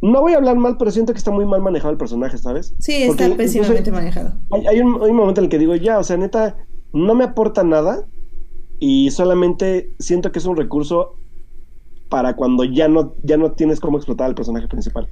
No 0.00 0.22
voy 0.22 0.32
a 0.32 0.38
hablar 0.38 0.56
mal, 0.56 0.78
pero 0.78 0.90
siento 0.90 1.12
que 1.12 1.18
está 1.18 1.30
muy 1.30 1.44
mal 1.44 1.60
manejado 1.60 1.92
el 1.92 1.98
personaje, 1.98 2.38
¿sabes? 2.38 2.74
Sí, 2.78 3.02
está 3.02 3.28
pésimamente 3.36 3.92
manejado. 3.92 4.32
Hay, 4.66 4.80
un, 4.80 5.02
hay 5.02 5.10
un 5.10 5.16
momento 5.16 5.42
en 5.42 5.44
el 5.44 5.50
que 5.50 5.58
digo, 5.58 5.76
ya, 5.76 5.98
o 5.98 6.04
sea, 6.04 6.16
neta, 6.16 6.56
no 6.94 7.14
me 7.14 7.24
aporta 7.24 7.64
nada 7.64 8.06
y 8.78 9.10
solamente 9.10 9.94
siento 9.98 10.32
que 10.32 10.38
es 10.38 10.46
un 10.46 10.56
recurso 10.56 11.18
para 12.10 12.34
cuando 12.34 12.64
ya 12.64 12.88
no, 12.88 13.14
ya 13.22 13.38
no 13.38 13.52
tienes 13.52 13.80
cómo 13.80 13.96
explotar 13.96 14.26
al 14.26 14.34
personaje 14.34 14.68
principal. 14.68 15.08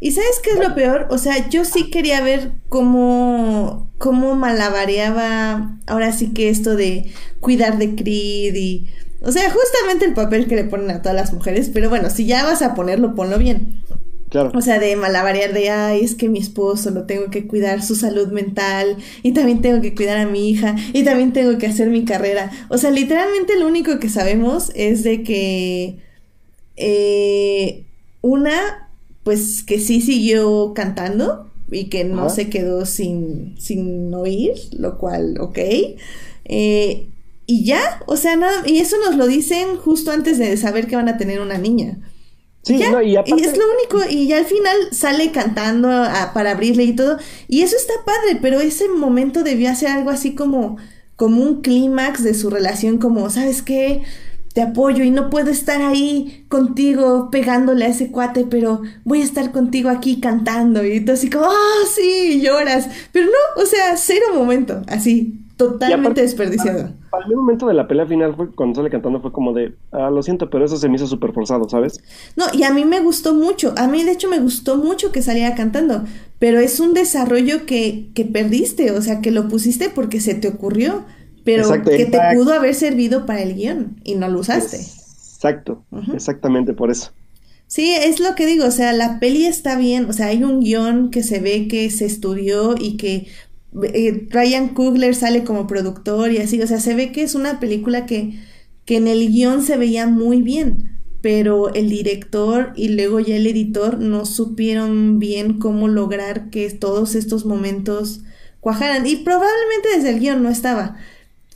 ¿Y 0.00 0.12
sabes 0.12 0.40
qué 0.42 0.50
es 0.52 0.60
lo 0.60 0.74
peor? 0.74 1.08
O 1.10 1.18
sea, 1.18 1.50
yo 1.50 1.64
sí 1.64 1.90
quería 1.90 2.22
ver 2.22 2.52
cómo, 2.68 3.90
cómo 3.98 4.36
malabareaba 4.36 5.76
ahora 5.86 6.12
sí 6.12 6.32
que 6.32 6.48
esto 6.48 6.76
de 6.76 7.12
cuidar 7.40 7.78
de 7.78 7.96
Creed 7.96 8.54
y 8.54 8.86
O 9.20 9.32
sea, 9.32 9.50
justamente 9.50 10.06
el 10.06 10.14
papel 10.14 10.46
que 10.46 10.54
le 10.54 10.64
ponen 10.64 10.90
a 10.90 11.02
todas 11.02 11.16
las 11.16 11.32
mujeres, 11.32 11.70
pero 11.74 11.90
bueno, 11.90 12.10
si 12.10 12.26
ya 12.26 12.44
vas 12.44 12.62
a 12.62 12.74
ponerlo, 12.74 13.16
ponlo 13.16 13.38
bien. 13.38 13.82
Claro. 14.28 14.52
O 14.54 14.60
sea, 14.60 14.78
de 14.78 14.94
malavariar 14.96 15.52
de, 15.52 15.70
ay, 15.70 16.04
es 16.04 16.14
que 16.14 16.28
mi 16.28 16.38
esposo 16.38 16.90
lo 16.90 17.06
tengo 17.06 17.28
que 17.30 17.46
cuidar 17.48 17.82
su 17.82 17.96
salud 17.96 18.28
mental 18.28 18.96
y 19.22 19.32
también 19.32 19.62
tengo 19.62 19.80
que 19.80 19.94
cuidar 19.94 20.18
a 20.18 20.26
mi 20.26 20.48
hija 20.50 20.76
y 20.92 21.02
también 21.02 21.32
tengo 21.32 21.58
que 21.58 21.66
hacer 21.66 21.88
mi 21.88 22.04
carrera. 22.04 22.50
O 22.68 22.78
sea, 22.78 22.90
literalmente 22.90 23.58
lo 23.58 23.66
único 23.66 23.98
que 23.98 24.08
sabemos 24.08 24.70
es 24.74 25.02
de 25.02 25.24
que 25.24 26.05
eh, 26.76 27.84
una, 28.22 28.90
pues 29.24 29.62
que 29.62 29.80
sí 29.80 30.00
siguió 30.00 30.72
cantando 30.74 31.50
y 31.70 31.84
que 31.88 32.04
no 32.04 32.28
se 32.28 32.48
quedó 32.50 32.86
sin, 32.86 33.56
sin 33.58 34.12
oír, 34.14 34.52
lo 34.72 34.98
cual, 34.98 35.38
ok. 35.40 35.58
Eh, 36.44 37.08
y 37.46 37.64
ya, 37.64 38.02
o 38.06 38.16
sea, 38.16 38.36
nada, 38.36 38.62
y 38.66 38.78
eso 38.78 38.96
nos 39.04 39.16
lo 39.16 39.26
dicen 39.26 39.76
justo 39.76 40.10
antes 40.10 40.38
de 40.38 40.56
saber 40.56 40.86
que 40.86 40.96
van 40.96 41.08
a 41.08 41.16
tener 41.18 41.40
una 41.40 41.58
niña. 41.58 41.98
Sí, 42.62 42.78
Ya, 42.78 42.90
no, 42.90 43.00
y 43.02 43.12
y 43.12 43.16
aparte, 43.16 43.48
es 43.48 43.56
lo 43.56 43.64
único, 43.78 44.10
y 44.10 44.26
ya 44.26 44.38
al 44.38 44.44
final 44.46 44.76
sale 44.92 45.30
cantando 45.30 45.88
a- 45.88 46.32
para 46.34 46.52
abrirle 46.52 46.84
y 46.84 46.96
todo, 46.96 47.18
y 47.48 47.62
eso 47.62 47.76
está 47.76 47.94
padre, 48.04 48.38
pero 48.42 48.60
ese 48.60 48.88
momento 48.88 49.44
debió 49.44 49.72
ser 49.76 49.88
algo 49.90 50.10
así 50.10 50.34
como, 50.34 50.76
como 51.14 51.42
un 51.42 51.62
clímax 51.62 52.24
de 52.24 52.34
su 52.34 52.50
relación, 52.50 52.98
como, 52.98 53.30
¿sabes 53.30 53.62
qué? 53.62 54.02
Te 54.56 54.62
apoyo 54.62 55.04
y 55.04 55.10
no 55.10 55.28
puedo 55.28 55.50
estar 55.50 55.82
ahí 55.82 56.46
contigo 56.48 57.28
pegándole 57.30 57.84
a 57.84 57.88
ese 57.88 58.10
cuate, 58.10 58.46
pero 58.48 58.80
voy 59.04 59.20
a 59.20 59.24
estar 59.24 59.52
contigo 59.52 59.90
aquí 59.90 60.18
cantando, 60.18 60.82
y 60.82 61.04
tú 61.04 61.12
así 61.12 61.28
como, 61.28 61.44
¡ah, 61.44 61.84
sí! 61.94 62.38
y 62.38 62.40
lloras, 62.40 62.88
pero 63.12 63.26
no, 63.26 63.62
o 63.62 63.66
sea, 63.66 63.98
cero 63.98 64.28
momento, 64.34 64.80
así, 64.86 65.40
totalmente 65.58 66.08
aparte- 66.08 66.22
desperdiciado. 66.22 66.88
para 67.10 67.26
mí 67.26 67.32
el 67.32 67.36
momento 67.36 67.66
de 67.66 67.74
la 67.74 67.86
pelea 67.86 68.06
final 68.06 68.34
fue 68.34 68.50
cuando 68.54 68.76
sale 68.76 68.88
cantando 68.88 69.20
fue 69.20 69.30
como 69.30 69.52
de, 69.52 69.74
ah, 69.92 70.08
lo 70.08 70.22
siento, 70.22 70.48
pero 70.48 70.64
eso 70.64 70.78
se 70.78 70.88
me 70.88 70.96
hizo 70.96 71.06
súper 71.06 71.34
forzado, 71.34 71.68
¿sabes? 71.68 72.00
No, 72.34 72.46
y 72.54 72.62
a 72.62 72.72
mí 72.72 72.86
me 72.86 73.00
gustó 73.00 73.34
mucho, 73.34 73.74
a 73.76 73.88
mí 73.88 74.04
de 74.04 74.12
hecho 74.12 74.30
me 74.30 74.38
gustó 74.40 74.78
mucho 74.78 75.12
que 75.12 75.20
saliera 75.20 75.54
cantando, 75.54 76.04
pero 76.38 76.60
es 76.60 76.80
un 76.80 76.94
desarrollo 76.94 77.66
que, 77.66 78.08
que 78.14 78.24
perdiste, 78.24 78.90
o 78.92 79.02
sea, 79.02 79.20
que 79.20 79.32
lo 79.32 79.48
pusiste 79.48 79.90
porque 79.90 80.18
se 80.20 80.34
te 80.34 80.48
ocurrió, 80.48 81.04
pero 81.46 81.62
Exacto, 81.62 81.92
que 81.92 82.06
te 82.06 82.18
pudo 82.34 82.52
haber 82.52 82.74
servido 82.74 83.24
para 83.24 83.40
el 83.40 83.54
guion 83.54 84.00
y 84.02 84.16
no 84.16 84.28
lo 84.28 84.40
usaste. 84.40 84.78
Exacto, 84.78 85.84
exactamente 86.12 86.72
por 86.72 86.90
eso. 86.90 87.12
Sí, 87.68 87.92
es 87.92 88.18
lo 88.18 88.34
que 88.34 88.46
digo, 88.46 88.66
o 88.66 88.70
sea, 88.72 88.92
la 88.92 89.20
peli 89.20 89.46
está 89.46 89.78
bien, 89.78 90.10
o 90.10 90.12
sea, 90.12 90.26
hay 90.26 90.42
un 90.42 90.58
guion 90.58 91.12
que 91.12 91.22
se 91.22 91.38
ve 91.38 91.68
que 91.68 91.88
se 91.90 92.04
estudió 92.04 92.74
y 92.76 92.96
que 92.96 93.28
eh, 93.94 94.26
Ryan 94.28 94.70
Coogler 94.70 95.14
sale 95.14 95.44
como 95.44 95.68
productor 95.68 96.32
y 96.32 96.38
así, 96.38 96.60
o 96.60 96.66
sea, 96.66 96.80
se 96.80 96.96
ve 96.96 97.12
que 97.12 97.22
es 97.22 97.36
una 97.36 97.60
película 97.60 98.06
que, 98.06 98.40
que 98.84 98.96
en 98.96 99.06
el 99.06 99.28
guion 99.28 99.62
se 99.62 99.76
veía 99.76 100.08
muy 100.08 100.42
bien, 100.42 100.98
pero 101.22 101.72
el 101.74 101.90
director 101.90 102.72
y 102.74 102.88
luego 102.88 103.20
ya 103.20 103.36
el 103.36 103.46
editor 103.46 104.00
no 104.00 104.26
supieron 104.26 105.20
bien 105.20 105.60
cómo 105.60 105.86
lograr 105.86 106.50
que 106.50 106.68
todos 106.70 107.14
estos 107.14 107.46
momentos 107.46 108.22
cuajaran 108.58 109.06
y 109.06 109.14
probablemente 109.14 109.90
desde 109.94 110.10
el 110.10 110.18
guion 110.18 110.42
no 110.42 110.50
estaba, 110.50 110.96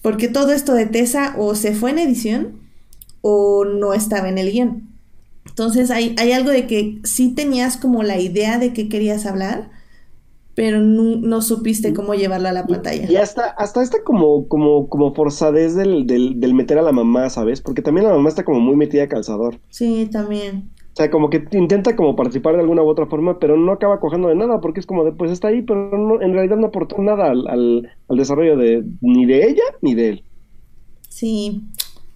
porque 0.02 0.28
todo 0.28 0.52
esto 0.52 0.74
de 0.74 0.86
Tessa 0.86 1.34
o 1.38 1.54
se 1.54 1.74
fue 1.74 1.90
en 1.90 1.98
edición 1.98 2.60
o 3.22 3.64
no 3.64 3.92
estaba 3.92 4.28
en 4.28 4.38
el 4.38 4.50
guion. 4.50 4.88
Entonces 5.46 5.90
hay, 5.90 6.14
hay 6.18 6.32
algo 6.32 6.50
de 6.50 6.66
que 6.66 7.00
sí 7.04 7.34
tenías 7.34 7.76
como 7.76 8.02
la 8.02 8.18
idea 8.18 8.58
de 8.58 8.72
qué 8.72 8.88
querías 8.88 9.26
hablar, 9.26 9.70
pero 10.54 10.80
no, 10.80 11.16
no 11.16 11.42
supiste 11.42 11.94
cómo 11.94 12.14
llevarlo 12.14 12.48
a 12.48 12.52
la 12.52 12.66
pantalla. 12.66 13.10
Y 13.10 13.16
hasta, 13.16 13.46
hasta 13.46 13.82
esta 13.82 14.02
como, 14.04 14.48
como, 14.48 14.88
como 14.88 15.14
forzadez 15.14 15.74
del, 15.74 16.06
del, 16.06 16.40
del 16.40 16.54
meter 16.54 16.78
a 16.78 16.82
la 16.82 16.92
mamá, 16.92 17.30
¿sabes? 17.30 17.60
Porque 17.60 17.82
también 17.82 18.06
la 18.06 18.12
mamá 18.12 18.28
está 18.28 18.44
como 18.44 18.60
muy 18.60 18.76
metida 18.76 19.04
a 19.04 19.08
calzador. 19.08 19.58
Sí, 19.70 20.08
también. 20.10 20.70
O 20.92 20.96
sea, 20.96 21.10
como 21.10 21.30
que 21.30 21.44
intenta 21.52 21.94
como 21.96 22.16
participar 22.16 22.54
de 22.54 22.60
alguna 22.62 22.82
u 22.82 22.88
otra 22.88 23.06
forma, 23.06 23.38
pero 23.38 23.56
no 23.56 23.72
acaba 23.72 24.00
cojando 24.00 24.28
de 24.28 24.34
nada, 24.34 24.60
porque 24.60 24.80
es 24.80 24.86
como 24.86 25.04
de, 25.04 25.12
pues 25.12 25.30
está 25.30 25.48
ahí, 25.48 25.62
pero 25.62 25.96
no, 25.96 26.20
en 26.20 26.32
realidad 26.32 26.56
no 26.56 26.66
aportó 26.66 26.98
nada 27.00 27.30
al, 27.30 27.46
al, 27.46 27.88
al 28.08 28.16
desarrollo 28.16 28.56
de 28.56 28.84
ni 29.00 29.24
de 29.24 29.48
ella 29.48 29.62
ni 29.82 29.94
de 29.94 30.08
él. 30.08 30.24
Sí, 31.08 31.62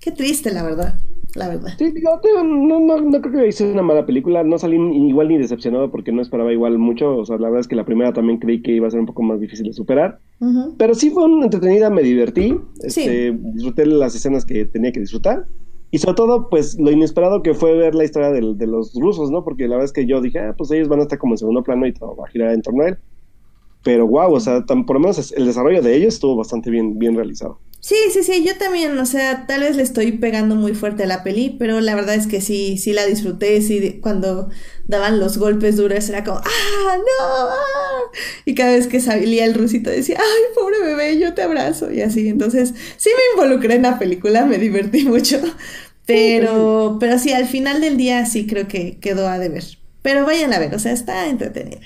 qué 0.01 0.11
triste 0.11 0.53
la 0.53 0.63
verdad, 0.65 0.95
la 1.35 1.49
verdad. 1.49 1.71
Sí, 1.79 1.93
digo, 1.93 2.21
no, 2.45 2.81
no, 2.81 3.01
no 3.01 3.21
creo 3.21 3.33
que 3.43 3.49
hice 3.49 3.71
una 3.71 3.83
mala 3.83 4.07
película, 4.07 4.43
no 4.45 4.59
salí 4.59 4.77
igual 5.09 5.29
ni 5.29 5.39
decepcionado 5.39 5.91
porque 5.91 6.13
no 6.13 6.21
esperaba 6.21 6.53
igual 6.53 6.77
mucho, 6.79 7.17
o 7.17 7.25
sea, 7.25 7.37
la 7.37 7.49
verdad 7.49 7.61
es 7.61 7.69
que 7.69 7.77
la 7.77 7.85
primera 7.85 8.13
también 8.13 8.39
creí 8.39 8.61
que 8.61 8.73
iba 8.73 8.87
a 8.89 8.91
ser 8.91 9.01
un 9.01 9.07
poco 9.07 9.23
más 9.23 9.41
difícil 9.41 9.67
de 9.67 9.73
superar, 9.73 10.19
pero 10.79 10.95
sí 10.95 11.11
fue 11.11 11.25
una 11.25 11.45
entretenida, 11.45 11.91
me 11.91 12.03
divertí, 12.03 12.57
Sí. 12.81 13.03
este, 13.03 13.39
disfruté 13.55 13.87
las 13.87 14.15
escenas 14.15 14.45
que 14.45 14.65
tenía 14.65 14.93
que 14.93 15.01
disfrutar, 15.01 15.47
y 15.95 15.99
sobre 15.99 16.15
todo, 16.17 16.49
pues, 16.51 16.79
lo 16.81 16.91
inesperado 16.91 17.43
que 17.43 17.55
fue 17.55 17.77
ver 17.77 17.95
la 17.95 18.05
historia 18.05 18.31
de 18.33 18.67
los 18.67 18.95
rusos, 18.95 19.31
¿no? 19.31 19.45
Porque 19.45 19.65
la 19.69 19.77
verdad 19.77 19.87
es 19.87 19.93
que 19.93 20.07
yo 20.07 20.21
dije, 20.21 20.41
ah, 20.41 20.55
pues 20.59 20.71
ellos 20.73 20.89
van 20.89 21.01
a 21.01 21.03
estar 21.05 21.19
como 21.19 21.35
en 21.35 21.39
segundo 21.39 21.63
plano 21.63 21.87
y 21.87 21.95
todo 21.95 22.17
va 22.17 22.27
a 22.27 22.31
girar 22.31 22.53
en 22.53 22.63
torno 22.63 22.83
a 22.85 22.89
él, 22.89 22.99
pero 23.83 24.07
wow, 24.09 24.33
o 24.35 24.41
sea, 24.41 24.65
tan- 24.67 24.87
por 24.87 24.97
lo 24.97 25.01
menos 25.01 25.33
el 25.33 25.47
desarrollo 25.47 25.83
de 25.83 25.97
ellos 25.97 26.15
estuvo 26.15 26.37
bastante 26.37 26.71
bien, 26.71 26.99
bien 26.99 27.17
realizado. 27.17 27.63
Sí, 27.85 27.97
sí, 28.15 28.23
sí, 28.23 28.43
yo 28.47 28.57
también, 28.57 28.99
o 28.99 29.05
sea, 29.05 29.47
tal 29.47 29.61
vez 29.61 29.77
le 29.77 29.83
estoy 29.83 30.13
pegando 30.13 30.55
muy 30.55 30.75
fuerte 30.75 31.03
a 31.03 31.07
la 31.07 31.23
peli, 31.23 31.55
pero 31.59 31.83
la 31.83 31.95
verdad 31.95 32.15
es 32.15 32.27
que 32.27 32.41
sí, 32.41 32.79
sí 32.79 32.95
la 32.95 33.05
disfruté, 33.05 33.61
sí, 33.61 34.01
cuando 34.01 34.49
daban 34.87 35.21
los 35.21 35.37
golpes 35.37 35.77
duros 35.77 36.09
era 36.09 36.25
como, 36.25 36.39
¡ah, 36.39 36.97
no! 36.97 37.25
ah", 37.51 38.11
Y 38.47 38.55
cada 38.55 38.73
vez 38.73 38.87
que 38.87 39.01
salía 39.01 39.45
el 39.45 39.53
rusito 39.55 39.91
decía, 39.91 40.17
¡ay, 40.19 40.43
pobre 40.55 40.81
bebé, 40.83 41.19
yo 41.19 41.35
te 41.35 41.43
abrazo! 41.43 41.93
Y 41.93 42.01
así, 42.01 42.27
entonces 42.29 42.73
sí 42.97 43.11
me 43.11 43.43
involucré 43.45 43.75
en 43.75 43.83
la 43.83 43.99
película, 43.99 44.47
me 44.47 44.57
divertí 44.59 45.05
mucho, 45.09 45.39
pero, 46.07 46.97
pero 47.01 47.19
sí, 47.19 47.33
al 47.35 47.47
final 47.47 47.83
del 47.83 47.99
día 47.99 48.25
sí 48.27 48.47
creo 48.47 48.67
que 48.67 48.99
quedó 48.99 49.29
a 49.29 49.39
deber. 49.39 49.65
Pero 50.03 50.25
vayan 50.25 50.55
a 50.55 50.59
ver, 50.59 50.75
o 50.75 50.79
sea, 50.79 50.93
está 50.93 51.29
entretenida. 51.29 51.81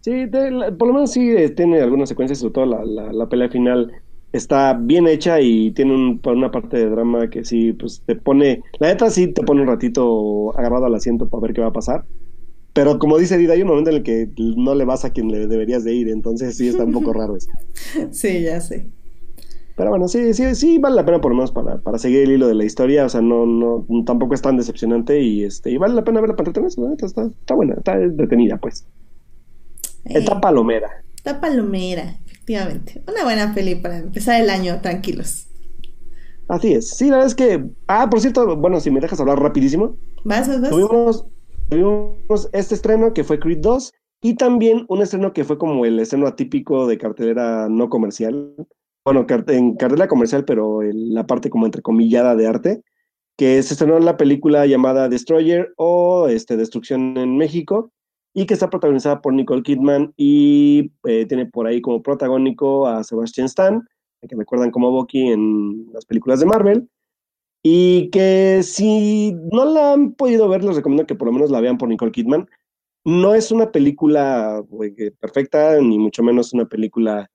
Sí, 0.00 0.26
de- 0.26 0.50
la- 0.50 0.76
por 0.76 0.88
lo 0.88 0.94
menos 0.94 1.12
sí 1.12 1.30
eh, 1.30 1.50
tiene 1.50 1.80
algunas 1.80 2.08
secuencias, 2.08 2.38
sobre 2.38 2.52
todo 2.54 2.66
la, 2.66 2.84
la, 2.84 3.12
la 3.12 3.28
pelea 3.28 3.48
final 3.48 3.92
está 4.32 4.74
bien 4.74 5.06
hecha 5.08 5.40
y 5.40 5.72
tiene 5.72 5.94
un- 5.94 6.20
una 6.24 6.50
parte 6.50 6.76
de 6.78 6.90
drama 6.90 7.30
que 7.30 7.44
sí, 7.44 7.72
pues 7.72 8.02
te 8.06 8.16
pone, 8.16 8.62
la 8.80 8.88
neta 8.88 9.10
sí 9.10 9.28
te 9.28 9.42
pone 9.42 9.62
un 9.62 9.68
ratito 9.68 10.56
agarrado 10.58 10.86
al 10.86 10.94
asiento 10.94 11.28
para 11.28 11.42
ver 11.42 11.52
qué 11.54 11.60
va 11.60 11.68
a 11.68 11.72
pasar. 11.72 12.04
Pero 12.72 12.98
como 12.98 13.18
dice 13.18 13.38
Dida, 13.38 13.54
hay 13.54 13.62
un 13.62 13.68
momento 13.68 13.90
en 13.90 13.96
el 13.96 14.02
que 14.02 14.28
no 14.56 14.74
le 14.74 14.84
vas 14.84 15.04
a 15.04 15.10
quien 15.10 15.28
le 15.32 15.46
deberías 15.46 15.82
de 15.84 15.94
ir, 15.94 16.08
entonces 16.08 16.56
sí 16.56 16.68
está 16.68 16.84
un 16.84 16.92
poco 16.92 17.12
raro 17.12 17.36
eso. 17.36 17.48
Sí, 18.12 18.42
ya 18.42 18.60
sé. 18.60 18.88
Pero 19.76 19.90
bueno, 19.90 20.08
sí, 20.08 20.34
sí, 20.34 20.54
sí 20.56 20.78
vale 20.78 20.96
la 20.96 21.04
pena 21.04 21.20
por 21.20 21.30
lo 21.30 21.36
menos 21.36 21.52
para, 21.52 21.78
para 21.78 21.98
seguir 21.98 22.22
el 22.24 22.32
hilo 22.32 22.48
de 22.48 22.54
la 22.54 22.64
historia, 22.64 23.04
o 23.04 23.08
sea, 23.08 23.20
no, 23.20 23.46
no, 23.46 23.86
tampoco 24.04 24.34
es 24.34 24.42
tan 24.42 24.56
decepcionante 24.56 25.20
y 25.22 25.44
este, 25.44 25.70
y 25.70 25.76
vale 25.76 25.94
la 25.94 26.02
pena 26.04 26.20
verla 26.20 26.34
para 26.34 26.48
entretenerse, 26.48 26.80
la 26.80 26.88
neta 26.90 27.06
está, 27.06 27.22
está 27.26 27.54
buena, 27.54 27.74
está 27.74 27.94
entretenida 27.94 28.56
pues. 28.58 28.84
Eh, 30.04 30.18
Está 30.18 30.40
palomera. 30.40 30.88
Está 31.16 31.40
palomera, 31.40 32.16
efectivamente. 32.48 33.02
Una 33.06 33.24
buena 33.24 33.54
peli 33.54 33.74
para 33.74 33.98
empezar 33.98 34.40
el 34.40 34.50
año 34.50 34.80
tranquilos. 34.80 35.48
Así 36.48 36.72
es. 36.72 36.90
Sí, 36.90 37.06
la 37.06 37.16
verdad 37.16 37.26
es 37.26 37.34
que. 37.34 37.64
Ah, 37.86 38.08
por 38.08 38.20
cierto, 38.20 38.56
bueno, 38.56 38.80
si 38.80 38.90
me 38.90 39.00
dejas 39.00 39.20
hablar 39.20 39.40
rapidísimo. 39.40 39.96
¿Vas, 40.24 40.48
vas, 40.48 40.60
vas? 40.60 40.70
Tuvimos, 40.70 41.26
tuvimos 41.68 42.48
este 42.52 42.74
estreno 42.74 43.12
que 43.12 43.24
fue 43.24 43.38
Creed 43.38 43.58
2 43.60 43.92
y 44.22 44.34
también 44.34 44.86
un 44.88 45.02
estreno 45.02 45.32
que 45.32 45.44
fue 45.44 45.58
como 45.58 45.84
el 45.84 46.00
estreno 46.00 46.26
atípico 46.26 46.86
de 46.86 46.98
cartelera 46.98 47.68
no 47.68 47.88
comercial. 47.88 48.54
Bueno, 49.04 49.26
en 49.48 49.76
cartelera 49.76 50.08
comercial, 50.08 50.44
pero 50.44 50.82
en 50.82 51.14
la 51.14 51.26
parte 51.26 51.50
como 51.50 51.66
entrecomillada 51.66 52.34
de 52.34 52.46
arte, 52.46 52.82
que 53.36 53.62
se 53.62 53.74
estrenó 53.74 53.96
en 53.96 54.04
la 54.04 54.16
película 54.16 54.66
llamada 54.66 55.08
Destroyer 55.08 55.72
o 55.76 56.28
este, 56.28 56.56
Destrucción 56.56 57.16
en 57.16 57.36
México 57.36 57.92
y 58.34 58.46
que 58.46 58.54
está 58.54 58.70
protagonizada 58.70 59.20
por 59.20 59.32
Nicole 59.32 59.62
Kidman 59.62 60.12
y 60.16 60.92
eh, 61.04 61.26
tiene 61.26 61.46
por 61.46 61.66
ahí 61.66 61.80
como 61.80 62.02
protagónico 62.02 62.86
a 62.86 63.02
Sebastian 63.02 63.46
Stan, 63.46 63.88
que 64.26 64.36
recuerdan 64.36 64.70
como 64.70 64.90
Bucky 64.90 65.28
en 65.28 65.88
las 65.92 66.04
películas 66.04 66.40
de 66.40 66.46
Marvel. 66.46 66.88
Y 67.62 68.10
que 68.10 68.60
si 68.62 69.32
no 69.52 69.64
la 69.64 69.94
han 69.94 70.12
podido 70.12 70.48
ver, 70.48 70.62
les 70.62 70.76
recomiendo 70.76 71.06
que 71.06 71.16
por 71.16 71.26
lo 71.26 71.32
menos 71.32 71.50
la 71.50 71.60
vean 71.60 71.78
por 71.78 71.88
Nicole 71.88 72.12
Kidman. 72.12 72.48
No 73.04 73.34
es 73.34 73.50
una 73.50 73.72
película 73.72 74.62
perfecta, 75.20 75.80
ni 75.80 75.98
mucho 75.98 76.22
menos 76.22 76.52
una 76.52 76.66
película 76.66 77.28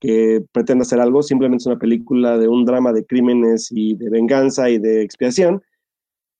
que 0.00 0.44
pretenda 0.52 0.82
hacer 0.82 1.00
algo, 1.00 1.22
simplemente 1.22 1.62
es 1.62 1.66
una 1.66 1.78
película 1.78 2.38
de 2.38 2.48
un 2.48 2.64
drama 2.64 2.92
de 2.92 3.04
crímenes 3.06 3.68
y 3.70 3.94
de 3.94 4.10
venganza 4.10 4.68
y 4.68 4.78
de 4.78 5.02
expiación, 5.02 5.62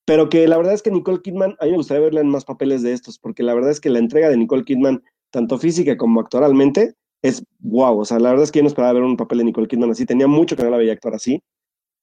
pero 0.07 0.29
que 0.29 0.47
la 0.47 0.57
verdad 0.57 0.73
es 0.73 0.83
que 0.83 0.91
Nicole 0.91 1.21
Kidman, 1.21 1.57
a 1.61 1.65
mí 1.65 1.73
me 1.73 1.77
gustaría 1.79 2.05
verla 2.05 2.21
en 2.21 2.29
más 2.29 2.45
papeles 2.45 2.83
de 2.83 2.93
estos, 2.93 3.19
porque 3.19 3.43
la 3.43 3.55
verdad 3.55 3.73
es 3.73 3.81
que 3.81 3.91
la 3.91 3.99
entrega 3.99 4.31
de 4.31 4.37
Nicole 4.37 4.65
Kidman, 4.65 5.03
tanto 5.31 5.59
física 5.59 5.97
como 5.97 6.21
actoralmente, 6.21 6.95
es 7.23 7.45
wow, 7.59 7.99
o 7.99 8.05
sea, 8.05 8.21
la 8.21 8.31
verdad 8.31 8.45
es 8.45 8.53
que 8.53 8.61
yo 8.61 8.63
no 8.63 8.69
esperaba 8.69 8.95
ver 8.95 9.03
un 9.03 9.17
papel 9.17 9.39
de 9.39 9.45
Nicole 9.45 9.67
Kidman 9.67 9.91
así, 9.91 10.07
tenía 10.07 10.29
mucho 10.29 10.57
que 10.57 10.63
no 10.63 10.71
la 10.71 10.77
veía 10.77 10.93
actuar 10.93 11.15
así, 11.15 11.43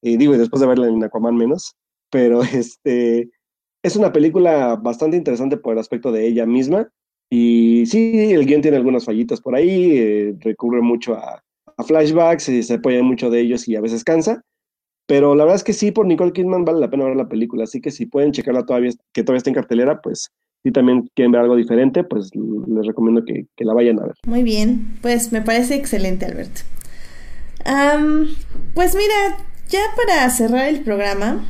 y 0.02 0.18
digo, 0.18 0.36
y 0.36 0.38
después 0.38 0.60
de 0.60 0.68
verla 0.68 0.88
en 0.88 1.02
Aquaman 1.02 1.38
menos, 1.38 1.78
pero 2.12 2.42
este, 2.54 3.32
es 3.82 3.96
una 3.96 4.12
película 4.12 4.76
bastante 4.76 5.16
interesante 5.16 5.56
por 5.56 5.74
el 5.74 5.80
aspecto 5.80 6.12
de 6.12 6.28
ella 6.28 6.46
misma, 6.46 6.90
y 7.30 7.86
sí, 7.86 8.34
el 8.34 8.46
guion 8.46 8.62
tiene 8.62 8.78
algunas 8.78 9.06
fallitas 9.06 9.40
por 9.40 9.56
ahí, 9.56 9.98
eh, 9.98 10.36
recurre 10.42 10.82
mucho 10.82 11.16
a, 11.16 11.42
a 11.78 11.84
flashbacks 11.84 12.44
se 12.44 12.74
apoya 12.74 13.02
mucho 13.02 13.30
de 13.30 13.40
ellos 13.40 13.68
y 13.68 13.78
a 13.78 13.82
veces 13.82 14.04
cansa, 14.04 14.44
Pero 15.06 15.36
la 15.36 15.44
verdad 15.44 15.58
es 15.58 15.64
que 15.64 15.74
sí, 15.74 15.92
por 15.92 16.06
Nicole 16.06 16.32
Kidman 16.32 16.66
vale 16.66 16.80
la 16.80 16.90
pena 16.90 17.06
ver 17.06 17.16
la 17.16 17.28
película, 17.28 17.66
así 17.66 17.82
que 17.82 17.92
si 17.92 18.06
pueden 18.06 18.32
checarla 18.32 18.66
todavía, 18.66 18.92
que 19.12 19.24
todavía 19.24 19.40
está 19.40 19.50
en 19.50 19.56
cartelera, 19.56 20.02
pues 20.02 20.32
si 20.64 20.72
también 20.72 21.10
quieren 21.14 21.34
ver 21.34 21.42
algo 21.42 21.58
diferente, 21.58 22.04
pues 22.06 22.30
les 22.34 22.88
recomiendo 22.88 23.24
que, 23.26 23.46
la 23.58 23.74
vayan 23.74 24.00
a 24.00 24.06
ver. 24.06 24.16
Muy 24.26 24.44
bien, 24.44 24.98
pues 25.02 25.32
me 25.34 25.42
parece 25.42 25.76
excelente, 25.76 26.26
Alberto. 26.26 26.62
pues 28.74 28.96
mira, 28.96 29.38
ya 29.68 29.82
para 29.98 30.30
cerrar 30.30 30.70
el 30.70 30.82
programa, 30.82 31.46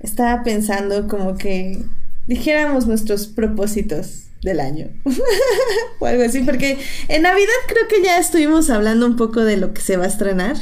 estaba 0.00 0.42
pensando 0.42 1.08
como 1.08 1.38
que 1.38 1.82
dijéramos 2.26 2.86
nuestros 2.86 3.26
propósitos 3.26 4.24
del 4.42 4.60
año 4.60 4.88
o 5.98 6.06
algo 6.06 6.22
así, 6.22 6.42
porque 6.42 6.78
en 7.08 7.22
Navidad 7.22 7.48
creo 7.68 7.88
que 7.88 8.02
ya 8.04 8.18
estuvimos 8.18 8.68
hablando 8.68 9.06
un 9.06 9.16
poco 9.16 9.44
de 9.44 9.56
lo 9.56 9.72
que 9.72 9.80
se 9.80 9.96
va 9.96 10.04
a 10.04 10.08
estrenar 10.08 10.56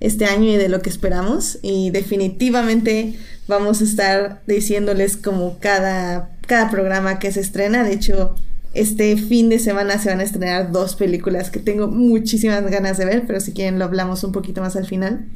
este 0.00 0.26
año 0.26 0.50
y 0.50 0.56
de 0.56 0.68
lo 0.68 0.80
que 0.80 0.90
esperamos 0.90 1.58
y 1.62 1.90
definitivamente 1.90 3.18
vamos 3.46 3.80
a 3.80 3.84
estar 3.84 4.42
diciéndoles 4.46 5.16
como 5.16 5.58
cada, 5.58 6.30
cada 6.46 6.70
programa 6.70 7.18
que 7.18 7.32
se 7.32 7.40
estrena, 7.40 7.84
de 7.84 7.94
hecho 7.94 8.34
este 8.74 9.16
fin 9.16 9.48
de 9.48 9.58
semana 9.58 9.98
se 9.98 10.10
van 10.10 10.20
a 10.20 10.24
estrenar 10.24 10.70
dos 10.70 10.94
películas 10.94 11.50
que 11.50 11.58
tengo 11.58 11.88
muchísimas 11.88 12.62
ganas 12.70 12.98
de 12.98 13.06
ver, 13.06 13.24
pero 13.26 13.40
si 13.40 13.52
quieren 13.52 13.78
lo 13.78 13.86
hablamos 13.86 14.22
un 14.24 14.32
poquito 14.32 14.60
más 14.60 14.76
al 14.76 14.86
final. 14.86 15.26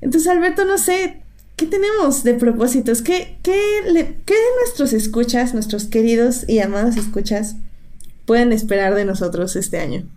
Entonces 0.00 0.28
Alberto, 0.28 0.64
no 0.64 0.78
sé, 0.78 1.22
¿Qué 1.58 1.66
tenemos 1.66 2.22
de 2.22 2.34
propósitos? 2.34 3.02
¿Qué, 3.02 3.36
qué, 3.42 3.56
¿Qué 4.24 4.34
nuestros 4.60 4.92
escuchas, 4.92 5.54
nuestros 5.54 5.86
queridos 5.86 6.48
y 6.48 6.60
amados 6.60 6.96
escuchas, 6.96 7.56
pueden 8.26 8.52
esperar 8.52 8.94
de 8.94 9.04
nosotros 9.04 9.56
este 9.56 9.80
año? 9.80 10.08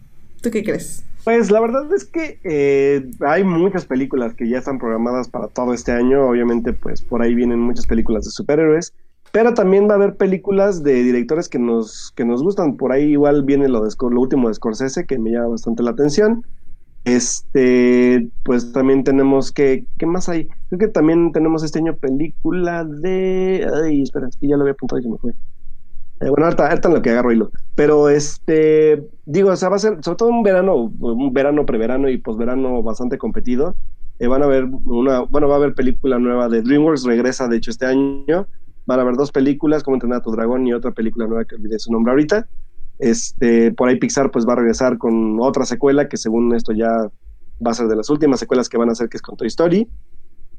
¿Tú 0.41 0.51
qué 0.51 0.63
crees? 0.63 1.01
Pues 1.23 1.51
la 1.51 1.59
verdad 1.59 1.91
es 1.93 2.05
que 2.05 2.39
eh, 2.43 3.11
hay 3.19 3.43
muchas 3.43 3.85
películas 3.85 4.33
que 4.33 4.49
ya 4.49 4.57
están 4.57 4.79
programadas 4.79 5.29
para 5.29 5.47
todo 5.47 5.73
este 5.73 5.91
año. 5.91 6.27
Obviamente, 6.27 6.73
pues 6.73 7.01
por 7.01 7.21
ahí 7.21 7.35
vienen 7.35 7.59
muchas 7.59 7.85
películas 7.85 8.25
de 8.25 8.31
superhéroes. 8.31 8.93
Pero 9.31 9.53
también 9.53 9.87
va 9.87 9.93
a 9.93 9.95
haber 9.95 10.17
películas 10.17 10.83
de 10.83 11.03
directores 11.03 11.47
que 11.47 11.59
nos, 11.59 12.11
que 12.15 12.25
nos 12.25 12.43
gustan. 12.43 12.75
Por 12.75 12.91
ahí 12.91 13.11
igual 13.11 13.43
viene 13.43 13.69
lo, 13.69 13.83
de, 13.83 13.91
lo 14.09 14.21
último 14.21 14.47
de 14.47 14.55
Scorsese, 14.55 15.05
que 15.05 15.19
me 15.19 15.31
llama 15.31 15.49
bastante 15.49 15.83
la 15.83 15.91
atención. 15.91 16.43
Este, 17.05 18.29
pues 18.43 18.71
también 18.73 19.03
tenemos 19.03 19.51
que, 19.51 19.85
¿qué 19.97 20.05
más 20.05 20.27
hay? 20.27 20.47
Creo 20.69 20.79
que 20.79 20.87
también 20.87 21.31
tenemos 21.31 21.63
este 21.63 21.79
año 21.79 21.95
película 21.95 22.83
de, 22.83 23.65
ay, 23.83 24.01
espera, 24.01 24.27
es 24.27 24.37
ya 24.41 24.55
lo 24.55 24.63
había 24.63 24.73
apuntado 24.73 24.99
y 24.99 25.03
se 25.03 25.09
me 25.09 25.17
fue. 25.17 25.33
Eh, 26.21 26.29
bueno, 26.29 26.45
ahorita, 26.45 26.67
ahorita 26.67 26.87
en 26.87 26.93
lo 26.93 27.01
que 27.01 27.09
agarro 27.09 27.31
hilo. 27.31 27.51
Pero 27.75 28.09
este, 28.09 29.03
digo, 29.25 29.49
o 29.49 29.55
sea, 29.55 29.69
va 29.69 29.77
a 29.77 29.79
ser 29.79 29.97
sobre 30.03 30.17
todo 30.17 30.29
un 30.29 30.43
verano, 30.43 30.75
un 30.75 31.33
verano, 31.33 31.65
preverano 31.65 32.09
y 32.09 32.17
posverano 32.19 32.83
bastante 32.83 33.17
competido. 33.17 33.75
Eh, 34.19 34.27
van 34.27 34.43
a 34.43 34.47
ver 34.47 34.65
una, 34.65 35.21
bueno, 35.21 35.47
va 35.47 35.55
a 35.55 35.57
haber 35.57 35.73
película 35.73 36.19
nueva 36.19 36.47
de 36.47 36.61
DreamWorks, 36.61 37.05
regresa 37.05 37.47
de 37.47 37.57
hecho 37.57 37.71
este 37.71 37.87
año. 37.87 38.47
Van 38.85 38.99
a 38.99 39.01
haber 39.01 39.15
dos 39.15 39.31
películas, 39.31 39.81
como 39.83 39.95
entrenar 39.95 40.19
a 40.19 40.21
tu 40.21 40.31
dragón 40.31 40.67
y 40.67 40.73
otra 40.73 40.91
película 40.91 41.25
nueva 41.25 41.45
que 41.45 41.55
olvidé 41.55 41.79
su 41.79 41.91
nombre 41.91 42.11
ahorita. 42.11 42.47
Este, 42.99 43.71
por 43.71 43.89
ahí 43.89 43.97
Pixar 43.97 44.29
pues 44.29 44.47
va 44.47 44.53
a 44.53 44.57
regresar 44.57 44.99
con 44.99 45.39
otra 45.39 45.65
secuela 45.65 46.07
que 46.07 46.17
según 46.17 46.53
esto 46.53 46.71
ya 46.71 47.09
va 47.65 47.71
a 47.71 47.73
ser 47.73 47.87
de 47.87 47.95
las 47.95 48.11
últimas 48.11 48.39
secuelas 48.39 48.69
que 48.69 48.77
van 48.77 48.89
a 48.89 48.91
hacer 48.91 49.09
que 49.09 49.17
es 49.17 49.23
con 49.23 49.35
Toy 49.37 49.47
Story. 49.47 49.87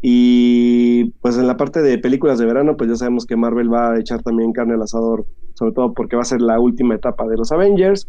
Y 0.03 1.05
pues 1.21 1.39
en 1.39 1.47
la 1.47 1.57
parte 1.57 1.81
de 1.81 1.97
películas 1.97 2.39
de 2.39 2.45
verano 2.45 2.77
pues 2.77 2.91
ya 2.91 2.97
sabemos 2.97 3.25
que 3.25 3.37
Marvel 3.37 3.73
va 3.73 3.93
a 3.93 4.01
echar 4.01 4.23
también 4.23 4.53
carne 4.53 4.75
al 4.75 4.83
asador, 4.83 5.25
sobre 5.55 5.73
todo 5.73 5.95
porque 5.95 6.17
va 6.17 6.23
a 6.23 6.27
ser 6.27 6.43
la 6.43 6.59
última 6.59 6.97
etapa 6.97 7.27
de 7.27 7.37
los 7.37 7.53
Avengers. 7.53 8.09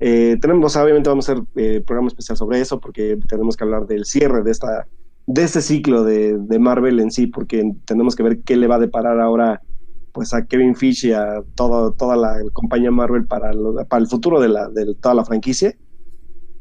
Eh, 0.00 0.38
tenemos, 0.40 0.74
obviamente 0.76 1.10
vamos 1.10 1.28
a 1.28 1.32
hacer 1.32 1.44
eh, 1.56 1.82
programa 1.86 2.08
especial 2.08 2.36
sobre 2.36 2.60
eso 2.60 2.80
porque 2.80 3.18
tenemos 3.28 3.56
que 3.56 3.64
hablar 3.64 3.86
del 3.86 4.06
cierre 4.06 4.42
de 4.42 4.50
esta 4.50 4.86
de 5.26 5.42
este 5.42 5.62
ciclo 5.62 6.04
de, 6.04 6.36
de 6.38 6.58
Marvel 6.58 7.00
en 7.00 7.10
sí, 7.10 7.26
porque 7.26 7.72
tenemos 7.86 8.14
que 8.14 8.22
ver 8.22 8.40
qué 8.42 8.56
le 8.56 8.66
va 8.66 8.76
a 8.76 8.80
deparar 8.80 9.20
ahora 9.20 9.62
pues 10.12 10.32
a 10.32 10.46
Kevin 10.46 10.76
Fish 10.76 11.06
y 11.06 11.12
a 11.12 11.42
toda 11.56 12.16
la 12.16 12.38
compañía 12.52 12.90
Marvel 12.90 13.26
para, 13.26 13.50
para 13.88 14.00
el 14.00 14.06
futuro 14.06 14.40
de, 14.40 14.48
la, 14.48 14.68
de 14.68 14.94
toda 14.94 15.14
la 15.14 15.24
franquicia. 15.24 15.74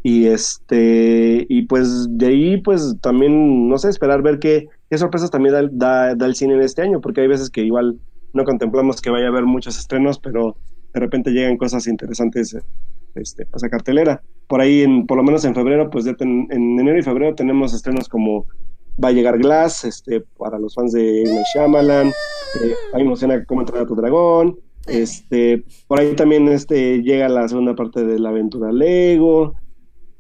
Y 0.04 0.28
este, 0.28 1.46
y 1.48 1.62
pues 1.64 2.08
de 2.10 2.28
ahí, 2.28 2.62
pues 2.62 2.96
también, 3.02 3.70
no 3.70 3.78
sé, 3.78 3.90
esperar 3.90 4.22
ver 4.22 4.40
qué, 4.40 4.68
qué 4.90 4.98
sorpresas 4.98 5.32
también 5.32 5.70
da, 5.72 6.12
el 6.12 6.36
cine 6.36 6.56
en 6.56 6.62
este 6.62 6.82
año, 6.82 7.00
porque 7.00 7.22
hay 7.22 7.28
veces 7.28 7.50
que 7.50 7.62
igual 7.62 8.00
no 8.34 8.44
contemplamos 8.44 9.02
que 9.02 9.10
vaya 9.10 9.28
a 9.28 9.30
haber 9.30 9.46
muchos 9.46 9.80
estrenos, 9.80 10.20
pero 10.20 10.58
de 10.94 11.00
repente 11.00 11.32
llegan 11.32 11.58
cosas 11.58 11.88
interesantes 11.88 12.58
este, 13.16 13.46
pues 13.46 13.64
a 13.64 13.70
cartelera. 13.70 14.22
Por 14.48 14.60
ahí, 14.60 14.82
en, 14.82 15.08
por 15.08 15.18
lo 15.18 15.24
menos 15.24 15.46
en 15.46 15.56
febrero, 15.56 15.90
pues 15.90 16.06
en 16.06 16.48
enero 16.52 17.00
y 17.00 17.02
febrero 17.02 17.34
tenemos 17.34 17.74
estrenos 17.74 18.10
como 18.10 18.46
va 19.04 19.10
a 19.10 19.12
llegar 19.12 19.38
Glass, 19.38 19.86
este, 19.86 20.22
para 20.38 20.60
los 20.60 20.76
fans 20.76 20.92
de 20.92 21.24
M. 21.24 21.42
Shyamalan, 21.54 22.08
eh, 22.08 22.74
hay 22.94 23.02
emociona 23.02 23.44
cómo 23.46 23.62
entrenar 23.62 23.86
a 23.86 23.88
tu 23.88 23.96
dragón, 23.96 24.60
este, 24.88 25.64
por 25.88 26.00
ahí 26.00 26.16
también 26.16 26.48
este, 26.48 27.02
llega 27.02 27.30
la 27.30 27.48
segunda 27.48 27.76
parte 27.76 28.04
de 28.04 28.20
la 28.20 28.30
aventura 28.30 28.72
Lego, 28.72 29.56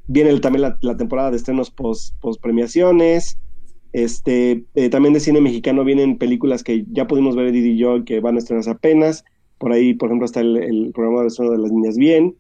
viene 0.08 0.38
también 0.40 0.74
la, 0.82 0.98
temporada 0.98 1.32
de 1.32 1.38
estrenos 1.38 1.72
post, 1.72 2.16
premiaciones, 2.42 3.38
este, 3.92 4.66
eh, 4.76 4.90
también 4.90 5.14
de 5.14 5.20
cine 5.20 5.40
mexicano 5.40 5.84
vienen 5.84 6.18
películas 6.18 6.64
que 6.64 6.86
ya 6.92 7.08
pudimos 7.08 7.36
ver 7.36 7.52
Didi 7.52 7.72
y 7.72 7.78
yo 7.78 8.04
que 8.06 8.20
van 8.20 8.36
a 8.36 8.40
estrenarse 8.40 8.72
apenas, 8.72 9.24
por 9.60 9.72
ahí 9.72 9.94
por 9.94 10.10
ejemplo 10.10 10.26
está 10.26 10.42
el, 10.42 10.92
programa 10.94 11.22
de 11.22 11.28
estreno 11.28 11.52
de 11.52 11.60
las 11.60 11.72
niñas 11.72 11.98
bien, 11.98 12.36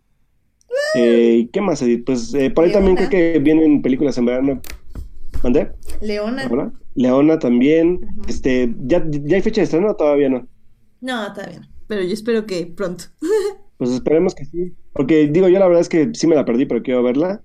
eh, 0.95 1.47
¿qué 1.53 1.61
más 1.61 1.81
Edith? 1.81 2.05
Pues 2.05 2.35
por 2.55 2.65
ahí 2.65 2.71
también 2.71 2.95
creo 2.95 3.09
que 3.09 3.39
vienen 3.39 3.81
películas 3.81 4.17
en 4.17 4.25
verano 4.25 4.61
¿Mandé? 5.43 5.71
Leona. 6.01 6.71
Leona 6.95 7.37
también. 7.37 8.07
Este, 8.27 8.73
¿ya, 8.85 9.05
¿Ya 9.09 9.35
hay 9.35 9.41
fecha 9.41 9.61
de 9.61 9.65
estreno 9.65 9.91
o 9.91 9.95
todavía 9.95 10.29
no? 10.29 10.47
No, 11.01 11.33
todavía 11.33 11.59
no. 11.59 11.67
Pero 11.87 12.01
yo 12.01 12.13
espero 12.13 12.45
que 12.45 12.65
pronto. 12.65 13.05
pues 13.77 13.91
esperemos 13.91 14.33
que 14.33 14.45
sí. 14.45 14.73
Porque 14.93 15.27
digo, 15.27 15.49
yo 15.49 15.59
la 15.59 15.67
verdad 15.67 15.81
es 15.81 15.89
que 15.89 16.11
sí 16.13 16.27
me 16.27 16.35
la 16.35 16.45
perdí, 16.45 16.65
pero 16.65 16.81
quiero 16.81 17.03
verla. 17.03 17.43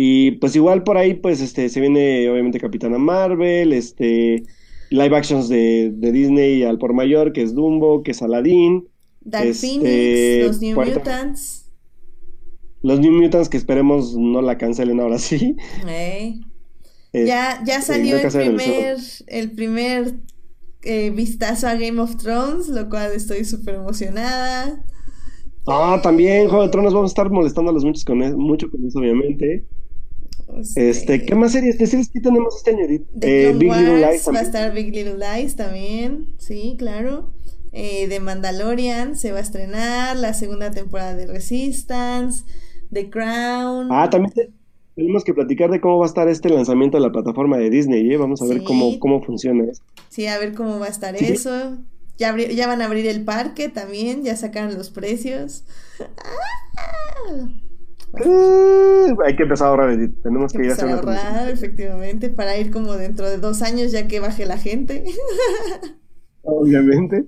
Y 0.00 0.30
pues 0.32 0.54
igual 0.54 0.84
por 0.84 0.96
ahí, 0.96 1.14
pues 1.14 1.40
este, 1.40 1.68
se 1.68 1.80
viene 1.80 2.30
obviamente 2.30 2.60
Capitana 2.60 2.98
Marvel, 2.98 3.72
este, 3.72 4.44
live 4.90 5.16
actions 5.16 5.48
de, 5.48 5.90
de 5.92 6.12
Disney 6.12 6.62
al 6.62 6.78
por 6.78 6.94
mayor, 6.94 7.32
que 7.32 7.42
es 7.42 7.52
Dumbo, 7.52 8.04
que 8.04 8.12
es 8.12 8.22
Aladdin. 8.22 8.86
Dark 9.22 9.48
este, 9.48 9.66
Phoenix, 9.66 10.46
los 10.46 10.60
New 10.60 10.80
Mutants. 10.80 11.72
Los 12.84 13.00
New 13.00 13.10
Mutants 13.10 13.48
que 13.48 13.56
esperemos 13.56 14.16
no 14.16 14.40
la 14.40 14.56
cancelen 14.56 15.00
ahora 15.00 15.18
sí. 15.18 15.56
Eh, 15.84 17.26
ya, 17.26 17.60
ya 17.66 17.82
salió 17.82 18.18
el 18.18 18.30
primer, 18.30 18.98
el 19.26 19.50
primer 19.50 20.14
eh, 20.82 21.10
vistazo 21.10 21.66
a 21.66 21.74
Game 21.74 22.00
of 22.00 22.18
Thrones, 22.18 22.68
lo 22.68 22.88
cual 22.88 23.10
estoy 23.16 23.44
súper 23.44 23.74
emocionada. 23.74 24.80
Ah, 25.66 25.98
también 26.04 26.48
Juego 26.48 26.62
de 26.62 26.70
Tronos 26.70 26.94
vamos 26.94 27.10
a 27.10 27.12
estar 27.12 27.28
molestando 27.30 27.72
a 27.72 27.74
los 27.74 27.84
muchos 27.84 28.04
con 28.04 28.22
eso, 28.22 28.38
mucho 28.38 28.70
con 28.70 28.86
eso, 28.86 29.00
obviamente. 29.00 29.66
Este, 30.56 30.90
este 30.90 31.24
¿qué 31.24 31.34
más 31.34 31.52
series? 31.52 31.76
¿Qué 31.76 31.86
series 31.86 32.08
que 32.08 32.20
tenemos 32.20 32.56
este 32.56 32.70
año? 32.70 32.86
Eh, 33.20 33.54
Big 33.56 33.72
Little 33.72 33.96
Lies 33.98 34.28
va 34.28 34.38
a 34.38 34.42
estar 34.42 34.72
Big 34.72 34.94
Little 34.94 35.18
Lies 35.18 35.56
también, 35.56 36.34
sí, 36.38 36.76
claro. 36.78 37.32
Eh, 37.72 38.08
de 38.08 38.18
Mandalorian 38.18 39.16
se 39.16 39.30
va 39.30 39.38
a 39.38 39.42
estrenar 39.42 40.16
la 40.16 40.32
segunda 40.32 40.70
temporada 40.70 41.14
de 41.14 41.26
Resistance, 41.26 42.44
The 42.90 43.10
Crown. 43.10 43.88
Ah, 43.90 44.08
también 44.10 44.32
tenemos 44.94 45.22
que 45.22 45.34
platicar 45.34 45.70
de 45.70 45.80
cómo 45.80 45.98
va 45.98 46.06
a 46.06 46.08
estar 46.08 46.28
este 46.28 46.48
lanzamiento 46.48 46.96
de 46.96 47.02
la 47.02 47.12
plataforma 47.12 47.58
de 47.58 47.70
Disney, 47.70 48.10
¿eh? 48.10 48.16
Vamos 48.16 48.40
a 48.42 48.46
ver 48.46 48.64
cómo, 48.64 48.98
cómo 48.98 49.22
funciona 49.22 49.64
eso. 49.70 49.82
Sí, 50.08 50.26
a 50.26 50.38
ver 50.38 50.54
cómo 50.54 50.78
va 50.78 50.86
a 50.86 50.90
estar 50.90 51.14
eso. 51.14 51.76
Ya, 52.16 52.36
ya 52.36 52.66
van 52.66 52.82
a 52.82 52.86
abrir 52.86 53.06
el 53.06 53.24
parque 53.24 53.68
también, 53.68 54.24
ya 54.24 54.34
sacaron 54.34 54.74
los 54.74 54.90
precios. 54.90 55.64
Uh, 58.24 59.16
hay 59.24 59.36
que 59.36 59.42
empezar 59.42 59.68
a 59.68 59.70
ahorrar, 59.70 59.96
Tenemos 60.22 60.52
que, 60.52 60.64
ir 60.64 60.70
a 60.70 60.72
hacer 60.74 60.90
ahorrar, 60.90 61.48
efectivamente, 61.50 62.30
para 62.30 62.56
ir 62.56 62.70
como 62.70 62.94
dentro 62.94 63.28
de 63.28 63.38
dos 63.38 63.62
años 63.62 63.92
ya 63.92 64.06
que 64.08 64.20
baje 64.20 64.46
la 64.46 64.58
gente. 64.58 65.04
Obviamente. 66.42 67.26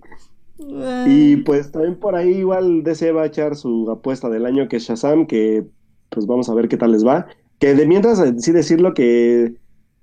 Y 1.07 1.37
pues 1.39 1.71
también 1.73 1.99
por 1.99 2.15
ahí 2.15 2.39
igual 2.39 2.83
DC 2.83 3.13
va 3.13 3.23
a 3.23 3.27
echar 3.27 3.57
su 3.57 3.91
apuesta 3.91 4.29
del 4.29 4.45
año 4.45 4.69
que 4.69 4.77
es 4.77 4.83
Shazam, 4.85 5.27
que 5.27 5.67
pues 6.11 6.27
vamos 6.27 6.49
a 6.51 6.55
ver 6.55 6.69
qué 6.69 6.77
tal 6.77 6.93
les 6.93 7.07
va. 7.07 7.27
Que 7.59 7.75
de 7.75 7.87
mientras, 7.87 8.21
eh, 8.21 8.35
sí 8.39 8.53
decirlo 8.53 8.95
que 8.95 9.55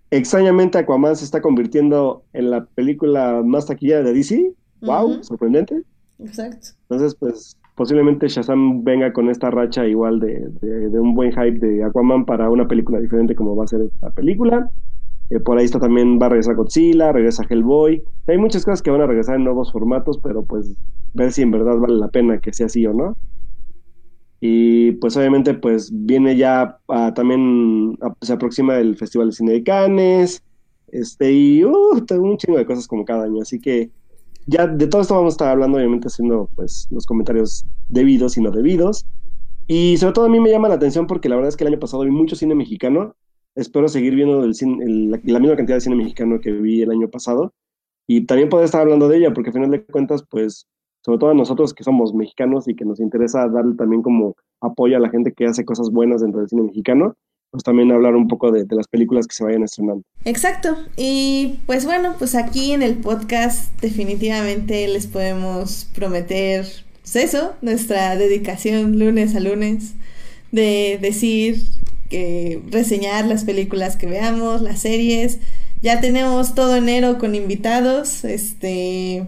extrañamente 0.10 0.78
Aquaman 0.78 1.16
se 1.16 1.26
está 1.26 1.42
convirtiendo 1.42 2.24
en 2.34 2.50
la 2.50 2.66
película 2.66 3.42
más 3.46 3.66
taquillera 3.66 4.04
de 4.04 4.14
DC. 4.14 4.54
¡Wow! 4.82 5.24
Sorprendente. 5.24 5.84
Exacto. 6.20 6.70
Entonces, 6.90 7.16
pues 7.16 7.58
posiblemente 7.78 8.28
Shazam 8.28 8.84
venga 8.84 9.14
con 9.14 9.30
esta 9.30 9.52
racha 9.52 9.86
igual 9.86 10.20
de, 10.20 10.50
de, 10.62 11.00
un 11.00 11.14
buen 11.14 11.32
hype 11.32 11.60
de 11.60 11.84
Aquaman 11.84 12.26
para 12.26 12.50
una 12.50 12.68
película 12.68 13.00
diferente 13.00 13.36
como 13.36 13.56
va 13.56 13.66
a 13.66 13.68
ser 13.68 13.82
la 14.02 14.10
película. 14.10 14.68
Eh, 15.30 15.40
por 15.40 15.60
ahí 15.60 15.66
está 15.66 15.80
también 15.80 16.18
va 16.20 16.26
a 16.26 16.30
regresar 16.30 16.56
Godzilla, 16.56 17.12
regresa 17.12 17.46
Hellboy. 17.48 18.02
Hay 18.26 18.38
muchas 18.40 18.66
cosas 18.66 18.82
que 18.82 18.90
van 18.90 19.02
a 19.02 19.06
regresar 19.06 19.36
en 19.36 19.44
nuevos 19.44 19.72
formatos, 19.72 20.18
pero 20.18 20.44
pues 20.44 20.76
ver 21.14 21.32
si 21.32 21.44
en 21.44 21.52
verdad 21.52 21.78
vale 21.78 21.98
la 21.98 22.08
pena 22.08 22.40
que 22.40 22.52
sea 22.52 22.66
así 22.66 22.84
o 22.88 22.94
no. 22.94 23.16
Y 24.40 24.94
pues 24.94 25.16
obviamente 25.16 25.54
pues 25.54 25.92
viene 25.94 26.36
ya 26.36 26.80
también, 27.14 27.96
se 28.22 28.34
aproxima 28.34 28.80
el 28.80 28.98
Festival 28.98 29.28
de 29.28 29.34
Cine 29.34 29.52
de 29.52 29.64
Cannes, 29.64 30.44
Este, 30.88 31.32
y 31.32 31.64
uh, 31.64 32.04
un 32.20 32.38
chingo 32.38 32.58
de 32.58 32.66
cosas 32.66 32.88
como 32.88 33.06
cada 33.06 33.26
año. 33.26 33.40
Así 33.40 33.60
que 33.60 33.92
ya 34.48 34.66
de 34.66 34.88
todo 34.88 35.02
esto 35.02 35.14
vamos 35.14 35.34
a 35.34 35.36
estar 35.36 35.50
hablando, 35.50 35.78
obviamente, 35.78 36.08
haciendo 36.08 36.50
pues 36.56 36.88
los 36.90 37.06
comentarios 37.06 37.66
debidos 37.90 38.38
y 38.38 38.42
no 38.42 38.50
debidos. 38.52 39.06
Y 39.68 39.98
sobre 39.98 40.14
todo 40.14 40.26
a 40.26 40.30
mí 40.30 40.40
me 40.40 40.50
llama 40.50 40.70
la 40.70 40.76
atención 40.76 41.06
porque 41.06 41.28
la 41.28 41.36
verdad 41.36 41.50
es 41.50 41.58
que 41.58 41.66
el 41.66 41.74
año 41.74 41.80
pasado 41.80 42.04
vi 42.04 42.12
mucho 42.12 42.36
cine 42.38 42.56
mexicano. 42.56 43.16
Espero 43.56 43.90
seguir 43.90 44.16
viendo 44.16 44.44
el 44.44 45.12
la, 45.12 45.40
misma 45.40 45.58
cantidad 45.58 45.78
de 45.78 45.82
cine 45.82 45.98
mexicano 45.98 46.40
que 46.40 46.52
vi 46.52 46.82
el 46.82 46.92
año 46.92 47.10
pasado. 47.10 47.54
Y 48.08 48.26
también 48.26 48.48
poder 48.48 48.66
estar 48.66 48.82
hablando 48.82 49.10
de 49.10 49.18
ella, 49.18 49.34
porque 49.34 49.50
al 49.50 49.54
final 49.54 49.72
de 49.72 49.84
cuentas, 49.84 50.24
pues, 50.30 50.68
sobre 51.04 51.20
todo 51.20 51.32
a 51.32 51.34
nosotros 51.34 51.74
que 51.74 51.84
somos 51.84 52.14
mexicanos 52.14 52.70
y 52.70 52.76
que 52.76 52.86
nos 52.86 53.02
interesa 53.02 53.50
darle 53.50 53.76
también 53.76 54.02
como 54.02 54.36
apoyo 54.62 54.96
a 54.96 55.02
la 55.02 55.10
gente 55.10 55.34
que 55.34 55.46
hace 55.46 55.66
cosas 55.66 55.90
buenas 55.92 56.22
dentro 56.22 56.40
del 56.40 56.50
cine 56.50 56.64
mexicano, 56.64 57.16
pues 57.52 57.64
también 57.64 57.92
hablar 57.92 58.16
un 58.16 58.28
poco 58.28 58.52
de, 58.52 58.66
las 58.70 58.88
películas 58.88 59.28
que 59.28 59.36
se 59.36 59.44
vayan 59.44 59.64
estrenando. 59.64 60.04
Exacto. 60.26 60.78
Y 60.96 61.60
pues 61.66 61.86
bueno, 61.86 62.16
pues 62.20 62.36
aquí 62.36 62.72
en 62.72 62.84
el 62.84 62.96
podcast 62.96 63.72
definitivamente 63.82 64.88
les 64.88 65.08
podemos 65.08 65.88
prometer 65.96 66.66
pues 67.02 67.16
eso, 67.16 67.54
nuestra 67.62 68.18
dedicación 68.18 69.00
lunes 69.00 69.34
a 69.34 69.40
lunes 69.40 69.94
de 70.52 71.00
decir 71.02 71.64
que 72.10 72.62
reseñar 72.70 73.26
las 73.26 73.46
películas 73.46 73.96
que 73.96 74.08
veamos, 74.08 74.62
las 74.62 74.82
series. 74.82 75.40
Ya 75.82 76.02
tenemos 76.02 76.54
todo 76.54 76.76
enero 76.76 77.18
con 77.18 77.36
invitados, 77.36 78.26
este 78.26 79.26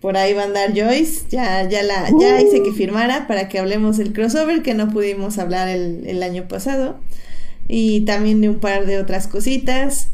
por 0.00 0.16
ahí 0.16 0.32
va 0.32 0.42
a 0.42 0.46
andar 0.46 0.70
Joyce, 0.74 1.26
ya, 1.28 1.68
ya 1.68 1.82
la, 1.82 2.08
ya 2.18 2.40
hice 2.40 2.62
que 2.62 2.72
firmara 2.72 3.26
para 3.28 3.50
que 3.50 3.58
hablemos 3.58 3.98
del 3.98 4.14
crossover 4.14 4.62
que 4.62 4.72
no 4.72 4.90
pudimos 4.90 5.38
hablar 5.38 5.68
el, 5.68 6.06
el 6.06 6.22
año 6.22 6.48
pasado 6.48 6.96
y 7.70 8.00
también 8.02 8.40
de 8.40 8.48
un 8.48 8.58
par 8.58 8.86
de 8.86 8.98
otras 8.98 9.28
cositas. 9.28 10.08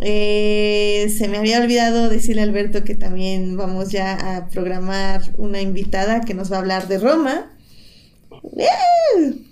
Eh, 0.00 1.12
se 1.16 1.28
me 1.28 1.38
había 1.38 1.60
olvidado 1.60 2.08
decirle 2.08 2.42
a 2.42 2.44
Alberto 2.44 2.84
que 2.84 2.94
también 2.94 3.56
vamos 3.56 3.90
ya 3.90 4.36
a 4.36 4.48
programar 4.48 5.22
una 5.36 5.60
invitada 5.60 6.22
que 6.22 6.34
nos 6.34 6.50
va 6.50 6.56
a 6.56 6.60
hablar 6.60 6.88
de 6.88 6.98
Roma. 6.98 7.50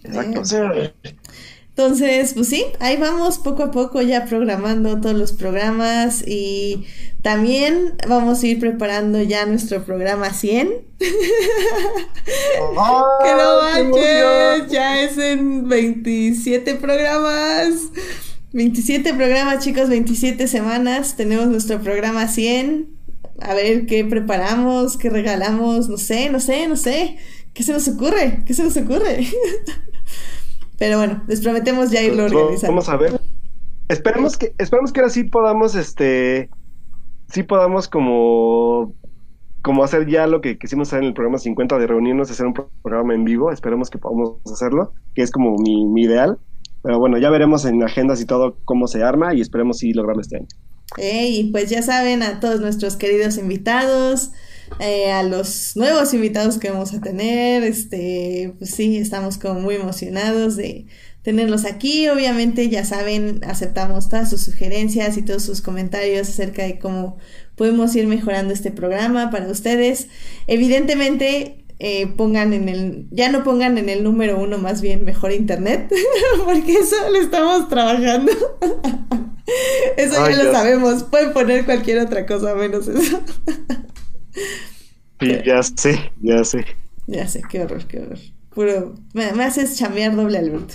Exacto. 0.05 0.43
Entonces, 1.71 2.35
pues 2.35 2.49
sí, 2.49 2.67
ahí 2.79 2.97
vamos 2.97 3.39
poco 3.39 3.63
a 3.63 3.71
poco 3.71 4.03
ya 4.03 4.27
programando 4.27 5.01
todos 5.01 5.17
los 5.17 5.33
programas 5.33 6.23
y 6.27 6.85
también 7.23 7.95
vamos 8.09 8.43
a 8.43 8.47
ir 8.47 8.59
preparando 8.59 9.23
ya 9.23 9.47
nuestro 9.47 9.85
programa 9.85 10.33
100. 10.33 10.69
que 10.99 11.07
no 12.67 13.63
manches, 13.63 14.71
ya 14.71 15.03
es 15.03 15.17
en 15.17 15.69
27 15.69 16.75
programas. 16.75 17.75
27 18.53 19.15
programas, 19.15 19.65
chicos, 19.65 19.89
27 19.89 20.49
semanas. 20.49 21.17
Tenemos 21.17 21.47
nuestro 21.47 21.81
programa 21.81 22.27
100. 22.27 22.89
A 23.41 23.55
ver 23.55 23.87
qué 23.87 24.05
preparamos, 24.05 24.99
qué 24.99 25.09
regalamos, 25.09 25.89
no 25.89 25.97
sé, 25.97 26.29
no 26.31 26.41
sé, 26.41 26.67
no 26.67 26.77
sé. 26.77 27.17
¿Qué 27.55 27.63
se 27.63 27.73
nos 27.73 27.89
ocurre? 27.89 28.43
¿Qué 28.45 28.55
se 28.55 28.65
nos 28.65 28.77
ocurre? 28.77 29.27
Pero 30.81 30.97
bueno, 30.97 31.23
les 31.29 31.43
prometemos 31.43 31.91
ya 31.91 32.03
irlo 32.03 32.25
organizando. 32.25 32.69
Vamos 32.69 32.89
a 32.89 32.97
ver. 32.97 33.21
Esperemos 33.89 34.39
que, 34.39 34.55
esperemos 34.57 34.95
que 34.95 35.01
ahora 35.01 35.13
sí 35.13 35.25
podamos, 35.25 35.75
este, 35.75 36.49
sí 37.29 37.43
podamos 37.43 37.87
como, 37.87 38.95
como 39.61 39.85
hacer 39.85 40.09
ya 40.09 40.27
lo 40.27 40.41
que 40.41 40.57
quisimos 40.57 40.89
hacer 40.89 41.01
en 41.01 41.09
el 41.09 41.13
programa 41.13 41.37
50 41.37 41.79
de 41.79 41.87
reunirnos, 41.87 42.31
hacer 42.31 42.47
un 42.47 42.55
programa 42.83 43.15
en 43.15 43.25
vivo. 43.25 43.53
Esperemos 43.53 43.91
que 43.91 43.99
podamos 43.99 44.39
hacerlo, 44.51 44.95
que 45.15 45.21
es 45.21 45.31
como 45.31 45.55
mi, 45.59 45.85
mi 45.85 46.05
ideal. 46.05 46.39
Pero 46.83 46.99
bueno, 46.99 47.19
ya 47.19 47.29
veremos 47.29 47.67
en 47.67 47.83
agendas 47.83 48.23
y 48.23 48.25
todo 48.25 48.57
cómo 48.65 48.87
se 48.87 49.05
arma 49.05 49.35
y 49.35 49.43
esperemos 49.43 49.77
sí 49.77 49.93
lograrlo 49.93 50.23
este 50.23 50.39
año. 50.39 50.49
y 50.97 51.51
pues 51.53 51.69
ya 51.69 51.83
saben 51.83 52.23
a 52.23 52.41
todos 52.41 52.61
nuestros 52.63 52.97
queridos 52.97 53.37
invitados, 53.37 54.33
eh, 54.79 55.11
a 55.11 55.23
los 55.23 55.77
nuevos 55.77 56.15
invitados 56.15 56.59
que 56.59 56.71
vamos 56.71 56.95
a 56.95 57.01
tener. 57.01 57.63
Este, 57.65 58.55
pues 58.59 58.71
sí, 58.71 58.97
estamos 58.97 59.39
como 59.39 59.61
muy 59.61 59.75
emocionados 59.75 60.57
de 60.57 60.87
tenerlos 61.23 61.65
aquí. 61.65 62.09
Obviamente, 62.09 62.69
ya 62.69 62.85
saben, 62.85 63.41
aceptamos 63.45 64.09
todas 64.09 64.31
sus 64.31 64.43
sugerencias 64.43 65.17
y 65.17 65.23
todos 65.23 65.43
sus 65.43 65.61
comentarios 65.61 66.29
acerca 66.29 66.63
de 66.63 66.79
cómo 66.79 67.19
podemos 67.57 67.95
ir 67.97 68.07
mejorando 68.07 68.55
este 68.55 68.71
programa 68.71 69.31
para 69.31 69.49
ustedes. 69.49 70.09
Evidentemente, 70.47 71.65
eh, 71.83 72.07
pongan 72.09 72.53
en 72.53 72.69
el, 72.69 73.07
ya 73.11 73.31
no 73.31 73.43
pongan 73.43 73.79
en 73.79 73.89
el 73.89 74.05
número 74.05 74.39
uno 74.39 74.59
más 74.59 74.83
bien 74.83 75.03
mejor 75.03 75.33
internet, 75.33 75.91
porque 76.45 76.75
eso 76.75 76.97
lo 77.11 77.19
estamos 77.19 77.69
trabajando. 77.69 78.33
eso 79.97 80.29
ya 80.29 80.45
lo 80.45 80.53
sabemos, 80.53 81.05
pueden 81.05 81.33
poner 81.33 81.65
cualquier 81.65 82.01
otra 82.01 82.27
cosa 82.27 82.55
menos 82.55 82.87
eso. 82.87 83.21
Sí, 85.21 85.39
ya 85.45 85.63
sé, 85.63 86.13
ya 86.21 86.45
sé. 86.45 86.65
Ya 87.07 87.29
sé, 87.29 87.43
qué 87.49 87.63
horror, 87.63 87.85
qué 87.87 88.01
horror. 88.01 88.19
Puro, 88.55 88.95
me, 89.15 89.25
haces 89.45 89.79
chamear 89.79 90.17
doble 90.17 90.39
Alberto. 90.39 90.75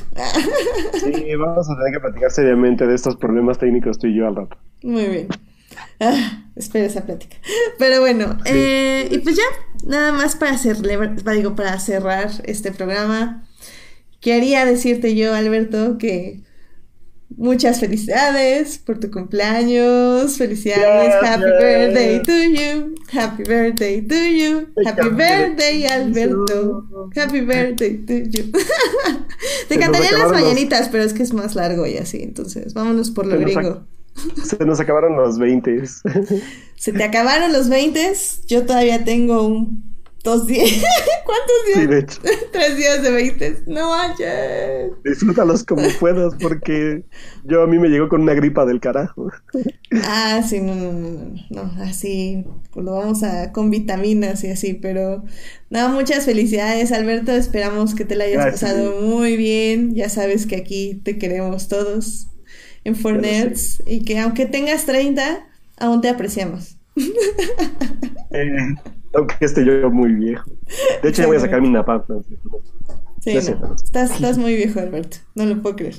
sí, 0.94 1.36
vamos 1.38 1.70
a 1.70 1.76
tener 1.76 1.94
que 1.94 2.00
platicar 2.00 2.32
seriamente 2.32 2.88
de 2.88 2.96
estos 2.96 3.18
problemas 3.18 3.58
técnicos 3.58 4.00
tú 4.00 4.08
y 4.08 4.16
yo 4.16 4.28
al 4.28 4.36
rato. 4.36 4.58
Muy 4.82 5.06
bien. 5.06 5.28
Ah, 6.00 6.46
espero 6.56 6.86
esa 6.86 7.06
plática. 7.06 7.36
Pero 7.78 8.00
bueno, 8.00 8.38
eh, 8.46 9.10
y 9.12 9.18
pues 9.18 9.36
ya, 9.36 9.44
nada 9.86 10.14
más 10.14 10.38
para, 10.38 10.52
hacerle, 10.52 10.98
digo, 11.34 11.56
para 11.56 11.78
cerrar 11.80 12.30
este 12.44 12.72
programa. 12.72 13.46
Quería 14.22 14.66
decirte 14.66 15.16
yo, 15.16 15.34
Alberto, 15.34 15.98
que 15.98 16.45
Muchas 17.38 17.80
felicidades 17.80 18.78
por 18.78 19.00
tu 19.00 19.12
cumpleaños. 19.12 20.38
Felicidades. 20.38 21.14
Happy 21.22 21.44
birthday 21.44 22.22
to 22.22 22.32
you. 22.32 22.96
Happy 23.12 23.44
birthday 23.44 24.02
to 24.02 24.16
you. 24.16 24.68
Happy 24.86 25.10
birthday, 25.10 25.86
Alberto. 25.86 27.10
Happy 27.16 27.42
birthday 27.42 27.98
to 28.06 28.14
you. 28.14 28.52
Te 29.68 29.78
cantaría 29.78 30.12
las 30.14 30.32
mañanitas, 30.32 30.90
pero 30.90 31.04
es 31.04 31.14
que 31.14 31.24
es 31.24 31.34
más 31.34 31.56
largo 31.56 31.86
y 31.86 31.98
así. 31.98 32.24
Entonces, 32.24 32.74
vámonos 32.74 33.12
por 33.12 33.26
lo 33.26 33.38
gringo. 33.38 33.86
Se 34.42 34.64
nos 34.66 34.80
acabaron 34.80 35.18
los 35.18 35.38
20. 35.38 35.84
Se 36.78 36.94
te 36.94 37.04
acabaron 37.04 37.52
los 37.52 37.68
20. 37.68 38.14
Yo 38.48 38.66
todavía 38.66 39.04
tengo 39.04 39.44
un 39.44 39.95
dos 40.26 40.46
días. 40.48 40.70
¿Cuántos 41.26 41.56
días? 41.68 41.80
Sí, 41.80 41.86
de 41.86 42.00
hecho. 42.00 42.22
Tres 42.52 42.76
días 42.76 43.02
de 43.02 43.12
20. 43.12 43.64
No 43.68 43.90
manches. 43.92 44.92
Disfrútalos 45.06 45.64
como 45.64 45.84
puedas, 46.00 46.34
porque 46.42 47.06
yo 47.46 47.62
a 47.62 47.68
mí 47.68 47.80
me 47.80 47.88
llegó 47.88 48.10
con 48.10 48.24
una 48.24 48.34
gripa 48.34 48.66
del 48.66 48.82
carajo. 48.82 49.32
Ah, 50.04 50.42
sí, 50.46 50.60
no, 50.60 50.76
no, 50.76 50.92
no, 50.92 51.36
no, 51.50 51.84
así 51.84 52.44
lo 52.76 52.92
vamos 52.92 53.24
a 53.24 53.54
con 53.54 53.70
vitaminas 53.70 54.44
y 54.44 54.50
así, 54.50 54.74
pero 54.74 55.24
no, 55.70 55.90
muchas 55.90 56.26
felicidades, 56.26 56.92
Alberto. 56.92 57.32
Esperamos 57.32 57.96
que 57.96 58.04
te 58.04 58.16
la 58.16 58.26
hayas 58.26 58.46
pasado 58.46 59.00
muy 59.02 59.38
bien. 59.38 59.96
Ya 59.96 60.10
sabes 60.10 60.46
que 60.46 60.58
aquí 60.58 61.00
te 61.04 61.18
queremos 61.18 61.70
todos 61.70 62.28
en 62.84 62.96
Fornets 62.96 63.82
y 63.86 64.04
que 64.04 64.20
aunque 64.20 64.46
tengas 64.46 64.86
30, 64.86 65.48
aún 65.78 66.02
te 66.02 66.10
apreciamos. 66.10 66.78
Eh, 68.32 68.76
aunque 69.16 69.46
esté 69.46 69.66
yo 69.66 69.90
muy 69.90 70.14
viejo. 70.14 70.50
De 71.02 71.10
hecho, 71.10 71.24
ya 71.24 71.28
voy 71.28 71.38
a 71.38 71.40
sacar 71.40 71.62
mi 71.62 71.70
napap. 71.70 72.10
Sí, 73.22 73.32
estás, 73.32 74.12
estás 74.12 74.38
muy 74.38 74.56
viejo, 74.56 74.80
Alberto. 74.80 75.18
No 75.34 75.46
lo 75.46 75.62
puedo 75.62 75.76
creer. 75.76 75.96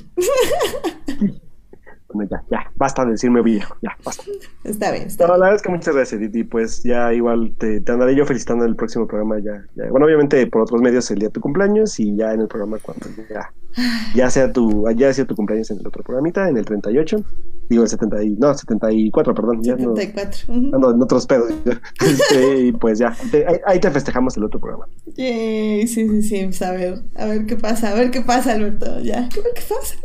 Bueno, 2.13 2.29
ya, 2.31 2.41
ya, 2.49 2.71
basta 2.75 3.03
de 3.03 3.11
decirme 3.11 3.41
viejo, 3.41 3.75
ya, 3.81 3.91
basta. 4.03 4.23
Está 4.63 4.91
bien. 4.91 5.07
Está 5.07 5.27
la 5.27 5.33
verdad 5.33 5.55
es 5.55 5.61
que 5.61 5.69
muchas 5.69 5.93
gracias, 5.93 6.21
Didi. 6.21 6.45
Pues 6.45 6.81
ya 6.83 7.13
igual 7.13 7.53
te, 7.57 7.81
te, 7.81 7.91
andaré 7.91 8.15
yo 8.15 8.25
felicitando 8.25 8.63
en 8.63 8.71
el 8.71 8.75
próximo 8.77 9.05
programa. 9.05 9.39
Ya, 9.39 9.65
ya, 9.75 9.89
Bueno, 9.91 10.05
obviamente 10.05 10.47
por 10.47 10.61
otros 10.61 10.81
medios 10.81 11.11
el 11.11 11.19
día 11.19 11.27
de 11.27 11.33
tu 11.33 11.41
cumpleaños 11.41 11.99
y 11.99 12.15
ya 12.15 12.33
en 12.33 12.41
el 12.41 12.47
programa 12.47 12.77
cuando 12.81 13.07
ya, 13.29 13.51
ya 14.15 14.29
sea 14.29 14.51
tu, 14.51 14.85
ya 14.95 15.13
sea 15.13 15.25
tu 15.25 15.35
cumpleaños 15.35 15.71
en 15.71 15.79
el 15.79 15.87
otro 15.87 16.03
programita, 16.03 16.49
en 16.49 16.57
el 16.57 16.65
38. 16.65 17.23
Digo, 17.69 17.83
el 17.83 17.89
70 17.89 18.23
y, 18.23 18.29
no, 18.37 18.53
74, 18.53 19.33
perdón. 19.33 19.63
74. 19.63 20.39
Ya 20.47 20.53
no, 20.53 20.75
ando 20.75 20.91
en 20.91 21.01
otros 21.01 21.25
pedos. 21.25 21.53
Este, 22.01 22.59
y 22.59 22.71
pues 22.71 22.99
ya, 22.99 23.15
ahí, 23.65 23.79
te 23.79 23.91
festejamos 23.91 24.37
el 24.37 24.45
otro 24.45 24.59
programa. 24.59 24.87
Yay, 25.15 25.85
sí, 25.87 26.07
sí, 26.07 26.21
sí. 26.21 26.45
Pues 26.45 26.61
a 26.61 26.71
ver, 26.71 26.99
a 27.15 27.25
ver 27.25 27.45
qué 27.45 27.57
pasa, 27.57 27.91
a 27.91 27.95
ver 27.95 28.11
qué 28.11 28.21
pasa, 28.21 28.53
Alberto. 28.53 28.99
Ya, 29.01 29.17
a 29.17 29.21
ver 29.21 29.51
qué 29.53 29.61
pasa. 29.61 29.95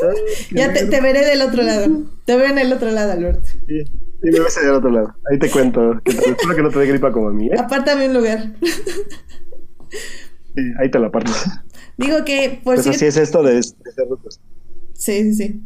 ya 0.52 0.72
te, 0.72 0.86
te, 0.86 1.00
veré 1.00 1.24
del 1.24 1.42
otro 1.42 1.62
lado. 1.62 1.86
Te 2.24 2.36
veo 2.36 2.46
en 2.46 2.58
el 2.58 2.72
otro 2.72 2.90
lado, 2.90 3.12
Alberto. 3.12 3.48
Sí, 3.66 3.84
sí 3.84 4.30
me 4.30 4.40
ves 4.40 4.54
del 4.54 4.74
otro 4.74 4.90
lado. 4.90 5.14
Ahí 5.30 5.38
te 5.38 5.50
cuento. 5.50 6.00
Que 6.04 6.12
espero 6.12 6.54
que 6.54 6.62
no 6.62 6.70
te 6.70 6.78
dé 6.78 6.86
gripa 6.86 7.10
como 7.10 7.28
a 7.28 7.32
mí, 7.32 7.48
¿eh? 7.48 7.58
Apártame 7.58 8.06
un 8.06 8.14
lugar. 8.14 8.52
sí, 10.54 10.62
ahí 10.78 10.90
te 10.90 10.98
lo 10.98 11.06
aparto. 11.06 11.32
Digo 11.98 12.24
que, 12.24 12.60
por 12.64 12.76
pues 12.76 12.84
cierto... 12.84 12.96
así 12.96 13.06
es 13.06 13.16
esto 13.16 13.42
de, 13.42 13.56
de 13.56 13.62
ser 13.62 14.06
Sí, 14.94 15.34
sí, 15.34 15.34
sí. 15.34 15.62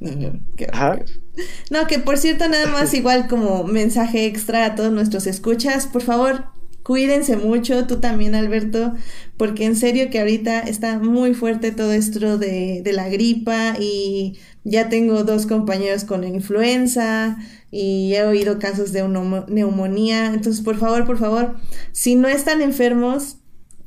No, 1.70 1.86
que 1.86 1.98
por 1.98 2.18
cierto, 2.18 2.48
nada 2.48 2.66
más 2.66 2.92
igual 2.94 3.28
como 3.28 3.64
mensaje 3.64 4.26
extra 4.26 4.64
a 4.66 4.74
todos 4.74 4.92
nuestros 4.92 5.26
escuchas, 5.26 5.86
por 5.86 6.02
favor, 6.02 6.44
Cuídense 6.82 7.36
mucho, 7.36 7.86
tú 7.86 8.00
también 8.00 8.34
Alberto, 8.34 8.94
porque 9.36 9.66
en 9.66 9.76
serio 9.76 10.10
que 10.10 10.18
ahorita 10.18 10.60
está 10.60 10.98
muy 10.98 11.32
fuerte 11.32 11.70
todo 11.70 11.92
esto 11.92 12.38
de, 12.38 12.82
de 12.82 12.92
la 12.92 13.08
gripa 13.08 13.76
y 13.78 14.38
ya 14.64 14.88
tengo 14.88 15.22
dos 15.22 15.46
compañeros 15.46 16.02
con 16.04 16.24
influenza 16.24 17.38
y 17.70 18.14
he 18.14 18.24
oído 18.24 18.58
casos 18.58 18.92
de 18.92 19.06
neumonía. 19.48 20.34
Entonces, 20.34 20.60
por 20.62 20.76
favor, 20.76 21.06
por 21.06 21.18
favor, 21.18 21.54
si 21.92 22.16
no 22.16 22.26
están 22.26 22.60
enfermos, 22.60 23.36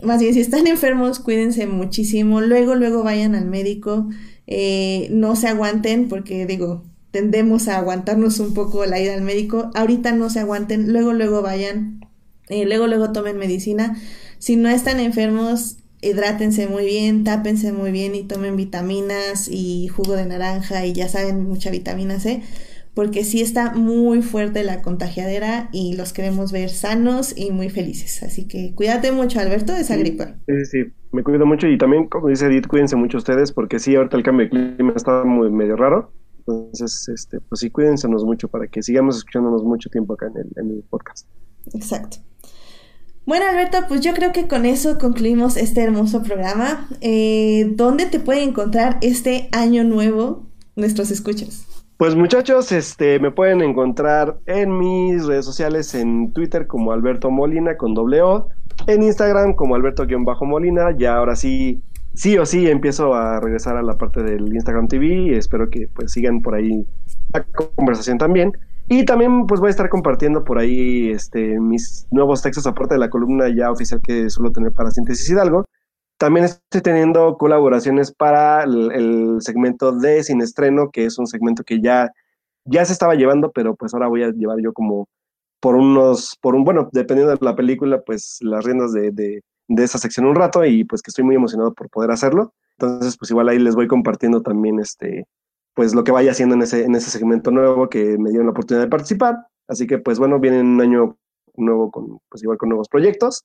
más 0.05 0.19
bien 0.19 0.33
si 0.33 0.41
están 0.41 0.67
enfermos, 0.67 1.19
cuídense 1.19 1.67
muchísimo. 1.67 2.41
Luego, 2.41 2.75
luego 2.75 3.03
vayan 3.03 3.35
al 3.35 3.45
médico. 3.45 4.09
Eh, 4.47 5.07
no 5.11 5.35
se 5.35 5.47
aguanten 5.47 6.07
porque 6.07 6.45
digo, 6.45 6.83
tendemos 7.11 7.67
a 7.67 7.77
aguantarnos 7.77 8.39
un 8.39 8.53
poco 8.53 8.85
la 8.85 8.99
ida 8.99 9.13
al 9.13 9.21
médico. 9.21 9.71
Ahorita 9.75 10.11
no 10.11 10.29
se 10.29 10.39
aguanten, 10.39 10.91
luego, 10.93 11.13
luego 11.13 11.41
vayan 11.41 11.99
eh, 12.49 12.65
luego, 12.65 12.87
luego 12.87 13.11
tomen 13.11 13.37
medicina. 13.37 13.97
Si 14.39 14.55
no 14.55 14.69
están 14.69 14.99
enfermos, 14.99 15.77
hidrátense 16.01 16.67
muy 16.67 16.85
bien, 16.85 17.23
tápense 17.23 17.71
muy 17.71 17.91
bien 17.91 18.15
y 18.15 18.23
tomen 18.23 18.55
vitaminas 18.55 19.47
y 19.49 19.87
jugo 19.87 20.13
de 20.13 20.25
naranja 20.25 20.85
y 20.85 20.93
ya 20.93 21.09
saben, 21.09 21.43
mucha 21.47 21.71
vitamina 21.71 22.19
C, 22.19 22.41
porque 22.95 23.25
sí 23.25 23.41
está 23.41 23.73
muy 23.73 24.21
fuerte 24.21 24.63
la 24.63 24.81
contagiadera 24.81 25.69
y 25.71 25.95
los 25.95 26.13
queremos 26.13 26.51
ver 26.51 26.69
sanos 26.69 27.37
y 27.37 27.51
muy 27.51 27.69
felices. 27.69 28.23
Así 28.23 28.47
que 28.47 28.73
cuídate 28.73 29.11
mucho, 29.11 29.39
Alberto, 29.39 29.73
de 29.73 29.81
esa 29.81 29.97
gripa. 29.97 30.37
Sí, 30.47 30.65
sí, 30.65 30.93
me 31.11 31.21
cuido 31.21 31.45
mucho 31.45 31.67
y 31.67 31.77
también, 31.77 32.07
como 32.07 32.29
dice 32.29 32.47
Edith, 32.47 32.67
cuídense 32.67 32.95
mucho 32.95 33.17
ustedes 33.17 33.51
porque 33.51 33.79
sí, 33.79 33.95
ahorita 33.95 34.15
el 34.15 34.23
cambio 34.23 34.45
de 34.45 34.75
clima 34.77 34.93
está 34.95 35.25
muy 35.25 35.51
medio 35.51 35.75
raro. 35.75 36.13
Entonces, 36.39 37.09
este, 37.13 37.39
pues 37.41 37.59
sí, 37.59 37.69
cuídense 37.69 38.07
mucho 38.07 38.47
para 38.47 38.67
que 38.67 38.81
sigamos 38.81 39.17
escuchándonos 39.17 39.63
mucho 39.63 39.89
tiempo 39.89 40.13
acá 40.13 40.27
en 40.27 40.37
el, 40.37 40.47
en 40.55 40.77
el 40.77 40.83
podcast. 40.89 41.27
Exacto. 41.73 42.17
Bueno, 43.25 43.45
Alberto, 43.47 43.79
pues 43.87 44.01
yo 44.01 44.13
creo 44.13 44.31
que 44.31 44.47
con 44.47 44.65
eso 44.65 44.99
concluimos 44.99 45.57
este 45.57 45.81
hermoso 45.81 46.21
programa. 46.21 46.87
Eh, 47.01 47.73
¿Dónde 47.75 48.05
te 48.05 48.19
pueden 48.19 48.49
encontrar 48.49 48.99
este 49.01 49.49
año 49.51 49.83
nuevo 49.83 50.45
nuestros 50.75 51.09
escuchas? 51.09 51.65
Pues 51.97 52.13
muchachos, 52.13 52.73
este, 52.73 53.21
me 53.21 53.31
pueden 53.31 53.61
encontrar 53.61 54.37
en 54.47 54.77
mis 54.77 55.25
redes 55.25 55.45
sociales, 55.45 55.95
en 55.95 56.33
Twitter 56.33 56.67
como 56.67 56.91
Alberto 56.91 57.31
Molina 57.31 57.77
con 57.77 57.93
doble 57.93 58.21
O, 58.21 58.49
en 58.87 59.01
Instagram 59.01 59.53
como 59.53 59.75
Alberto-Molina. 59.75 60.95
Ya 60.97 61.15
ahora 61.15 61.37
sí, 61.37 61.81
sí 62.13 62.37
o 62.37 62.45
sí 62.45 62.69
empiezo 62.69 63.13
a 63.13 63.39
regresar 63.39 63.77
a 63.77 63.81
la 63.81 63.97
parte 63.97 64.23
del 64.23 64.53
Instagram 64.53 64.89
TV 64.89 65.07
y 65.07 65.33
espero 65.35 65.69
que 65.69 65.87
pues 65.87 66.11
sigan 66.11 66.41
por 66.41 66.55
ahí 66.55 66.85
la 67.33 67.45
conversación 67.77 68.17
también. 68.17 68.51
Y 68.89 69.05
también 69.05 69.47
pues 69.47 69.61
voy 69.61 69.67
a 69.67 69.71
estar 69.71 69.87
compartiendo 69.87 70.43
por 70.43 70.59
ahí 70.59 71.11
este, 71.11 71.61
mis 71.61 72.07
nuevos 72.11 72.41
textos, 72.41 72.67
aparte 72.67 72.95
de 72.95 72.99
la 72.99 73.09
columna 73.09 73.47
ya 73.47 73.71
oficial 73.71 74.01
que 74.01 74.29
suelo 74.29 74.51
tener 74.51 74.73
para 74.73 74.91
Síntesis 74.91 75.29
Hidalgo. 75.29 75.63
También 76.17 76.45
estoy 76.45 76.81
teniendo 76.81 77.37
colaboraciones 77.37 78.13
para 78.13 78.63
el, 78.63 79.37
segmento 79.41 79.91
de 79.91 80.23
Sin 80.23 80.41
Estreno, 80.41 80.89
que 80.91 81.05
es 81.05 81.17
un 81.19 81.27
segmento 81.27 81.63
que 81.63 81.81
ya, 81.81 82.11
ya 82.63 82.85
se 82.85 82.93
estaba 82.93 83.15
llevando, 83.15 83.51
pero 83.51 83.75
pues 83.75 83.93
ahora 83.93 84.07
voy 84.07 84.23
a 84.23 84.31
llevar 84.31 84.59
yo 84.61 84.71
como 84.73 85.09
por 85.59 85.75
unos, 85.75 86.37
por 86.41 86.55
un, 86.55 86.63
bueno, 86.63 86.89
dependiendo 86.93 87.35
de 87.35 87.45
la 87.45 87.55
película, 87.55 88.01
pues 88.01 88.37
las 88.41 88.63
riendas 88.63 88.93
de, 88.93 89.11
de, 89.11 89.43
de 89.67 89.83
esa 89.83 89.97
sección 89.97 90.25
un 90.25 90.35
rato 90.35 90.63
y 90.63 90.85
pues 90.85 91.01
que 91.01 91.09
estoy 91.09 91.25
muy 91.25 91.35
emocionado 91.35 91.73
por 91.73 91.89
poder 91.89 92.11
hacerlo. 92.11 92.53
Entonces, 92.77 93.17
pues 93.17 93.31
igual 93.31 93.49
ahí 93.49 93.59
les 93.59 93.75
voy 93.75 93.87
compartiendo 93.87 94.41
también 94.41 94.79
este, 94.79 95.27
pues 95.73 95.93
lo 95.93 96.03
que 96.03 96.11
vaya 96.11 96.31
haciendo 96.31 96.55
en 96.55 96.61
ese, 96.61 96.85
en 96.85 96.95
ese 96.95 97.09
segmento 97.09 97.51
nuevo 97.51 97.89
que 97.89 98.17
me 98.17 98.29
dieron 98.29 98.47
la 98.47 98.51
oportunidad 98.51 98.85
de 98.85 98.89
participar. 98.89 99.47
Así 99.67 99.85
que 99.87 99.97
pues 99.97 100.19
bueno, 100.19 100.39
viene 100.39 100.61
un 100.61 100.79
año 100.79 101.17
nuevo 101.55 101.91
con, 101.91 102.19
pues 102.29 102.43
igual 102.43 102.57
con 102.57 102.69
nuevos 102.69 102.87
proyectos 102.87 103.43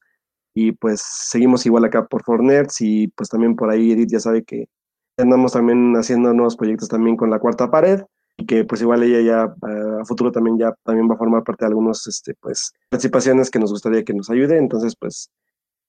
y 0.55 0.73
pues 0.73 1.03
seguimos 1.03 1.65
igual 1.67 1.85
acá 1.85 2.07
por 2.07 2.23
Fornerds 2.23 2.81
y 2.81 3.09
pues 3.09 3.29
también 3.29 3.57
por 3.57 3.71
ahí 3.71 3.93
Edith 3.93 4.11
ya 4.11 4.21
sabe 4.21 4.45
que 4.45 4.69
andamos 5.17 5.53
también 5.53 5.95
haciendo 5.97 6.33
nuevos 6.33 6.57
proyectos 6.57 6.89
también 6.89 7.17
con 7.17 7.31
la 7.31 7.39
cuarta 7.39 7.71
pared 7.71 8.03
y 8.37 8.47
que 8.47 8.65
pues 8.65 8.81
igual 8.81 9.03
ella 9.03 9.21
ya 9.21 9.43
a 9.43 10.05
futuro 10.05 10.33
también 10.33 10.59
ya 10.59 10.75
también 10.85 11.09
va 11.09 11.15
a 11.15 11.19
formar 11.19 11.45
parte 11.45 11.65
de 11.65 11.69
algunos 11.69 12.07
este 12.07 12.35
pues 12.41 12.73
participaciones 12.89 13.51
que 13.51 13.59
nos 13.59 13.71
gustaría 13.71 14.05
que 14.05 14.15
nos 14.15 14.31
ayude 14.31 14.59
entonces 14.59 14.97
pues 14.97 15.31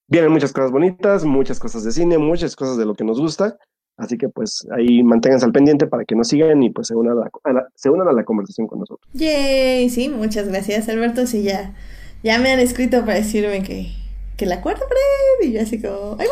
vienen 0.06 0.32
muchas 0.32 0.52
cosas 0.52 0.70
bonitas 0.70 1.24
muchas 1.24 1.58
cosas 1.58 1.84
de 1.84 1.92
cine 1.92 2.18
muchas 2.18 2.54
cosas 2.54 2.76
de 2.76 2.84
lo 2.84 2.94
que 2.94 3.04
nos 3.04 3.20
gusta 3.20 3.56
Así 3.96 4.16
que 4.16 4.28
pues 4.28 4.66
ahí 4.76 5.02
manténganse 5.02 5.44
al 5.44 5.52
pendiente 5.52 5.86
para 5.86 6.04
que 6.04 6.14
nos 6.14 6.28
sigan 6.28 6.62
y 6.62 6.70
pues 6.70 6.88
se 6.88 6.94
unan 6.94 7.18
a 7.44 7.52
la, 7.52 7.68
se 7.74 7.90
unan 7.90 8.08
a 8.08 8.12
la 8.12 8.24
conversación 8.24 8.66
con 8.66 8.80
nosotros. 8.80 9.08
Yay, 9.12 9.88
sí, 9.90 10.08
muchas 10.08 10.48
gracias 10.48 10.88
Alberto. 10.88 11.26
Sí, 11.26 11.42
ya, 11.42 11.74
ya 12.22 12.38
me 12.38 12.52
han 12.52 12.58
escrito 12.58 13.00
para 13.00 13.14
decirme 13.14 13.62
que, 13.62 13.92
que 14.36 14.46
la 14.46 14.60
cuarta 14.60 14.84
pared 14.86 15.48
y 15.48 15.52
yo 15.52 15.62
así 15.62 15.80
como, 15.80 16.16
¡ay, 16.18 16.26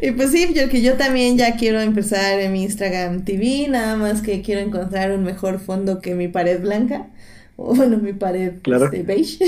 y 0.08 0.10
pues 0.12 0.30
sí, 0.32 0.52
yo 0.54 0.68
que 0.68 0.82
yo 0.82 0.94
también 0.94 1.38
ya 1.38 1.56
quiero 1.56 1.80
empezar 1.80 2.40
en 2.40 2.52
mi 2.52 2.62
Instagram 2.62 3.24
TV, 3.24 3.68
nada 3.68 3.96
más 3.96 4.22
que 4.22 4.42
quiero 4.42 4.60
encontrar 4.60 5.12
un 5.12 5.24
mejor 5.24 5.58
fondo 5.60 6.00
que 6.00 6.14
mi 6.14 6.28
pared 6.28 6.60
blanca 6.60 7.08
bueno, 7.58 7.98
mi 7.98 8.12
pared 8.12 8.52
este, 8.64 9.02
beige. 9.02 9.44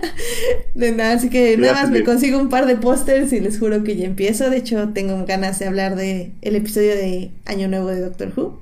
de 0.74 0.92
nada, 0.92 1.14
así 1.14 1.30
que 1.30 1.56
nada 1.56 1.72
más 1.72 1.90
me 1.90 2.04
consigo 2.04 2.38
un 2.38 2.50
par 2.50 2.66
de 2.66 2.76
pósters 2.76 3.32
y 3.32 3.40
les 3.40 3.58
juro 3.58 3.84
que 3.84 3.96
ya 3.96 4.04
empiezo. 4.04 4.50
De 4.50 4.58
hecho, 4.58 4.90
tengo 4.90 5.24
ganas 5.24 5.58
de 5.58 5.66
hablar 5.66 5.96
de 5.96 6.32
el 6.42 6.56
episodio 6.56 6.94
de 6.94 7.30
Año 7.46 7.66
Nuevo 7.68 7.88
de 7.88 8.02
Doctor 8.02 8.34
Who. 8.36 8.60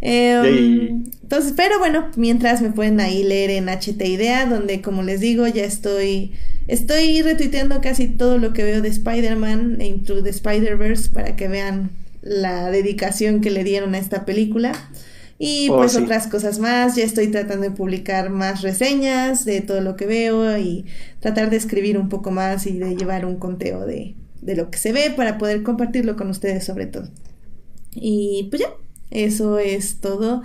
Em, 0.00 1.04
entonces, 1.22 1.54
pero 1.56 1.78
bueno, 1.78 2.10
mientras 2.16 2.60
me 2.60 2.70
pueden 2.70 3.00
ahí 3.00 3.22
leer 3.22 3.50
en 3.50 3.68
HT 3.68 4.02
Idea, 4.02 4.46
donde 4.46 4.82
como 4.82 5.02
les 5.02 5.20
digo, 5.20 5.46
ya 5.46 5.64
estoy 5.64 6.32
estoy 6.66 7.22
retuiteando 7.22 7.80
casi 7.80 8.08
todo 8.08 8.38
lo 8.38 8.52
que 8.52 8.64
veo 8.64 8.80
de 8.80 8.88
Spider-Man 8.88 9.80
e 9.80 9.86
Into 9.86 10.22
the 10.22 10.30
Spider-Verse 10.30 11.10
para 11.10 11.36
que 11.36 11.48
vean 11.48 11.90
la 12.22 12.70
dedicación 12.70 13.40
que 13.40 13.50
le 13.50 13.64
dieron 13.64 13.94
a 13.94 13.98
esta 13.98 14.24
película. 14.24 14.72
Y 15.38 15.68
oh, 15.68 15.76
pues 15.76 15.96
otras 15.96 16.28
cosas 16.28 16.58
más, 16.58 16.94
ya 16.94 17.04
estoy 17.04 17.26
tratando 17.28 17.68
de 17.68 17.72
publicar 17.72 18.30
más 18.30 18.62
reseñas 18.62 19.44
de 19.44 19.60
todo 19.60 19.80
lo 19.80 19.96
que 19.96 20.06
veo 20.06 20.56
y 20.58 20.86
tratar 21.20 21.50
de 21.50 21.56
escribir 21.56 21.98
un 21.98 22.08
poco 22.08 22.30
más 22.30 22.66
y 22.66 22.78
de 22.78 22.94
llevar 22.96 23.26
un 23.26 23.36
conteo 23.36 23.84
de, 23.84 24.14
de 24.40 24.56
lo 24.56 24.70
que 24.70 24.78
se 24.78 24.92
ve 24.92 25.12
para 25.14 25.36
poder 25.36 25.62
compartirlo 25.62 26.16
con 26.16 26.30
ustedes 26.30 26.64
sobre 26.64 26.86
todo. 26.86 27.10
Y 27.94 28.46
pues 28.50 28.62
ya, 28.62 28.68
eso 29.10 29.58
es 29.58 30.00
todo. 30.00 30.42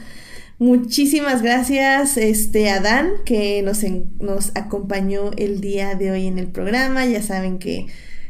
Muchísimas 0.57 1.41
gracias 1.41 2.17
este, 2.17 2.69
a 2.69 2.81
Dan 2.81 3.11
que 3.25 3.61
nos, 3.61 3.83
nos 4.19 4.51
acompañó 4.55 5.31
el 5.37 5.61
día 5.61 5.95
de 5.95 6.11
hoy 6.11 6.27
en 6.27 6.37
el 6.37 6.47
programa. 6.47 7.05
Ya 7.05 7.21
saben 7.21 7.59
que 7.59 7.87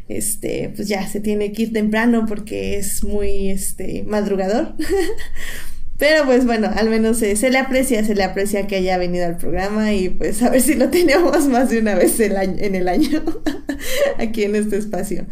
este, 0.09 0.71
pues 0.75 0.87
ya 0.87 1.07
se 1.07 1.21
tiene 1.21 1.51
que 1.51 1.63
ir 1.63 1.73
temprano 1.73 2.25
porque 2.27 2.77
es 2.77 3.03
muy 3.03 3.49
este, 3.49 4.03
madrugador. 4.03 4.75
Pero 5.99 6.25
pues 6.25 6.45
bueno, 6.45 6.71
al 6.73 6.89
menos 6.89 7.17
se 7.17 7.51
le 7.51 7.57
aprecia, 7.57 8.05
se 8.05 8.15
le 8.15 8.23
aprecia 8.23 8.67
que 8.67 8.77
haya 8.77 8.97
venido 8.97 9.25
al 9.25 9.35
programa 9.35 9.91
y 9.93 10.07
pues 10.07 10.41
a 10.41 10.49
ver 10.49 10.61
si 10.61 10.75
lo 10.75 10.89
tenemos 10.89 11.47
más 11.49 11.69
de 11.69 11.79
una 11.79 11.93
vez 11.93 12.17
en 12.21 12.73
el 12.73 12.87
año 12.87 13.21
aquí 14.17 14.43
en 14.43 14.55
este 14.55 14.77
espacio. 14.77 15.25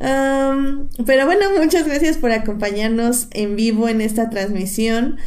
pero 0.00 1.26
bueno, 1.26 1.46
muchas 1.62 1.86
gracias 1.86 2.16
por 2.16 2.32
acompañarnos 2.32 3.28
en 3.32 3.56
vivo 3.56 3.88
en 3.88 4.00
esta 4.00 4.30
transmisión. 4.30 5.18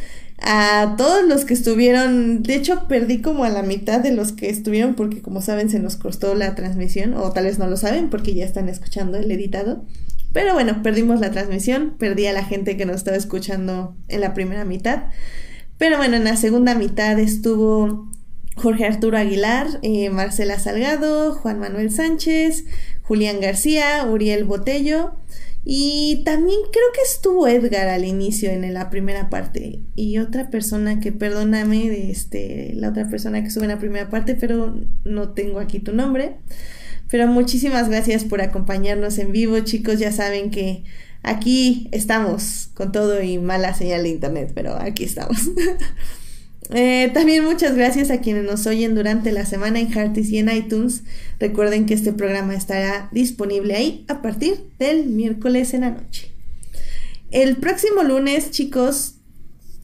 A 0.42 0.96
todos 0.96 1.24
los 1.24 1.44
que 1.44 1.54
estuvieron, 1.54 2.42
de 2.42 2.54
hecho 2.54 2.88
perdí 2.88 3.20
como 3.20 3.44
a 3.44 3.50
la 3.50 3.62
mitad 3.62 4.00
de 4.00 4.10
los 4.10 4.32
que 4.32 4.48
estuvieron 4.48 4.94
porque 4.94 5.22
como 5.22 5.40
saben 5.40 5.68
se 5.70 5.78
nos 5.78 5.96
costó 5.96 6.34
la 6.34 6.54
transmisión 6.54 7.14
o 7.14 7.30
tal 7.30 7.44
vez 7.44 7.58
no 7.58 7.68
lo 7.68 7.76
saben 7.76 8.10
porque 8.10 8.34
ya 8.34 8.44
están 8.44 8.68
escuchando 8.68 9.18
el 9.18 9.30
editado. 9.30 9.84
Pero 10.32 10.54
bueno, 10.54 10.82
perdimos 10.82 11.20
la 11.20 11.30
transmisión, 11.30 11.96
perdí 11.98 12.26
a 12.26 12.32
la 12.32 12.44
gente 12.44 12.76
que 12.76 12.86
nos 12.86 12.96
estaba 12.96 13.16
escuchando 13.16 13.96
en 14.08 14.20
la 14.20 14.34
primera 14.34 14.64
mitad. 14.64 15.04
Pero 15.78 15.96
bueno, 15.96 16.16
en 16.16 16.24
la 16.24 16.36
segunda 16.36 16.74
mitad 16.74 17.18
estuvo 17.18 18.08
Jorge 18.56 18.84
Arturo 18.84 19.16
Aguilar, 19.16 19.66
eh, 19.82 20.10
Marcela 20.10 20.58
Salgado, 20.58 21.32
Juan 21.34 21.58
Manuel 21.58 21.90
Sánchez, 21.90 22.64
Julián 23.02 23.40
García, 23.40 24.06
Uriel 24.06 24.44
Botello 24.44 25.14
y 25.64 26.22
también 26.24 26.58
creo 26.72 26.86
que 26.94 27.02
estuvo 27.02 27.46
Edgar 27.46 27.88
al 27.88 28.04
inicio 28.04 28.50
en 28.50 28.72
la 28.72 28.88
primera 28.88 29.28
parte 29.28 29.80
y 29.94 30.18
otra 30.18 30.48
persona 30.48 31.00
que 31.00 31.12
perdóname 31.12 32.10
este 32.10 32.72
la 32.74 32.88
otra 32.88 33.08
persona 33.08 33.40
que 33.42 33.48
estuvo 33.48 33.64
en 33.64 33.70
la 33.70 33.78
primera 33.78 34.08
parte, 34.08 34.34
pero 34.34 34.74
no 35.04 35.30
tengo 35.30 35.60
aquí 35.60 35.80
tu 35.80 35.92
nombre. 35.92 36.36
Pero 37.10 37.26
muchísimas 37.26 37.88
gracias 37.88 38.24
por 38.24 38.40
acompañarnos 38.40 39.18
en 39.18 39.32
vivo, 39.32 39.58
chicos. 39.60 39.98
Ya 39.98 40.12
saben 40.12 40.50
que 40.50 40.84
aquí 41.22 41.88
estamos 41.92 42.70
con 42.74 42.92
todo 42.92 43.20
y 43.22 43.38
mala 43.38 43.74
señal 43.74 44.04
de 44.04 44.10
internet, 44.10 44.52
pero 44.54 44.76
aquí 44.76 45.04
estamos. 45.04 45.38
Eh, 46.72 47.10
también 47.12 47.44
muchas 47.44 47.74
gracias 47.74 48.12
a 48.12 48.20
quienes 48.20 48.44
nos 48.44 48.64
oyen 48.68 48.94
durante 48.94 49.32
la 49.32 49.44
semana 49.44 49.80
en 49.80 49.92
Heartis 49.92 50.30
y 50.30 50.38
en 50.38 50.48
iTunes. 50.50 51.02
Recuerden 51.40 51.84
que 51.84 51.94
este 51.94 52.12
programa 52.12 52.54
estará 52.54 53.08
disponible 53.10 53.74
ahí 53.74 54.04
a 54.06 54.22
partir 54.22 54.66
del 54.78 55.06
miércoles 55.06 55.74
en 55.74 55.80
la 55.80 55.90
noche. 55.90 56.30
El 57.32 57.56
próximo 57.56 58.04
lunes, 58.04 58.52
chicos, 58.52 59.16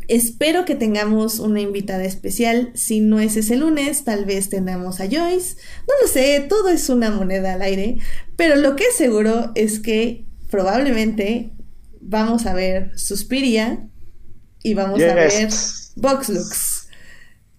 Espero 0.08 0.64
que 0.64 0.76
tengamos 0.76 1.40
una 1.40 1.60
invitada 1.60 2.04
especial. 2.04 2.70
Si 2.74 3.00
no 3.00 3.18
es 3.18 3.36
ese 3.36 3.56
lunes, 3.56 4.04
tal 4.04 4.24
vez 4.24 4.48
tengamos 4.48 5.00
a 5.00 5.06
Joyce. 5.06 5.56
No 5.88 5.94
lo 6.00 6.08
sé, 6.08 6.44
todo 6.48 6.68
es 6.68 6.88
una 6.88 7.10
moneda 7.10 7.54
al 7.54 7.62
aire. 7.62 7.98
Pero 8.36 8.56
lo 8.56 8.76
que 8.76 8.84
es 8.84 8.96
seguro 8.96 9.52
es 9.54 9.80
que 9.80 10.24
probablemente 10.50 11.50
vamos 12.00 12.46
a 12.46 12.54
ver 12.54 12.96
Suspiria 12.98 13.88
y 14.62 14.74
vamos 14.74 15.02
a 15.02 15.14
ver 15.14 15.48
Vox 15.96 16.88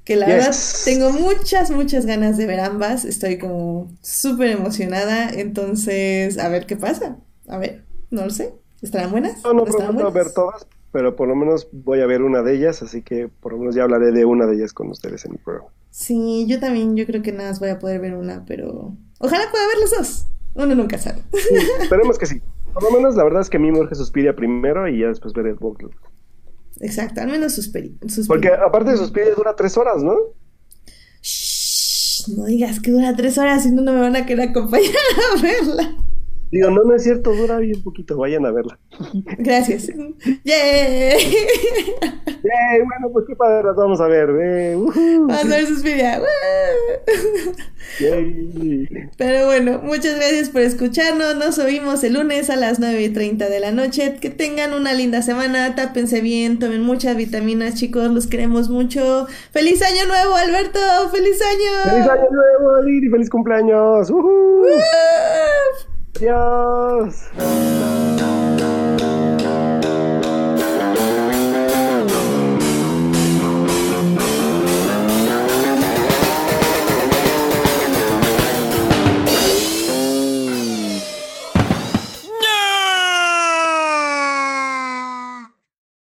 Que 0.05 0.15
la 0.15 0.27
verdad 0.27 0.55
tengo 0.85 1.11
muchas, 1.11 1.69
muchas 1.69 2.05
ganas 2.05 2.37
de 2.37 2.45
ver 2.45 2.61
ambas. 2.61 3.03
Estoy 3.03 3.37
como 3.37 3.91
súper 4.01 4.51
emocionada. 4.51 5.29
Entonces, 5.29 6.37
a 6.37 6.47
ver 6.47 6.65
qué 6.65 6.77
pasa. 6.77 7.17
A 7.47 7.57
ver, 7.57 7.83
no 8.09 8.23
lo 8.25 8.29
sé. 8.29 8.53
¿Estarán 8.81 9.11
buenas? 9.11 9.43
No, 9.43 9.53
no, 9.53 9.65
no 9.65 10.11
ver 10.11 10.31
todas, 10.33 10.67
pero 10.91 11.15
por 11.15 11.27
lo 11.27 11.35
menos 11.35 11.67
voy 11.71 12.01
a 12.01 12.05
ver 12.05 12.21
una 12.21 12.41
de 12.41 12.55
ellas, 12.55 12.81
así 12.81 13.01
que 13.01 13.27
por 13.27 13.53
lo 13.53 13.59
menos 13.59 13.75
ya 13.75 13.83
hablaré 13.83 14.11
de 14.11 14.25
una 14.25 14.45
de 14.45 14.55
ellas 14.55 14.73
con 14.73 14.89
ustedes 14.89 15.25
en 15.25 15.33
el 15.33 15.39
programa. 15.39 15.69
Sí, 15.89 16.45
yo 16.47 16.59
también, 16.59 16.95
yo 16.95 17.05
creo 17.05 17.21
que 17.21 17.31
nada 17.31 17.49
más 17.49 17.59
voy 17.59 17.69
a 17.69 17.79
poder 17.79 17.99
ver 17.99 18.15
una, 18.15 18.45
pero 18.45 18.95
ojalá 19.19 19.49
pueda 19.51 19.67
ver 19.67 19.77
las 19.79 19.91
dos. 19.91 20.27
Uno 20.55 20.75
nunca 20.75 20.97
sabe. 20.97 21.21
esperemos 21.81 22.17
que 22.17 22.25
sí. 22.25 22.41
Por 22.73 22.83
lo 22.83 22.91
menos 22.91 23.15
la 23.15 23.23
verdad 23.23 23.41
es 23.41 23.49
que 23.49 23.57
a 23.57 23.59
mí 23.59 23.71
me 23.71 23.79
urge 23.79 23.95
Suspiria 23.95 24.35
primero 24.35 24.87
y 24.87 25.01
ya 25.01 25.07
después 25.07 25.33
ver 25.33 25.47
el 25.47 25.55
Vogue. 25.55 25.87
Exacto, 26.79 27.21
al 27.21 27.27
menos 27.27 27.53
Suspiria. 27.53 27.91
Porque 28.27 28.49
aparte 28.49 28.91
de 28.91 28.97
Suspiria 28.97 29.33
dura 29.35 29.55
tres 29.55 29.77
horas, 29.77 30.03
¿no? 30.03 30.15
Shh, 31.21 32.29
no 32.35 32.45
digas 32.45 32.79
que 32.79 32.91
dura 32.91 33.15
tres 33.15 33.37
horas, 33.37 33.63
si 33.63 33.71
no, 33.71 33.81
no 33.81 33.93
me 33.93 34.01
van 34.01 34.15
a 34.15 34.25
querer 34.25 34.49
acompañar 34.49 34.93
a 35.37 35.41
verla. 35.41 35.97
Digo, 36.49 36.69
no, 36.71 36.83
no 36.83 36.95
es 36.95 37.03
cierto, 37.03 37.33
dura 37.33 37.57
bien 37.59 37.83
poquito, 37.83 38.17
vayan 38.17 38.45
a 38.45 38.51
verla. 38.51 38.79
Gracias. 39.37 39.87
¡Yay! 40.43 41.17
¡Yay! 42.25 42.81
Bueno, 42.85 43.09
pues 43.11 43.25
qué 43.27 43.35
padre, 43.35 43.63
las 43.65 43.75
vamos 43.75 43.99
a 43.99 44.07
ver. 44.07 44.29
Eh. 44.29 44.75
Vamos 44.77 45.43
a 45.43 45.47
ver 45.47 45.65
sus 45.65 45.83
videos. 45.83 46.23
Pero 49.17 49.45
bueno, 49.45 49.81
muchas 49.83 50.15
gracias 50.15 50.49
por 50.49 50.61
escucharnos. 50.61 51.35
Nos 51.35 51.59
oímos 51.59 52.03
el 52.03 52.13
lunes 52.13 52.49
a 52.49 52.55
las 52.55 52.79
9 52.79 53.03
y 53.03 53.09
30 53.09 53.49
de 53.49 53.59
la 53.59 53.71
noche. 53.71 54.15
Que 54.21 54.29
tengan 54.29 54.73
una 54.73 54.93
linda 54.93 55.21
semana, 55.21 55.75
tápense 55.75 56.21
bien, 56.21 56.59
tomen 56.59 56.81
muchas 56.81 57.17
vitaminas, 57.17 57.75
chicos, 57.75 58.09
los 58.11 58.27
queremos 58.27 58.69
mucho. 58.69 59.27
¡Feliz 59.51 59.81
año 59.81 60.05
nuevo, 60.07 60.35
Alberto! 60.35 60.79
¡Feliz 61.11 61.41
año! 61.41 61.91
¡Feliz 61.91 62.09
año 62.09 62.29
nuevo, 62.31 62.81
Lili! 62.83 63.09
¡Feliz 63.09 63.29
cumpleaños! 63.29 64.09
¡Uh! 64.09 64.17
¡Uh! 64.17 65.96
Dios. 66.19 67.29